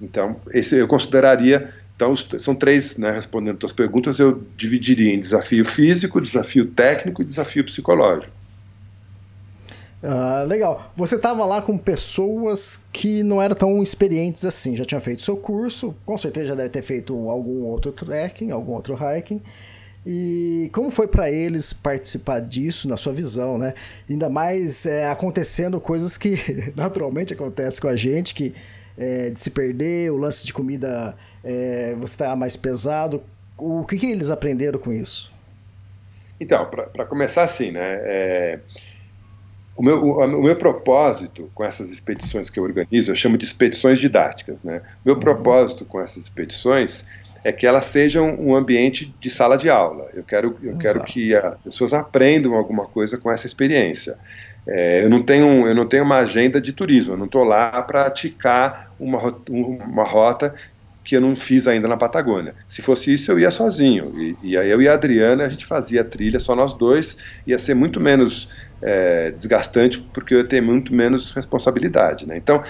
Então, 0.00 0.36
esse 0.52 0.76
eu 0.76 0.88
consideraria. 0.88 1.72
Então, 1.94 2.16
são 2.16 2.54
três, 2.54 2.96
né, 2.96 3.10
respondendo 3.10 3.54
as 3.54 3.58
tuas 3.58 3.72
perguntas, 3.74 4.18
eu 4.18 4.42
dividiria 4.56 5.12
em 5.12 5.20
desafio 5.20 5.66
físico, 5.66 6.20
desafio 6.20 6.66
técnico 6.66 7.20
e 7.20 7.26
desafio 7.26 7.62
psicológico. 7.62 8.32
Uh, 10.02 10.46
legal. 10.46 10.90
Você 10.96 11.16
estava 11.16 11.44
lá 11.44 11.60
com 11.60 11.76
pessoas 11.76 12.84
que 12.90 13.22
não 13.22 13.40
eram 13.40 13.54
tão 13.54 13.82
experientes 13.82 14.46
assim, 14.46 14.74
já 14.74 14.84
tinha 14.84 15.00
feito 15.00 15.22
seu 15.22 15.36
curso, 15.36 15.94
com 16.06 16.16
certeza 16.16 16.48
já 16.48 16.54
deve 16.54 16.70
ter 16.70 16.82
feito 16.82 17.28
algum 17.28 17.64
outro 17.66 17.92
trekking, 17.92 18.50
algum 18.50 18.72
outro 18.72 18.96
hiking. 18.96 19.42
E 20.06 20.70
como 20.72 20.90
foi 20.90 21.06
para 21.06 21.30
eles 21.30 21.74
participar 21.74 22.40
disso, 22.40 22.88
na 22.88 22.96
sua 22.96 23.12
visão, 23.12 23.58
né? 23.58 23.74
Ainda 24.08 24.30
mais 24.30 24.86
é, 24.86 25.06
acontecendo 25.06 25.78
coisas 25.78 26.16
que 26.16 26.38
naturalmente 26.74 27.34
acontecem 27.34 27.82
com 27.82 27.88
a 27.88 27.96
gente, 27.96 28.34
que 28.34 28.54
é, 28.96 29.28
de 29.28 29.38
se 29.38 29.50
perder, 29.50 30.10
o 30.10 30.16
lance 30.16 30.46
de 30.46 30.54
comida, 30.54 31.14
é, 31.44 31.94
você 31.98 32.16
tá 32.16 32.34
mais 32.34 32.56
pesado. 32.56 33.22
O 33.58 33.84
que, 33.84 33.98
que 33.98 34.06
eles 34.06 34.30
aprenderam 34.30 34.78
com 34.78 34.90
isso? 34.90 35.30
Então, 36.40 36.64
para 36.64 37.04
começar 37.04 37.42
assim, 37.42 37.70
né? 37.70 38.60
O, 39.80 39.82
meu, 39.82 40.04
o, 40.04 40.18
o, 40.18 40.42
meu 40.42 40.54
propósito 40.56 41.50
com 41.54 41.64
essas 41.64 41.90
expedições 41.90 42.50
que 42.50 42.60
eu 42.60 42.64
organizo, 42.64 43.10
eu 43.10 43.14
chamo 43.14 43.38
de 43.38 43.46
expedições 43.46 43.98
didáticas, 43.98 44.62
né? 44.62 44.82
Meu 45.02 45.16
propósito 45.16 45.86
com 45.86 45.98
essas 45.98 46.24
expedições 46.24 47.06
é 47.42 47.50
que 47.50 47.66
elas 47.66 47.86
sejam 47.86 48.28
um 48.38 48.54
ambiente 48.54 49.10
de 49.18 49.30
sala 49.30 49.56
de 49.56 49.70
aula. 49.70 50.10
Eu 50.12 50.22
quero, 50.22 50.54
eu 50.62 50.76
quero 50.76 51.02
que 51.04 51.34
as 51.34 51.56
pessoas 51.60 51.94
aprendam 51.94 52.56
alguma 52.56 52.84
coisa 52.84 53.16
com 53.16 53.32
essa 53.32 53.46
experiência. 53.46 54.18
É, 54.66 55.02
eu, 55.02 55.08
não 55.08 55.22
tenho, 55.22 55.66
eu 55.66 55.74
não 55.74 55.86
tenho 55.86 56.04
uma 56.04 56.18
agenda 56.18 56.60
de 56.60 56.74
turismo, 56.74 57.14
eu 57.14 57.16
não 57.16 57.24
estou 57.24 57.42
lá 57.42 57.70
para 57.70 58.02
praticar 58.02 58.92
uma, 59.00 59.34
uma 59.48 60.04
rota 60.04 60.54
que 61.02 61.16
eu 61.16 61.22
não 61.22 61.34
fiz 61.34 61.66
ainda 61.66 61.88
na 61.88 61.96
Patagônia. 61.96 62.54
Se 62.68 62.82
fosse 62.82 63.14
isso, 63.14 63.32
eu 63.32 63.38
ia 63.38 63.50
sozinho. 63.50 64.12
E, 64.20 64.36
e 64.42 64.56
aí 64.58 64.68
eu 64.68 64.82
e 64.82 64.86
a 64.86 64.92
Adriana, 64.92 65.44
a 65.44 65.48
gente 65.48 65.64
fazia 65.64 66.04
trilha 66.04 66.38
só 66.38 66.54
nós 66.54 66.74
dois, 66.74 67.16
ia 67.46 67.58
ser 67.58 67.72
muito 67.72 67.98
menos 67.98 68.50
é, 68.82 69.30
desgastante, 69.30 69.98
porque 70.12 70.34
eu 70.34 70.46
ter 70.46 70.60
muito 70.60 70.94
menos 70.94 71.32
responsabilidade. 71.32 72.26
Né? 72.26 72.36
Então, 72.36 72.62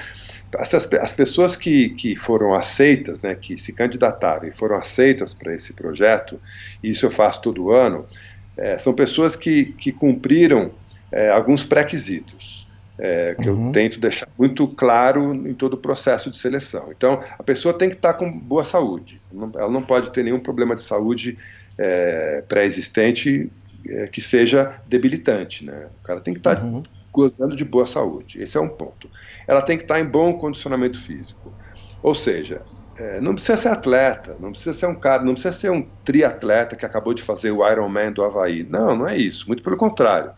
as, 0.58 0.74
as 0.74 1.12
pessoas 1.12 1.56
que, 1.56 1.90
que 1.90 2.16
foram 2.16 2.54
aceitas, 2.54 3.20
né, 3.20 3.34
que 3.34 3.56
se 3.56 3.72
candidataram 3.72 4.48
e 4.48 4.50
foram 4.50 4.76
aceitas 4.76 5.32
para 5.32 5.54
esse 5.54 5.72
projeto, 5.72 6.40
e 6.82 6.90
isso 6.90 7.06
eu 7.06 7.10
faço 7.10 7.40
todo 7.42 7.70
ano, 7.70 8.06
é, 8.56 8.76
são 8.78 8.92
pessoas 8.92 9.36
que, 9.36 9.66
que 9.78 9.92
cumpriram 9.92 10.72
é, 11.12 11.30
alguns 11.30 11.64
pré-requisitos. 11.64 12.60
É, 13.02 13.34
que 13.40 13.48
uhum. 13.48 13.68
eu 13.68 13.72
tento 13.72 13.98
deixar 13.98 14.28
muito 14.38 14.68
claro 14.68 15.32
em 15.32 15.54
todo 15.54 15.72
o 15.72 15.78
processo 15.78 16.30
de 16.30 16.36
seleção. 16.36 16.92
Então, 16.94 17.22
a 17.38 17.42
pessoa 17.42 17.72
tem 17.72 17.88
que 17.88 17.96
estar 17.96 18.12
com 18.12 18.30
boa 18.30 18.62
saúde, 18.62 19.18
ela 19.54 19.70
não 19.70 19.80
pode 19.80 20.10
ter 20.10 20.22
nenhum 20.22 20.38
problema 20.38 20.76
de 20.76 20.82
saúde 20.82 21.38
é, 21.78 22.44
pré-existente 22.46 23.50
é, 23.90 24.06
que 24.06 24.20
seja 24.20 24.74
debilitante. 24.86 25.64
Né? 25.64 25.88
O 26.00 26.04
cara 26.04 26.20
tem 26.20 26.32
que 26.32 26.40
estar 26.40 26.62
uhum. 26.62 26.82
gozando 27.12 27.54
de 27.54 27.64
boa 27.64 27.86
saúde, 27.86 28.42
esse 28.42 28.56
é 28.56 28.60
um 28.60 28.68
ponto 28.68 29.10
ela 29.50 29.62
tem 29.62 29.76
que 29.76 29.82
estar 29.82 29.98
em 29.98 30.04
bom 30.04 30.34
condicionamento 30.34 30.96
físico. 30.96 31.52
Ou 32.04 32.14
seja, 32.14 32.62
é, 32.96 33.20
não 33.20 33.34
precisa 33.34 33.56
ser 33.56 33.68
atleta, 33.68 34.36
não 34.38 34.52
precisa 34.52 34.72
ser 34.72 34.86
um 34.86 34.94
cara, 34.94 35.24
não 35.24 35.32
precisa 35.32 35.52
ser 35.52 35.70
um 35.70 35.82
triatleta 36.04 36.76
que 36.76 36.86
acabou 36.86 37.12
de 37.12 37.20
fazer 37.20 37.50
o 37.50 37.68
Ironman 37.68 38.12
do 38.12 38.22
Havaí. 38.22 38.62
Não, 38.62 38.96
não 38.96 39.08
é 39.08 39.18
isso. 39.18 39.48
Muito 39.48 39.60
pelo 39.60 39.76
contrário. 39.76 40.30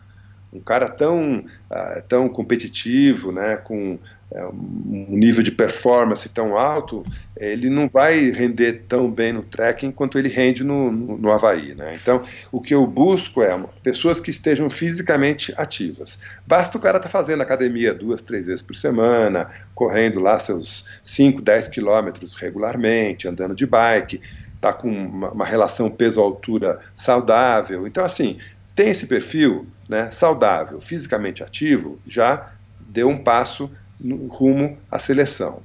Um 0.51 0.59
cara 0.59 0.89
tão, 0.89 1.45
uh, 1.69 2.01
tão 2.07 2.27
competitivo, 2.27 3.31
né, 3.31 3.57
com 3.57 3.99
um 4.41 5.15
nível 5.15 5.43
de 5.43 5.51
performance 5.51 6.27
tão 6.27 6.57
alto, 6.57 7.03
ele 7.37 7.69
não 7.69 7.87
vai 7.87 8.31
render 8.31 8.85
tão 8.87 9.09
bem 9.09 9.33
no 9.33 9.43
trekking 9.43 9.91
quanto 9.91 10.17
ele 10.17 10.29
rende 10.29 10.63
no, 10.63 10.91
no, 10.91 11.17
no 11.17 11.31
Havaí. 11.31 11.75
Né? 11.75 11.97
Então, 12.01 12.21
o 12.51 12.59
que 12.59 12.73
eu 12.73 12.85
busco 12.87 13.43
é 13.43 13.59
pessoas 13.83 14.19
que 14.19 14.31
estejam 14.31 14.69
fisicamente 14.69 15.53
ativas. 15.55 16.19
Basta 16.47 16.77
o 16.77 16.81
cara 16.81 16.97
estar 16.97 17.09
tá 17.09 17.11
fazendo 17.11 17.41
academia 17.41 17.93
duas, 17.93 18.21
três 18.21 18.47
vezes 18.47 18.61
por 18.61 18.75
semana, 18.75 19.49
correndo 19.75 20.19
lá 20.19 20.39
seus 20.39 20.85
5, 21.03 21.41
10 21.41 21.67
quilômetros 21.67 22.33
regularmente, 22.33 23.27
andando 23.27 23.53
de 23.53 23.65
bike, 23.65 24.19
está 24.55 24.73
com 24.73 24.89
uma, 24.89 25.29
uma 25.31 25.45
relação 25.45 25.91
peso-altura 25.91 26.79
saudável. 26.95 27.85
Então, 27.85 28.03
assim, 28.03 28.39
tem 28.75 28.89
esse 28.89 29.05
perfil 29.05 29.67
né, 29.87 30.09
saudável, 30.09 30.81
fisicamente 30.81 31.43
ativo, 31.43 31.99
já 32.07 32.51
deu 32.79 33.09
um 33.09 33.17
passo 33.17 33.69
no 34.03 34.27
rumo 34.27 34.77
à 34.91 34.99
seleção. 34.99 35.61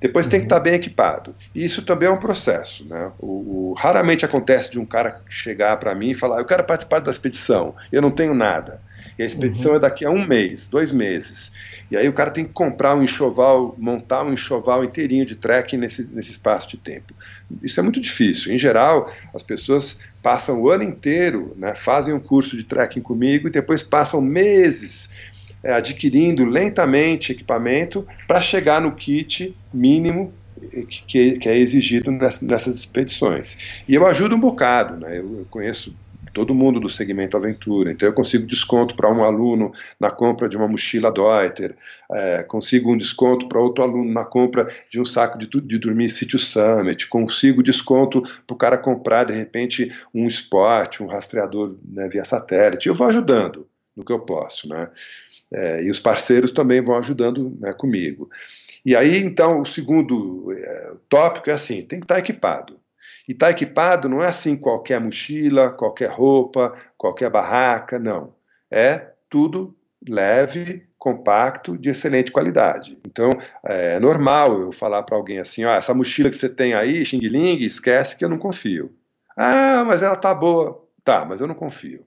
Depois 0.00 0.26
uhum. 0.26 0.30
tem 0.30 0.40
que 0.40 0.46
estar 0.46 0.58
bem 0.58 0.74
equipado. 0.74 1.34
E 1.54 1.64
isso 1.64 1.82
também 1.82 2.08
é 2.08 2.10
um 2.10 2.18
processo. 2.18 2.84
Né? 2.84 3.12
O, 3.18 3.70
o 3.70 3.74
raramente 3.74 4.24
acontece 4.24 4.70
de 4.70 4.78
um 4.78 4.84
cara 4.84 5.20
chegar 5.28 5.76
para 5.76 5.94
mim 5.94 6.10
e 6.10 6.14
falar: 6.14 6.40
Eu 6.40 6.44
quero 6.44 6.64
participar 6.64 7.00
da 7.00 7.10
expedição, 7.10 7.74
eu 7.92 8.02
não 8.02 8.10
tenho 8.10 8.34
nada. 8.34 8.80
E 9.18 9.22
a 9.22 9.26
expedição 9.26 9.72
uhum. 9.72 9.76
é 9.76 9.80
daqui 9.80 10.04
a 10.04 10.10
um 10.10 10.26
mês, 10.26 10.66
dois 10.66 10.90
meses. 10.90 11.52
E 11.90 11.96
aí 11.96 12.08
o 12.08 12.12
cara 12.12 12.30
tem 12.30 12.44
que 12.44 12.52
comprar 12.52 12.96
um 12.96 13.02
enxoval, 13.02 13.74
montar 13.78 14.24
um 14.24 14.32
enxoval 14.32 14.82
inteirinho 14.82 15.26
de 15.26 15.36
trekking 15.36 15.76
nesse, 15.76 16.02
nesse 16.10 16.30
espaço 16.30 16.70
de 16.70 16.78
tempo. 16.78 17.12
Isso 17.62 17.78
é 17.78 17.82
muito 17.82 18.00
difícil. 18.00 18.50
Em 18.50 18.58
geral, 18.58 19.12
as 19.34 19.42
pessoas 19.42 20.00
passam 20.22 20.58
o 20.60 20.70
ano 20.70 20.82
inteiro, 20.82 21.54
né, 21.58 21.74
fazem 21.74 22.14
um 22.14 22.20
curso 22.20 22.56
de 22.56 22.64
trekking 22.64 23.02
comigo 23.02 23.48
e 23.48 23.50
depois 23.50 23.82
passam 23.82 24.22
meses 24.22 25.10
é, 25.62 25.72
adquirindo 25.72 26.44
lentamente 26.44 27.32
equipamento 27.32 28.06
para 28.26 28.40
chegar 28.40 28.80
no 28.80 28.92
kit 28.92 29.56
mínimo 29.72 30.32
que, 31.06 31.38
que 31.38 31.48
é 31.48 31.56
exigido 31.56 32.10
nessas 32.10 32.76
expedições. 32.76 33.58
E 33.88 33.94
eu 33.94 34.06
ajudo 34.06 34.36
um 34.36 34.40
bocado, 34.40 34.96
né? 34.96 35.18
eu, 35.18 35.38
eu 35.38 35.46
conheço 35.50 35.94
todo 36.32 36.54
mundo 36.54 36.80
do 36.80 36.88
segmento 36.88 37.36
aventura. 37.36 37.92
Então 37.92 38.08
eu 38.08 38.12
consigo 38.12 38.46
desconto 38.46 38.94
para 38.94 39.10
um 39.10 39.22
aluno 39.24 39.72
na 40.00 40.10
compra 40.10 40.48
de 40.48 40.56
uma 40.56 40.68
mochila 40.68 41.12
Deuter, 41.12 41.76
é, 42.10 42.42
consigo 42.42 42.92
um 42.92 42.96
desconto 42.96 43.48
para 43.48 43.60
outro 43.60 43.82
aluno 43.82 44.12
na 44.12 44.24
compra 44.24 44.68
de 44.90 45.00
um 45.00 45.04
saco 45.04 45.38
de, 45.38 45.46
de 45.46 45.78
dormir 45.78 46.10
Sítio 46.10 46.38
Summit, 46.38 47.08
consigo 47.08 47.62
desconto 47.62 48.22
para 48.46 48.54
o 48.54 48.56
cara 48.56 48.78
comprar 48.78 49.24
de 49.24 49.32
repente 49.32 49.92
um 50.14 50.26
spot, 50.26 51.00
um 51.00 51.06
rastreador 51.06 51.76
né, 51.84 52.08
via 52.08 52.24
satélite. 52.24 52.88
Eu 52.88 52.94
vou 52.94 53.06
ajudando 53.08 53.66
no 53.96 54.04
que 54.04 54.12
eu 54.12 54.20
posso, 54.20 54.68
né? 54.68 54.88
É, 55.52 55.82
e 55.82 55.90
os 55.90 56.00
parceiros 56.00 56.50
também 56.50 56.80
vão 56.80 56.96
ajudando 56.96 57.56
né, 57.60 57.72
comigo. 57.72 58.30
E 58.84 58.96
aí, 58.96 59.18
então, 59.18 59.60
o 59.60 59.66
segundo 59.66 60.52
é, 60.52 60.92
tópico 61.08 61.50
é 61.50 61.52
assim: 61.52 61.82
tem 61.82 62.00
que 62.00 62.04
estar 62.04 62.18
equipado. 62.18 62.80
E 63.28 63.32
estar 63.32 63.50
equipado 63.50 64.08
não 64.08 64.22
é 64.22 64.26
assim 64.26 64.56
qualquer 64.56 65.00
mochila, 65.00 65.70
qualquer 65.70 66.10
roupa, 66.10 66.74
qualquer 66.96 67.30
barraca, 67.30 67.98
não. 67.98 68.34
É 68.70 69.12
tudo 69.30 69.76
leve, 70.08 70.86
compacto, 70.98 71.78
de 71.78 71.90
excelente 71.90 72.32
qualidade. 72.32 72.98
Então, 73.06 73.30
é 73.64 74.00
normal 74.00 74.60
eu 74.60 74.72
falar 74.72 75.02
para 75.02 75.16
alguém 75.16 75.38
assim: 75.38 75.64
ah, 75.64 75.76
essa 75.76 75.94
mochila 75.94 76.30
que 76.30 76.36
você 76.36 76.48
tem 76.48 76.74
aí, 76.74 77.04
Xing 77.04 77.20
esquece 77.64 78.16
que 78.16 78.24
eu 78.24 78.28
não 78.28 78.38
confio. 78.38 78.92
Ah, 79.36 79.84
mas 79.84 80.02
ela 80.02 80.16
tá 80.16 80.34
boa. 80.34 80.82
Tá, 81.04 81.24
mas 81.24 81.40
eu 81.40 81.46
não 81.46 81.54
confio. 81.54 82.06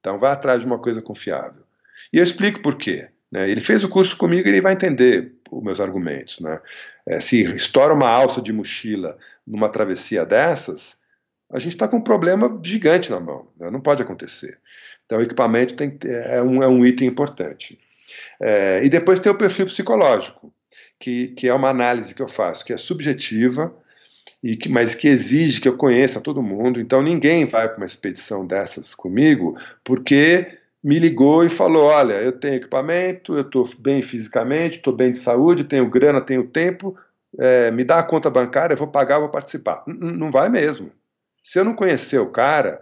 Então, 0.00 0.18
vá 0.18 0.32
atrás 0.32 0.60
de 0.60 0.66
uma 0.66 0.78
coisa 0.78 1.02
confiável. 1.02 1.65
E 2.12 2.18
eu 2.18 2.24
explico 2.24 2.60
por 2.60 2.76
quê. 2.76 3.08
Né? 3.30 3.50
Ele 3.50 3.60
fez 3.60 3.82
o 3.84 3.88
curso 3.88 4.16
comigo 4.16 4.46
e 4.46 4.50
ele 4.50 4.60
vai 4.60 4.72
entender 4.72 5.32
os 5.50 5.62
meus 5.62 5.80
argumentos. 5.80 6.40
Né? 6.40 6.60
É, 7.06 7.20
se 7.20 7.42
estoura 7.54 7.94
uma 7.94 8.08
alça 8.08 8.40
de 8.40 8.52
mochila 8.52 9.18
numa 9.46 9.68
travessia 9.68 10.24
dessas, 10.24 10.96
a 11.50 11.58
gente 11.58 11.72
está 11.72 11.86
com 11.86 11.98
um 11.98 12.02
problema 12.02 12.60
gigante 12.64 13.10
na 13.10 13.20
mão. 13.20 13.48
Né? 13.58 13.70
Não 13.70 13.80
pode 13.80 14.02
acontecer. 14.02 14.58
Então, 15.04 15.18
o 15.18 15.22
equipamento 15.22 15.76
tem 15.76 15.96
é, 16.04 16.42
um, 16.42 16.62
é 16.62 16.68
um 16.68 16.84
item 16.84 17.08
importante. 17.08 17.78
É, 18.40 18.80
e 18.84 18.88
depois 18.88 19.20
tem 19.20 19.30
o 19.30 19.38
perfil 19.38 19.66
psicológico, 19.66 20.52
que, 20.98 21.28
que 21.28 21.48
é 21.48 21.54
uma 21.54 21.70
análise 21.70 22.14
que 22.14 22.22
eu 22.22 22.28
faço, 22.28 22.64
que 22.64 22.72
é 22.72 22.76
subjetiva, 22.76 23.72
e 24.42 24.56
que, 24.56 24.68
mas 24.68 24.94
que 24.94 25.08
exige 25.08 25.60
que 25.60 25.68
eu 25.68 25.76
conheça 25.76 26.20
todo 26.20 26.42
mundo. 26.42 26.80
Então, 26.80 27.02
ninguém 27.02 27.44
vai 27.44 27.68
para 27.68 27.76
uma 27.78 27.86
expedição 27.86 28.46
dessas 28.46 28.94
comigo 28.94 29.56
porque 29.82 30.58
me 30.86 31.00
ligou 31.00 31.44
e 31.44 31.50
falou: 31.50 31.86
Olha, 31.86 32.14
eu 32.22 32.30
tenho 32.30 32.54
equipamento, 32.54 33.34
eu 33.34 33.40
estou 33.40 33.68
bem 33.76 34.00
fisicamente, 34.02 34.76
estou 34.76 34.94
bem 34.94 35.10
de 35.10 35.18
saúde, 35.18 35.64
tenho 35.64 35.90
grana, 35.90 36.20
tenho 36.20 36.46
tempo, 36.46 36.96
é, 37.36 37.72
me 37.72 37.82
dá 37.82 37.98
a 37.98 38.04
conta 38.04 38.30
bancária, 38.30 38.74
eu 38.74 38.78
vou 38.78 38.86
pagar, 38.86 39.18
vou 39.18 39.28
participar. 39.28 39.82
Não 39.84 40.30
vai 40.30 40.48
mesmo. 40.48 40.92
Se 41.42 41.58
eu 41.58 41.64
não 41.64 41.74
conhecer 41.74 42.20
o 42.20 42.30
cara, 42.30 42.80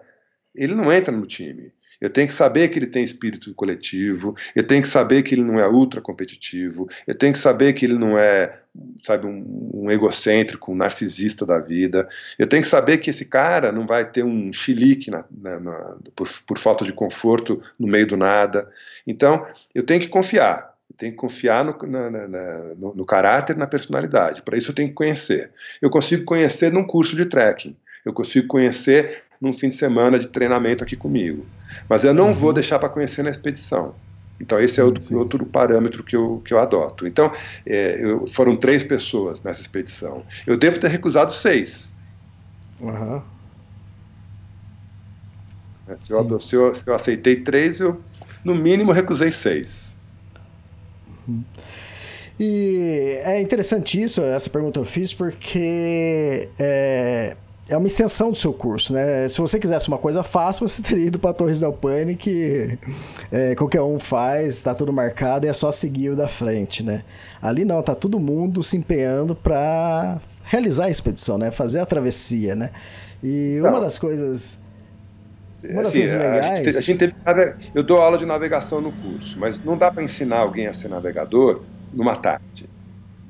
ele 0.55 0.75
não 0.75 0.93
entra 0.93 1.17
no 1.17 1.27
time. 1.27 1.73
Eu 2.05 2.11
tenho 2.11 2.29
que 2.29 2.35
saber 2.35 2.69
que 2.69 2.79
ele 2.79 2.87
tem 2.87 3.03
espírito 3.03 3.55
coletivo, 3.55 4.37
eu 4.55 4.62
tenho 4.62 4.83
que 4.83 4.89
saber 4.91 5.23
que 5.23 5.35
ele 5.35 5.43
não 5.43 5.59
é 5.59 5.66
ultra 5.66 6.03
competitivo, 6.03 6.87
eu 7.07 7.15
tenho 7.15 7.33
que 7.33 7.39
saber 7.39 7.73
que 7.73 7.87
ele 7.87 7.95
não 7.95 8.19
é, 8.19 8.59
sabe, 9.03 9.27
um, 9.27 9.70
um 9.73 9.91
egocêntrico, 9.91 10.70
um 10.70 10.74
narcisista 10.77 11.47
da 11.47 11.59
vida. 11.59 12.07
Eu 12.39 12.47
tenho 12.47 12.61
que 12.61 12.69
saber 12.69 12.99
que 12.99 13.09
esse 13.09 13.24
cara 13.24 13.73
não 13.73 13.87
vai 13.87 14.05
ter 14.05 14.23
um 14.23 14.53
chilique 14.53 15.11
na, 15.11 15.24
na, 15.31 15.59
na, 15.59 15.97
por, 16.15 16.28
por 16.47 16.59
falta 16.59 16.85
de 16.85 16.93
conforto 16.93 17.62
no 17.81 17.89
meio 17.89 18.07
do 18.07 18.19
nada. 18.19 18.70
Então, 19.07 19.47
eu 19.74 19.83
tenho 19.83 20.03
que 20.03 20.09
confiar. 20.09 20.74
Tenho 20.99 21.12
que 21.12 21.19
confiar 21.19 21.65
no, 21.65 21.74
na, 21.87 22.11
na, 22.11 22.59
no, 22.77 22.95
no 22.95 23.07
caráter, 23.07 23.57
na 23.57 23.66
personalidade. 23.66 24.43
Para 24.43 24.59
isso 24.59 24.73
eu 24.73 24.74
tenho 24.74 24.89
que 24.89 24.95
conhecer. 24.95 25.53
Eu 25.81 25.89
consigo 25.89 26.27
conhecer 26.27 26.70
num 26.70 26.85
curso 26.85 27.16
de 27.16 27.24
trekking. 27.24 27.74
Eu 28.05 28.12
consigo 28.12 28.47
conhecer 28.47 29.24
num 29.40 29.52
fim 29.52 29.69
de 29.69 29.74
semana 29.74 30.19
de 30.19 30.28
treinamento 30.28 30.82
aqui 30.82 30.97
comigo. 30.97 31.44
Mas 31.89 32.05
eu 32.05 32.15
não 32.15 32.28
uhum. 32.28 32.32
vou 32.32 32.52
deixar 32.52 32.78
para 32.78 32.89
conhecer 32.89 33.23
na 33.23 33.31
expedição. 33.31 33.94
Então, 34.40 34.61
esse 34.61 34.81
é 34.81 34.85
outro, 34.85 35.19
outro, 35.19 35.47
parâmetro 35.47 36.02
que 36.02 36.16
eu, 36.16 36.43
que 36.44 36.52
eu 36.52 36.59
adoto. 36.59 37.06
Então, 37.06 37.32
é, 37.65 37.98
eu, 38.01 38.27
foram 38.27 38.56
três 38.56 38.82
pessoas 38.82 39.43
nessa 39.43 39.61
expedição. 39.61 40.24
Eu 40.47 40.56
devo 40.56 40.81
ter 40.81 40.89
recusado 40.89 41.32
seis. 41.32 41.93
Uhum. 42.81 43.23
Se, 45.98 46.12
eu, 46.12 46.40
se, 46.40 46.56
eu, 46.56 46.74
se, 46.74 46.82
eu, 46.86 46.94
aceitei 46.94 47.36
três, 47.43 47.78
eu, 47.78 48.01
no 48.44 48.55
mínimo, 48.55 48.90
recusei 48.90 49.31
seis. 49.31 49.94
Uhum. 51.28 51.44
E 52.39 53.20
é 53.23 53.40
interessante 53.40 54.02
isso, 54.02 54.20
essa 54.20 54.51
pergunta 54.51 54.81
eu 54.81 54.85
fiz, 54.85 55.15
porque 55.15 56.48
é, 56.59 57.36
é 57.69 57.77
uma 57.77 57.86
extensão 57.86 58.31
do 58.31 58.36
seu 58.36 58.53
curso, 58.53 58.93
né? 58.93 59.27
Se 59.28 59.41
você 59.41 59.59
quisesse 59.59 59.89
uma 59.89 59.97
coisa 59.97 60.23
fácil, 60.23 60.69
você 60.69 60.81
teria 60.82 61.07
ido 61.07 61.19
para 61.19 61.32
Torres 61.32 61.61
del 61.61 61.73
Paine, 61.73 62.15
que 62.15 62.78
é, 63.32 63.55
qualquer 63.55 63.81
um 63.81 63.99
faz, 63.99 64.55
está 64.55 64.74
tudo 64.74 64.93
marcado 64.93 65.47
e 65.47 65.49
é 65.49 65.53
só 65.53 65.73
seguir 65.73 66.11
o 66.11 66.16
da 66.16 66.28
frente, 66.28 66.82
né? 66.82 67.03
Ali 67.41 67.65
não, 67.65 67.82
tá 67.82 67.95
todo 67.95 68.20
mundo 68.20 68.62
se 68.62 68.77
empenhando 68.77 69.35
para 69.35 70.20
realizar 70.43 70.86
a 70.86 70.91
expedição, 70.91 71.39
né? 71.39 71.51
Fazer 71.51 71.81
a 71.81 71.86
travessia, 71.86 72.55
né? 72.55 72.70
E 73.23 73.59
uma 73.61 73.81
das 73.81 73.99
coisas 73.99 74.62
uma 75.62 75.82
das 75.82 75.93
assim, 75.93 76.01
coisas 76.01 76.19
legais. 76.19 76.45
A 76.45 76.65
gente, 76.65 76.77
a 76.77 76.81
gente 76.81 76.99
teve, 76.99 77.15
eu 77.74 77.82
dou 77.82 77.99
aula 77.99 78.19
de 78.19 78.27
navegação 78.27 78.82
no 78.82 78.93
curso, 78.93 79.39
mas 79.39 79.62
não 79.62 79.78
dá 79.78 79.91
para 79.91 80.03
ensinar 80.03 80.41
alguém 80.41 80.66
a 80.66 80.74
ser 80.74 80.89
navegador 80.89 81.62
numa 81.93 82.16
tarde. 82.16 82.69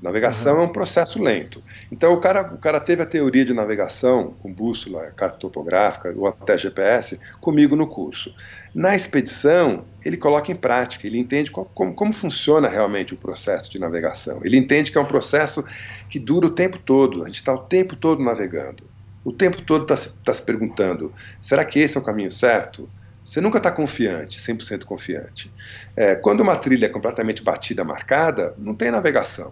Navegação 0.05 0.57
uhum. 0.57 0.61
é 0.61 0.65
um 0.67 0.69
processo 0.69 1.21
lento. 1.23 1.63
Então 1.91 2.13
o 2.13 2.21
cara, 2.21 2.43
o 2.43 2.59
cara 2.59 2.79
teve 2.79 3.03
a 3.03 3.07
teoria 3.07 3.43
de 3.43 3.55
navegação 3.55 4.35
com 4.43 4.53
bússola, 4.53 5.11
carta 5.17 5.39
topográfica 5.39 6.13
ou 6.15 6.27
até 6.27 6.59
GPS 6.59 7.19
comigo 7.41 7.75
no 7.75 7.87
curso. 7.87 8.31
Na 8.75 8.95
expedição, 8.95 9.87
ele 10.05 10.19
coloca 10.19 10.53
em 10.53 10.57
prática, 10.57 11.07
ele 11.07 11.19
entende 11.19 11.51
qual, 11.51 11.65
como, 11.75 11.95
como 11.95 12.13
funciona 12.13 12.69
realmente 12.69 13.15
o 13.15 13.17
processo 13.17 13.73
de 13.73 13.79
navegação. 13.79 14.43
Ele 14.45 14.59
entende 14.59 14.93
que 14.93 14.99
é 14.99 15.01
um 15.01 15.07
processo 15.07 15.65
que 16.11 16.19
dura 16.19 16.49
o 16.49 16.51
tempo 16.51 16.77
todo, 16.77 17.23
a 17.23 17.27
gente 17.27 17.37
está 17.37 17.55
o 17.55 17.59
tempo 17.59 17.97
todo 17.97 18.23
navegando. 18.23 18.85
O 19.25 19.33
tempo 19.33 19.63
todo 19.63 19.91
está 19.91 20.11
tá 20.23 20.35
se 20.35 20.43
perguntando: 20.43 21.15
será 21.41 21.65
que 21.65 21.79
esse 21.79 21.97
é 21.97 22.01
o 22.01 22.05
caminho 22.05 22.31
certo? 22.31 22.91
Você 23.25 23.41
nunca 23.41 23.57
está 23.57 23.71
confiante, 23.71 24.39
100% 24.39 24.85
confiante. 24.85 25.51
É, 25.97 26.15
quando 26.15 26.43
uma 26.43 26.57
trilha 26.57 26.85
é 26.85 26.91
completamente 26.91 27.43
batida, 27.43 27.83
marcada, 27.83 28.55
não 28.59 28.75
tem 28.75 28.91
navegação. 28.91 29.51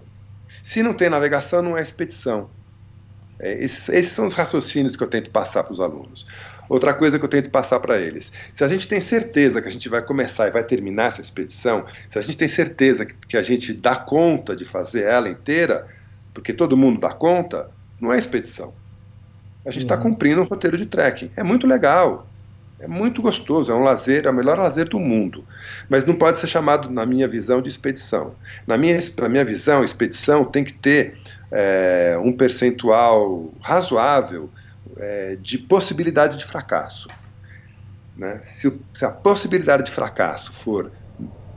Se 0.62 0.82
não 0.82 0.94
tem 0.94 1.10
navegação, 1.10 1.62
não 1.62 1.76
é 1.76 1.82
expedição. 1.82 2.48
É, 3.38 3.64
esses, 3.64 3.88
esses, 3.88 4.12
são 4.12 4.26
os 4.26 4.34
raciocínios 4.34 4.94
que 4.94 5.02
eu 5.02 5.08
tento 5.08 5.30
passar 5.30 5.64
para 5.64 5.72
os 5.72 5.80
alunos. 5.80 6.26
Outra 6.68 6.94
coisa 6.94 7.18
que 7.18 7.24
eu 7.24 7.28
tento 7.28 7.50
passar 7.50 7.80
para 7.80 8.00
eles: 8.00 8.32
se 8.54 8.62
a 8.62 8.68
gente 8.68 8.86
tem 8.86 9.00
certeza 9.00 9.60
que 9.60 9.68
a 9.68 9.70
gente 9.70 9.88
vai 9.88 10.00
começar 10.00 10.46
e 10.46 10.50
vai 10.50 10.62
terminar 10.62 11.08
essa 11.08 11.20
expedição, 11.20 11.84
se 12.08 12.18
a 12.18 12.22
gente 12.22 12.36
tem 12.36 12.48
certeza 12.48 13.04
que, 13.04 13.14
que 13.14 13.36
a 13.36 13.42
gente 13.42 13.72
dá 13.72 13.96
conta 13.96 14.54
de 14.54 14.64
fazer 14.64 15.02
ela 15.02 15.28
inteira, 15.28 15.86
porque 16.32 16.52
todo 16.52 16.76
mundo 16.76 17.00
dá 17.00 17.12
conta, 17.12 17.68
não 18.00 18.12
é 18.12 18.18
expedição. 18.18 18.72
A 19.66 19.70
gente 19.70 19.82
está 19.82 19.96
uhum. 19.96 20.02
cumprindo 20.02 20.40
um 20.40 20.44
roteiro 20.44 20.76
de 20.76 20.86
trekking. 20.86 21.30
É 21.36 21.42
muito 21.42 21.66
legal, 21.66 22.26
é 22.82 22.88
muito 22.88 23.22
gostoso, 23.22 23.70
é 23.70 23.74
um 23.74 23.84
lazer, 23.84 24.26
é 24.26 24.30
o 24.30 24.34
melhor 24.34 24.58
lazer 24.58 24.88
do 24.88 24.98
mundo. 24.98 25.44
Mas 25.88 26.04
não 26.04 26.16
pode 26.16 26.40
ser 26.40 26.48
chamado, 26.48 26.90
na 26.90 27.06
minha 27.06 27.28
visão, 27.28 27.62
de 27.62 27.70
expedição. 27.70 28.34
Na 28.66 28.76
minha, 28.76 28.98
na 29.18 29.28
minha 29.28 29.44
visão, 29.44 29.84
expedição 29.84 30.44
tem 30.44 30.64
que 30.64 30.72
ter 30.72 31.16
é, 31.52 32.18
um 32.20 32.32
percentual 32.32 33.52
razoável 33.60 34.50
é, 34.96 35.36
de 35.40 35.58
possibilidade 35.58 36.36
de 36.36 36.44
fracasso. 36.44 37.08
Né? 38.16 38.40
Se, 38.40 38.76
se, 38.92 39.04
a 39.04 39.10
possibilidade 39.10 39.84
de 39.84 39.92
fracasso 39.92 40.52
for 40.52 40.90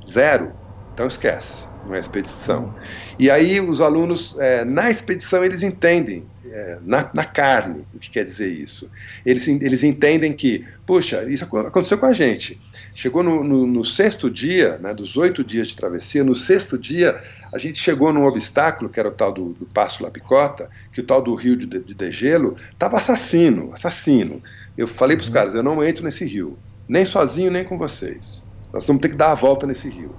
zero, 0.07 0.53
então 0.93 1.07
esquece, 1.07 1.63
é 1.93 1.99
expedição. 1.99 2.73
E 3.19 3.29
aí 3.29 3.61
os 3.61 3.81
alunos, 3.81 4.35
é, 4.39 4.65
na 4.65 4.89
expedição, 4.89 5.43
eles 5.43 5.61
entendem 5.61 6.23
é, 6.45 6.77
na, 6.83 7.09
na, 7.13 7.25
carne 7.25 7.85
o 7.93 7.99
que 7.99 8.09
quer 8.09 8.25
dizer 8.25 8.47
isso. 8.47 8.89
Eles, 9.25 9.47
eles 9.47 9.83
entendem 9.83 10.33
que, 10.33 10.65
puxa, 10.85 11.23
isso 11.25 11.43
aconteceu 11.43 11.97
com 11.97 12.05
a 12.05 12.13
gente. 12.13 12.59
Chegou 12.93 13.21
no, 13.21 13.43
no, 13.43 13.67
no 13.67 13.85
sexto 13.85 14.29
dia, 14.29 14.77
né, 14.77 14.93
dos 14.93 15.17
oito 15.17 15.43
dias 15.43 15.67
de 15.67 15.75
travessia, 15.75 16.23
no 16.23 16.33
sexto 16.33 16.77
dia 16.77 17.21
a 17.51 17.57
gente 17.57 17.79
chegou 17.79 18.11
num 18.11 18.25
obstáculo, 18.25 18.89
que 18.89 18.99
era 18.99 19.09
o 19.09 19.13
tal 19.13 19.31
do, 19.31 19.53
do 19.53 19.65
Passo 19.65 20.03
La 20.03 20.11
Picota, 20.11 20.69
que 20.91 20.99
o 20.99 21.05
tal 21.05 21.21
do 21.21 21.33
rio 21.35 21.55
de, 21.55 21.65
de 21.65 21.93
degelo 21.93 22.57
estava 22.71 22.97
assassino, 22.97 23.71
assassino. 23.73 24.41
Eu 24.77 24.87
falei 24.87 25.15
para 25.15 25.23
os 25.23 25.29
uhum. 25.29 25.33
caras, 25.33 25.55
eu 25.55 25.63
não 25.63 25.83
entro 25.83 26.03
nesse 26.03 26.25
rio, 26.25 26.57
nem 26.87 27.05
sozinho, 27.05 27.49
nem 27.49 27.63
com 27.63 27.77
vocês. 27.77 28.43
Nós 28.73 28.85
vamos 28.85 29.01
ter 29.01 29.09
que 29.09 29.15
dar 29.15 29.31
a 29.31 29.35
volta 29.35 29.65
nesse 29.65 29.87
rio. 29.87 30.13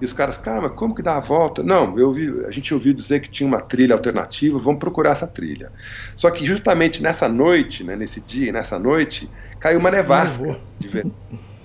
E 0.00 0.04
os 0.04 0.12
caras, 0.12 0.36
cara, 0.36 0.62
mas 0.62 0.72
como 0.72 0.94
que 0.94 1.02
dá 1.02 1.16
a 1.16 1.20
volta? 1.20 1.62
Não, 1.62 1.98
eu 1.98 2.08
ouvi, 2.08 2.44
a 2.46 2.50
gente 2.50 2.72
ouviu 2.74 2.92
dizer 2.92 3.20
que 3.20 3.30
tinha 3.30 3.46
uma 3.46 3.62
trilha 3.62 3.94
alternativa, 3.94 4.58
vamos 4.58 4.78
procurar 4.78 5.12
essa 5.12 5.26
trilha. 5.26 5.72
Só 6.14 6.30
que 6.30 6.44
justamente 6.44 7.02
nessa 7.02 7.28
noite, 7.28 7.82
né, 7.82 7.96
nesse 7.96 8.20
dia, 8.20 8.52
nessa 8.52 8.78
noite, 8.78 9.30
caiu 9.58 9.78
uma 9.78 9.90
nevasca 9.90 10.58
de 10.78 10.88
verão. 10.88 11.12
Uhum. 11.30 11.38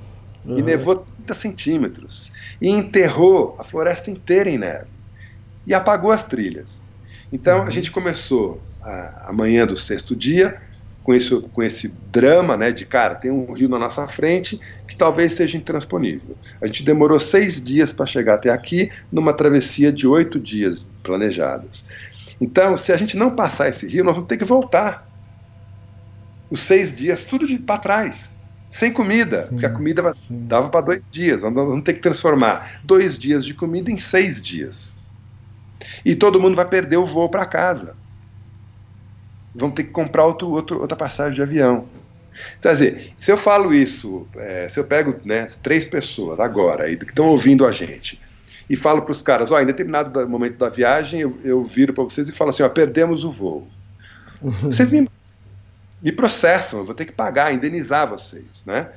E 0.43 0.61
nevou 0.63 1.05
30 1.27 1.33
centímetros. 1.35 2.31
E 2.59 2.67
enterrou 2.67 3.55
a 3.59 3.63
floresta 3.63 4.09
inteira 4.09 4.49
em 4.49 4.57
neve. 4.57 4.87
E 5.67 5.73
apagou 5.73 6.11
as 6.11 6.23
trilhas. 6.23 6.83
Então 7.31 7.59
uhum. 7.59 7.67
a 7.67 7.69
gente 7.69 7.91
começou 7.91 8.59
a, 8.81 9.27
a 9.27 9.33
manhã 9.33 9.67
do 9.67 9.77
sexto 9.77 10.15
dia 10.15 10.59
com 11.03 11.13
esse, 11.13 11.39
com 11.39 11.63
esse 11.63 11.87
drama 12.11 12.55
né, 12.55 12.71
de, 12.71 12.85
cara, 12.85 13.15
tem 13.15 13.31
um 13.31 13.53
rio 13.53 13.67
na 13.67 13.79
nossa 13.79 14.07
frente 14.07 14.59
que 14.87 14.95
talvez 14.95 15.33
seja 15.33 15.57
intransponível. 15.57 16.35
A 16.61 16.67
gente 16.67 16.83
demorou 16.83 17.19
seis 17.19 17.63
dias 17.63 17.91
para 17.91 18.05
chegar 18.05 18.35
até 18.35 18.49
aqui, 18.49 18.91
numa 19.11 19.33
travessia 19.33 19.91
de 19.91 20.07
oito 20.07 20.39
dias 20.39 20.85
planejadas. 21.03 21.85
Então, 22.39 22.75
se 22.77 22.91
a 22.91 22.97
gente 22.97 23.17
não 23.17 23.35
passar 23.35 23.69
esse 23.69 23.87
rio, 23.87 24.03
nós 24.03 24.15
vamos 24.15 24.29
ter 24.29 24.37
que 24.37 24.45
voltar. 24.45 25.07
Os 26.49 26.61
seis 26.61 26.93
dias, 26.93 27.23
tudo 27.23 27.47
para 27.59 27.77
trás 27.77 28.35
sem 28.71 28.93
comida, 28.93 29.41
sim, 29.41 29.49
porque 29.49 29.65
a 29.65 29.69
comida 29.69 30.13
sim. 30.13 30.47
dava 30.47 30.69
para 30.69 30.79
dois 30.81 31.09
dias. 31.09 31.43
Nós 31.43 31.53
vamos 31.53 31.83
ter 31.83 31.93
que 31.93 31.99
transformar 31.99 32.79
dois 32.85 33.19
dias 33.19 33.45
de 33.45 33.53
comida 33.53 33.91
em 33.91 33.97
seis 33.97 34.41
dias. 34.41 34.95
E 36.05 36.15
todo 36.15 36.39
mundo 36.39 36.55
vai 36.55 36.67
perder 36.67 36.95
o 36.95 37.05
voo 37.05 37.29
para 37.29 37.45
casa. 37.45 37.95
Vamos 39.53 39.75
ter 39.75 39.83
que 39.83 39.91
comprar 39.91 40.25
outro, 40.25 40.49
outro, 40.49 40.79
outra 40.79 40.95
passagem 40.95 41.33
de 41.33 41.41
avião. 41.41 41.85
Quer 42.61 42.71
dizer, 42.71 43.13
se 43.17 43.31
eu 43.31 43.37
falo 43.37 43.73
isso, 43.73 44.27
é, 44.35 44.67
se 44.69 44.79
eu 44.79 44.83
pego 44.83 45.15
né, 45.25 45.45
três 45.61 45.85
pessoas 45.85 46.39
agora 46.39 46.95
que 46.95 47.05
estão 47.05 47.27
ouvindo 47.27 47.65
a 47.65 47.71
gente 47.71 48.19
e 48.69 48.75
falo 48.75 49.01
para 49.01 49.11
os 49.11 49.21
caras, 49.21 49.51
ó, 49.51 49.59
em 49.61 49.65
determinado 49.65 50.27
momento 50.27 50.57
da 50.57 50.69
viagem 50.69 51.21
eu, 51.21 51.39
eu 51.43 51.61
viro 51.61 51.93
para 51.93 52.03
vocês 52.03 52.27
e 52.27 52.31
falo 52.31 52.49
assim, 52.49 52.63
ó, 52.63 52.69
perdemos 52.69 53.23
o 53.23 53.31
voo. 53.31 53.67
Vocês 54.41 54.89
me 54.89 55.07
me 56.01 56.11
processam, 56.11 56.79
eu 56.79 56.85
vou 56.85 56.95
ter 56.95 57.05
que 57.05 57.11
pagar, 57.11 57.53
indenizar 57.53 58.09
vocês. 58.09 58.63
Né? 58.65 58.89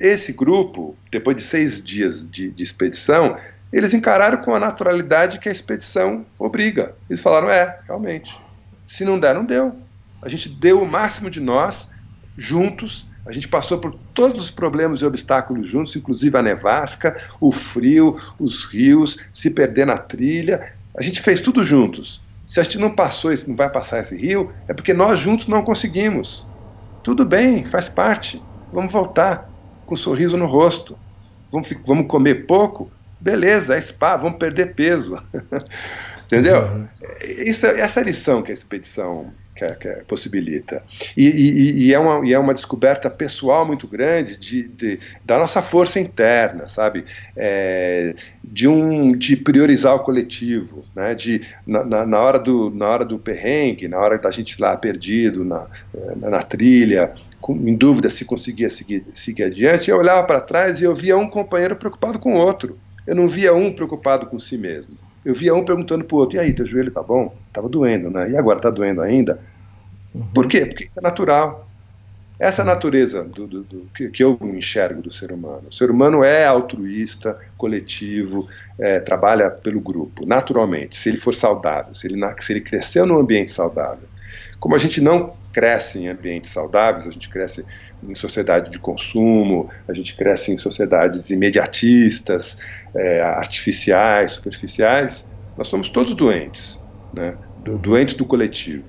Esse 0.00 0.32
grupo, 0.32 0.96
depois 1.10 1.36
de 1.36 1.42
seis 1.42 1.82
dias 1.82 2.28
de, 2.28 2.50
de 2.50 2.62
expedição, 2.62 3.36
eles 3.72 3.92
encararam 3.92 4.38
com 4.38 4.54
a 4.54 4.60
naturalidade 4.60 5.38
que 5.38 5.48
a 5.48 5.52
expedição 5.52 6.24
obriga. 6.38 6.94
Eles 7.10 7.20
falaram: 7.20 7.50
é, 7.50 7.78
realmente. 7.86 8.34
Se 8.86 9.04
não 9.04 9.18
der, 9.18 9.34
não 9.34 9.44
deu. 9.44 9.76
A 10.22 10.28
gente 10.28 10.48
deu 10.48 10.82
o 10.82 10.90
máximo 10.90 11.30
de 11.30 11.40
nós, 11.40 11.90
juntos. 12.36 13.06
A 13.26 13.32
gente 13.32 13.48
passou 13.48 13.78
por 13.78 13.94
todos 14.14 14.44
os 14.44 14.50
problemas 14.50 15.00
e 15.00 15.04
obstáculos 15.04 15.68
juntos, 15.68 15.96
inclusive 15.96 16.36
a 16.36 16.42
nevasca, 16.42 17.16
o 17.40 17.50
frio, 17.50 18.20
os 18.38 18.64
rios, 18.64 19.18
se 19.32 19.50
perder 19.50 19.86
na 19.86 19.98
trilha. 19.98 20.72
A 20.96 21.02
gente 21.02 21.20
fez 21.20 21.40
tudo 21.40 21.64
juntos. 21.64 22.22
Se 22.46 22.60
a 22.60 22.62
gente 22.62 22.78
não 22.78 22.94
passou, 22.94 23.32
esse, 23.32 23.48
não 23.48 23.56
vai 23.56 23.70
passar 23.70 24.00
esse 24.00 24.16
rio, 24.16 24.52
é 24.68 24.74
porque 24.74 24.92
nós 24.92 25.18
juntos 25.18 25.46
não 25.46 25.62
conseguimos. 25.62 26.46
Tudo 27.02 27.24
bem, 27.24 27.64
faz 27.66 27.88
parte. 27.88 28.42
Vamos 28.72 28.92
voltar 28.92 29.48
com 29.86 29.94
um 29.94 29.98
sorriso 29.98 30.36
no 30.36 30.46
rosto. 30.46 30.98
Vamos, 31.50 31.68
vamos 31.86 32.06
comer 32.06 32.46
pouco? 32.46 32.90
Beleza, 33.20 33.74
é 33.74 33.80
spa, 33.80 34.16
vamos 34.16 34.38
perder 34.38 34.74
peso. 34.74 35.20
Entendeu? 36.26 36.62
Uhum. 36.62 36.88
Isso, 37.44 37.66
essa 37.66 38.00
é 38.00 38.02
a 38.02 38.06
lição 38.06 38.42
que 38.42 38.50
a 38.50 38.54
expedição 38.54 39.32
que, 39.54 39.66
que 39.66 40.04
possibilita. 40.04 40.82
E, 41.16 41.28
e, 41.28 41.86
e, 41.86 41.94
é 41.94 41.98
uma, 41.98 42.26
e 42.26 42.32
é 42.32 42.38
uma 42.38 42.54
descoberta 42.54 43.08
pessoal 43.08 43.64
muito 43.64 43.86
grande 43.86 44.36
de, 44.36 44.64
de 44.64 45.00
da 45.24 45.38
nossa 45.38 45.62
força 45.62 46.00
interna, 46.00 46.68
sabe? 46.68 47.04
É, 47.36 48.14
de, 48.42 48.66
um, 48.66 49.16
de 49.16 49.36
priorizar 49.36 49.94
o 49.94 50.00
coletivo, 50.00 50.84
né? 50.94 51.14
de, 51.14 51.46
na, 51.66 52.04
na, 52.04 52.20
hora 52.20 52.38
do, 52.38 52.70
na 52.70 52.88
hora 52.88 53.04
do 53.04 53.18
perrengue, 53.18 53.88
na 53.88 53.98
hora 53.98 54.18
da 54.18 54.30
gente 54.30 54.60
lá 54.60 54.76
perdido 54.76 55.44
na, 55.44 55.66
na, 56.16 56.30
na 56.30 56.42
trilha, 56.42 57.12
em 57.48 57.74
dúvida 57.74 58.10
se 58.10 58.24
conseguia 58.24 58.70
seguir, 58.70 59.04
seguir 59.14 59.44
adiante, 59.44 59.90
eu 59.90 59.98
olhava 59.98 60.26
para 60.26 60.40
trás 60.40 60.80
e 60.80 60.84
eu 60.84 60.94
via 60.94 61.16
um 61.16 61.28
companheiro 61.28 61.76
preocupado 61.76 62.18
com 62.18 62.34
o 62.34 62.38
outro. 62.38 62.78
Eu 63.06 63.14
não 63.14 63.28
via 63.28 63.54
um 63.54 63.70
preocupado 63.70 64.26
com 64.26 64.38
si 64.38 64.56
mesmo 64.56 64.96
eu 65.24 65.34
via 65.34 65.54
um 65.54 65.64
perguntando 65.64 66.04
pro 66.04 66.18
outro, 66.18 66.36
e 66.36 66.40
aí, 66.40 66.52
teu 66.52 66.66
joelho 66.66 66.90
tá 66.90 67.02
bom? 67.02 67.34
Tava 67.52 67.68
doendo, 67.68 68.10
né? 68.10 68.30
E 68.30 68.36
agora 68.36 68.60
tá 68.60 68.70
doendo 68.70 69.00
ainda? 69.00 69.40
Uhum. 70.14 70.26
Por 70.34 70.46
quê? 70.46 70.66
Porque 70.66 70.90
é 70.94 71.00
natural. 71.00 71.68
Essa 72.38 72.64
natureza 72.64 73.22
do, 73.22 73.46
do, 73.46 73.62
do 73.62 73.88
que, 73.94 74.08
que, 74.08 74.22
eu 74.22 74.38
enxergo 74.42 75.00
do 75.00 75.12
ser 75.12 75.30
humano. 75.30 75.68
O 75.70 75.72
ser 75.72 75.90
humano 75.90 76.24
é 76.24 76.44
altruísta, 76.44 77.38
coletivo, 77.56 78.48
é, 78.78 78.98
trabalha 79.00 79.50
pelo 79.50 79.80
grupo, 79.80 80.26
naturalmente, 80.26 80.96
se 80.96 81.08
ele 81.08 81.18
for 81.18 81.34
saudável, 81.34 81.94
se 81.94 82.08
ele, 82.08 82.20
se 82.40 82.52
ele 82.52 82.60
cresceu 82.60 83.06
num 83.06 83.18
ambiente 83.18 83.52
saudável. 83.52 84.08
Como 84.58 84.74
a 84.74 84.78
gente 84.78 85.00
não 85.00 85.32
cresce 85.52 86.00
em 86.00 86.08
ambientes 86.08 86.50
saudáveis, 86.50 87.06
a 87.06 87.10
gente 87.10 87.28
cresce 87.28 87.64
em 88.02 88.14
sociedade 88.14 88.70
de 88.70 88.78
consumo, 88.78 89.70
a 89.86 89.94
gente 89.94 90.16
cresce 90.16 90.52
em 90.52 90.58
sociedades 90.58 91.30
imediatistas, 91.30 92.58
é, 92.96 93.20
artificiais, 93.20 94.32
superficiais, 94.32 95.28
nós 95.56 95.68
somos 95.68 95.88
todos 95.88 96.14
doentes, 96.14 96.78
né? 97.12 97.36
doentes 97.56 98.14
do 98.14 98.24
coletivo. 98.24 98.84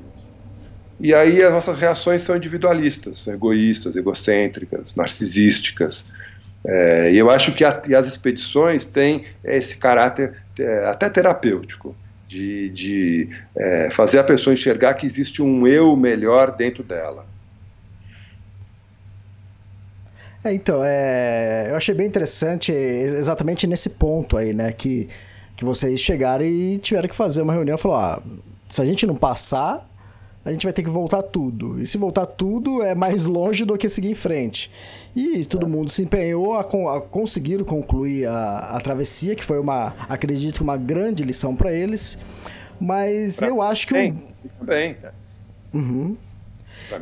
E 0.99 1.14
aí 1.14 1.44
as 1.44 1.52
nossas 1.52 1.77
reações 1.77 2.22
são 2.22 2.38
individualistas, 2.38 3.27
egoístas, 3.27 3.95
egocêntricas, 3.95 4.95
narcisísticas. 4.95 6.06
É, 6.65 7.11
e 7.11 7.18
eu 7.18 7.30
acho 7.30 7.53
que 7.53 7.64
a, 7.64 7.82
as 7.98 8.07
expedições 8.07 8.86
têm 8.86 9.26
esse 9.44 9.77
caráter 9.77 10.34
é, 10.57 10.86
até 10.86 11.10
terapêutico, 11.10 11.95
de, 12.27 12.69
de 12.69 13.30
é, 13.56 13.90
fazer 13.91 14.19
a 14.19 14.23
pessoa 14.23 14.53
enxergar 14.53 14.95
que 14.95 15.06
existe 15.06 15.41
um 15.41 15.68
eu 15.68 15.95
melhor 15.95 16.56
dentro 16.56 16.84
dela. 16.84 17.26
É, 20.45 20.53
então, 20.53 20.84
é, 20.85 21.72
eu 21.72 21.76
achei 21.76 21.95
bem 21.95 22.05
interessante 22.05 22.72
exatamente 22.72 23.65
nesse 23.65 23.89
ponto 23.89 24.38
aí, 24.38 24.53
né? 24.53 24.72
Que, 24.72 25.09
que 25.57 25.65
vocês 25.65 25.99
chegaram 25.99 26.45
e 26.45 26.77
tiveram 26.77 27.09
que 27.09 27.15
fazer 27.15 27.41
uma 27.41 27.51
reunião 27.51 27.76
e 27.76 27.80
falou: 27.80 27.97
ah, 27.97 28.22
se 28.69 28.80
a 28.80 28.85
gente 28.85 29.07
não 29.07 29.15
passar, 29.15 29.89
a 30.45 30.51
gente 30.51 30.63
vai 30.63 30.72
ter 30.72 30.84
que 30.84 30.89
voltar 30.89 31.23
tudo. 31.23 31.81
E 31.81 31.88
se 31.88 31.97
voltar 31.97 32.27
tudo, 32.27 32.84
é 32.84 32.93
mais 32.93 33.26
longe 33.26 33.65
do 33.65 33.76
que 33.76 33.89
seguir 33.89 34.11
em 34.11 34.15
frente. 34.15 34.69
E 35.15 35.43
todo 35.45 35.67
mundo 35.67 35.89
se 35.89 36.03
empenhou 36.03 36.53
a, 36.53 36.61
a 36.61 37.01
conseguir 37.01 37.63
concluir 37.63 38.27
a, 38.27 38.57
a 38.77 38.81
travessia, 38.81 39.34
que 39.34 39.43
foi 39.43 39.57
uma, 39.57 39.95
acredito, 40.07 40.61
uma 40.61 40.77
grande 40.77 41.23
lição 41.23 41.55
para 41.55 41.73
eles. 41.73 42.19
Mas 42.80 43.38
pra 43.38 43.47
eu 43.47 43.63
acho 43.63 43.88
que. 43.88 43.95
Bem, 43.95 44.11
o... 44.43 44.49
Também. 44.59 44.95
Uhum. 45.73 46.15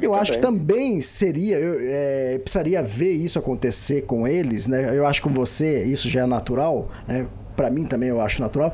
Eu 0.02 0.14
acho 0.14 0.34
que 0.34 0.40
também 0.40 1.02
seria, 1.02 1.58
eu, 1.58 1.78
é, 1.82 2.40
precisaria 2.40 2.82
ver 2.82 3.12
isso 3.12 3.38
acontecer 3.38 4.04
com 4.04 4.28
eles, 4.28 4.68
né? 4.68 4.98
Eu 4.98 5.06
acho 5.06 5.22
que 5.22 5.28
com 5.28 5.34
você 5.34 5.84
isso 5.84 6.10
já 6.10 6.24
é 6.24 6.26
natural, 6.26 6.90
né? 7.08 7.28
Para 7.56 7.70
mim 7.70 7.86
também 7.86 8.10
eu 8.10 8.22
acho 8.22 8.42
natural. 8.42 8.74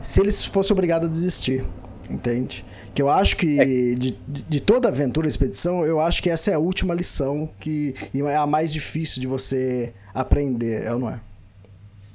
Se 0.00 0.20
eles 0.20 0.44
fossem 0.44 0.72
obrigados 0.72 1.08
a 1.08 1.10
desistir 1.10 1.64
entende? 2.10 2.64
Que 2.94 3.02
eu 3.02 3.10
acho 3.10 3.36
que 3.36 3.60
é. 3.60 3.64
de, 3.94 4.18
de 4.26 4.60
toda 4.60 4.88
aventura 4.88 5.26
e 5.26 5.28
expedição, 5.28 5.84
eu 5.84 6.00
acho 6.00 6.22
que 6.22 6.30
essa 6.30 6.50
é 6.50 6.54
a 6.54 6.58
última 6.58 6.94
lição 6.94 7.50
que 7.60 7.94
é 8.14 8.36
a 8.36 8.46
mais 8.46 8.72
difícil 8.72 9.20
de 9.20 9.26
você 9.26 9.92
aprender, 10.14 10.84
é 10.84 10.92
ou 10.92 10.98
não 10.98 11.10
é? 11.10 11.20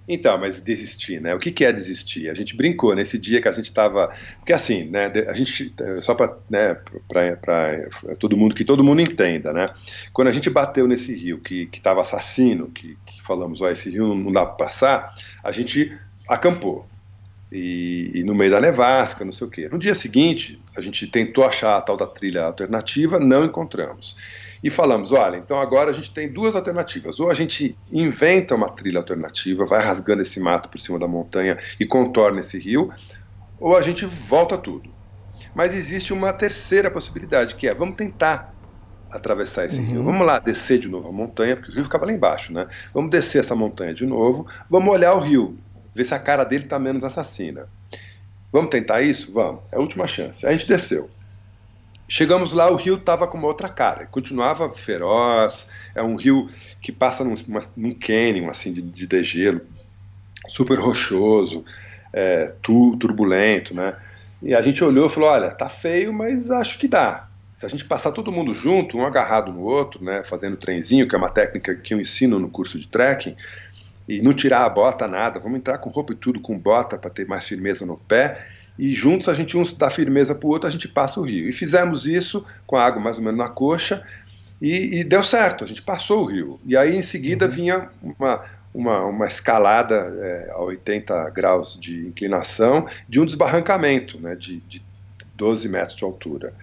Então, 0.07 0.37
mas 0.37 0.59
desistir, 0.59 1.21
né? 1.21 1.33
O 1.33 1.39
que, 1.39 1.51
que 1.51 1.63
é 1.63 1.71
desistir? 1.71 2.29
A 2.29 2.33
gente 2.33 2.55
brincou 2.57 2.93
nesse 2.93 3.17
dia 3.17 3.41
que 3.41 3.47
a 3.47 3.51
gente 3.53 3.67
estava, 3.67 4.13
porque 4.37 4.51
assim, 4.51 4.83
né? 4.83 5.05
A 5.27 5.33
gente 5.33 5.73
só 6.01 6.13
para, 6.13 6.37
né? 6.49 6.75
Para 7.07 8.15
todo 8.19 8.35
mundo 8.35 8.53
que 8.53 8.65
todo 8.65 8.83
mundo 8.83 9.01
entenda, 9.01 9.53
né? 9.53 9.65
Quando 10.11 10.27
a 10.27 10.31
gente 10.31 10.49
bateu 10.49 10.87
nesse 10.87 11.15
rio 11.15 11.39
que 11.39 11.67
que 11.67 11.77
estava 11.77 12.01
assassino, 12.01 12.67
que, 12.67 12.97
que 13.05 13.23
falamos, 13.23 13.61
ó, 13.61 13.69
esse 13.69 13.89
rio 13.89 14.13
não 14.13 14.31
dá 14.31 14.45
para 14.45 14.65
passar, 14.65 15.15
a 15.41 15.51
gente 15.51 15.97
acampou 16.27 16.85
e, 17.53 18.09
e, 18.15 18.23
no 18.23 18.33
meio 18.33 18.49
da 18.49 18.59
nevasca, 18.59 19.23
não 19.23 19.31
sei 19.31 19.47
o 19.47 19.49
quê. 19.49 19.69
No 19.71 19.77
dia 19.77 19.93
seguinte, 19.93 20.59
a 20.75 20.81
gente 20.81 21.05
tentou 21.05 21.45
achar 21.45 21.77
a 21.77 21.81
tal 21.81 21.95
da 21.95 22.07
trilha 22.07 22.43
alternativa, 22.43 23.19
não 23.19 23.45
encontramos. 23.45 24.17
E 24.63 24.69
falamos, 24.69 25.11
olha, 25.11 25.37
então 25.37 25.59
agora 25.59 25.91
a 25.91 25.93
gente 25.93 26.13
tem 26.13 26.31
duas 26.31 26.55
alternativas. 26.55 27.19
Ou 27.19 27.29
a 27.29 27.33
gente 27.33 27.77
inventa 27.91 28.55
uma 28.55 28.69
trilha 28.69 28.99
alternativa, 28.99 29.65
vai 29.65 29.83
rasgando 29.83 30.21
esse 30.21 30.39
mato 30.39 30.69
por 30.69 30.79
cima 30.79 30.97
da 30.97 31.07
montanha 31.07 31.59
e 31.79 31.85
contorna 31.85 32.39
esse 32.39 32.57
rio, 32.57 32.89
ou 33.59 33.75
a 33.75 33.81
gente 33.81 34.05
volta 34.05 34.57
tudo. 34.57 34.89
Mas 35.53 35.75
existe 35.75 36.13
uma 36.13 36.31
terceira 36.31 36.89
possibilidade, 36.89 37.55
que 37.55 37.67
é, 37.67 37.75
vamos 37.75 37.95
tentar 37.95 38.53
atravessar 39.11 39.65
esse 39.65 39.77
uhum. 39.77 39.85
rio. 39.85 40.03
Vamos 40.03 40.25
lá 40.25 40.39
descer 40.39 40.79
de 40.79 40.87
novo 40.87 41.09
a 41.09 41.11
montanha, 41.11 41.55
porque 41.55 41.71
o 41.71 41.75
rio 41.75 41.83
ficava 41.83 42.05
lá 42.05 42.13
embaixo, 42.13 42.53
né? 42.53 42.67
Vamos 42.93 43.11
descer 43.11 43.41
essa 43.41 43.55
montanha 43.55 43.93
de 43.93 44.05
novo, 44.05 44.47
vamos 44.69 44.91
olhar 44.91 45.13
o 45.13 45.19
rio 45.19 45.59
ver 45.93 46.05
se 46.05 46.13
a 46.13 46.19
cara 46.19 46.43
dele 46.43 46.63
está 46.63 46.79
menos 46.79 47.03
assassina. 47.03 47.67
Vamos 48.51 48.69
tentar 48.69 49.01
isso? 49.01 49.33
Vamos. 49.33 49.61
É 49.71 49.75
a 49.75 49.79
última 49.79 50.07
chance. 50.07 50.45
A 50.45 50.51
gente 50.51 50.67
desceu. 50.67 51.09
Chegamos 52.07 52.53
lá, 52.53 52.69
o 52.69 52.75
rio 52.75 52.95
estava 52.95 53.27
com 53.27 53.37
uma 53.37 53.47
outra 53.47 53.69
cara. 53.69 54.05
Continuava 54.05 54.73
feroz. 54.73 55.69
É 55.95 56.01
um 56.03 56.15
rio 56.15 56.49
que 56.81 56.91
passa 56.91 57.23
num, 57.23 57.33
uma, 57.47 57.61
num 57.75 57.93
canyon 57.93 58.49
assim, 58.49 58.73
de, 58.73 58.81
de 58.81 59.07
degelo, 59.07 59.61
super 60.47 60.77
rochoso, 60.77 61.63
é, 62.11 62.51
tu, 62.61 62.97
turbulento, 62.97 63.73
né? 63.73 63.95
E 64.41 64.53
a 64.53 64.61
gente 64.61 64.83
olhou 64.83 65.07
e 65.07 65.09
falou: 65.09 65.29
olha, 65.29 65.49
tá 65.49 65.69
feio, 65.69 66.13
mas 66.13 66.51
acho 66.51 66.77
que 66.77 66.87
dá. 66.87 67.27
Se 67.53 67.65
a 67.65 67.69
gente 67.69 67.85
passar 67.85 68.11
todo 68.11 68.31
mundo 68.31 68.53
junto, 68.53 68.97
um 68.97 69.05
agarrado 69.05 69.53
no 69.53 69.61
outro, 69.61 70.03
né, 70.03 70.21
fazendo 70.25 70.57
trenzinho, 70.57 71.07
que 71.07 71.15
é 71.15 71.17
uma 71.17 71.29
técnica 71.29 71.73
que 71.73 71.93
eu 71.93 72.01
ensino 72.01 72.37
no 72.37 72.49
curso 72.49 72.77
de 72.77 72.89
trekking, 72.89 73.37
e 74.05 74.21
não 74.21 74.33
tirar 74.33 74.65
a 74.65 74.69
bota, 74.69 75.07
nada. 75.07 75.39
Vamos 75.39 75.59
entrar 75.59 75.77
com 75.77 75.89
roupa 75.89 76.11
e 76.11 76.15
tudo, 76.17 76.41
com 76.41 76.59
bota, 76.59 76.97
para 76.97 77.09
ter 77.09 77.25
mais 77.25 77.47
firmeza 77.47 77.85
no 77.85 77.97
pé. 77.97 78.45
E 78.77 78.93
juntos 78.93 79.29
a 79.29 79.33
gente 79.33 79.57
um 79.57 79.63
dá 79.77 79.89
firmeza 79.89 80.33
para 80.33 80.47
o 80.47 80.49
outro, 80.49 80.67
a 80.67 80.71
gente 80.71 80.87
passa 80.87 81.19
o 81.19 81.23
rio. 81.23 81.47
E 81.47 81.51
fizemos 81.51 82.05
isso 82.05 82.45
com 82.65 82.75
a 82.75 82.83
água 82.83 83.01
mais 83.01 83.17
ou 83.17 83.23
menos 83.23 83.37
na 83.37 83.49
coxa 83.49 84.03
e, 84.61 84.99
e 84.99 85.03
deu 85.03 85.23
certo, 85.23 85.63
a 85.63 85.67
gente 85.67 85.81
passou 85.81 86.23
o 86.23 86.25
rio. 86.25 86.59
E 86.65 86.77
aí 86.77 86.95
em 86.95 87.01
seguida 87.01 87.45
uhum. 87.45 87.51
vinha 87.51 87.89
uma, 88.01 88.43
uma, 88.73 89.05
uma 89.05 89.25
escalada 89.27 89.95
é, 89.95 90.51
a 90.51 90.59
80 90.59 91.29
graus 91.31 91.77
de 91.79 92.07
inclinação 92.07 92.87
de 93.07 93.19
um 93.19 93.25
desbarrancamento 93.25 94.17
né, 94.19 94.35
de, 94.35 94.61
de 94.61 94.81
12 95.35 95.67
metros 95.67 95.95
de 95.95 96.03
altura. 96.03 96.53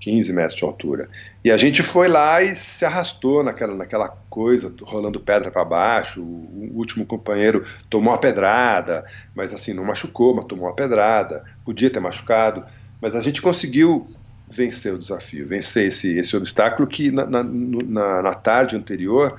15 0.00 0.32
metros 0.32 0.56
de 0.56 0.64
altura. 0.64 1.08
E 1.44 1.50
a 1.50 1.58
gente 1.58 1.82
foi 1.82 2.08
lá 2.08 2.42
e 2.42 2.56
se 2.56 2.86
arrastou 2.86 3.44
naquela, 3.44 3.74
naquela 3.74 4.08
coisa, 4.30 4.74
rolando 4.80 5.20
pedra 5.20 5.50
para 5.50 5.62
baixo. 5.62 6.22
O, 6.22 6.70
último 6.74 7.04
companheiro 7.04 7.66
tomou 7.90 8.14
uma 8.14 8.18
pedrada, 8.18 9.04
mas 9.34 9.52
assim, 9.52 9.74
não 9.74 9.84
machucou, 9.84 10.34
mas 10.34 10.46
tomou 10.46 10.64
uma 10.64 10.74
pedrada. 10.74 11.44
Podia 11.62 11.90
ter 11.90 12.00
machucado, 12.00 12.64
mas 12.98 13.14
a 13.14 13.20
gente 13.20 13.42
conseguiu 13.42 14.08
vencer 14.50 14.94
o 14.94 14.98
desafio, 14.98 15.46
vencer 15.46 15.88
esse, 15.88 16.14
esse 16.14 16.34
obstáculo 16.34 16.88
que 16.88 17.10
na, 17.10 17.26
na, 17.26 17.42
na, 17.42 18.22
na 18.22 18.34
tarde 18.34 18.74
anterior 18.74 19.38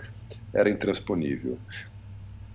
era 0.53 0.69
intransponível. 0.69 1.57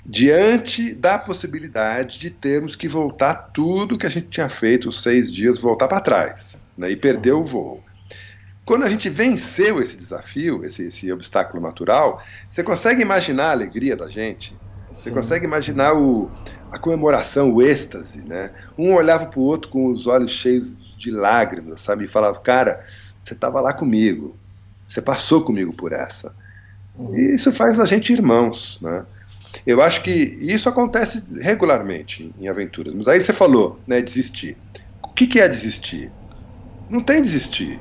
Diante 0.07 0.95
da 0.95 1.19
possibilidade 1.19 2.21
de 2.21 2.31
termos 2.31 2.77
que 2.77 2.87
voltar 2.87 3.51
tudo 3.53 3.99
que 3.99 4.07
a 4.07 4.11
gente 4.11 4.29
tinha 4.29 4.49
feito 4.49 4.89
os 4.89 5.03
seis 5.03 5.31
dias, 5.31 5.59
voltar 5.59 5.89
para 5.89 6.01
trás 6.01 6.57
né, 6.79 6.89
e 6.91 6.97
perder 6.97 7.33
o 7.33 7.43
voo. 7.43 7.83
Quando 8.65 8.85
a 8.85 8.89
gente 8.89 9.09
venceu 9.09 9.81
esse 9.81 9.97
desafio, 9.97 10.65
esse, 10.65 10.87
esse 10.87 11.13
obstáculo 11.13 11.63
natural, 11.63 12.23
você 12.49 12.63
consegue 12.63 13.03
imaginar 13.03 13.47
a 13.47 13.53
alegria 13.53 13.97
da 13.97 14.09
gente? 14.09 14.57
Você 14.93 15.11
sim, 15.11 15.15
consegue 15.15 15.45
imaginar 15.45 15.95
o, 15.95 16.31
a 16.71 16.79
comemoração, 16.79 17.53
o 17.53 17.63
êxtase, 17.63 18.19
né? 18.19 18.51
Um 18.77 18.95
olhava 18.95 19.27
para 19.27 19.41
o 19.41 19.43
outro 19.43 19.71
com 19.71 19.87
os 19.87 20.07
olhos 20.07 20.33
cheios 20.33 20.75
de 20.97 21.11
lágrimas, 21.11 21.81
sabe? 21.81 22.05
E 22.05 22.09
falava, 22.09 22.39
cara, 22.41 22.85
você 23.21 23.35
estava 23.35 23.61
lá 23.61 23.73
comigo, 23.73 24.37
você 24.89 25.01
passou 25.01 25.43
comigo 25.43 25.73
por 25.73 25.93
essa. 25.93 26.35
Uhum. 26.97 27.17
E 27.17 27.35
isso 27.35 27.51
faz 27.53 27.79
a 27.81 27.85
gente 27.85 28.13
irmãos, 28.13 28.79
né? 28.83 29.05
Eu 29.67 29.83
acho 29.83 30.03
que 30.03 30.11
isso 30.41 30.69
acontece 30.69 31.23
regularmente 31.39 32.33
em 32.39 32.49
aventuras. 32.49 32.95
Mas 32.95 33.09
aí 33.09 33.21
você 33.21 33.33
falou, 33.33 33.81
né, 33.87 34.01
desistir. 34.01 34.57
O 35.03 35.09
que, 35.09 35.27
que 35.27 35.41
é 35.41 35.49
desistir? 35.49 36.11
Não 36.89 37.01
tem 37.01 37.21
desistir. 37.21 37.81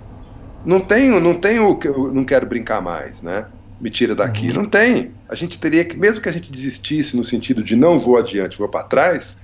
Não 0.63 0.81
tenho, 0.81 1.19
não 1.19 1.39
tenho 1.39 1.77
que 1.77 1.87
eu 1.87 2.13
não 2.13 2.25
quero 2.25 2.45
brincar 2.45 2.81
mais, 2.81 3.21
né? 3.21 3.47
Me 3.79 3.89
tira 3.89 4.13
daqui. 4.13 4.47
Uhum. 4.47 4.63
Não 4.63 4.65
tem. 4.65 5.15
A 5.27 5.35
gente 5.35 5.59
teria 5.59 5.85
que, 5.85 5.97
mesmo 5.97 6.21
que 6.21 6.29
a 6.29 6.31
gente 6.31 6.51
desistisse 6.51 7.15
no 7.15 7.23
sentido 7.23 7.63
de 7.63 7.75
não 7.75 7.97
vou 7.97 8.17
adiante, 8.17 8.57
vou 8.57 8.67
para 8.67 8.83
trás, 8.83 9.39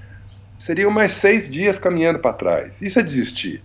seriam 0.60 0.92
mais 0.92 1.14
seis 1.14 1.50
dias 1.50 1.80
caminhando 1.80 2.20
para 2.20 2.34
trás. 2.34 2.82
Isso 2.82 3.00
é 3.00 3.04
desistir. 3.04 3.64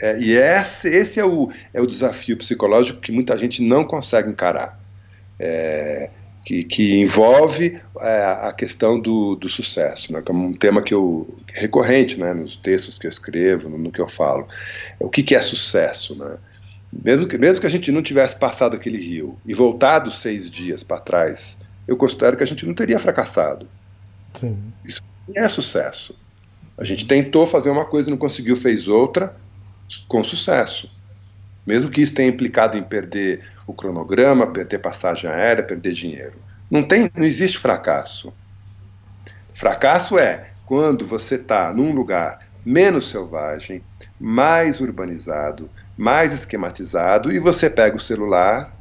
É, 0.00 0.18
e 0.18 0.32
esse, 0.32 0.88
esse 0.88 1.20
é, 1.20 1.24
o, 1.24 1.50
é 1.74 1.80
o 1.80 1.86
desafio 1.86 2.36
psicológico 2.36 3.00
que 3.00 3.10
muita 3.10 3.36
gente 3.36 3.62
não 3.62 3.84
consegue 3.84 4.30
encarar. 4.30 4.78
É, 5.38 6.10
que, 6.48 6.64
que 6.64 6.98
envolve 6.98 7.78
é, 8.00 8.24
a 8.24 8.54
questão 8.54 8.98
do, 8.98 9.36
do 9.36 9.50
sucesso, 9.50 10.10
né, 10.10 10.22
que 10.22 10.32
é 10.32 10.34
um 10.34 10.54
tema 10.54 10.80
que 10.80 10.94
eu 10.94 11.38
recorrente 11.52 12.18
né, 12.18 12.32
nos 12.32 12.56
textos 12.56 12.96
que 12.96 13.06
eu 13.06 13.10
escrevo, 13.10 13.68
no, 13.68 13.76
no 13.76 13.92
que 13.92 14.00
eu 14.00 14.08
falo. 14.08 14.48
O 14.98 15.10
que, 15.10 15.22
que 15.22 15.34
é 15.34 15.42
sucesso? 15.42 16.14
Né? 16.14 16.38
Mesmo, 16.90 17.28
que, 17.28 17.36
mesmo 17.36 17.60
que 17.60 17.66
a 17.66 17.70
gente 17.70 17.92
não 17.92 18.02
tivesse 18.02 18.34
passado 18.34 18.74
aquele 18.74 18.96
rio 18.96 19.38
e 19.44 19.52
voltado 19.52 20.10
seis 20.10 20.50
dias 20.50 20.82
para 20.82 21.02
trás, 21.02 21.58
eu 21.86 21.98
considero 21.98 22.34
que 22.34 22.42
a 22.42 22.46
gente 22.46 22.64
não 22.64 22.72
teria 22.72 22.98
fracassado. 22.98 23.68
Sim. 24.32 24.56
Isso 24.86 25.02
é 25.34 25.46
sucesso. 25.48 26.14
A 26.78 26.84
gente 26.84 27.06
tentou 27.06 27.46
fazer 27.46 27.68
uma 27.68 27.84
coisa 27.84 28.08
e 28.08 28.10
não 28.10 28.16
conseguiu, 28.16 28.56
fez 28.56 28.88
outra 28.88 29.36
com 30.08 30.24
sucesso. 30.24 30.90
Mesmo 31.66 31.90
que 31.90 32.00
isso 32.00 32.14
tenha 32.14 32.30
implicado 32.30 32.78
em 32.78 32.82
perder 32.82 33.44
o 33.68 33.74
cronograma, 33.74 34.46
perder 34.46 34.78
passagem 34.78 35.30
aérea, 35.30 35.62
perder 35.62 35.92
dinheiro. 35.92 36.32
Não, 36.70 36.82
tem, 36.82 37.10
não 37.14 37.26
existe 37.26 37.58
fracasso. 37.58 38.32
Fracasso 39.52 40.18
é 40.18 40.48
quando 40.64 41.04
você 41.04 41.34
está 41.34 41.72
num 41.72 41.92
lugar 41.92 42.38
menos 42.64 43.10
selvagem, 43.10 43.82
mais 44.18 44.80
urbanizado, 44.80 45.70
mais 45.96 46.32
esquematizado, 46.32 47.30
e 47.30 47.38
você 47.38 47.68
pega 47.68 47.96
o 47.96 48.00
celular, 48.00 48.74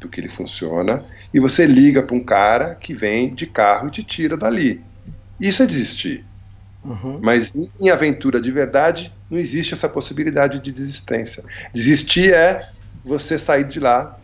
do 0.00 0.08
que 0.08 0.18
ele 0.18 0.28
funciona, 0.28 1.04
e 1.32 1.38
você 1.38 1.66
liga 1.66 2.02
para 2.02 2.16
um 2.16 2.24
cara 2.24 2.74
que 2.74 2.94
vem 2.94 3.34
de 3.34 3.46
carro 3.46 3.88
e 3.88 3.90
te 3.90 4.02
tira 4.02 4.36
dali. 4.36 4.82
Isso 5.38 5.62
é 5.62 5.66
desistir. 5.66 6.24
Uhum. 6.82 7.20
Mas 7.20 7.54
em 7.54 7.90
aventura 7.90 8.40
de 8.40 8.50
verdade, 8.50 9.12
não 9.30 9.38
existe 9.38 9.74
essa 9.74 9.88
possibilidade 9.88 10.60
de 10.60 10.72
desistência. 10.72 11.44
Desistir 11.74 12.32
é 12.32 12.70
você 13.04 13.38
sair 13.38 13.64
de 13.64 13.78
lá 13.78 14.19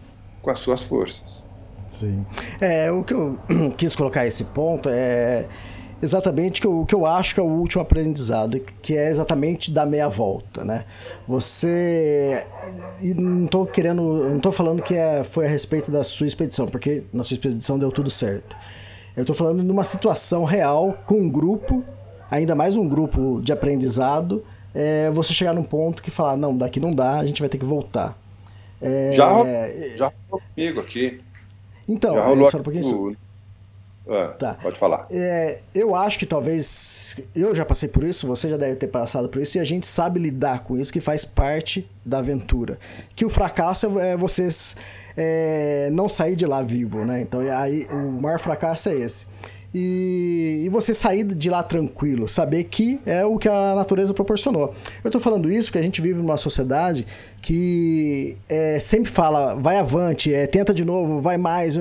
com 0.46 0.50
as 0.52 0.60
suas 0.60 0.80
forças. 0.80 1.42
Sim. 1.88 2.24
É, 2.60 2.90
o 2.92 3.02
que 3.02 3.12
eu 3.12 3.36
quis 3.76 3.96
colocar 3.96 4.24
esse 4.24 4.44
ponto 4.44 4.88
é 4.88 5.48
exatamente 6.00 6.64
o 6.64 6.86
que 6.86 6.94
eu 6.94 7.04
acho 7.04 7.34
que 7.34 7.40
é 7.40 7.42
o 7.42 7.46
último 7.46 7.82
aprendizado, 7.82 8.60
que 8.80 8.96
é 8.96 9.10
exatamente 9.10 9.72
dar 9.72 9.86
meia 9.86 10.08
volta, 10.08 10.64
né? 10.64 10.84
Você 11.26 12.46
e 13.02 13.12
não 13.12 13.46
estou 13.46 13.66
querendo, 13.66 14.02
não 14.28 14.38
tô 14.38 14.52
falando 14.52 14.82
que 14.82 14.94
é, 14.94 15.24
foi 15.24 15.46
a 15.46 15.48
respeito 15.48 15.90
da 15.90 16.04
sua 16.04 16.28
expedição, 16.28 16.68
porque 16.68 17.02
na 17.12 17.24
sua 17.24 17.34
expedição 17.34 17.76
deu 17.76 17.90
tudo 17.90 18.08
certo. 18.08 18.56
Eu 19.16 19.22
estou 19.22 19.34
falando 19.34 19.64
numa 19.64 19.82
situação 19.82 20.44
real 20.44 20.96
com 21.06 21.22
um 21.22 21.28
grupo, 21.28 21.82
ainda 22.30 22.54
mais 22.54 22.76
um 22.76 22.86
grupo 22.88 23.40
de 23.42 23.52
aprendizado, 23.52 24.44
é, 24.72 25.10
você 25.10 25.34
chegar 25.34 25.54
num 25.54 25.64
ponto 25.64 26.02
que 26.04 26.10
falar, 26.10 26.36
não, 26.36 26.56
daqui 26.56 26.78
não 26.78 26.94
dá, 26.94 27.18
a 27.18 27.26
gente 27.26 27.40
vai 27.40 27.48
ter 27.48 27.58
que 27.58 27.64
voltar. 27.64 28.16
É, 28.80 29.14
já, 29.14 29.28
já 29.96 30.12
comigo 30.28 30.80
aqui. 30.80 31.20
Então, 31.88 32.14
já 32.14 32.24
rolou 32.24 32.50
é, 32.50 32.56
um 32.56 32.62
pouquinho. 32.62 33.16
Ah, 34.08 34.28
tá. 34.38 34.54
Pode 34.54 34.78
falar. 34.78 35.06
É, 35.10 35.60
eu 35.74 35.94
acho 35.94 36.18
que 36.18 36.26
talvez. 36.26 37.16
Eu 37.34 37.54
já 37.54 37.64
passei 37.64 37.88
por 37.88 38.04
isso, 38.04 38.26
você 38.26 38.48
já 38.48 38.56
deve 38.56 38.76
ter 38.76 38.86
passado 38.86 39.28
por 39.28 39.42
isso, 39.42 39.58
e 39.58 39.60
a 39.60 39.64
gente 39.64 39.86
sabe 39.86 40.20
lidar 40.20 40.62
com 40.62 40.78
isso, 40.78 40.92
que 40.92 41.00
faz 41.00 41.24
parte 41.24 41.88
da 42.04 42.18
aventura. 42.18 42.78
Que 43.16 43.24
o 43.24 43.30
fracasso 43.30 43.98
é 43.98 44.16
vocês 44.16 44.76
é, 45.16 45.88
não 45.90 46.08
sair 46.08 46.36
de 46.36 46.46
lá 46.46 46.62
vivo, 46.62 47.04
né? 47.04 47.20
Então 47.20 47.40
aí 47.40 47.86
o 47.90 48.20
maior 48.20 48.38
fracasso 48.38 48.88
é 48.88 48.94
esse. 48.94 49.26
E, 49.78 50.62
e, 50.64 50.68
você 50.70 50.94
sair 50.94 51.22
de 51.22 51.50
lá 51.50 51.62
tranquilo, 51.62 52.26
saber 52.26 52.64
que 52.64 52.98
é 53.04 53.26
o 53.26 53.36
que 53.36 53.46
a 53.46 53.74
natureza 53.74 54.14
proporcionou. 54.14 54.72
Eu 55.04 55.08
estou 55.08 55.20
falando 55.20 55.52
isso 55.52 55.68
porque 55.68 55.78
a 55.78 55.82
gente 55.82 56.00
vive 56.00 56.22
numa 56.22 56.38
sociedade 56.38 57.06
que 57.42 58.38
é, 58.48 58.78
sempre 58.78 59.10
fala, 59.10 59.54
vai 59.54 59.76
avante, 59.76 60.32
é, 60.32 60.46
tenta 60.46 60.72
de 60.72 60.82
novo, 60.82 61.20
vai 61.20 61.36
mais. 61.36 61.78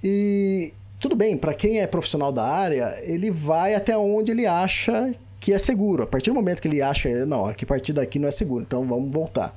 E 0.00 0.72
tudo 1.00 1.16
bem, 1.16 1.36
para 1.36 1.52
quem 1.52 1.80
é 1.80 1.88
profissional 1.88 2.30
da 2.30 2.44
área, 2.44 2.94
ele 3.02 3.32
vai 3.32 3.74
até 3.74 3.98
onde 3.98 4.30
ele 4.30 4.46
acha 4.46 5.12
que 5.40 5.52
é 5.52 5.58
seguro. 5.58 6.04
A 6.04 6.06
partir 6.06 6.30
do 6.30 6.34
momento 6.34 6.62
que 6.62 6.68
ele 6.68 6.80
acha, 6.80 7.26
não, 7.26 7.46
a 7.46 7.54
partir 7.66 7.92
daqui 7.92 8.20
não 8.20 8.28
é 8.28 8.30
seguro, 8.30 8.62
então 8.62 8.86
vamos 8.86 9.10
voltar. 9.10 9.52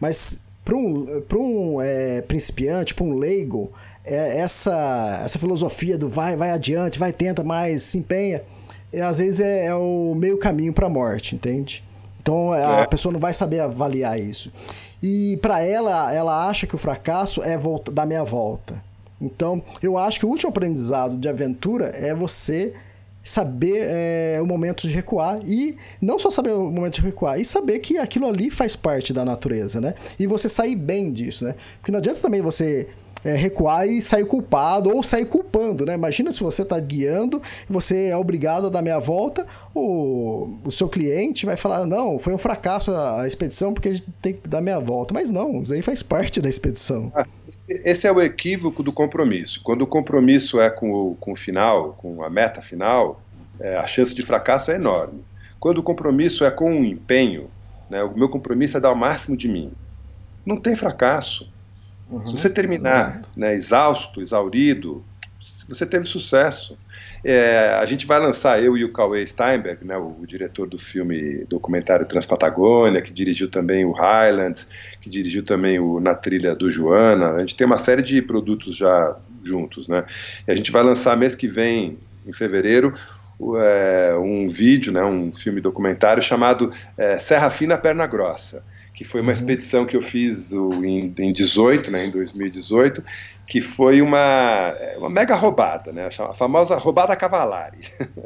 Mas 0.00 0.44
para 0.64 0.76
um, 0.76 1.20
pra 1.22 1.38
um 1.38 1.82
é, 1.82 2.22
principiante, 2.22 2.94
para 2.94 3.04
um 3.04 3.14
leigo, 3.14 3.72
essa, 4.14 5.22
essa 5.24 5.38
filosofia 5.38 5.98
do 5.98 6.08
vai, 6.08 6.36
vai 6.36 6.50
adiante, 6.50 6.98
vai, 6.98 7.12
tenta 7.12 7.42
mais, 7.42 7.82
se 7.82 7.98
empenha, 7.98 8.42
é, 8.92 9.00
às 9.02 9.18
vezes 9.18 9.40
é, 9.40 9.66
é 9.66 9.74
o 9.74 10.14
meio 10.14 10.38
caminho 10.38 10.72
para 10.72 10.86
a 10.86 10.90
morte, 10.90 11.34
entende? 11.34 11.84
Então 12.20 12.52
a 12.52 12.80
é. 12.80 12.86
pessoa 12.86 13.12
não 13.12 13.20
vai 13.20 13.32
saber 13.32 13.60
avaliar 13.60 14.18
isso. 14.18 14.52
E 15.02 15.38
para 15.40 15.62
ela, 15.62 16.12
ela 16.12 16.48
acha 16.48 16.66
que 16.66 16.74
o 16.74 16.78
fracasso 16.78 17.42
é 17.42 17.56
volta, 17.56 17.90
dar 17.90 18.06
meia 18.06 18.24
volta. 18.24 18.82
Então, 19.20 19.62
eu 19.82 19.98
acho 19.98 20.18
que 20.18 20.26
o 20.26 20.28
último 20.28 20.50
aprendizado 20.50 21.16
de 21.16 21.28
aventura 21.28 21.86
é 21.94 22.14
você 22.14 22.72
saber 23.22 23.86
é, 23.88 24.38
o 24.40 24.46
momento 24.46 24.88
de 24.88 24.94
recuar 24.94 25.40
e 25.44 25.76
não 26.00 26.18
só 26.18 26.30
saber 26.30 26.52
o 26.52 26.70
momento 26.70 26.94
de 26.94 27.02
recuar, 27.02 27.38
e 27.38 27.44
saber 27.44 27.78
que 27.80 27.98
aquilo 27.98 28.26
ali 28.26 28.48
faz 28.48 28.74
parte 28.74 29.12
da 29.12 29.24
natureza, 29.24 29.80
né? 29.80 29.94
E 30.18 30.26
você 30.26 30.48
sair 30.48 30.74
bem 30.74 31.12
disso, 31.12 31.44
né? 31.44 31.54
Porque 31.78 31.92
não 31.92 31.98
adianta 31.98 32.20
também 32.20 32.40
você 32.40 32.88
é, 33.24 33.34
recuar 33.34 33.86
e 33.88 34.00
sair 34.00 34.24
culpado 34.24 34.94
ou 34.94 35.02
sair 35.02 35.26
culpando, 35.26 35.84
né? 35.84 35.94
Imagina 35.94 36.32
se 36.32 36.42
você 36.42 36.62
está 36.62 36.78
guiando, 36.78 37.40
você 37.68 38.08
é 38.08 38.16
obrigado 38.16 38.66
a 38.66 38.70
dar 38.70 38.82
meia 38.82 38.98
volta, 38.98 39.46
o, 39.74 40.58
o 40.64 40.70
seu 40.70 40.88
cliente 40.88 41.46
vai 41.46 41.56
falar: 41.56 41.86
não, 41.86 42.18
foi 42.18 42.32
um 42.32 42.38
fracasso 42.38 42.90
a, 42.92 43.22
a 43.22 43.26
expedição 43.26 43.72
porque 43.72 43.88
a 43.88 43.92
gente 43.92 44.06
tem 44.22 44.34
que 44.34 44.48
dar 44.48 44.60
meia 44.60 44.80
volta. 44.80 45.14
Mas 45.14 45.30
não, 45.30 45.62
isso 45.62 45.72
aí 45.72 45.82
faz 45.82 46.02
parte 46.02 46.40
da 46.40 46.48
expedição. 46.48 47.12
Ah, 47.14 47.26
esse 47.68 48.06
é 48.06 48.12
o 48.12 48.20
equívoco 48.20 48.82
do 48.82 48.92
compromisso. 48.92 49.60
Quando 49.62 49.82
o 49.82 49.86
compromisso 49.86 50.60
é 50.60 50.70
com 50.70 50.90
o, 50.90 51.14
com 51.16 51.32
o 51.32 51.36
final, 51.36 51.94
com 51.98 52.22
a 52.22 52.30
meta 52.30 52.62
final, 52.62 53.20
é, 53.60 53.76
a 53.76 53.86
chance 53.86 54.14
de 54.14 54.24
fracasso 54.24 54.70
é 54.70 54.76
enorme. 54.76 55.22
Quando 55.60 55.78
o 55.78 55.82
compromisso 55.82 56.44
é 56.44 56.50
com 56.50 56.80
o 56.80 56.84
empenho, 56.84 57.50
né, 57.90 58.02
o 58.02 58.16
meu 58.16 58.28
compromisso 58.28 58.76
é 58.76 58.80
dar 58.80 58.92
o 58.92 58.96
máximo 58.96 59.36
de 59.36 59.48
mim, 59.48 59.72
não 60.46 60.56
tem 60.56 60.74
fracasso. 60.74 61.48
Uhum, 62.10 62.26
Se 62.28 62.38
você 62.38 62.48
terminar 62.48 63.20
né, 63.36 63.52
exausto, 63.54 64.20
exaurido, 64.20 65.04
você 65.68 65.84
teve 65.84 66.04
sucesso. 66.04 66.76
É, 67.22 67.76
a 67.80 67.84
gente 67.84 68.06
vai 68.06 68.18
lançar, 68.18 68.62
eu 68.62 68.76
e 68.76 68.84
o 68.84 68.92
Cauê 68.92 69.26
Steinberg, 69.26 69.84
né, 69.84 69.96
o, 69.96 70.16
o, 70.20 70.26
diretor 70.26 70.68
do 70.68 70.78
filme 70.78 71.44
documentário 71.46 72.06
Transpatagônia, 72.06 73.02
que 73.02 73.12
dirigiu 73.12 73.50
também 73.50 73.84
o 73.84 73.92
Highlands, 73.92 74.70
que 75.00 75.10
dirigiu 75.10 75.44
também 75.44 75.78
o 75.78 76.00
Na 76.00 76.14
Trilha 76.14 76.54
do 76.54 76.70
Joana. 76.70 77.32
A 77.32 77.40
gente 77.40 77.56
tem 77.56 77.66
uma 77.66 77.78
série 77.78 78.02
de 78.02 78.22
produtos 78.22 78.76
já 78.76 79.16
juntos. 79.42 79.88
Né? 79.88 80.04
E 80.46 80.52
a 80.52 80.54
gente 80.54 80.70
vai 80.70 80.82
lançar 80.82 81.16
mês 81.16 81.34
que 81.34 81.48
vem, 81.48 81.98
em 82.26 82.32
fevereiro, 82.32 82.94
é, 83.60 84.14
um 84.16 84.48
vídeo, 84.48 84.92
né, 84.92 85.02
um 85.04 85.32
filme 85.32 85.60
documentário 85.60 86.22
chamado 86.22 86.72
é, 86.96 87.18
Serra 87.18 87.50
Fina 87.50 87.76
Perna 87.76 88.06
Grossa 88.06 88.62
que 88.98 89.04
foi 89.04 89.20
uma 89.20 89.28
uhum. 89.28 89.34
expedição 89.34 89.86
que 89.86 89.96
eu 89.96 90.02
fiz 90.02 90.50
em, 90.50 91.14
em 91.16 91.32
18, 91.32 91.88
né, 91.88 92.06
em 92.06 92.10
2018, 92.10 93.00
que 93.46 93.62
foi 93.62 94.02
uma, 94.02 94.74
uma 94.96 95.08
mega 95.08 95.36
roubada, 95.36 95.92
né, 95.92 96.08
a 96.18 96.34
famosa 96.34 96.76
roubada 96.76 97.14
cavalari. 97.14 97.78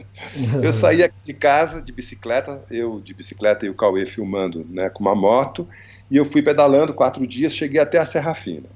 eu 0.65 0.73
saí 0.73 1.07
de 1.27 1.35
casa 1.35 1.83
de 1.83 1.93
bicicleta, 1.93 2.65
eu 2.71 3.03
de 3.05 3.13
bicicleta 3.13 3.67
e 3.67 3.69
o 3.69 3.75
Cauê 3.75 4.07
filmando 4.07 4.67
né, 4.71 4.89
com 4.89 5.01
uma 5.01 5.15
moto, 5.15 5.69
e 6.11 6.17
eu 6.17 6.25
fui 6.25 6.41
pedalando 6.41 6.95
quatro 6.95 7.27
dias, 7.27 7.53
cheguei 7.53 7.79
até 7.79 7.99
a 7.99 8.07
Serra 8.07 8.35
Fina 8.35 8.71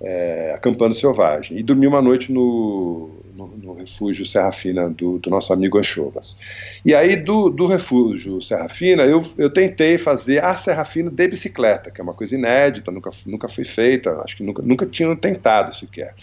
é, 0.00 0.54
acampando 0.56 0.94
selvagem. 0.94 1.58
E 1.58 1.62
dormi 1.62 1.86
uma 1.86 2.00
noite 2.00 2.32
no, 2.32 3.10
no, 3.46 3.56
no 3.56 3.72
refúgio 3.74 4.26
Serra 4.26 4.52
Fina 4.52 4.88
do, 4.90 5.18
do, 5.18 5.30
nosso 5.30 5.52
amigo 5.52 5.78
Anchovas. 5.78 6.36
E 6.84 6.94
aí, 6.94 7.16
do, 7.16 7.48
do 7.48 7.66
refúgio 7.66 8.40
Serra 8.42 8.68
Fina, 8.68 9.04
eu, 9.04 9.24
eu 9.38 9.50
tentei 9.50 9.98
fazer 9.98 10.42
a 10.44 10.56
Serra 10.56 10.84
Fina 10.84 11.10
de 11.10 11.28
bicicleta, 11.28 11.90
que 11.90 12.00
é 12.00 12.04
uma 12.04 12.14
coisa 12.14 12.34
inédita, 12.34 12.90
nunca, 12.90 13.10
nunca 13.26 13.48
foi 13.48 13.64
feita, 13.64 14.20
acho 14.24 14.36
que 14.36 14.42
nunca, 14.42 14.62
nunca 14.62 14.86
tinham 14.86 15.14
tentado 15.16 15.74
sequer. 15.74 16.14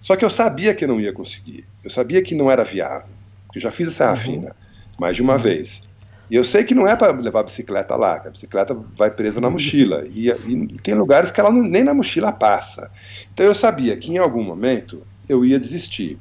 Só 0.00 0.16
que 0.16 0.24
eu 0.24 0.30
sabia 0.30 0.74
que 0.74 0.86
não 0.86 1.00
ia 1.00 1.12
conseguir, 1.12 1.64
eu 1.82 1.90
sabia 1.90 2.22
que 2.22 2.34
não 2.34 2.50
era 2.50 2.64
viável, 2.64 3.08
porque 3.46 3.58
eu 3.58 3.62
já 3.62 3.70
fiz 3.70 3.88
a 3.88 3.90
Serra 3.90 4.12
uhum. 4.12 4.16
Fina 4.18 4.56
mais 4.98 5.16
de 5.16 5.22
uma 5.22 5.36
Sim. 5.36 5.42
vez. 5.44 5.82
E 6.30 6.34
eu 6.34 6.42
sei 6.42 6.64
que 6.64 6.74
não 6.74 6.86
é 6.86 6.96
para 6.96 7.12
levar 7.12 7.40
a 7.40 7.44
bicicleta 7.44 7.94
lá, 7.94 8.18
que 8.18 8.28
a 8.28 8.30
bicicleta 8.30 8.74
vai 8.74 9.10
presa 9.10 9.40
na 9.40 9.48
mochila. 9.48 10.04
E, 10.08 10.28
e 10.28 10.78
tem 10.82 10.94
lugares 10.94 11.30
que 11.30 11.38
ela 11.38 11.52
não, 11.52 11.62
nem 11.62 11.84
na 11.84 11.94
mochila 11.94 12.32
passa. 12.32 12.90
Então 13.32 13.46
eu 13.46 13.54
sabia 13.54 13.96
que 13.96 14.10
em 14.10 14.18
algum 14.18 14.42
momento 14.42 15.02
eu 15.28 15.44
ia 15.44 15.58
desistir. 15.58 16.18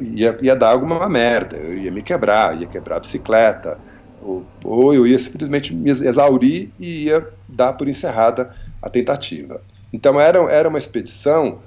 Ia, 0.00 0.38
ia 0.42 0.54
dar 0.54 0.70
alguma 0.70 1.08
merda, 1.08 1.56
eu 1.56 1.78
ia 1.78 1.90
me 1.90 2.02
quebrar, 2.02 2.60
ia 2.60 2.66
quebrar 2.66 2.96
a 2.96 3.00
bicicleta, 3.00 3.80
ou, 4.20 4.46
ou 4.64 4.94
eu 4.94 5.06
ia 5.06 5.18
simplesmente 5.18 5.74
me 5.74 5.90
exaurir 5.90 6.74
e 6.78 7.04
ia 7.04 7.26
dar 7.48 7.72
por 7.72 7.88
encerrada 7.88 8.54
a 8.80 8.90
tentativa. 8.90 9.62
Então 9.92 10.20
era, 10.20 10.38
era 10.50 10.68
uma 10.68 10.78
expedição 10.78 11.62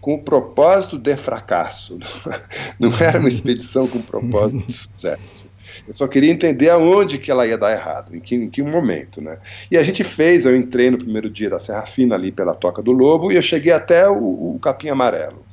com 0.00 0.14
o 0.14 0.24
propósito 0.24 0.98
de 0.98 1.16
fracasso, 1.16 1.98
não 2.78 2.92
era 2.98 3.18
uma 3.18 3.28
expedição 3.28 3.86
com 3.88 4.02
propósito 4.02 4.66
de 4.66 4.72
sucesso. 4.72 5.50
Eu 5.86 5.94
só 5.94 6.06
queria 6.08 6.30
entender 6.30 6.68
aonde 6.68 7.18
que 7.18 7.30
ela 7.30 7.46
ia 7.46 7.56
dar 7.56 7.72
errado, 7.72 8.14
em 8.14 8.20
que, 8.20 8.34
em 8.34 8.50
que 8.50 8.62
momento, 8.62 9.22
né? 9.22 9.38
E 9.70 9.76
a 9.76 9.82
gente 9.82 10.04
fez, 10.04 10.44
eu 10.44 10.56
entrei 10.56 10.90
no 10.90 10.98
primeiro 10.98 11.30
dia 11.30 11.48
da 11.48 11.58
Serra 11.58 11.86
Fina 11.86 12.14
ali 12.14 12.30
pela 12.32 12.54
Toca 12.54 12.82
do 12.82 12.92
Lobo 12.92 13.32
e 13.32 13.36
eu 13.36 13.42
cheguei 13.42 13.72
até 13.72 14.08
o, 14.08 14.56
o 14.56 14.58
Capim 14.60 14.88
Amarelo. 14.88 15.46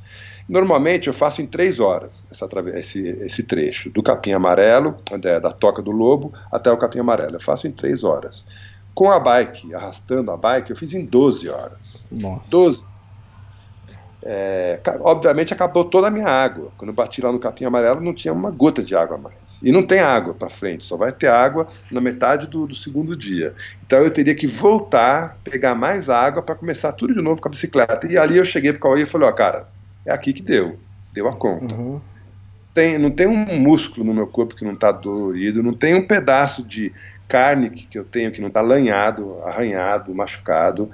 Normalmente 0.50 1.06
eu 1.06 1.14
faço 1.14 1.40
em 1.40 1.46
três 1.46 1.78
horas 1.78 2.26
essa, 2.28 2.48
esse, 2.74 3.06
esse 3.06 3.42
trecho, 3.44 3.88
do 3.88 4.02
Capim 4.02 4.32
Amarelo, 4.32 4.96
da, 5.20 5.38
da 5.38 5.52
Toca 5.52 5.80
do 5.80 5.92
Lobo, 5.92 6.32
até 6.50 6.70
o 6.72 6.76
Capim 6.76 6.98
Amarelo. 6.98 7.36
Eu 7.36 7.40
faço 7.40 7.68
em 7.68 7.70
três 7.70 8.02
horas. 8.02 8.44
Com 8.92 9.08
a 9.10 9.20
bike, 9.20 9.72
arrastando 9.72 10.32
a 10.32 10.36
bike, 10.36 10.70
eu 10.70 10.76
fiz 10.76 10.92
em 10.92 11.06
12 11.06 11.48
horas. 11.48 12.04
Nossa. 12.10 12.50
12 12.50 12.90
é, 14.22 14.78
obviamente 15.00 15.54
acabou 15.54 15.84
toda 15.84 16.08
a 16.08 16.10
minha 16.10 16.26
água. 16.26 16.70
Quando 16.76 16.90
eu 16.90 16.94
bati 16.94 17.22
lá 17.22 17.32
no 17.32 17.38
capim 17.38 17.64
amarelo, 17.64 18.00
não 18.00 18.12
tinha 18.12 18.32
uma 18.34 18.50
gota 18.50 18.82
de 18.82 18.94
água 18.94 19.16
mais. 19.16 19.34
E 19.62 19.72
não 19.72 19.82
tem 19.82 20.00
água 20.00 20.34
para 20.34 20.50
frente, 20.50 20.84
só 20.84 20.96
vai 20.96 21.12
ter 21.12 21.28
água 21.28 21.68
na 21.90 22.00
metade 22.00 22.46
do, 22.46 22.66
do, 22.66 22.74
segundo 22.74 23.16
dia. 23.16 23.54
Então 23.86 24.00
eu 24.00 24.10
teria 24.10 24.34
que 24.34 24.46
voltar, 24.46 25.38
pegar 25.44 25.74
mais 25.74 26.10
água 26.10 26.42
para 26.42 26.54
começar 26.54 26.92
tudo 26.92 27.14
de 27.14 27.22
novo 27.22 27.40
com 27.40 27.48
a 27.48 27.50
bicicleta. 27.50 28.06
E 28.06 28.18
ali 28.18 28.36
eu 28.36 28.44
cheguei 28.44 28.72
para 28.72 28.78
o 28.78 28.82
Cauê 28.82 29.02
e 29.02 29.06
falei: 29.06 29.28
Ó, 29.28 29.32
cara, 29.32 29.68
é 30.04 30.12
aqui 30.12 30.32
que 30.32 30.42
deu, 30.42 30.78
deu 31.12 31.28
a 31.28 31.36
conta. 31.36 31.74
Uhum. 31.74 32.00
Tem, 32.74 32.98
não 32.98 33.10
tem 33.10 33.26
um 33.26 33.58
músculo 33.58 34.06
no 34.06 34.14
meu 34.14 34.26
corpo 34.26 34.54
que 34.54 34.64
não 34.64 34.74
está 34.74 34.92
dolorido, 34.92 35.62
não 35.62 35.74
tem 35.74 35.94
um 35.94 36.06
pedaço 36.06 36.64
de 36.64 36.92
carne 37.28 37.70
que, 37.70 37.86
que 37.86 37.98
eu 37.98 38.04
tenho 38.04 38.32
que 38.32 38.40
não 38.40 38.48
está 38.48 38.60
lanhado, 38.60 39.38
arranhado, 39.44 40.14
machucado 40.14 40.90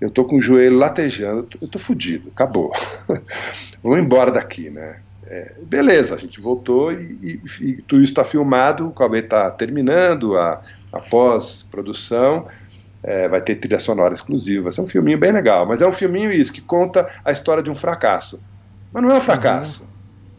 eu 0.00 0.08
tô 0.10 0.24
com 0.24 0.36
o 0.36 0.40
joelho 0.40 0.78
latejando, 0.78 1.46
eu 1.60 1.68
tô 1.68 1.78
fudido, 1.78 2.30
acabou. 2.30 2.72
Vamos 3.84 3.98
embora 3.98 4.32
daqui, 4.32 4.70
né? 4.70 4.96
é, 5.30 5.52
beleza, 5.62 6.16
a 6.16 6.18
gente 6.18 6.40
voltou 6.40 6.92
e, 6.92 7.40
e, 7.60 7.64
e 7.64 7.82
tudo 7.82 8.02
isso 8.02 8.10
está 8.10 8.24
filmado, 8.24 8.88
o 8.88 8.92
Cauê 8.92 9.20
está 9.20 9.48
terminando 9.52 10.36
a, 10.36 10.60
a 10.92 10.98
pós-produção, 10.98 12.48
é, 13.00 13.28
vai 13.28 13.40
ter 13.40 13.54
trilha 13.54 13.78
sonora 13.78 14.12
exclusiva, 14.12 14.64
vai 14.64 14.72
ser 14.72 14.80
um 14.80 14.88
filminho 14.88 15.16
bem 15.16 15.30
legal, 15.30 15.64
mas 15.64 15.80
é 15.80 15.86
um 15.86 15.92
filminho 15.92 16.32
isso, 16.32 16.52
que 16.52 16.60
conta 16.60 17.08
a 17.24 17.30
história 17.30 17.62
de 17.62 17.70
um 17.70 17.76
fracasso. 17.76 18.42
Mas 18.92 19.02
não 19.02 19.10
é 19.10 19.14
um 19.14 19.20
fracasso. 19.20 19.82
Uhum. 19.82 19.88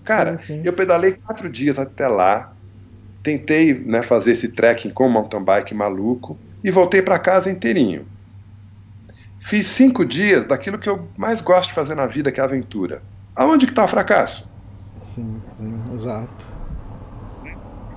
Cara, 0.03 0.37
sim, 0.37 0.45
sim. 0.45 0.61
eu 0.63 0.73
pedalei 0.73 1.13
quatro 1.13 1.49
dias 1.49 1.77
até 1.77 2.07
lá, 2.07 2.53
tentei 3.23 3.73
né, 3.73 4.01
fazer 4.01 4.31
esse 4.31 4.47
trekking 4.47 4.89
com 4.89 5.07
mountain 5.07 5.43
bike 5.43 5.73
maluco 5.73 6.37
e 6.63 6.71
voltei 6.71 7.01
para 7.01 7.19
casa 7.19 7.51
inteirinho. 7.51 8.05
Fiz 9.39 9.67
cinco 9.67 10.05
dias 10.05 10.45
daquilo 10.45 10.77
que 10.77 10.89
eu 10.89 11.07
mais 11.17 11.41
gosto 11.41 11.69
de 11.69 11.75
fazer 11.75 11.95
na 11.95 12.05
vida, 12.05 12.31
que 12.31 12.39
é 12.39 12.43
a 12.43 12.45
aventura. 12.45 13.01
Aonde 13.35 13.65
que 13.65 13.71
está 13.71 13.83
o 13.83 13.87
fracasso? 13.87 14.47
Sim, 14.97 15.41
sim, 15.53 15.81
exato. 15.91 16.47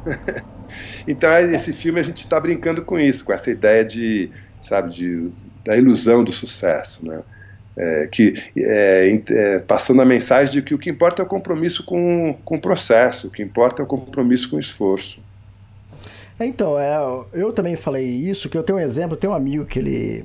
então, 1.06 1.30
esse 1.38 1.72
filme 1.72 2.00
a 2.00 2.02
gente 2.02 2.24
está 2.24 2.40
brincando 2.40 2.82
com 2.82 2.98
isso, 2.98 3.24
com 3.24 3.32
essa 3.32 3.50
ideia 3.50 3.84
de, 3.84 4.30
sabe, 4.62 4.94
de, 4.94 5.30
da 5.64 5.76
ilusão 5.76 6.24
do 6.24 6.32
sucesso, 6.32 7.06
né? 7.06 7.20
É, 7.76 8.06
que 8.06 8.40
é, 8.56 9.20
é, 9.30 9.58
passando 9.58 10.00
a 10.00 10.04
mensagem 10.04 10.54
de 10.54 10.62
que 10.62 10.74
o 10.74 10.78
que 10.78 10.88
importa 10.88 11.22
é 11.22 11.24
o 11.24 11.28
compromisso 11.28 11.84
com, 11.84 12.36
com 12.44 12.54
o 12.54 12.60
processo, 12.60 13.26
o 13.26 13.30
que 13.30 13.42
importa 13.42 13.82
é 13.82 13.84
o 13.84 13.86
compromisso 13.86 14.48
com 14.48 14.56
o 14.56 14.60
esforço. 14.60 15.18
É, 16.38 16.46
então, 16.46 16.78
é, 16.78 16.96
eu 17.32 17.52
também 17.52 17.74
falei 17.74 18.06
isso, 18.06 18.48
que 18.48 18.56
eu 18.56 18.62
tenho 18.62 18.78
um 18.78 18.80
exemplo, 18.80 19.16
tenho 19.16 19.32
um 19.32 19.36
amigo 19.36 19.64
que 19.64 19.80
ele 19.80 20.24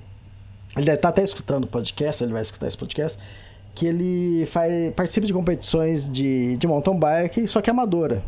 ele 0.75 0.85
deve 0.85 0.97
tá 0.97 1.09
até 1.09 1.23
escutando 1.23 1.63
o 1.63 1.67
podcast, 1.67 2.23
ele 2.23 2.31
vai 2.31 2.41
escutar 2.41 2.67
esse 2.67 2.77
podcast, 2.77 3.17
que 3.73 3.87
ele 3.87 4.45
faz, 4.45 4.91
participa 4.91 5.25
de 5.25 5.33
competições 5.33 6.09
de, 6.09 6.57
de 6.57 6.67
mountain 6.67 6.97
bike, 6.97 7.47
só 7.47 7.61
que 7.61 7.69
amadora. 7.69 8.23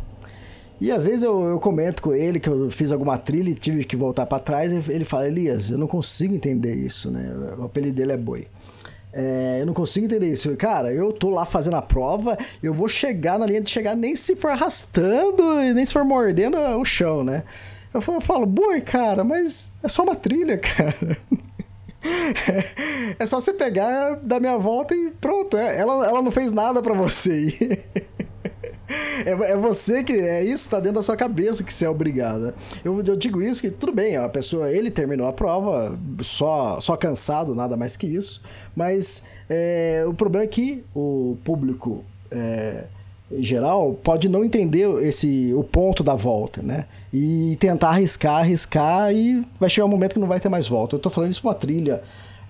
E 0.79 0.91
às 0.91 1.05
vezes 1.05 1.21
eu, 1.21 1.43
eu 1.43 1.59
comento 1.59 2.01
com 2.01 2.13
ele 2.13 2.39
que 2.39 2.49
eu 2.49 2.71
fiz 2.71 2.91
alguma 2.91 3.17
trilha 3.17 3.51
e 3.51 3.53
tive 3.53 3.83
que 3.83 3.95
voltar 3.95 4.25
para 4.25 4.39
trás, 4.39 4.71
e 4.71 4.91
ele 4.91 5.05
fala, 5.05 5.27
Elias, 5.27 5.69
eu 5.69 5.77
não 5.77 5.85
consigo 5.85 6.33
entender 6.33 6.73
isso, 6.73 7.11
né? 7.11 7.31
O 7.59 7.65
apelido 7.65 7.95
dele 7.95 8.13
é 8.13 8.17
Boi. 8.17 8.47
É, 9.13 9.57
eu 9.61 9.65
não 9.65 9.73
consigo 9.73 10.05
entender 10.05 10.27
isso. 10.27 10.55
Cara, 10.55 10.93
eu 10.93 11.11
tô 11.11 11.29
lá 11.29 11.45
fazendo 11.45 11.75
a 11.75 11.81
prova, 11.81 12.37
eu 12.63 12.73
vou 12.73 12.87
chegar 12.87 13.37
na 13.37 13.45
linha 13.45 13.61
de 13.61 13.69
chegar 13.69 13.95
nem 13.95 14.15
se 14.15 14.35
for 14.35 14.51
arrastando, 14.51 15.55
nem 15.73 15.85
se 15.85 15.93
for 15.93 16.05
mordendo 16.05 16.57
o 16.57 16.85
chão, 16.85 17.23
né? 17.23 17.43
Eu 17.93 18.01
falo, 18.01 18.17
eu 18.17 18.21
falo 18.21 18.45
boi, 18.45 18.79
cara, 18.81 19.23
mas 19.23 19.71
é 19.83 19.89
só 19.89 20.03
uma 20.03 20.15
trilha, 20.15 20.57
cara. 20.59 21.17
É 23.19 23.25
só 23.25 23.39
você 23.39 23.53
pegar, 23.53 24.15
dar 24.23 24.39
minha 24.39 24.57
volta 24.57 24.95
e 24.95 25.11
pronto. 25.19 25.57
É, 25.57 25.77
ela, 25.77 26.07
ela 26.07 26.21
não 26.21 26.31
fez 26.31 26.51
nada 26.51 26.81
para 26.81 26.93
você. 26.93 27.83
É, 29.25 29.31
é, 29.31 29.57
você 29.57 30.03
que. 30.03 30.13
É 30.13 30.43
isso 30.43 30.69
tá 30.69 30.79
dentro 30.79 30.95
da 30.95 31.03
sua 31.03 31.15
cabeça 31.15 31.63
que 31.63 31.73
você 31.73 31.85
é 31.85 31.89
obrigado. 31.89 32.53
Eu, 32.83 33.01
eu 33.03 33.15
digo 33.15 33.41
isso 33.41 33.61
que 33.61 33.69
tudo 33.69 33.91
bem, 33.91 34.17
a 34.17 34.27
pessoa. 34.29 34.71
Ele 34.71 34.91
terminou 34.91 35.27
a 35.27 35.33
prova 35.33 35.97
só, 36.21 36.79
só 36.79 36.95
cansado, 36.95 37.55
nada 37.55 37.77
mais 37.77 37.95
que 37.95 38.07
isso. 38.07 38.41
Mas 38.75 39.23
é, 39.49 40.03
o 40.07 40.13
problema 40.13 40.45
é 40.45 40.47
que 40.47 40.83
o 40.95 41.37
público. 41.43 42.03
É, 42.29 42.85
geral, 43.39 43.93
pode 44.03 44.27
não 44.27 44.43
entender 44.43 44.85
esse, 45.03 45.53
o 45.53 45.63
ponto 45.63 46.03
da 46.03 46.15
volta, 46.15 46.61
né? 46.61 46.85
E 47.13 47.55
tentar 47.61 47.89
arriscar, 47.89 48.39
arriscar 48.39 49.13
e 49.13 49.45
vai 49.57 49.69
chegar 49.69 49.85
um 49.85 49.89
momento 49.89 50.13
que 50.13 50.19
não 50.19 50.27
vai 50.27 50.39
ter 50.39 50.49
mais 50.49 50.67
volta. 50.67 50.95
Eu 50.95 50.99
tô 50.99 51.09
falando 51.09 51.31
isso 51.31 51.47
uma 51.47 51.55
trilha 51.55 52.01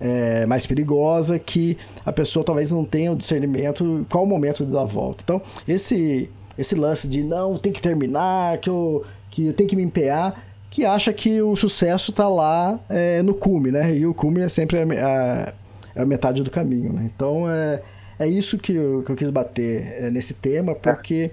é, 0.02 0.44
mais 0.46 0.66
perigosa 0.66 1.38
que 1.38 1.78
a 2.04 2.12
pessoa 2.12 2.44
talvez 2.44 2.70
não 2.70 2.84
tenha 2.84 3.12
o 3.12 3.16
discernimento 3.16 4.04
qual 4.10 4.24
o 4.24 4.26
momento 4.26 4.66
de 4.66 4.72
dar 4.72 4.82
a 4.82 4.84
volta. 4.84 5.22
Então, 5.22 5.40
esse, 5.66 6.28
esse 6.58 6.74
lance 6.74 7.06
de 7.06 7.22
não, 7.22 7.56
tem 7.56 7.72
que 7.72 7.80
terminar, 7.80 8.58
que 8.58 8.68
eu, 8.68 9.04
que 9.30 9.46
eu 9.46 9.52
tenho 9.52 9.68
que 9.68 9.76
me 9.76 9.82
empenhar, 9.82 10.44
que 10.70 10.84
acha 10.84 11.12
que 11.12 11.40
o 11.40 11.54
sucesso 11.54 12.10
está 12.10 12.28
lá 12.28 12.80
é, 12.88 13.22
no 13.22 13.34
cume, 13.34 13.70
né? 13.70 13.94
E 13.94 14.06
o 14.06 14.12
cume 14.12 14.40
é 14.40 14.48
sempre 14.48 14.78
a, 14.78 15.52
a, 15.96 16.02
a 16.02 16.06
metade 16.06 16.42
do 16.42 16.50
caminho, 16.50 16.92
né? 16.92 17.10
Então, 17.14 17.48
é 17.48 17.82
é 18.22 18.28
isso 18.28 18.56
que 18.56 18.72
eu, 18.72 19.02
que 19.02 19.10
eu 19.10 19.16
quis 19.16 19.30
bater 19.30 20.04
é, 20.04 20.10
nesse 20.10 20.34
tema, 20.34 20.74
porque 20.74 21.32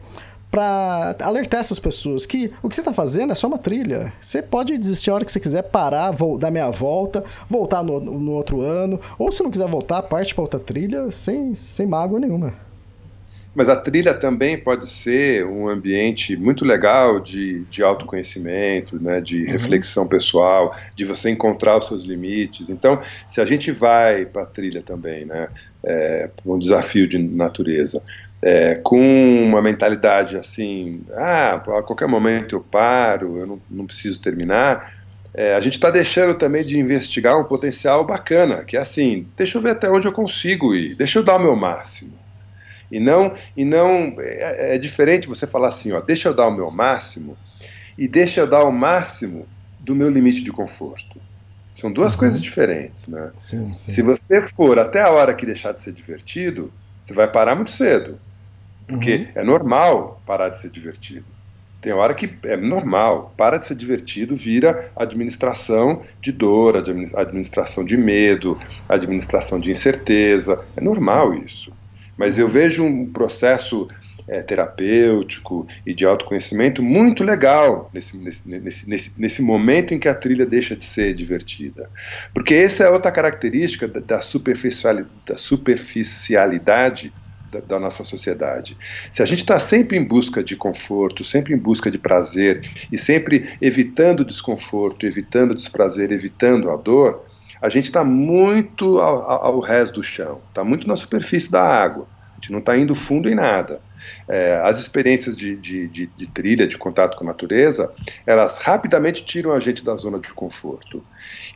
para 0.52 1.16
alertar 1.22 1.60
essas 1.60 1.80
pessoas 1.80 2.26
que 2.26 2.52
o 2.62 2.70
que 2.70 2.76
você 2.76 2.82
está 2.82 2.94
fazendo 2.94 3.32
é 3.32 3.36
só 3.36 3.48
uma 3.48 3.58
trilha. 3.58 4.12
Você 4.20 4.42
pode 4.42 4.78
desistir 4.78 5.12
a 5.12 5.16
hora 5.16 5.26
que 5.26 5.32
você 5.32 5.40
quiser, 5.40 5.64
parar, 5.64 6.12
vou, 6.12 6.38
dar 6.38 6.52
meia 6.52 6.70
volta, 6.70 7.24
voltar 7.50 7.84
no, 7.84 8.00
no 8.00 8.32
outro 8.32 8.62
ano, 8.62 9.00
ou 9.18 9.32
se 9.32 9.44
não 9.44 9.52
quiser 9.52 9.68
voltar, 9.68 10.02
parte 10.04 10.34
para 10.34 10.42
outra 10.42 10.60
trilha 10.60 11.12
sem, 11.12 11.54
sem 11.54 11.86
mágoa 11.86 12.20
nenhuma. 12.20 12.54
Mas 13.54 13.68
a 13.68 13.76
trilha 13.76 14.14
também 14.14 14.58
pode 14.58 14.90
ser 14.90 15.46
um 15.46 15.68
ambiente 15.68 16.38
muito 16.38 16.64
legal 16.64 17.20
de, 17.20 17.62
de 17.66 17.84
autoconhecimento, 17.84 19.02
né, 19.02 19.20
de 19.20 19.44
uhum. 19.44 19.52
reflexão 19.52 20.08
pessoal, 20.08 20.76
de 20.96 21.04
você 21.04 21.30
encontrar 21.32 21.78
os 21.78 21.88
seus 21.88 22.04
limites. 22.04 22.70
Então, 22.70 23.02
se 23.28 23.42
a 23.42 23.46
gente 23.46 23.72
vai 23.72 24.26
para 24.26 24.44
a 24.44 24.46
trilha 24.46 24.82
também, 24.82 25.26
né, 25.26 25.50
é, 25.84 26.30
um 26.46 26.60
desafio 26.60 27.08
de 27.08 27.18
natureza, 27.18 28.04
é, 28.42 28.76
com 28.76 29.00
uma 29.44 29.62
mentalidade 29.62 30.38
assim, 30.38 31.02
ah, 31.14 31.56
a 31.56 31.84
qualquer 31.84 32.08
momento 32.08 32.56
eu 32.56 32.62
paro, 32.62 33.38
eu 33.38 33.46
não, 33.46 33.62
não 33.70 33.86
preciso 33.86 34.22
terminar, 34.22 34.94
é, 35.34 35.54
a 35.54 35.60
gente 35.60 35.74
está 35.74 35.92
deixando 35.92 36.36
também 36.36 36.64
de 36.66 36.78
investigar 36.78 37.40
um 37.40 37.44
potencial 37.44 38.06
bacana, 38.06 38.64
que 38.64 38.78
é 38.78 38.80
assim, 38.80 39.28
deixa 39.38 39.58
eu 39.58 39.62
ver 39.62 39.72
até 39.72 39.90
onde 39.90 40.08
eu 40.08 40.12
consigo 40.12 40.74
ir, 40.74 40.96
deixa 40.96 41.20
eu 41.20 41.24
dar 41.24 41.36
o 41.36 41.40
meu 41.40 41.56
máximo. 41.56 42.14
E 42.92 43.00
não, 43.00 43.36
e 43.56 43.64
não 43.64 44.16
é, 44.18 44.76
é 44.76 44.78
diferente 44.78 45.28
você 45.28 45.46
falar 45.46 45.68
assim, 45.68 45.92
ó, 45.92 46.02
deixa 46.02 46.30
eu 46.30 46.34
dar 46.34 46.48
o 46.48 46.56
meu 46.56 46.72
máximo 46.72 47.38
e 47.98 48.08
deixa 48.08 48.40
eu 48.40 48.48
dar 48.48 48.64
o 48.64 48.72
máximo 48.72 49.46
do 49.80 49.96
meu 49.96 50.10
limite 50.10 50.42
de 50.42 50.52
conforto. 50.52 51.22
São 51.76 51.92
duas 51.92 52.14
uhum. 52.14 52.20
coisas 52.20 52.42
diferentes, 52.42 53.08
né? 53.08 53.32
Sim, 53.38 53.74
sim. 53.76 53.94
Se 53.94 54.02
você 54.02 54.42
for 54.42 54.80
até 54.80 55.02
a 55.02 55.10
hora 55.10 55.34
que 55.34 55.46
deixar 55.46 55.72
de 55.72 55.82
ser 55.82 55.94
divertido, 55.94 56.74
você 57.02 57.14
vai 57.14 57.32
parar 57.32 57.56
muito 57.56 57.72
cedo. 57.72 58.20
Porque 58.90 59.16
uhum. 59.16 59.28
é 59.36 59.44
normal 59.44 60.22
parar 60.26 60.50
de 60.50 60.60
ser 60.60 60.70
divertido. 60.70 61.26
Tem 61.82 61.94
hora 61.94 62.14
que 62.14 62.30
é 62.44 62.58
normal, 62.58 63.34
para 63.38 63.58
de 63.58 63.66
ser 63.66 63.76
divertido, 63.76 64.36
vira 64.36 64.92
administração 64.98 66.02
de 66.22 66.32
dor, 66.32 66.76
administração 67.16 67.86
de 67.86 67.96
medo, 67.96 68.60
administração 68.90 69.60
de 69.60 69.72
incerteza. 69.72 70.60
É 70.76 70.82
normal 70.82 71.32
Sim. 71.32 71.44
isso. 71.46 71.72
Mas 72.18 72.38
eu 72.38 72.50
vejo 72.50 72.84
um 72.84 73.06
processo 73.06 73.88
é, 74.30 74.42
terapêutico 74.42 75.68
e 75.86 75.94
de 75.94 76.06
autoconhecimento 76.06 76.82
muito 76.84 77.24
legal 77.24 77.90
nesse, 77.94 78.18
nesse, 78.18 78.48
nesse, 78.48 79.14
nesse, 79.18 79.42
momento 79.42 79.94
em 79.94 80.00
que 80.00 80.08
a 80.08 80.14
trilha 80.14 80.46
deixa 80.46 80.74
de 80.76 80.84
ser 80.84 81.16
divertida. 81.16 81.90
Porque 82.34 82.54
essa 82.54 82.84
é 82.84 82.90
outra 82.90 83.12
característica 83.12 83.88
da, 83.88 84.00
da, 84.00 84.22
superficialidade, 84.22 87.12
da 87.68 87.80
nossa 87.80 88.04
sociedade. 88.04 88.78
Se 89.12 89.24
a 89.24 89.26
gente 89.26 89.40
está 89.40 89.58
sempre 89.60 89.98
em 89.98 90.04
busca 90.04 90.44
de 90.44 90.56
conforto, 90.56 91.24
sempre 91.24 91.54
em 91.54 91.58
busca 91.58 91.90
de 91.90 91.98
prazer 91.98 92.70
e 92.92 92.98
sempre 92.98 93.58
evitando 93.62 94.24
desconforto, 94.24 95.06
evitando 95.06 95.56
desprazer, 95.56 96.12
evitando 96.12 96.70
a 96.70 96.76
dor, 96.76 97.26
a 97.62 97.70
gente 97.70 97.86
está 97.86 98.04
muito 98.04 99.00
ao, 99.00 99.46
ao 99.46 99.60
resto 99.60 99.96
do 99.96 100.04
chão, 100.04 100.40
está 100.50 100.64
muito 100.64 100.88
na 100.88 100.96
superfície 100.96 101.52
da 101.52 101.62
água. 101.62 102.08
A 102.32 102.36
gente 102.36 102.52
não 102.52 102.60
está 102.60 102.78
indo 102.78 102.96
fundo 102.96 103.30
em 103.30 103.36
nada. 103.36 103.82
É, 104.28 104.62
as 104.64 104.80
experiências 104.80 105.36
de, 105.36 105.56
de, 105.58 105.88
de, 105.88 106.06
de, 106.06 106.28
trilha, 106.28 106.68
de 106.68 106.78
contato 106.78 107.18
com 107.18 107.24
a 107.26 107.28
natureza, 107.28 107.94
elas 108.26 108.58
rapidamente 108.60 109.26
tiram 109.26 109.52
a 109.52 109.60
gente 109.60 109.84
da 109.84 109.96
zona 109.96 110.20
de 110.20 110.30
conforto. 110.30 111.04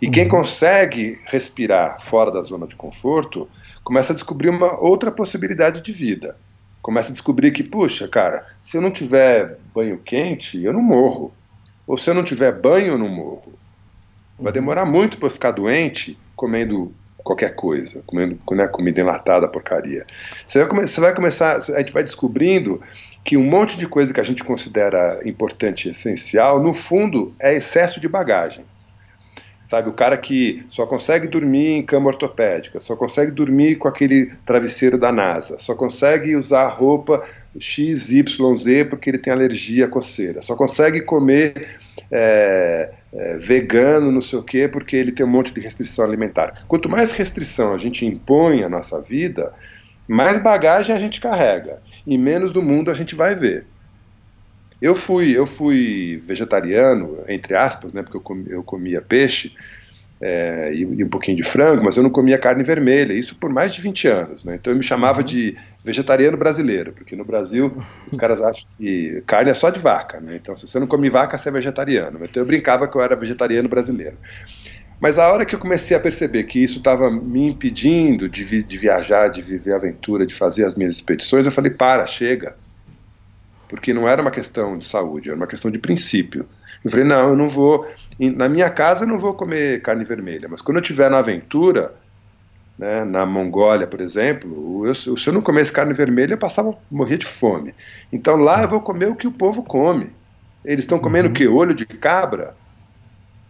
E 0.02 0.10
quem 0.10 0.24
uhum. 0.24 0.30
consegue 0.30 1.20
respirar 1.26 2.02
fora 2.02 2.32
da 2.32 2.41
zona 2.41 2.68
de 2.68 2.76
conforto, 2.76 3.48
começa 3.84 4.14
a 4.14 4.16
descobrir 4.16 4.50
uma 4.50 4.80
outra 4.80 5.12
possibilidade 5.12 5.82
de 5.82 5.92
vida. 5.92 6.38
Começa 6.82 7.10
a 7.10 7.14
descobrir 7.14 7.52
que, 7.52 7.64
puxa, 7.64 8.08
cara, 8.08 8.46
se 8.62 8.78
eu 8.78 8.82
não 8.82 8.92
tiver 8.92 9.58
banho 9.74 9.98
quente, 9.98 10.62
eu 10.62 10.74
não 10.74 10.82
morro. 10.82 11.34
Ou 11.88 11.98
se 11.98 12.10
eu 12.10 12.14
não 12.14 12.24
tiver 12.24 12.52
banho, 12.52 12.94
eu 12.94 12.98
não 12.98 13.10
morro. 13.10 13.54
Vai 14.38 14.48
uhum. 14.48 14.54
demorar 14.54 14.86
muito 14.86 15.18
para 15.18 15.28
eu 15.28 15.32
ficar 15.32 15.52
doente 15.52 16.18
comendo 16.36 16.94
qualquer 17.24 17.56
coisa, 17.56 18.02
comendo 18.06 18.38
né, 18.52 18.68
comida 18.68 19.00
enlatada, 19.00 19.48
porcaria. 19.48 20.06
Você 20.46 20.64
vai, 20.64 20.88
você 20.88 21.00
vai 21.00 21.16
começar, 21.16 21.56
a 21.56 21.80
gente 21.80 21.94
vai 21.94 22.04
descobrindo 22.04 22.82
que 23.24 23.38
um 23.38 23.44
monte 23.44 23.78
de 23.78 23.88
coisa 23.88 24.14
que 24.14 24.20
a 24.20 24.24
gente 24.24 24.44
considera 24.44 25.22
importante 25.26 25.88
e 25.88 25.92
essencial, 25.92 26.62
no 26.62 26.74
fundo, 26.74 27.34
é 27.40 27.56
excesso 27.56 28.02
de 28.02 28.10
bagagem. 28.10 28.66
Sabe, 29.69 29.90
o 29.90 29.94
cara 29.94 30.18
que 30.18 30.64
só 30.69 30.85
consegue 30.85 31.27
dormir 31.27 31.69
em 31.72 31.84
cama 31.84 32.07
ortopédica, 32.07 32.80
só 32.80 32.95
consegue 32.95 33.31
dormir 33.31 33.76
com 33.77 33.88
aquele 33.88 34.31
travesseiro 34.45 34.98
da 34.98 35.11
NASA, 35.11 35.57
só 35.57 35.73
consegue 35.73 36.35
usar 36.35 36.68
roupa 36.68 37.23
XYZ 37.60 38.88
porque 38.90 39.10
ele 39.10 39.18
tem 39.18 39.34
alergia 39.34 39.85
à 39.85 39.88
coceira, 39.88 40.41
só 40.41 40.56
consegue 40.56 41.02
comer 41.02 41.80
é, 42.11 42.91
é, 43.14 43.38
vegano, 43.38 44.11
não 44.11 44.22
sei 44.22 44.40
o 44.40 44.44
quê, 44.44 44.68
porque 44.68 44.95
ele 44.95 45.11
tem 45.11 45.26
um 45.26 45.30
monte 45.30 45.53
de 45.53 45.60
restrição 45.60 46.06
alimentar. 46.06 46.64
Quanto 46.68 46.90
mais 46.90 47.11
restrição 47.11 47.73
a 47.73 47.77
gente 47.77 48.06
impõe 48.06 48.64
à 48.64 48.69
nossa 48.69 49.02
vida, 49.02 49.53
mais 50.07 50.41
bagagem 50.41 50.95
a 50.95 50.99
gente 50.99 51.22
carrega 51.22 51.81
e 52.06 52.18
menos 52.18 52.52
do 52.52 52.61
mundo 52.61 52.91
a 52.91 52.94
gente 52.94 53.15
vai 53.15 53.35
ver. 53.35 53.65
Eu 54.84 54.96
fui, 54.96 55.32
eu 55.32 55.46
fui 55.46 56.22
vegetariano, 56.28 57.20
entre 57.30 57.56
aspas, 57.56 57.94
né, 57.94 58.04
porque 58.04 58.18
eu, 58.18 58.44
eu 58.48 58.64
comia 58.64 59.02
peixe 59.02 59.56
é, 60.20 60.74
e, 60.74 60.82
e, 60.82 61.04
um 61.06 61.08
pouquinho 61.08 61.38
de 61.38 61.44
frango, 61.44 61.82
mas 61.82 61.96
eu 61.96 62.04
não 62.04 62.10
comia 62.10 62.38
carne 62.38 62.66
vermelha, 62.66 63.14
isso 63.14 63.34
por 63.34 63.50
mais 63.50 63.74
de 63.74 63.82
20 63.82 64.08
anos. 64.10 64.44
Né? 64.44 64.56
Então 64.56 64.74
eu 64.74 64.78
me 64.78 64.84
chamava 64.84 65.22
uhum. 65.22 65.26
de 65.26 65.58
vegetariano 65.86 66.36
brasileiro, 66.36 66.92
porque 66.92 67.16
no 67.16 67.24
Brasil 67.24 67.72
os 68.12 68.18
caras 68.18 68.42
acham 68.42 68.66
que 68.78 69.24
carne 69.26 69.52
é 69.52 69.54
só 69.54 69.70
de 69.70 69.80
vaca. 69.80 70.20
Né? 70.20 70.36
Então 70.36 70.54
se 70.54 70.68
você 70.68 70.78
não 70.82 70.88
come 70.88 71.10
vaca, 71.10 71.38
você 71.38 71.48
é 71.48 71.52
vegetariano. 71.54 72.20
Então 72.22 72.44
eu 72.44 72.46
brincava 72.46 72.86
que 72.86 72.98
eu 72.98 73.02
era 73.02 73.16
vegetariano 73.16 73.70
brasileiro. 73.70 74.18
Mas 75.00 75.18
a 75.18 75.32
hora 75.32 75.46
que 75.46 75.56
eu 75.56 75.60
comecei 75.60 75.96
a 75.96 76.00
perceber 76.02 76.44
que 76.44 76.62
isso 76.62 76.80
estava 76.80 77.10
me 77.10 77.48
impedindo 77.48 78.28
de, 78.28 78.44
vi 78.44 78.62
de, 78.62 78.78
viajar, 78.78 79.30
de 79.30 79.42
viver 79.42 79.76
aventura, 79.76 80.26
de 80.26 80.36
fazer 80.36 80.66
as 80.66 80.76
minhas 80.76 80.96
expedições, 80.96 81.46
eu 81.46 81.52
falei: 81.54 81.72
para, 81.72 82.06
chega. 82.06 82.62
Porque 83.74 83.91
não 83.91 84.08
era 84.08 84.22
uma 84.22 84.30
questão 84.30 84.78
de 84.78 84.86
saúde, 84.86 85.30
era 85.30 85.36
uma 85.36 85.48
questão 85.48 85.72
de 85.72 85.80
princípio. 85.80 86.45
Eu 86.86 86.91
falei: 86.91 87.04
não, 87.04 87.30
eu 87.30 87.36
não 87.36 87.50
vou. 87.50 87.91
Na 88.20 88.48
minha 88.48 88.70
casa 88.70 89.04
eu 89.04 89.08
não 89.08 89.18
vou 89.18 89.34
comer 89.34 89.82
carne 89.82 90.06
vermelha, 90.06 90.48
mas 90.48 90.62
quando 90.62 90.78
eu 90.78 90.82
estiver 90.84 91.10
na 91.10 91.18
aventura, 91.18 91.95
né, 92.78 93.04
na 93.04 93.26
Mongólia, 93.26 93.88
por 93.88 94.00
exemplo, 94.00 94.86
eu, 94.86 94.94
se 94.94 95.28
eu 95.28 95.34
não 95.34 95.41
comesse 95.41 95.72
carne 95.72 95.91
vermelha, 95.91 96.34
eu 96.36 96.38
passava, 96.38 96.78
morrer 96.91 97.18
de 97.18 97.26
fome. 97.26 97.74
Então 98.12 98.36
lá 98.38 98.62
eu 98.62 98.70
vou 98.70 98.80
comer 98.80 99.08
o 99.08 99.16
que 99.16 99.26
o 99.26 99.32
povo 99.32 99.64
come. 99.64 100.12
Eles 100.64 100.86
estão 100.86 101.00
comendo 101.00 101.30
uhum. 101.30 101.34
o 101.34 101.36
que? 101.36 101.48
Olho 101.48 101.74
de 101.74 101.88
cabra? 101.88 102.56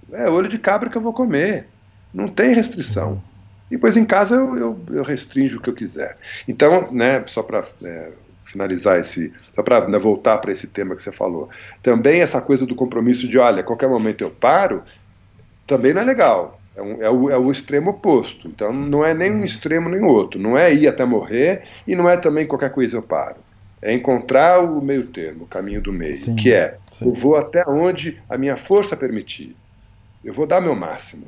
É 0.09 0.29
olho 0.29 0.47
de 0.47 0.57
cabra 0.57 0.89
que 0.89 0.95
eu 0.95 1.01
vou 1.01 1.11
comer. 1.11 1.67
Não 2.13 2.29
tem 2.29 2.55
restrição. 2.55 3.21
E 3.69 3.75
depois 3.75 3.97
em 3.97 4.05
casa 4.05 4.35
eu, 4.35 4.55
eu, 4.55 4.85
eu 4.89 5.03
restringo 5.03 5.57
o 5.57 5.59
que 5.59 5.69
eu 5.69 5.75
quiser. 5.75 6.17
Então, 6.47 6.89
né, 6.93 7.25
só 7.27 7.43
para 7.43 7.65
é, 7.83 8.11
finalizar 8.53 8.99
esse, 8.99 9.33
só 9.53 9.61
para 9.61 9.87
né, 9.89 9.99
voltar 9.99 10.37
para 10.37 10.51
esse 10.51 10.67
tema 10.67 10.95
que 10.95 11.01
você 11.01 11.11
falou, 11.11 11.49
também 11.81 12.21
essa 12.21 12.39
coisa 12.39 12.65
do 12.65 12.75
compromisso 12.75 13.27
de, 13.27 13.37
olha, 13.37 13.59
a 13.59 13.63
qualquer 13.63 13.89
momento 13.89 14.23
eu 14.23 14.29
paro, 14.29 14.83
também 15.67 15.93
não 15.93 16.01
é 16.01 16.05
legal. 16.05 16.59
É, 16.75 16.81
um, 16.81 17.03
é, 17.03 17.09
o, 17.09 17.29
é 17.29 17.37
o 17.37 17.51
extremo 17.51 17.91
oposto. 17.91 18.47
Então 18.47 18.71
não 18.71 19.03
é 19.03 19.13
nem 19.13 19.31
um 19.31 19.43
extremo 19.43 19.89
nem 19.89 20.01
outro. 20.03 20.39
Não 20.39 20.57
é 20.57 20.73
ir 20.73 20.87
até 20.87 21.03
morrer 21.03 21.63
e 21.87 21.95
não 21.95 22.09
é 22.09 22.15
também 22.15 22.47
qualquer 22.47 22.71
coisa 22.71 22.97
eu 22.97 23.01
paro. 23.01 23.37
É 23.81 23.93
encontrar 23.93 24.61
o 24.61 24.81
meio 24.81 25.07
termo, 25.07 25.43
o 25.43 25.47
caminho 25.47 25.81
do 25.81 25.91
meio, 25.91 26.15
sim, 26.15 26.35
que 26.35 26.53
é 26.53 26.77
sim. 26.89 27.05
eu 27.05 27.13
vou 27.13 27.35
até 27.35 27.67
onde 27.67 28.21
a 28.29 28.37
minha 28.37 28.55
força 28.55 28.95
permitir. 28.95 29.55
Eu 30.23 30.33
vou 30.33 30.47
dar 30.47 30.61
meu 30.61 30.73
máximo. 30.73 31.27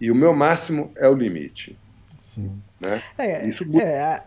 E 0.00 0.10
o 0.10 0.14
meu 0.14 0.32
máximo 0.32 0.92
é 0.96 1.08
o 1.08 1.14
limite. 1.14 1.76
Sim. 2.18 2.52
Né? 2.80 3.02
É, 3.18 3.48
Isso 3.48 3.64
é, 3.80 4.22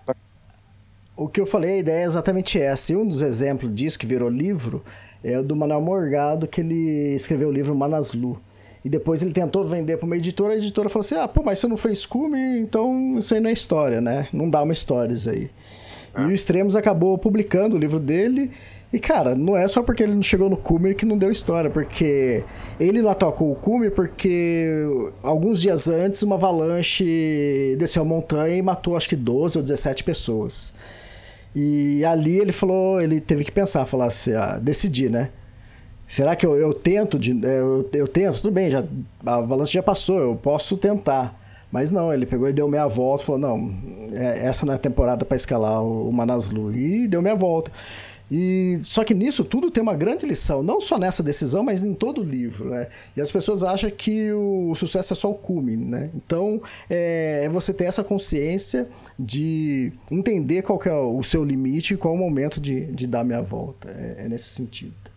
o 1.24 1.28
que 1.28 1.40
eu 1.40 1.46
falei, 1.46 1.76
a 1.76 1.78
ideia 1.78 2.04
é 2.04 2.06
exatamente 2.06 2.60
essa. 2.60 2.94
E 2.94 2.96
um 2.96 3.06
dos 3.06 3.22
exemplos 3.22 3.74
disso, 3.74 4.00
que 4.00 4.08
virou 4.08 4.30
livro, 4.30 4.84
é 5.24 5.38
o 5.40 5.44
do 5.44 5.56
Manuel 5.56 5.82
Morgado, 5.82 6.48
que 6.48 6.62
ele 6.62 7.16
escreveu 7.16 7.50
o 7.50 7.52
livro 7.52 7.76
Manaslu. 7.76 8.40
E 8.84 8.90
depois 8.90 9.22
ele 9.22 9.32
tentou 9.32 9.64
vender 9.64 9.98
para 9.98 10.08
uma 10.08 10.18
editora, 10.18 10.54
a 10.54 10.58
editora 10.58 10.90
falou 10.90 11.06
assim: 11.06 11.16
ah, 11.16 11.28
pô, 11.28 11.44
mas 11.44 11.60
você 11.60 11.68
não 11.68 11.78
fez 11.78 12.06
cume, 12.06 12.40
então 12.60 13.18
isso 13.20 13.34
aí 13.36 13.40
não 13.40 13.50
é 13.52 13.54
história, 13.54 14.02
né? 14.02 14.28
Não 14.34 14.50
dá 14.50 14.64
uma 14.64 14.74
história 14.74 15.14
isso 15.14 15.30
aí. 15.30 15.50
E 16.18 16.22
o 16.24 16.32
Extremos 16.32 16.76
acabou 16.76 17.18
publicando 17.18 17.76
o 17.76 17.80
livro 17.80 18.00
dele 18.00 18.52
e, 18.92 19.00
cara, 19.00 19.34
não 19.34 19.56
é 19.56 19.66
só 19.68 19.82
porque 19.82 20.04
ele 20.04 20.14
não 20.14 20.22
chegou 20.22 20.50
no 20.50 20.58
cume 20.58 20.94
que 20.94 21.06
não 21.06 21.18
deu 21.18 21.32
história, 21.32 21.70
porque 21.70 22.44
ele 22.78 23.02
não 23.02 23.10
atacou 23.10 23.52
o 23.52 23.56
cume 23.56 23.90
porque 23.90 24.68
alguns 25.24 25.62
dias 25.62 25.88
antes 25.88 26.22
uma 26.24 26.36
avalanche 26.36 27.76
desceu 27.80 28.02
a 28.02 28.06
montanha 28.06 28.58
e 28.58 28.62
matou 28.62 28.98
acho 28.98 29.08
que 29.08 29.16
12 29.16 29.60
ou 29.60 29.64
17 29.64 30.04
pessoas. 30.04 30.74
E 31.56 32.04
ali 32.06 32.40
ele 32.40 32.52
falou, 32.52 33.02
ele 33.02 33.20
teve 33.20 33.44
que 33.44 33.52
pensar, 33.52 33.86
falar 33.86 34.06
assim, 34.06 34.34
ah, 34.34 34.58
decidir, 34.62 35.10
né? 35.10 35.30
Será 36.08 36.36
que 36.36 36.46
eu, 36.46 36.56
eu 36.56 36.74
tento 36.74 37.18
de. 37.18 37.32
É, 37.46 37.60
eu, 37.60 37.90
eu 37.94 38.08
tento, 38.08 38.42
tudo 38.42 38.52
bem, 38.52 38.70
já, 38.70 38.84
a 39.26 39.36
avalanche 39.36 39.74
já 39.74 39.84
passou, 39.84 40.20
eu 40.20 40.36
posso 40.36 40.76
tentar. 40.78 41.40
Mas 41.72 41.90
não, 41.90 42.12
ele 42.12 42.26
pegou 42.26 42.50
e 42.50 42.54
deu 42.54 42.68
meia 42.68 42.86
volta, 42.86 43.24
falou, 43.24 43.40
não, 43.40 43.74
é, 44.12 44.46
essa 44.46 44.66
não 44.66 44.74
é 44.74 44.76
a 44.76 44.80
temporada 44.80 45.24
para 45.24 45.38
escalar 45.38 45.82
o 45.82 46.12
Manaslu. 46.12 46.76
E 46.76 47.08
deu 47.08 47.22
meia 47.22 47.36
volta. 47.36 47.72
E 48.32 48.80
só 48.82 49.04
que 49.04 49.14
nisso 49.14 49.44
tudo 49.44 49.70
tem 49.70 49.84
uma 49.84 49.94
grande 49.94 50.26
lição, 50.26 50.64
não 50.64 50.80
só 50.80 50.98
nessa 50.98 51.22
decisão, 51.22 51.64
mas 51.64 51.84
em 51.84 51.94
todo 51.94 52.22
o 52.22 52.24
livro, 52.24 52.70
né? 52.70 52.88
E 53.16 53.20
as 53.20 53.30
pessoas 53.30 53.62
acham 53.62 53.92
que 53.92 54.32
o 54.32 54.74
sucesso 54.74 55.12
é 55.12 55.16
só 55.16 55.30
o 55.30 55.36
cume, 55.36 55.76
né? 55.76 56.10
Então 56.16 56.62
é, 56.90 57.42
é 57.44 57.50
você 57.50 57.74
ter 57.74 57.84
essa 57.84 58.06
consciência 58.06 58.88
de 59.20 59.92
entender 60.10 60.62
qual 60.62 60.80
é 60.86 60.94
o 60.94 61.22
seu 61.22 61.44
limite 61.44 61.94
e 61.94 61.98
qual 61.98 62.14
é 62.14 62.18
o 62.18 62.20
momento 62.20 62.62
de, 62.62 62.86
de 62.86 63.06
dar 63.06 63.26
minha 63.26 63.42
volta. 63.42 63.90
É, 63.90 64.26
é 64.26 64.30
nesse 64.30 64.48
sentido. 64.48 65.11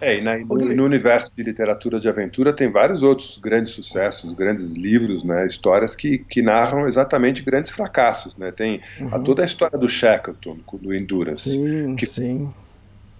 É, 0.00 0.18
e 0.18 0.20
na, 0.20 0.38
no, 0.38 0.56
no, 0.56 0.84
universo 0.84 1.30
de 1.36 1.42
literatura 1.42 2.00
de 2.00 2.08
aventura 2.08 2.52
tem 2.52 2.70
vários 2.70 3.02
outros 3.02 3.38
grandes 3.38 3.72
sucessos, 3.72 4.32
grandes 4.34 4.72
livros, 4.72 5.22
né, 5.24 5.46
histórias 5.46 5.94
que, 5.94 6.18
que 6.18 6.40
narram 6.42 6.88
exatamente 6.88 7.42
grandes 7.42 7.70
fracassos. 7.70 8.36
Né? 8.36 8.50
Tem 8.50 8.80
uhum. 9.00 9.14
a, 9.14 9.18
toda 9.18 9.42
a 9.42 9.46
história 9.46 9.78
do 9.78 9.88
Shackleton, 9.88 10.58
do 10.80 10.94
Endurance. 10.94 11.50
Sim, 11.50 11.96
que, 11.96 12.06
sim 12.06 12.52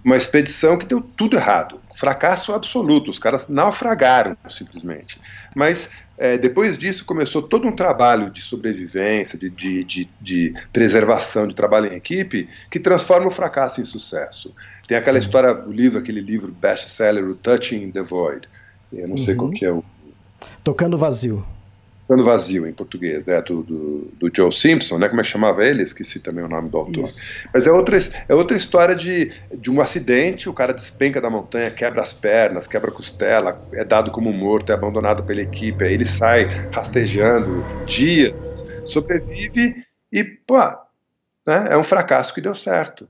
uma 0.05 0.16
expedição 0.16 0.78
que 0.78 0.86
deu 0.86 1.01
tudo 1.01 1.36
errado, 1.36 1.78
fracasso 1.94 2.52
absoluto, 2.52 3.11
os 3.11 3.19
caras 3.19 3.48
naufragaram 3.48 4.36
simplesmente. 4.48 5.20
Mas 5.55 5.90
é, 6.16 6.39
depois 6.39 6.78
disso 6.78 7.05
começou 7.05 7.43
todo 7.43 7.69
um 7.69 7.74
trabalho 7.74 8.31
de 8.31 8.40
sobrevivência, 8.40 9.39
de, 9.39 9.51
de, 9.51 9.85
de, 9.85 10.09
de, 10.20 10.55
preservação, 10.73 11.47
de 11.47 11.55
trabalho 11.55 11.93
em 11.93 11.97
equipe, 11.97 12.48
que 12.70 12.81
transforma 12.81 13.27
o 13.27 13.31
fracasso 13.31 13.81
em 13.81 13.85
sucesso. 13.85 14.55
Tem 14.91 14.99
aquela 14.99 15.21
Sim. 15.21 15.27
história, 15.27 15.55
o 15.55 15.71
livro, 15.71 16.01
aquele 16.01 16.21
livro 16.21 16.51
best-seller, 16.51 17.25
o 17.25 17.37
Touching 17.37 17.93
the 17.93 18.03
Void. 18.03 18.49
Eu 18.93 19.07
não 19.07 19.15
uhum. 19.15 19.25
sei 19.25 19.37
qual 19.37 19.49
uhum. 19.49 19.55
que 19.55 19.65
é 19.65 19.71
o... 19.71 19.85
Tocando 20.65 20.99
Vazio. 20.99 21.47
Ficando 22.01 22.25
Vazio, 22.25 22.67
em 22.67 22.73
português, 22.73 23.29
é 23.29 23.41
do, 23.41 23.62
do, 23.62 24.12
do, 24.19 24.31
Joe 24.35 24.53
Simpson, 24.53 24.99
né? 24.99 25.09
Como 25.09 25.21
é 25.21 25.23
que 25.23 25.31
chamava 25.31 25.65
ele? 25.65 25.85
Esqueci 25.85 26.19
também 26.19 26.43
o 26.43 26.49
nome 26.49 26.71
do 26.71 26.79
autor. 26.79 27.05
Isso. 27.05 27.31
Mas 27.55 27.65
é 27.65 27.71
outra, 27.71 27.99
é 28.29 28.35
outra 28.35 28.57
história 28.57 28.97
de, 28.97 29.31
de 29.55 29.71
um 29.71 29.81
acidente, 29.81 30.49
o 30.49 30.53
cara 30.53 30.75
despenca 30.75 31.21
da 31.21 31.31
montanha, 31.31 31.71
quebra 31.71 32.03
as 32.03 32.12
pernas, 32.12 32.67
quebra 32.67 32.91
a 32.91 32.93
costela, 32.93 33.65
é 33.73 33.85
dado 33.85 34.11
como 34.11 34.33
morto, 34.33 34.73
é 34.73 34.75
abandonado 34.75 35.23
pela 35.23 35.41
equipe, 35.41 35.85
aí 35.85 35.95
ele 35.95 36.05
sai 36.05 36.47
rastejando 36.73 37.65
dias, 37.87 38.35
sobrevive 38.85 39.85
e, 40.11 40.25
pô, 40.25 40.59
né? 41.47 41.69
é 41.71 41.79
um 41.79 41.85
fracasso 41.85 42.35
que 42.35 42.41
deu 42.41 42.57
certo. 42.57 43.07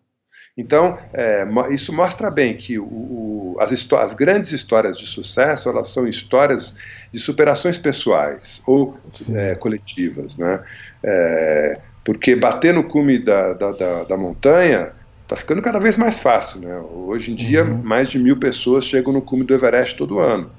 Então, 0.61 0.99
é, 1.15 1.47
isso 1.71 1.91
mostra 1.91 2.31
bem 2.31 2.55
que 2.55 2.79
o, 2.79 2.85
o, 2.85 3.57
as, 3.59 3.73
as, 3.73 4.13
grandes 4.13 4.53
histórias 4.53 4.99
de 4.99 5.07
sucesso, 5.07 5.71
elas 5.71 5.89
são 5.89 6.07
histórias 6.07 6.77
de 7.11 7.19
superações 7.19 7.79
pessoais 7.79 8.61
ou 8.67 8.95
é, 9.35 9.55
coletivas, 9.55 10.37
né? 10.37 10.61
É, 11.03 11.81
porque 12.05 12.37
bater 12.37 12.75
no 12.75 12.85
cume 12.85 13.19
da, 13.19 13.55
da, 13.55 13.73
da, 13.73 14.05
da 14.05 14.17
montanha 14.19 14.91
está 15.23 15.35
ficando 15.35 15.63
cada 15.63 15.79
vez 15.79 15.97
mais 15.97 16.19
fácil, 16.19 16.61
né? 16.61 16.79
Hoje 16.93 17.33
em 17.33 17.35
dia, 17.35 17.65
uhum. 17.65 17.83
mais 17.83 18.11
de 18.11 18.19
mil 18.19 18.37
pessoas 18.37 18.85
chegam 18.85 19.15
no 19.15 19.23
cume 19.23 19.45
do 19.45 19.55
Everest 19.55 19.97
todo 19.97 20.19
ano. 20.19 20.51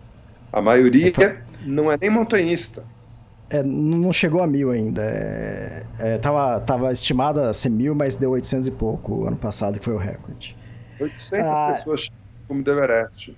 A 0.51 0.63
maioria 0.63 1.09
é 1.09 1.37
não 1.63 1.91
é 1.91 1.97
nem 2.01 2.09
montanhista. 2.09 2.83
É, 3.51 3.61
não 3.61 4.13
chegou 4.13 4.41
a 4.41 4.47
mil 4.47 4.71
ainda. 4.71 5.01
É, 5.03 5.85
é, 5.99 6.17
tava, 6.17 6.59
tava 6.61 6.91
estimada 6.91 7.49
a 7.49 7.53
ser 7.53 7.69
mil, 7.69 7.93
mas 7.93 8.15
deu 8.15 8.31
800 8.31 8.67
e 8.67 8.71
pouco 8.71 9.27
ano 9.27 9.35
passado, 9.35 9.77
que 9.77 9.83
foi 9.83 9.93
o 9.93 9.97
recorde. 9.97 10.57
800 10.99 11.45
ah, 11.45 11.73
pessoas 11.77 12.07
cume 12.47 12.63
do 12.63 12.71
Everest. 12.71 13.35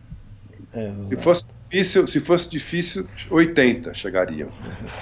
se 1.09 1.17
fosse 1.17 1.43
difícil, 1.69 2.07
se 2.07 2.21
fosse 2.21 2.49
difícil, 2.49 3.07
80 3.31 3.93
chegariam, 3.93 4.49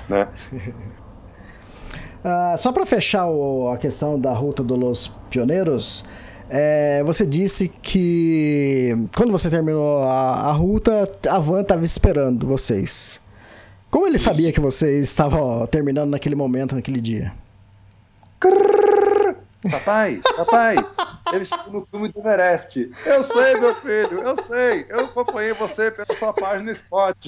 né? 0.07 0.27
Uh, 2.23 2.55
só 2.59 2.71
para 2.71 2.85
fechar 2.85 3.27
o, 3.27 3.69
a 3.69 3.77
questão 3.77 4.19
da 4.19 4.33
ruta 4.33 4.63
dos 4.63 5.09
pioneiros, 5.29 6.05
é, 6.49 7.01
você 7.05 7.25
disse 7.25 7.69
que 7.81 8.93
quando 9.15 9.31
você 9.31 9.49
terminou 9.49 10.03
a, 10.03 10.49
a 10.49 10.51
ruta, 10.51 11.09
a 11.29 11.39
van 11.39 11.61
estava 11.61 11.85
esperando 11.85 12.45
vocês. 12.45 13.20
Como 13.91 14.07
ele 14.07 14.17
sabia 14.17 14.53
que 14.53 14.59
vocês 14.61 15.09
estavam 15.09 15.67
terminando 15.67 16.11
naquele 16.11 16.33
momento, 16.33 16.75
naquele 16.75 17.01
dia? 17.01 17.33
Papai, 19.69 20.21
papai, 20.37 20.75
ele 21.33 21.43
estou 21.43 21.73
no 21.73 21.85
cume 21.85 22.07
do 22.07 22.19
Everest. 22.19 22.89
Eu 23.05 23.23
sei, 23.25 23.59
meu 23.59 23.75
filho, 23.75 24.21
eu 24.21 24.35
sei. 24.43 24.85
Eu 24.89 25.01
acompanhei 25.01 25.53
você 25.53 25.91
pela 25.91 26.17
sua 26.17 26.33
página 26.33 26.71
Spot. 26.71 27.27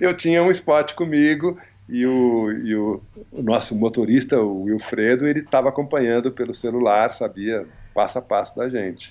eu 0.00 0.16
tinha 0.16 0.42
um 0.42 0.50
Spot 0.50 0.94
comigo 0.94 1.58
e 1.86 2.06
o, 2.06 2.50
e 2.50 2.74
o, 2.74 3.02
o 3.30 3.42
nosso 3.42 3.76
motorista, 3.76 4.40
o 4.40 4.62
Wilfredo, 4.62 5.28
ele 5.28 5.40
estava 5.40 5.68
acompanhando 5.68 6.32
pelo 6.32 6.54
celular, 6.54 7.12
sabia 7.12 7.66
passo 7.94 8.18
a 8.18 8.22
passo 8.22 8.56
da 8.56 8.68
gente. 8.68 9.10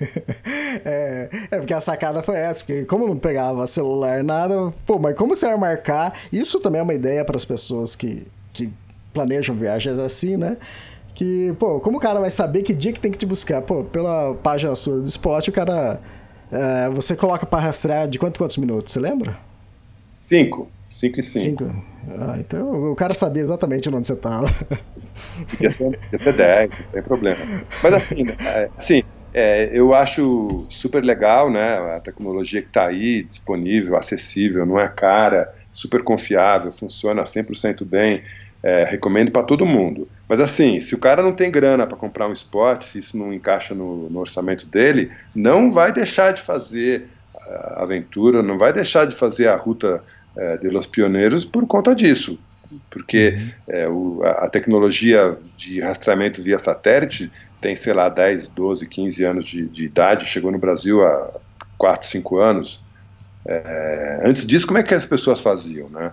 É, 0.84 1.28
é, 1.50 1.58
porque 1.58 1.74
a 1.74 1.80
sacada 1.80 2.22
foi 2.22 2.36
essa, 2.36 2.64
porque 2.64 2.84
como 2.84 3.06
não 3.06 3.16
pegava 3.16 3.66
celular, 3.66 4.22
nada, 4.22 4.72
pô, 4.86 4.98
mas 4.98 5.14
como 5.14 5.36
você 5.36 5.46
vai 5.46 5.56
marcar? 5.56 6.14
Isso 6.32 6.60
também 6.60 6.80
é 6.80 6.82
uma 6.82 6.94
ideia 6.94 7.24
para 7.24 7.36
as 7.36 7.44
pessoas 7.44 7.94
que, 7.96 8.26
que 8.52 8.72
planejam 9.12 9.54
viagens 9.54 9.98
assim, 9.98 10.36
né? 10.36 10.56
Que, 11.14 11.54
pô, 11.58 11.80
como 11.80 11.98
o 11.98 12.00
cara 12.00 12.20
vai 12.20 12.30
saber 12.30 12.62
que 12.62 12.72
dia 12.72 12.92
que 12.92 13.00
tem 13.00 13.10
que 13.10 13.18
te 13.18 13.26
buscar? 13.26 13.60
Pô, 13.62 13.84
pela 13.84 14.34
página 14.36 14.74
sua 14.74 15.00
do 15.00 15.08
Spot, 15.08 15.46
o 15.48 15.52
cara. 15.52 16.00
É, 16.50 16.88
você 16.88 17.14
coloca 17.14 17.46
para 17.46 17.60
rastrear 17.60 18.08
de 18.08 18.18
quantos, 18.18 18.38
quantos 18.38 18.56
minutos, 18.56 18.92
você 18.92 18.98
lembra? 18.98 19.38
Cinco. 20.26 20.68
Cinco 20.88 21.20
e 21.20 21.22
cinco. 21.22 21.64
cinco. 21.64 21.84
Ah, 22.18 22.36
então 22.38 22.90
o 22.90 22.96
cara 22.96 23.14
sabia 23.14 23.42
exatamente 23.42 23.88
onde 23.88 24.06
você 24.06 24.14
estava. 24.14 24.50
Podia 25.50 25.70
ser, 25.70 25.98
podia 25.98 26.18
ser 26.18 26.32
10, 26.32 26.70
não 26.70 26.86
tem 26.92 27.02
problema. 27.02 27.38
Mas 27.82 27.94
assim, 27.94 28.24
é, 28.44 28.70
assim 28.76 29.02
é, 29.32 29.70
eu 29.72 29.94
acho 29.94 30.66
super 30.68 31.04
legal, 31.04 31.50
né? 31.50 31.94
A 31.94 32.00
tecnologia 32.00 32.60
que 32.60 32.68
está 32.68 32.86
aí, 32.86 33.22
disponível, 33.22 33.96
acessível, 33.96 34.66
não 34.66 34.78
é 34.78 34.88
cara, 34.88 35.52
super 35.72 36.02
confiável, 36.02 36.72
funciona 36.72 37.22
100% 37.22 37.84
bem. 37.84 38.22
É, 38.62 38.84
recomendo 38.84 39.30
para 39.30 39.42
todo 39.42 39.64
mundo. 39.64 40.06
Mas 40.28 40.38
assim, 40.38 40.82
se 40.82 40.94
o 40.94 40.98
cara 40.98 41.22
não 41.22 41.32
tem 41.32 41.50
grana 41.50 41.86
para 41.86 41.96
comprar 41.96 42.28
um 42.28 42.32
esporte, 42.34 42.84
se 42.84 42.98
isso 42.98 43.16
não 43.16 43.32
encaixa 43.32 43.74
no, 43.74 44.10
no, 44.10 44.20
orçamento 44.20 44.66
dele, 44.66 45.10
não 45.34 45.72
vai 45.72 45.94
deixar 45.94 46.34
de 46.34 46.42
fazer 46.42 47.06
a 47.34 47.82
aventura, 47.82 48.42
não 48.42 48.58
vai 48.58 48.70
deixar 48.70 49.06
de 49.06 49.16
fazer 49.16 49.48
a 49.48 49.56
ruta 49.56 50.04
é, 50.36 50.58
de 50.58 50.68
Los 50.68 50.86
Pioneiros 50.86 51.42
por 51.42 51.66
conta 51.66 51.94
disso. 51.94 52.38
Porque 52.90 53.30
uhum. 53.30 53.50
é, 53.68 53.88
o, 53.88 54.20
a, 54.24 54.30
a 54.44 54.50
tecnologia 54.50 55.38
de 55.56 55.80
rastreamento 55.80 56.42
via 56.42 56.58
satélite 56.58 57.32
tem, 57.60 57.76
sei 57.76 57.92
lá, 57.92 58.08
10, 58.08 58.48
12, 58.48 58.86
15 58.86 59.24
anos 59.24 59.46
de, 59.46 59.66
de 59.68 59.84
idade, 59.84 60.26
chegou 60.26 60.50
no 60.50 60.58
Brasil 60.58 61.04
há 61.04 61.30
4, 61.76 62.08
5 62.08 62.38
anos. 62.38 62.80
É, 63.46 64.20
antes 64.24 64.46
disso, 64.46 64.66
como 64.66 64.78
é 64.78 64.82
que 64.82 64.94
as 64.94 65.06
pessoas 65.06 65.40
faziam, 65.40 65.88
né? 65.88 66.12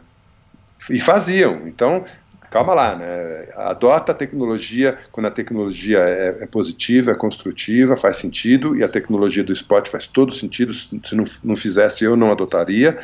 E 0.89 0.99
faziam. 0.99 1.67
Então, 1.67 2.05
calma 2.49 2.73
lá, 2.73 2.95
né? 2.95 3.47
Adota 3.55 4.11
a 4.11 4.15
tecnologia 4.15 4.97
quando 5.11 5.27
a 5.27 5.31
tecnologia 5.31 5.99
é, 5.99 6.37
é, 6.41 6.45
positiva, 6.45 7.11
é 7.11 7.15
construtiva, 7.15 7.97
faz 7.97 8.17
sentido, 8.17 8.75
e 8.75 8.83
a 8.83 8.89
tecnologia 8.89 9.43
do 9.43 9.53
esporte 9.53 9.89
faz 9.89 10.07
todo 10.07 10.33
sentido. 10.33 10.73
Se 10.73 11.15
não, 11.15 11.25
não 11.43 11.55
fizesse, 11.55 12.03
eu 12.03 12.15
não 12.15 12.31
adotaria. 12.31 12.99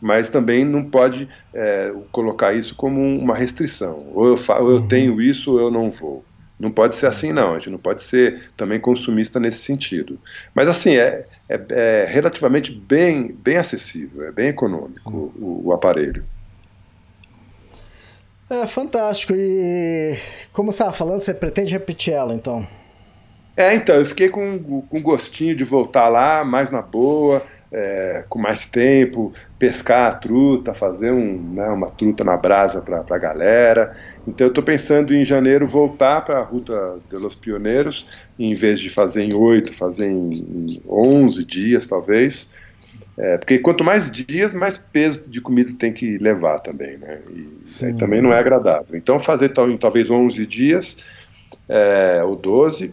Mas 0.00 0.30
também 0.30 0.64
não 0.64 0.84
pode 0.84 1.28
é, 1.52 1.92
colocar 2.12 2.54
isso 2.54 2.74
como 2.76 3.00
uma 3.18 3.34
restrição. 3.34 4.06
Ou 4.14 4.28
eu, 4.28 4.36
ou 4.36 4.70
eu 4.70 4.76
uhum. 4.76 4.88
tenho 4.88 5.20
isso 5.20 5.52
ou 5.52 5.60
eu 5.60 5.70
não 5.72 5.90
vou. 5.90 6.24
Não 6.58 6.70
pode 6.70 6.96
ser 6.96 7.06
assim, 7.06 7.32
não. 7.32 7.52
A 7.52 7.58
gente 7.58 7.70
não 7.70 7.78
pode 7.78 8.02
ser 8.02 8.50
também 8.56 8.80
consumista 8.80 9.38
nesse 9.38 9.58
sentido. 9.58 10.18
Mas, 10.54 10.68
assim, 10.68 10.96
é, 10.96 11.24
é, 11.48 11.60
é 11.70 12.06
relativamente 12.08 12.72
bem, 12.72 13.32
bem 13.32 13.56
acessível, 13.56 14.26
é 14.26 14.32
bem 14.32 14.48
econômico 14.48 15.32
o, 15.38 15.60
o, 15.66 15.72
aparelho. 15.72 16.24
É 18.50 18.66
fantástico. 18.66 19.34
E 19.36 20.16
como 20.52 20.72
você 20.72 20.82
estava 20.82 20.96
falando, 20.96 21.20
você 21.20 21.32
pretende 21.32 21.72
repetir 21.72 22.14
ela, 22.14 22.34
então? 22.34 22.66
É, 23.56 23.74
então, 23.74 23.94
eu 23.94 24.04
fiquei 24.04 24.28
com, 24.28 24.82
com 24.82 25.02
gostinho 25.02 25.54
de 25.54 25.64
voltar 25.64 26.08
lá, 26.08 26.44
mais 26.44 26.70
na 26.70 26.82
boa, 26.82 27.44
é, 27.70 28.24
com 28.28 28.38
mais 28.38 28.64
tempo, 28.64 29.32
pescar 29.58 30.10
a 30.10 30.14
truta, 30.14 30.72
fazer 30.72 31.10
um, 31.12 31.54
né, 31.54 31.68
uma 31.68 31.90
truta 31.90 32.24
na 32.24 32.36
brasa 32.36 32.80
para 32.80 33.04
a 33.08 33.18
galera. 33.18 33.96
Então 34.28 34.46
eu 34.46 34.50
estou 34.50 34.62
pensando 34.62 35.14
em 35.14 35.24
janeiro 35.24 35.66
voltar 35.66 36.20
para 36.20 36.38
a 36.38 36.42
Ruta 36.42 36.98
de 37.08 37.16
los 37.16 37.34
Pioneiros, 37.34 38.06
em 38.38 38.54
vez 38.54 38.78
de 38.78 38.90
fazer 38.90 39.24
em 39.24 39.32
oito, 39.32 39.72
fazer 39.72 40.10
em, 40.10 40.30
11 40.86 41.44
dias 41.44 41.86
talvez. 41.86 42.50
É, 43.16 43.38
porque 43.38 43.58
quanto 43.58 43.82
mais 43.82 44.12
dias, 44.12 44.54
mais 44.54 44.78
peso 44.78 45.24
de 45.26 45.40
comida 45.40 45.72
tem 45.76 45.92
que 45.92 46.18
levar 46.18 46.60
também, 46.60 46.98
né? 46.98 47.18
E 47.34 47.48
sim, 47.64 47.96
também 47.96 48.22
não 48.22 48.32
é 48.32 48.38
agradável. 48.38 48.96
Então 48.96 49.18
fazer 49.18 49.48
tal, 49.48 49.76
talvez 49.78 50.10
11 50.10 50.46
dias 50.46 50.98
é, 51.68 52.22
ou 52.22 52.36
12, 52.36 52.92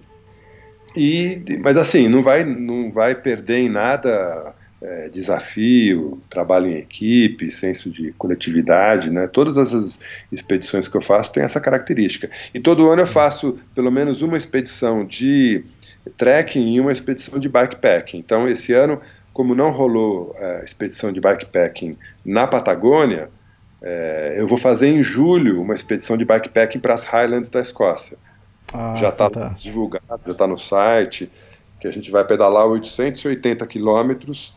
e, 0.95 1.59
mas 1.61 1.75
assim, 1.75 2.07
não 2.07 2.23
vai, 2.23 2.45
não 2.45 2.89
vai 2.91 3.13
perder 3.13 3.57
em 3.57 3.69
nada 3.69 4.54
é, 4.81 5.09
desafio, 5.09 6.21
trabalho 6.29 6.67
em 6.67 6.75
equipe, 6.75 7.51
senso 7.51 7.89
de 7.89 8.11
coletividade, 8.13 9.09
né? 9.09 9.27
Todas 9.27 9.57
essas 9.57 9.99
expedições 10.31 10.87
que 10.87 10.95
eu 10.95 11.01
faço 11.01 11.31
têm 11.31 11.43
essa 11.43 11.59
característica. 11.59 12.29
E 12.53 12.59
todo 12.59 12.89
ano 12.89 13.01
eu 13.01 13.07
faço 13.07 13.59
pelo 13.73 13.91
menos 13.91 14.21
uma 14.21 14.37
expedição 14.37 15.05
de 15.05 15.63
trekking 16.17 16.75
e 16.75 16.79
uma 16.79 16.91
expedição 16.91 17.39
de 17.39 17.49
bikepacking. 17.49 18.17
Então, 18.17 18.47
esse 18.49 18.73
ano, 18.73 19.01
como 19.33 19.55
não 19.55 19.71
rolou 19.71 20.35
é, 20.37 20.63
expedição 20.63 21.11
de 21.11 21.19
bikepacking 21.19 21.97
na 22.23 22.45
Patagônia, 22.45 23.29
é, 23.81 24.35
eu 24.37 24.47
vou 24.47 24.57
fazer 24.57 24.87
em 24.87 25.01
julho 25.01 25.61
uma 25.61 25.73
expedição 25.73 26.17
de 26.17 26.25
bikepacking 26.25 26.79
para 26.79 26.93
as 26.93 27.05
Highlands 27.05 27.49
da 27.49 27.61
Escócia. 27.61 28.17
Ah, 28.73 28.95
já 28.99 29.09
está 29.09 29.29
divulgado, 29.55 30.21
já 30.25 30.31
está 30.31 30.47
no 30.47 30.57
site, 30.57 31.31
que 31.79 31.87
a 31.87 31.91
gente 31.91 32.11
vai 32.11 32.25
pedalar 32.25 32.65
880 32.65 33.65
quilômetros 33.67 34.55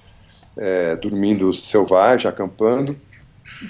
é, 0.58 0.96
dormindo 0.96 1.52
selvagem, 1.54 2.28
acampando, 2.28 2.96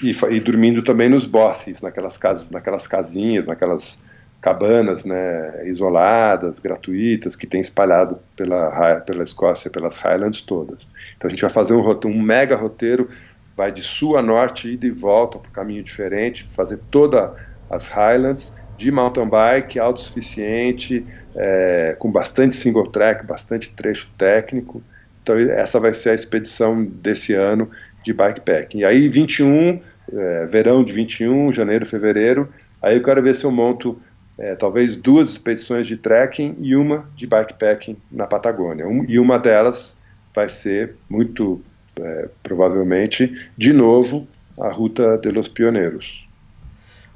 e, 0.03 0.11
e, 0.11 0.39
dormindo 0.39 0.83
também 0.83 1.09
nos 1.09 1.25
bosses, 1.25 1.81
naquelas 1.81 2.17
casas, 2.17 2.49
naquelas 2.49 2.87
casinhas, 2.87 3.47
naquelas 3.47 3.99
cabanas, 4.41 5.03
né, 5.03 5.67
isoladas, 5.67 6.59
gratuitas, 6.59 7.35
que 7.35 7.45
tem 7.45 7.61
espalhado 7.61 8.19
pela, 8.35 9.01
pela 9.01 9.23
Escócia, 9.23 9.69
pelas 9.69 9.97
Highlands 9.97 10.41
todas. 10.41 10.79
Então 11.17 11.27
a 11.27 11.29
gente 11.29 11.41
vai 11.41 11.49
fazer 11.49 11.73
um, 11.73 11.99
um 12.05 12.21
mega 12.21 12.55
roteiro, 12.55 13.09
vai 13.55 13.71
de 13.71 13.81
sul 13.81 14.17
a 14.17 14.21
norte, 14.21 14.71
ida 14.71 14.85
e 14.85 14.91
volta 14.91 15.37
por 15.37 15.51
caminho 15.51 15.83
diferente, 15.83 16.45
fazer 16.45 16.79
todas 16.89 17.31
as 17.69 17.87
Highlands 17.87 18.53
de 18.77 18.89
mountain 18.91 19.27
bike, 19.27 19.77
autossuficiente, 19.77 21.05
é, 21.35 21.95
com 21.99 22.09
bastante 22.09 22.55
single 22.55 22.87
track, 22.89 23.25
bastante 23.25 23.69
trecho 23.71 24.09
técnico, 24.17 24.81
então 25.29 25.53
essa 25.53 25.79
vai 25.79 25.93
ser 25.93 26.11
a 26.11 26.15
expedição 26.15 26.83
desse 26.83 27.33
ano 27.33 27.69
de 28.03 28.13
bikepacking. 28.13 28.79
E 28.79 28.85
aí 28.85 29.07
21, 29.07 29.79
é, 30.11 30.45
verão 30.45 30.83
de 30.83 30.91
21, 30.93 31.51
janeiro, 31.53 31.85
fevereiro, 31.85 32.49
aí 32.81 32.97
eu 32.97 33.03
quero 33.03 33.21
ver 33.21 33.35
se 33.35 33.43
eu 33.43 33.51
monto 33.51 34.01
é, 34.37 34.55
talvez 34.55 34.95
duas 34.95 35.31
expedições 35.31 35.85
de 35.85 35.97
trekking 35.97 36.55
e 36.61 36.75
uma 36.75 37.09
de 37.15 37.27
bikepacking 37.27 37.97
na 38.11 38.25
Patagônia. 38.25 38.87
Um, 38.87 39.05
e 39.07 39.19
uma 39.19 39.37
delas 39.37 39.99
vai 40.33 40.49
ser 40.49 40.95
muito 41.09 41.61
é, 41.99 42.29
provavelmente 42.41 43.49
de 43.57 43.73
novo 43.73 44.27
a 44.57 44.69
Ruta 44.69 45.17
de 45.17 45.29
los 45.29 45.47
Pioneiros. 45.47 46.27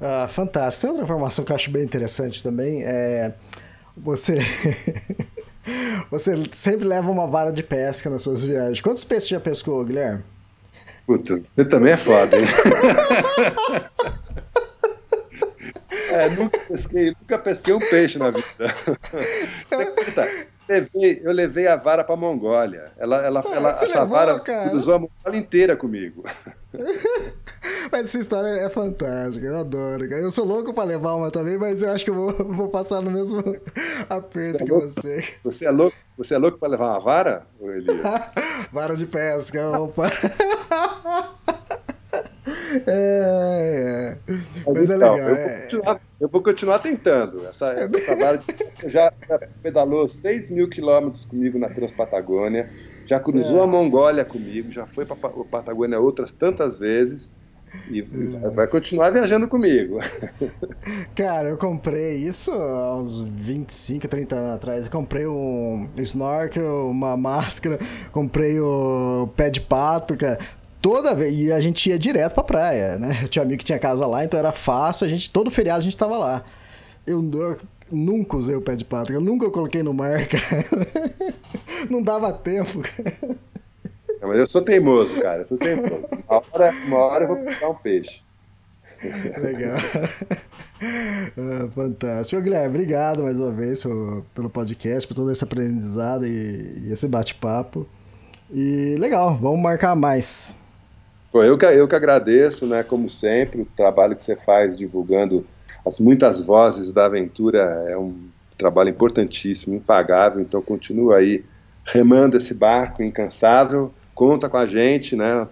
Ah, 0.00 0.26
fantástico. 0.28 0.82
Tem 0.82 0.90
outra 0.90 1.04
informação 1.04 1.44
que 1.44 1.52
eu 1.52 1.56
acho 1.56 1.70
bem 1.70 1.82
interessante 1.82 2.42
também. 2.42 2.82
É 2.84 3.32
você 3.96 4.38
Você 6.10 6.34
sempre 6.52 6.86
leva 6.86 7.10
uma 7.10 7.26
vara 7.26 7.50
de 7.50 7.62
pesca 7.62 8.10
nas 8.10 8.22
suas 8.22 8.44
viagens. 8.44 8.80
Quantos 8.80 9.04
peixes 9.04 9.28
já 9.28 9.40
pescou, 9.40 9.84
Guilherme? 9.84 10.22
Puta, 11.06 11.36
você 11.36 11.64
também 11.64 11.92
é 11.92 11.96
foda, 11.96 12.38
hein? 12.38 12.46
é, 16.10 16.28
nunca 16.30 16.58
pesquei, 16.58 17.14
nunca 17.20 17.38
pesquei 17.38 17.74
um 17.74 17.78
peixe 17.78 18.18
na 18.18 18.30
vida. 18.30 18.74
levei, 20.68 21.20
eu 21.22 21.32
levei 21.32 21.66
a 21.66 21.76
vara 21.76 22.04
para 22.04 22.16
Mongólia. 22.16 22.84
Ela, 22.96 23.24
ela, 23.24 23.44
ela 23.52 23.70
essa 23.70 23.86
levou, 23.86 24.06
vara 24.06 24.40
cara? 24.40 24.70
cruzou 24.70 24.94
a 24.94 24.98
Mongólia 24.98 25.38
inteira 25.38 25.76
comigo. 25.76 26.24
mas 27.90 28.06
essa 28.06 28.18
história 28.18 28.48
é 28.48 28.68
fantástica, 28.68 29.46
eu 29.46 29.58
adoro, 29.58 30.08
cara. 30.08 30.20
Eu 30.20 30.30
sou 30.30 30.44
louco 30.44 30.72
para 30.72 30.84
levar 30.84 31.14
uma 31.14 31.30
também, 31.30 31.56
mas 31.58 31.82
eu 31.82 31.90
acho 31.90 32.04
que 32.04 32.10
eu 32.10 32.14
vou, 32.14 32.32
vou 32.52 32.68
passar 32.68 33.00
no 33.00 33.10
mesmo 33.10 33.40
aperto 34.08 34.58
você 34.58 34.62
é 34.62 34.66
que 34.66 34.72
você. 34.72 35.24
Você 35.44 35.66
é 35.66 35.70
louco, 35.70 35.96
você 36.16 36.34
é 36.34 36.38
louco 36.38 36.58
para 36.58 36.68
levar 36.68 36.90
uma 36.90 37.00
vara, 37.00 37.46
vara 38.72 38.96
de 38.96 39.06
pesca, 39.06 39.78
opa. 39.78 40.10
É, 42.86 44.16
é. 44.26 44.32
Mas, 44.66 44.90
é 44.90 44.94
então, 44.94 45.06
é 45.06 45.12
legal. 45.12 45.18
Eu 45.18 45.24
vou, 45.24 45.34
é. 45.34 45.60
continuar, 45.60 46.00
eu 46.20 46.28
vou 46.28 46.42
continuar 46.42 46.78
tentando. 46.78 47.46
Essa, 47.46 47.72
essa 47.72 48.16
vara 48.16 48.40
já, 48.86 49.12
pedalou 49.62 50.08
6 50.08 50.50
mil 50.50 50.68
quilômetros 50.68 51.24
comigo 51.24 51.58
na 51.58 51.68
Transpatagônia, 51.68 52.68
já 53.06 53.18
cruzou 53.18 53.60
é. 53.60 53.64
a 53.64 53.66
Mongólia 53.66 54.24
comigo, 54.24 54.70
já 54.70 54.86
foi 54.86 55.06
para 55.06 55.16
a 55.16 55.44
Patagônia 55.44 55.98
outras 55.98 56.32
tantas 56.32 56.78
vezes. 56.78 57.32
E 57.90 58.00
é. 58.00 58.50
vai 58.50 58.68
continuar 58.68 59.10
viajando 59.10 59.48
comigo. 59.48 59.98
Cara, 61.16 61.48
eu 61.48 61.56
comprei 61.56 62.16
isso 62.16 62.52
há 62.52 62.96
uns 62.96 63.20
25, 63.20 64.06
30 64.06 64.36
anos 64.36 64.54
atrás. 64.54 64.84
Eu 64.84 64.92
comprei 64.92 65.26
um 65.26 65.88
snorkel, 65.98 66.88
uma 66.88 67.16
máscara, 67.16 67.78
comprei 68.12 68.60
o 68.60 69.28
pé 69.34 69.50
de 69.50 69.60
pato, 69.60 70.16
cara 70.16 70.38
toda 70.84 71.14
vez. 71.14 71.34
E 71.34 71.50
a 71.50 71.58
gente 71.60 71.88
ia 71.88 71.98
direto 71.98 72.34
pra 72.34 72.44
praia, 72.44 72.98
né? 72.98 73.20
Eu 73.22 73.28
tinha 73.28 73.42
amigo 73.42 73.58
que 73.58 73.64
tinha 73.64 73.78
casa 73.78 74.06
lá, 74.06 74.22
então 74.22 74.38
era 74.38 74.52
fácil. 74.52 75.06
A 75.06 75.08
gente, 75.08 75.30
todo 75.30 75.50
feriado 75.50 75.78
a 75.78 75.82
gente 75.82 75.96
tava 75.96 76.18
lá. 76.18 76.44
Eu, 77.06 77.26
eu 77.32 77.58
nunca 77.90 78.36
usei 78.36 78.54
o 78.54 78.60
pé 78.60 78.76
de 78.76 78.84
pato, 78.84 79.10
eu 79.10 79.20
nunca 79.20 79.50
coloquei 79.50 79.82
no 79.82 79.94
mar, 79.94 80.26
cara. 80.28 80.64
Não 81.88 82.02
dava 82.02 82.30
tempo, 82.34 82.80
cara. 82.80 83.38
Não, 84.20 84.28
mas 84.28 84.36
eu 84.36 84.46
sou 84.46 84.60
teimoso, 84.60 85.18
cara. 85.22 85.40
Eu 85.40 85.46
sou 85.46 85.56
teimoso. 85.56 86.04
Uma 86.28 86.42
hora, 86.52 86.74
uma 86.86 86.98
hora 86.98 87.24
eu 87.24 87.28
vou 87.28 87.36
pegar 87.38 87.70
um 87.70 87.74
peixe. 87.74 88.22
Legal. 89.38 89.78
Ah, 91.36 91.68
fantástico. 91.74 92.42
Guilherme, 92.42 92.68
obrigado 92.68 93.22
mais 93.22 93.40
uma 93.40 93.50
vez 93.50 93.82
pelo 94.34 94.50
podcast, 94.50 95.08
por 95.08 95.14
todo 95.14 95.30
esse 95.30 95.42
aprendizado 95.42 96.26
e, 96.26 96.84
e 96.84 96.92
esse 96.92 97.08
bate-papo. 97.08 97.86
E 98.52 98.96
legal, 98.98 99.34
vamos 99.34 99.60
marcar 99.60 99.94
mais. 99.96 100.54
Eu, 101.42 101.58
que, 101.58 101.66
eu 101.66 101.88
que 101.88 101.96
agradeço, 101.96 102.66
né, 102.66 102.82
como 102.82 103.10
sempre, 103.10 103.62
o 103.62 103.68
trabalho 103.76 104.14
que 104.14 104.22
você 104.22 104.36
faz 104.36 104.76
divulgando 104.76 105.44
as 105.84 105.98
muitas 105.98 106.40
vozes 106.40 106.92
da 106.92 107.06
aventura 107.06 107.86
é 107.88 107.96
um 107.96 108.28
trabalho 108.56 108.88
importantíssimo, 108.88 109.74
impagável, 109.74 110.40
então 110.40 110.62
continua 110.62 111.16
aí 111.16 111.44
remando 111.84 112.36
esse 112.36 112.54
barco 112.54 113.02
incansável, 113.02 113.92
conta 114.14 114.48
com 114.48 114.56
a 114.56 114.66
gente, 114.66 115.16
né, 115.16 115.46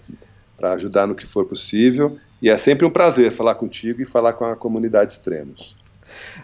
para 0.57 0.73
ajudar 0.73 1.07
no 1.07 1.15
que 1.15 1.27
for 1.27 1.45
possível, 1.45 2.17
e 2.41 2.49
é 2.49 2.57
sempre 2.57 2.87
um 2.87 2.91
prazer 2.91 3.33
falar 3.33 3.57
contigo 3.57 4.01
e 4.01 4.07
falar 4.07 4.35
com 4.35 4.45
a 4.45 4.57
comunidade 4.57 5.13
Extremos. 5.13 5.75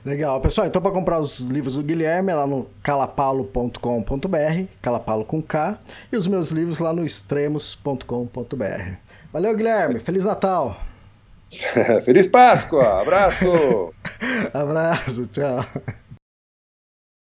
Legal, 0.04 0.40
pessoal. 0.40 0.66
Então, 0.66 0.80
para 0.80 0.90
comprar 0.90 1.20
os 1.20 1.40
livros 1.40 1.76
do 1.76 1.82
Guilherme, 1.82 2.32
é 2.32 2.34
lá 2.34 2.46
no 2.46 2.66
calapalo.com.br, 2.82 4.64
calapalo 4.80 5.24
com 5.24 5.42
K, 5.42 5.78
e 6.10 6.16
os 6.16 6.26
meus 6.26 6.50
livros 6.50 6.78
lá 6.78 6.92
no 6.92 7.04
extremos.com.br. 7.04 9.07
Valeu, 9.32 9.54
Guilherme. 9.56 9.98
Feliz 9.98 10.24
Natal. 10.24 10.80
Feliz 12.04 12.26
Páscoa. 12.26 13.00
Abraço. 13.02 13.94
Abraço. 14.52 15.26
Tchau. 15.26 15.64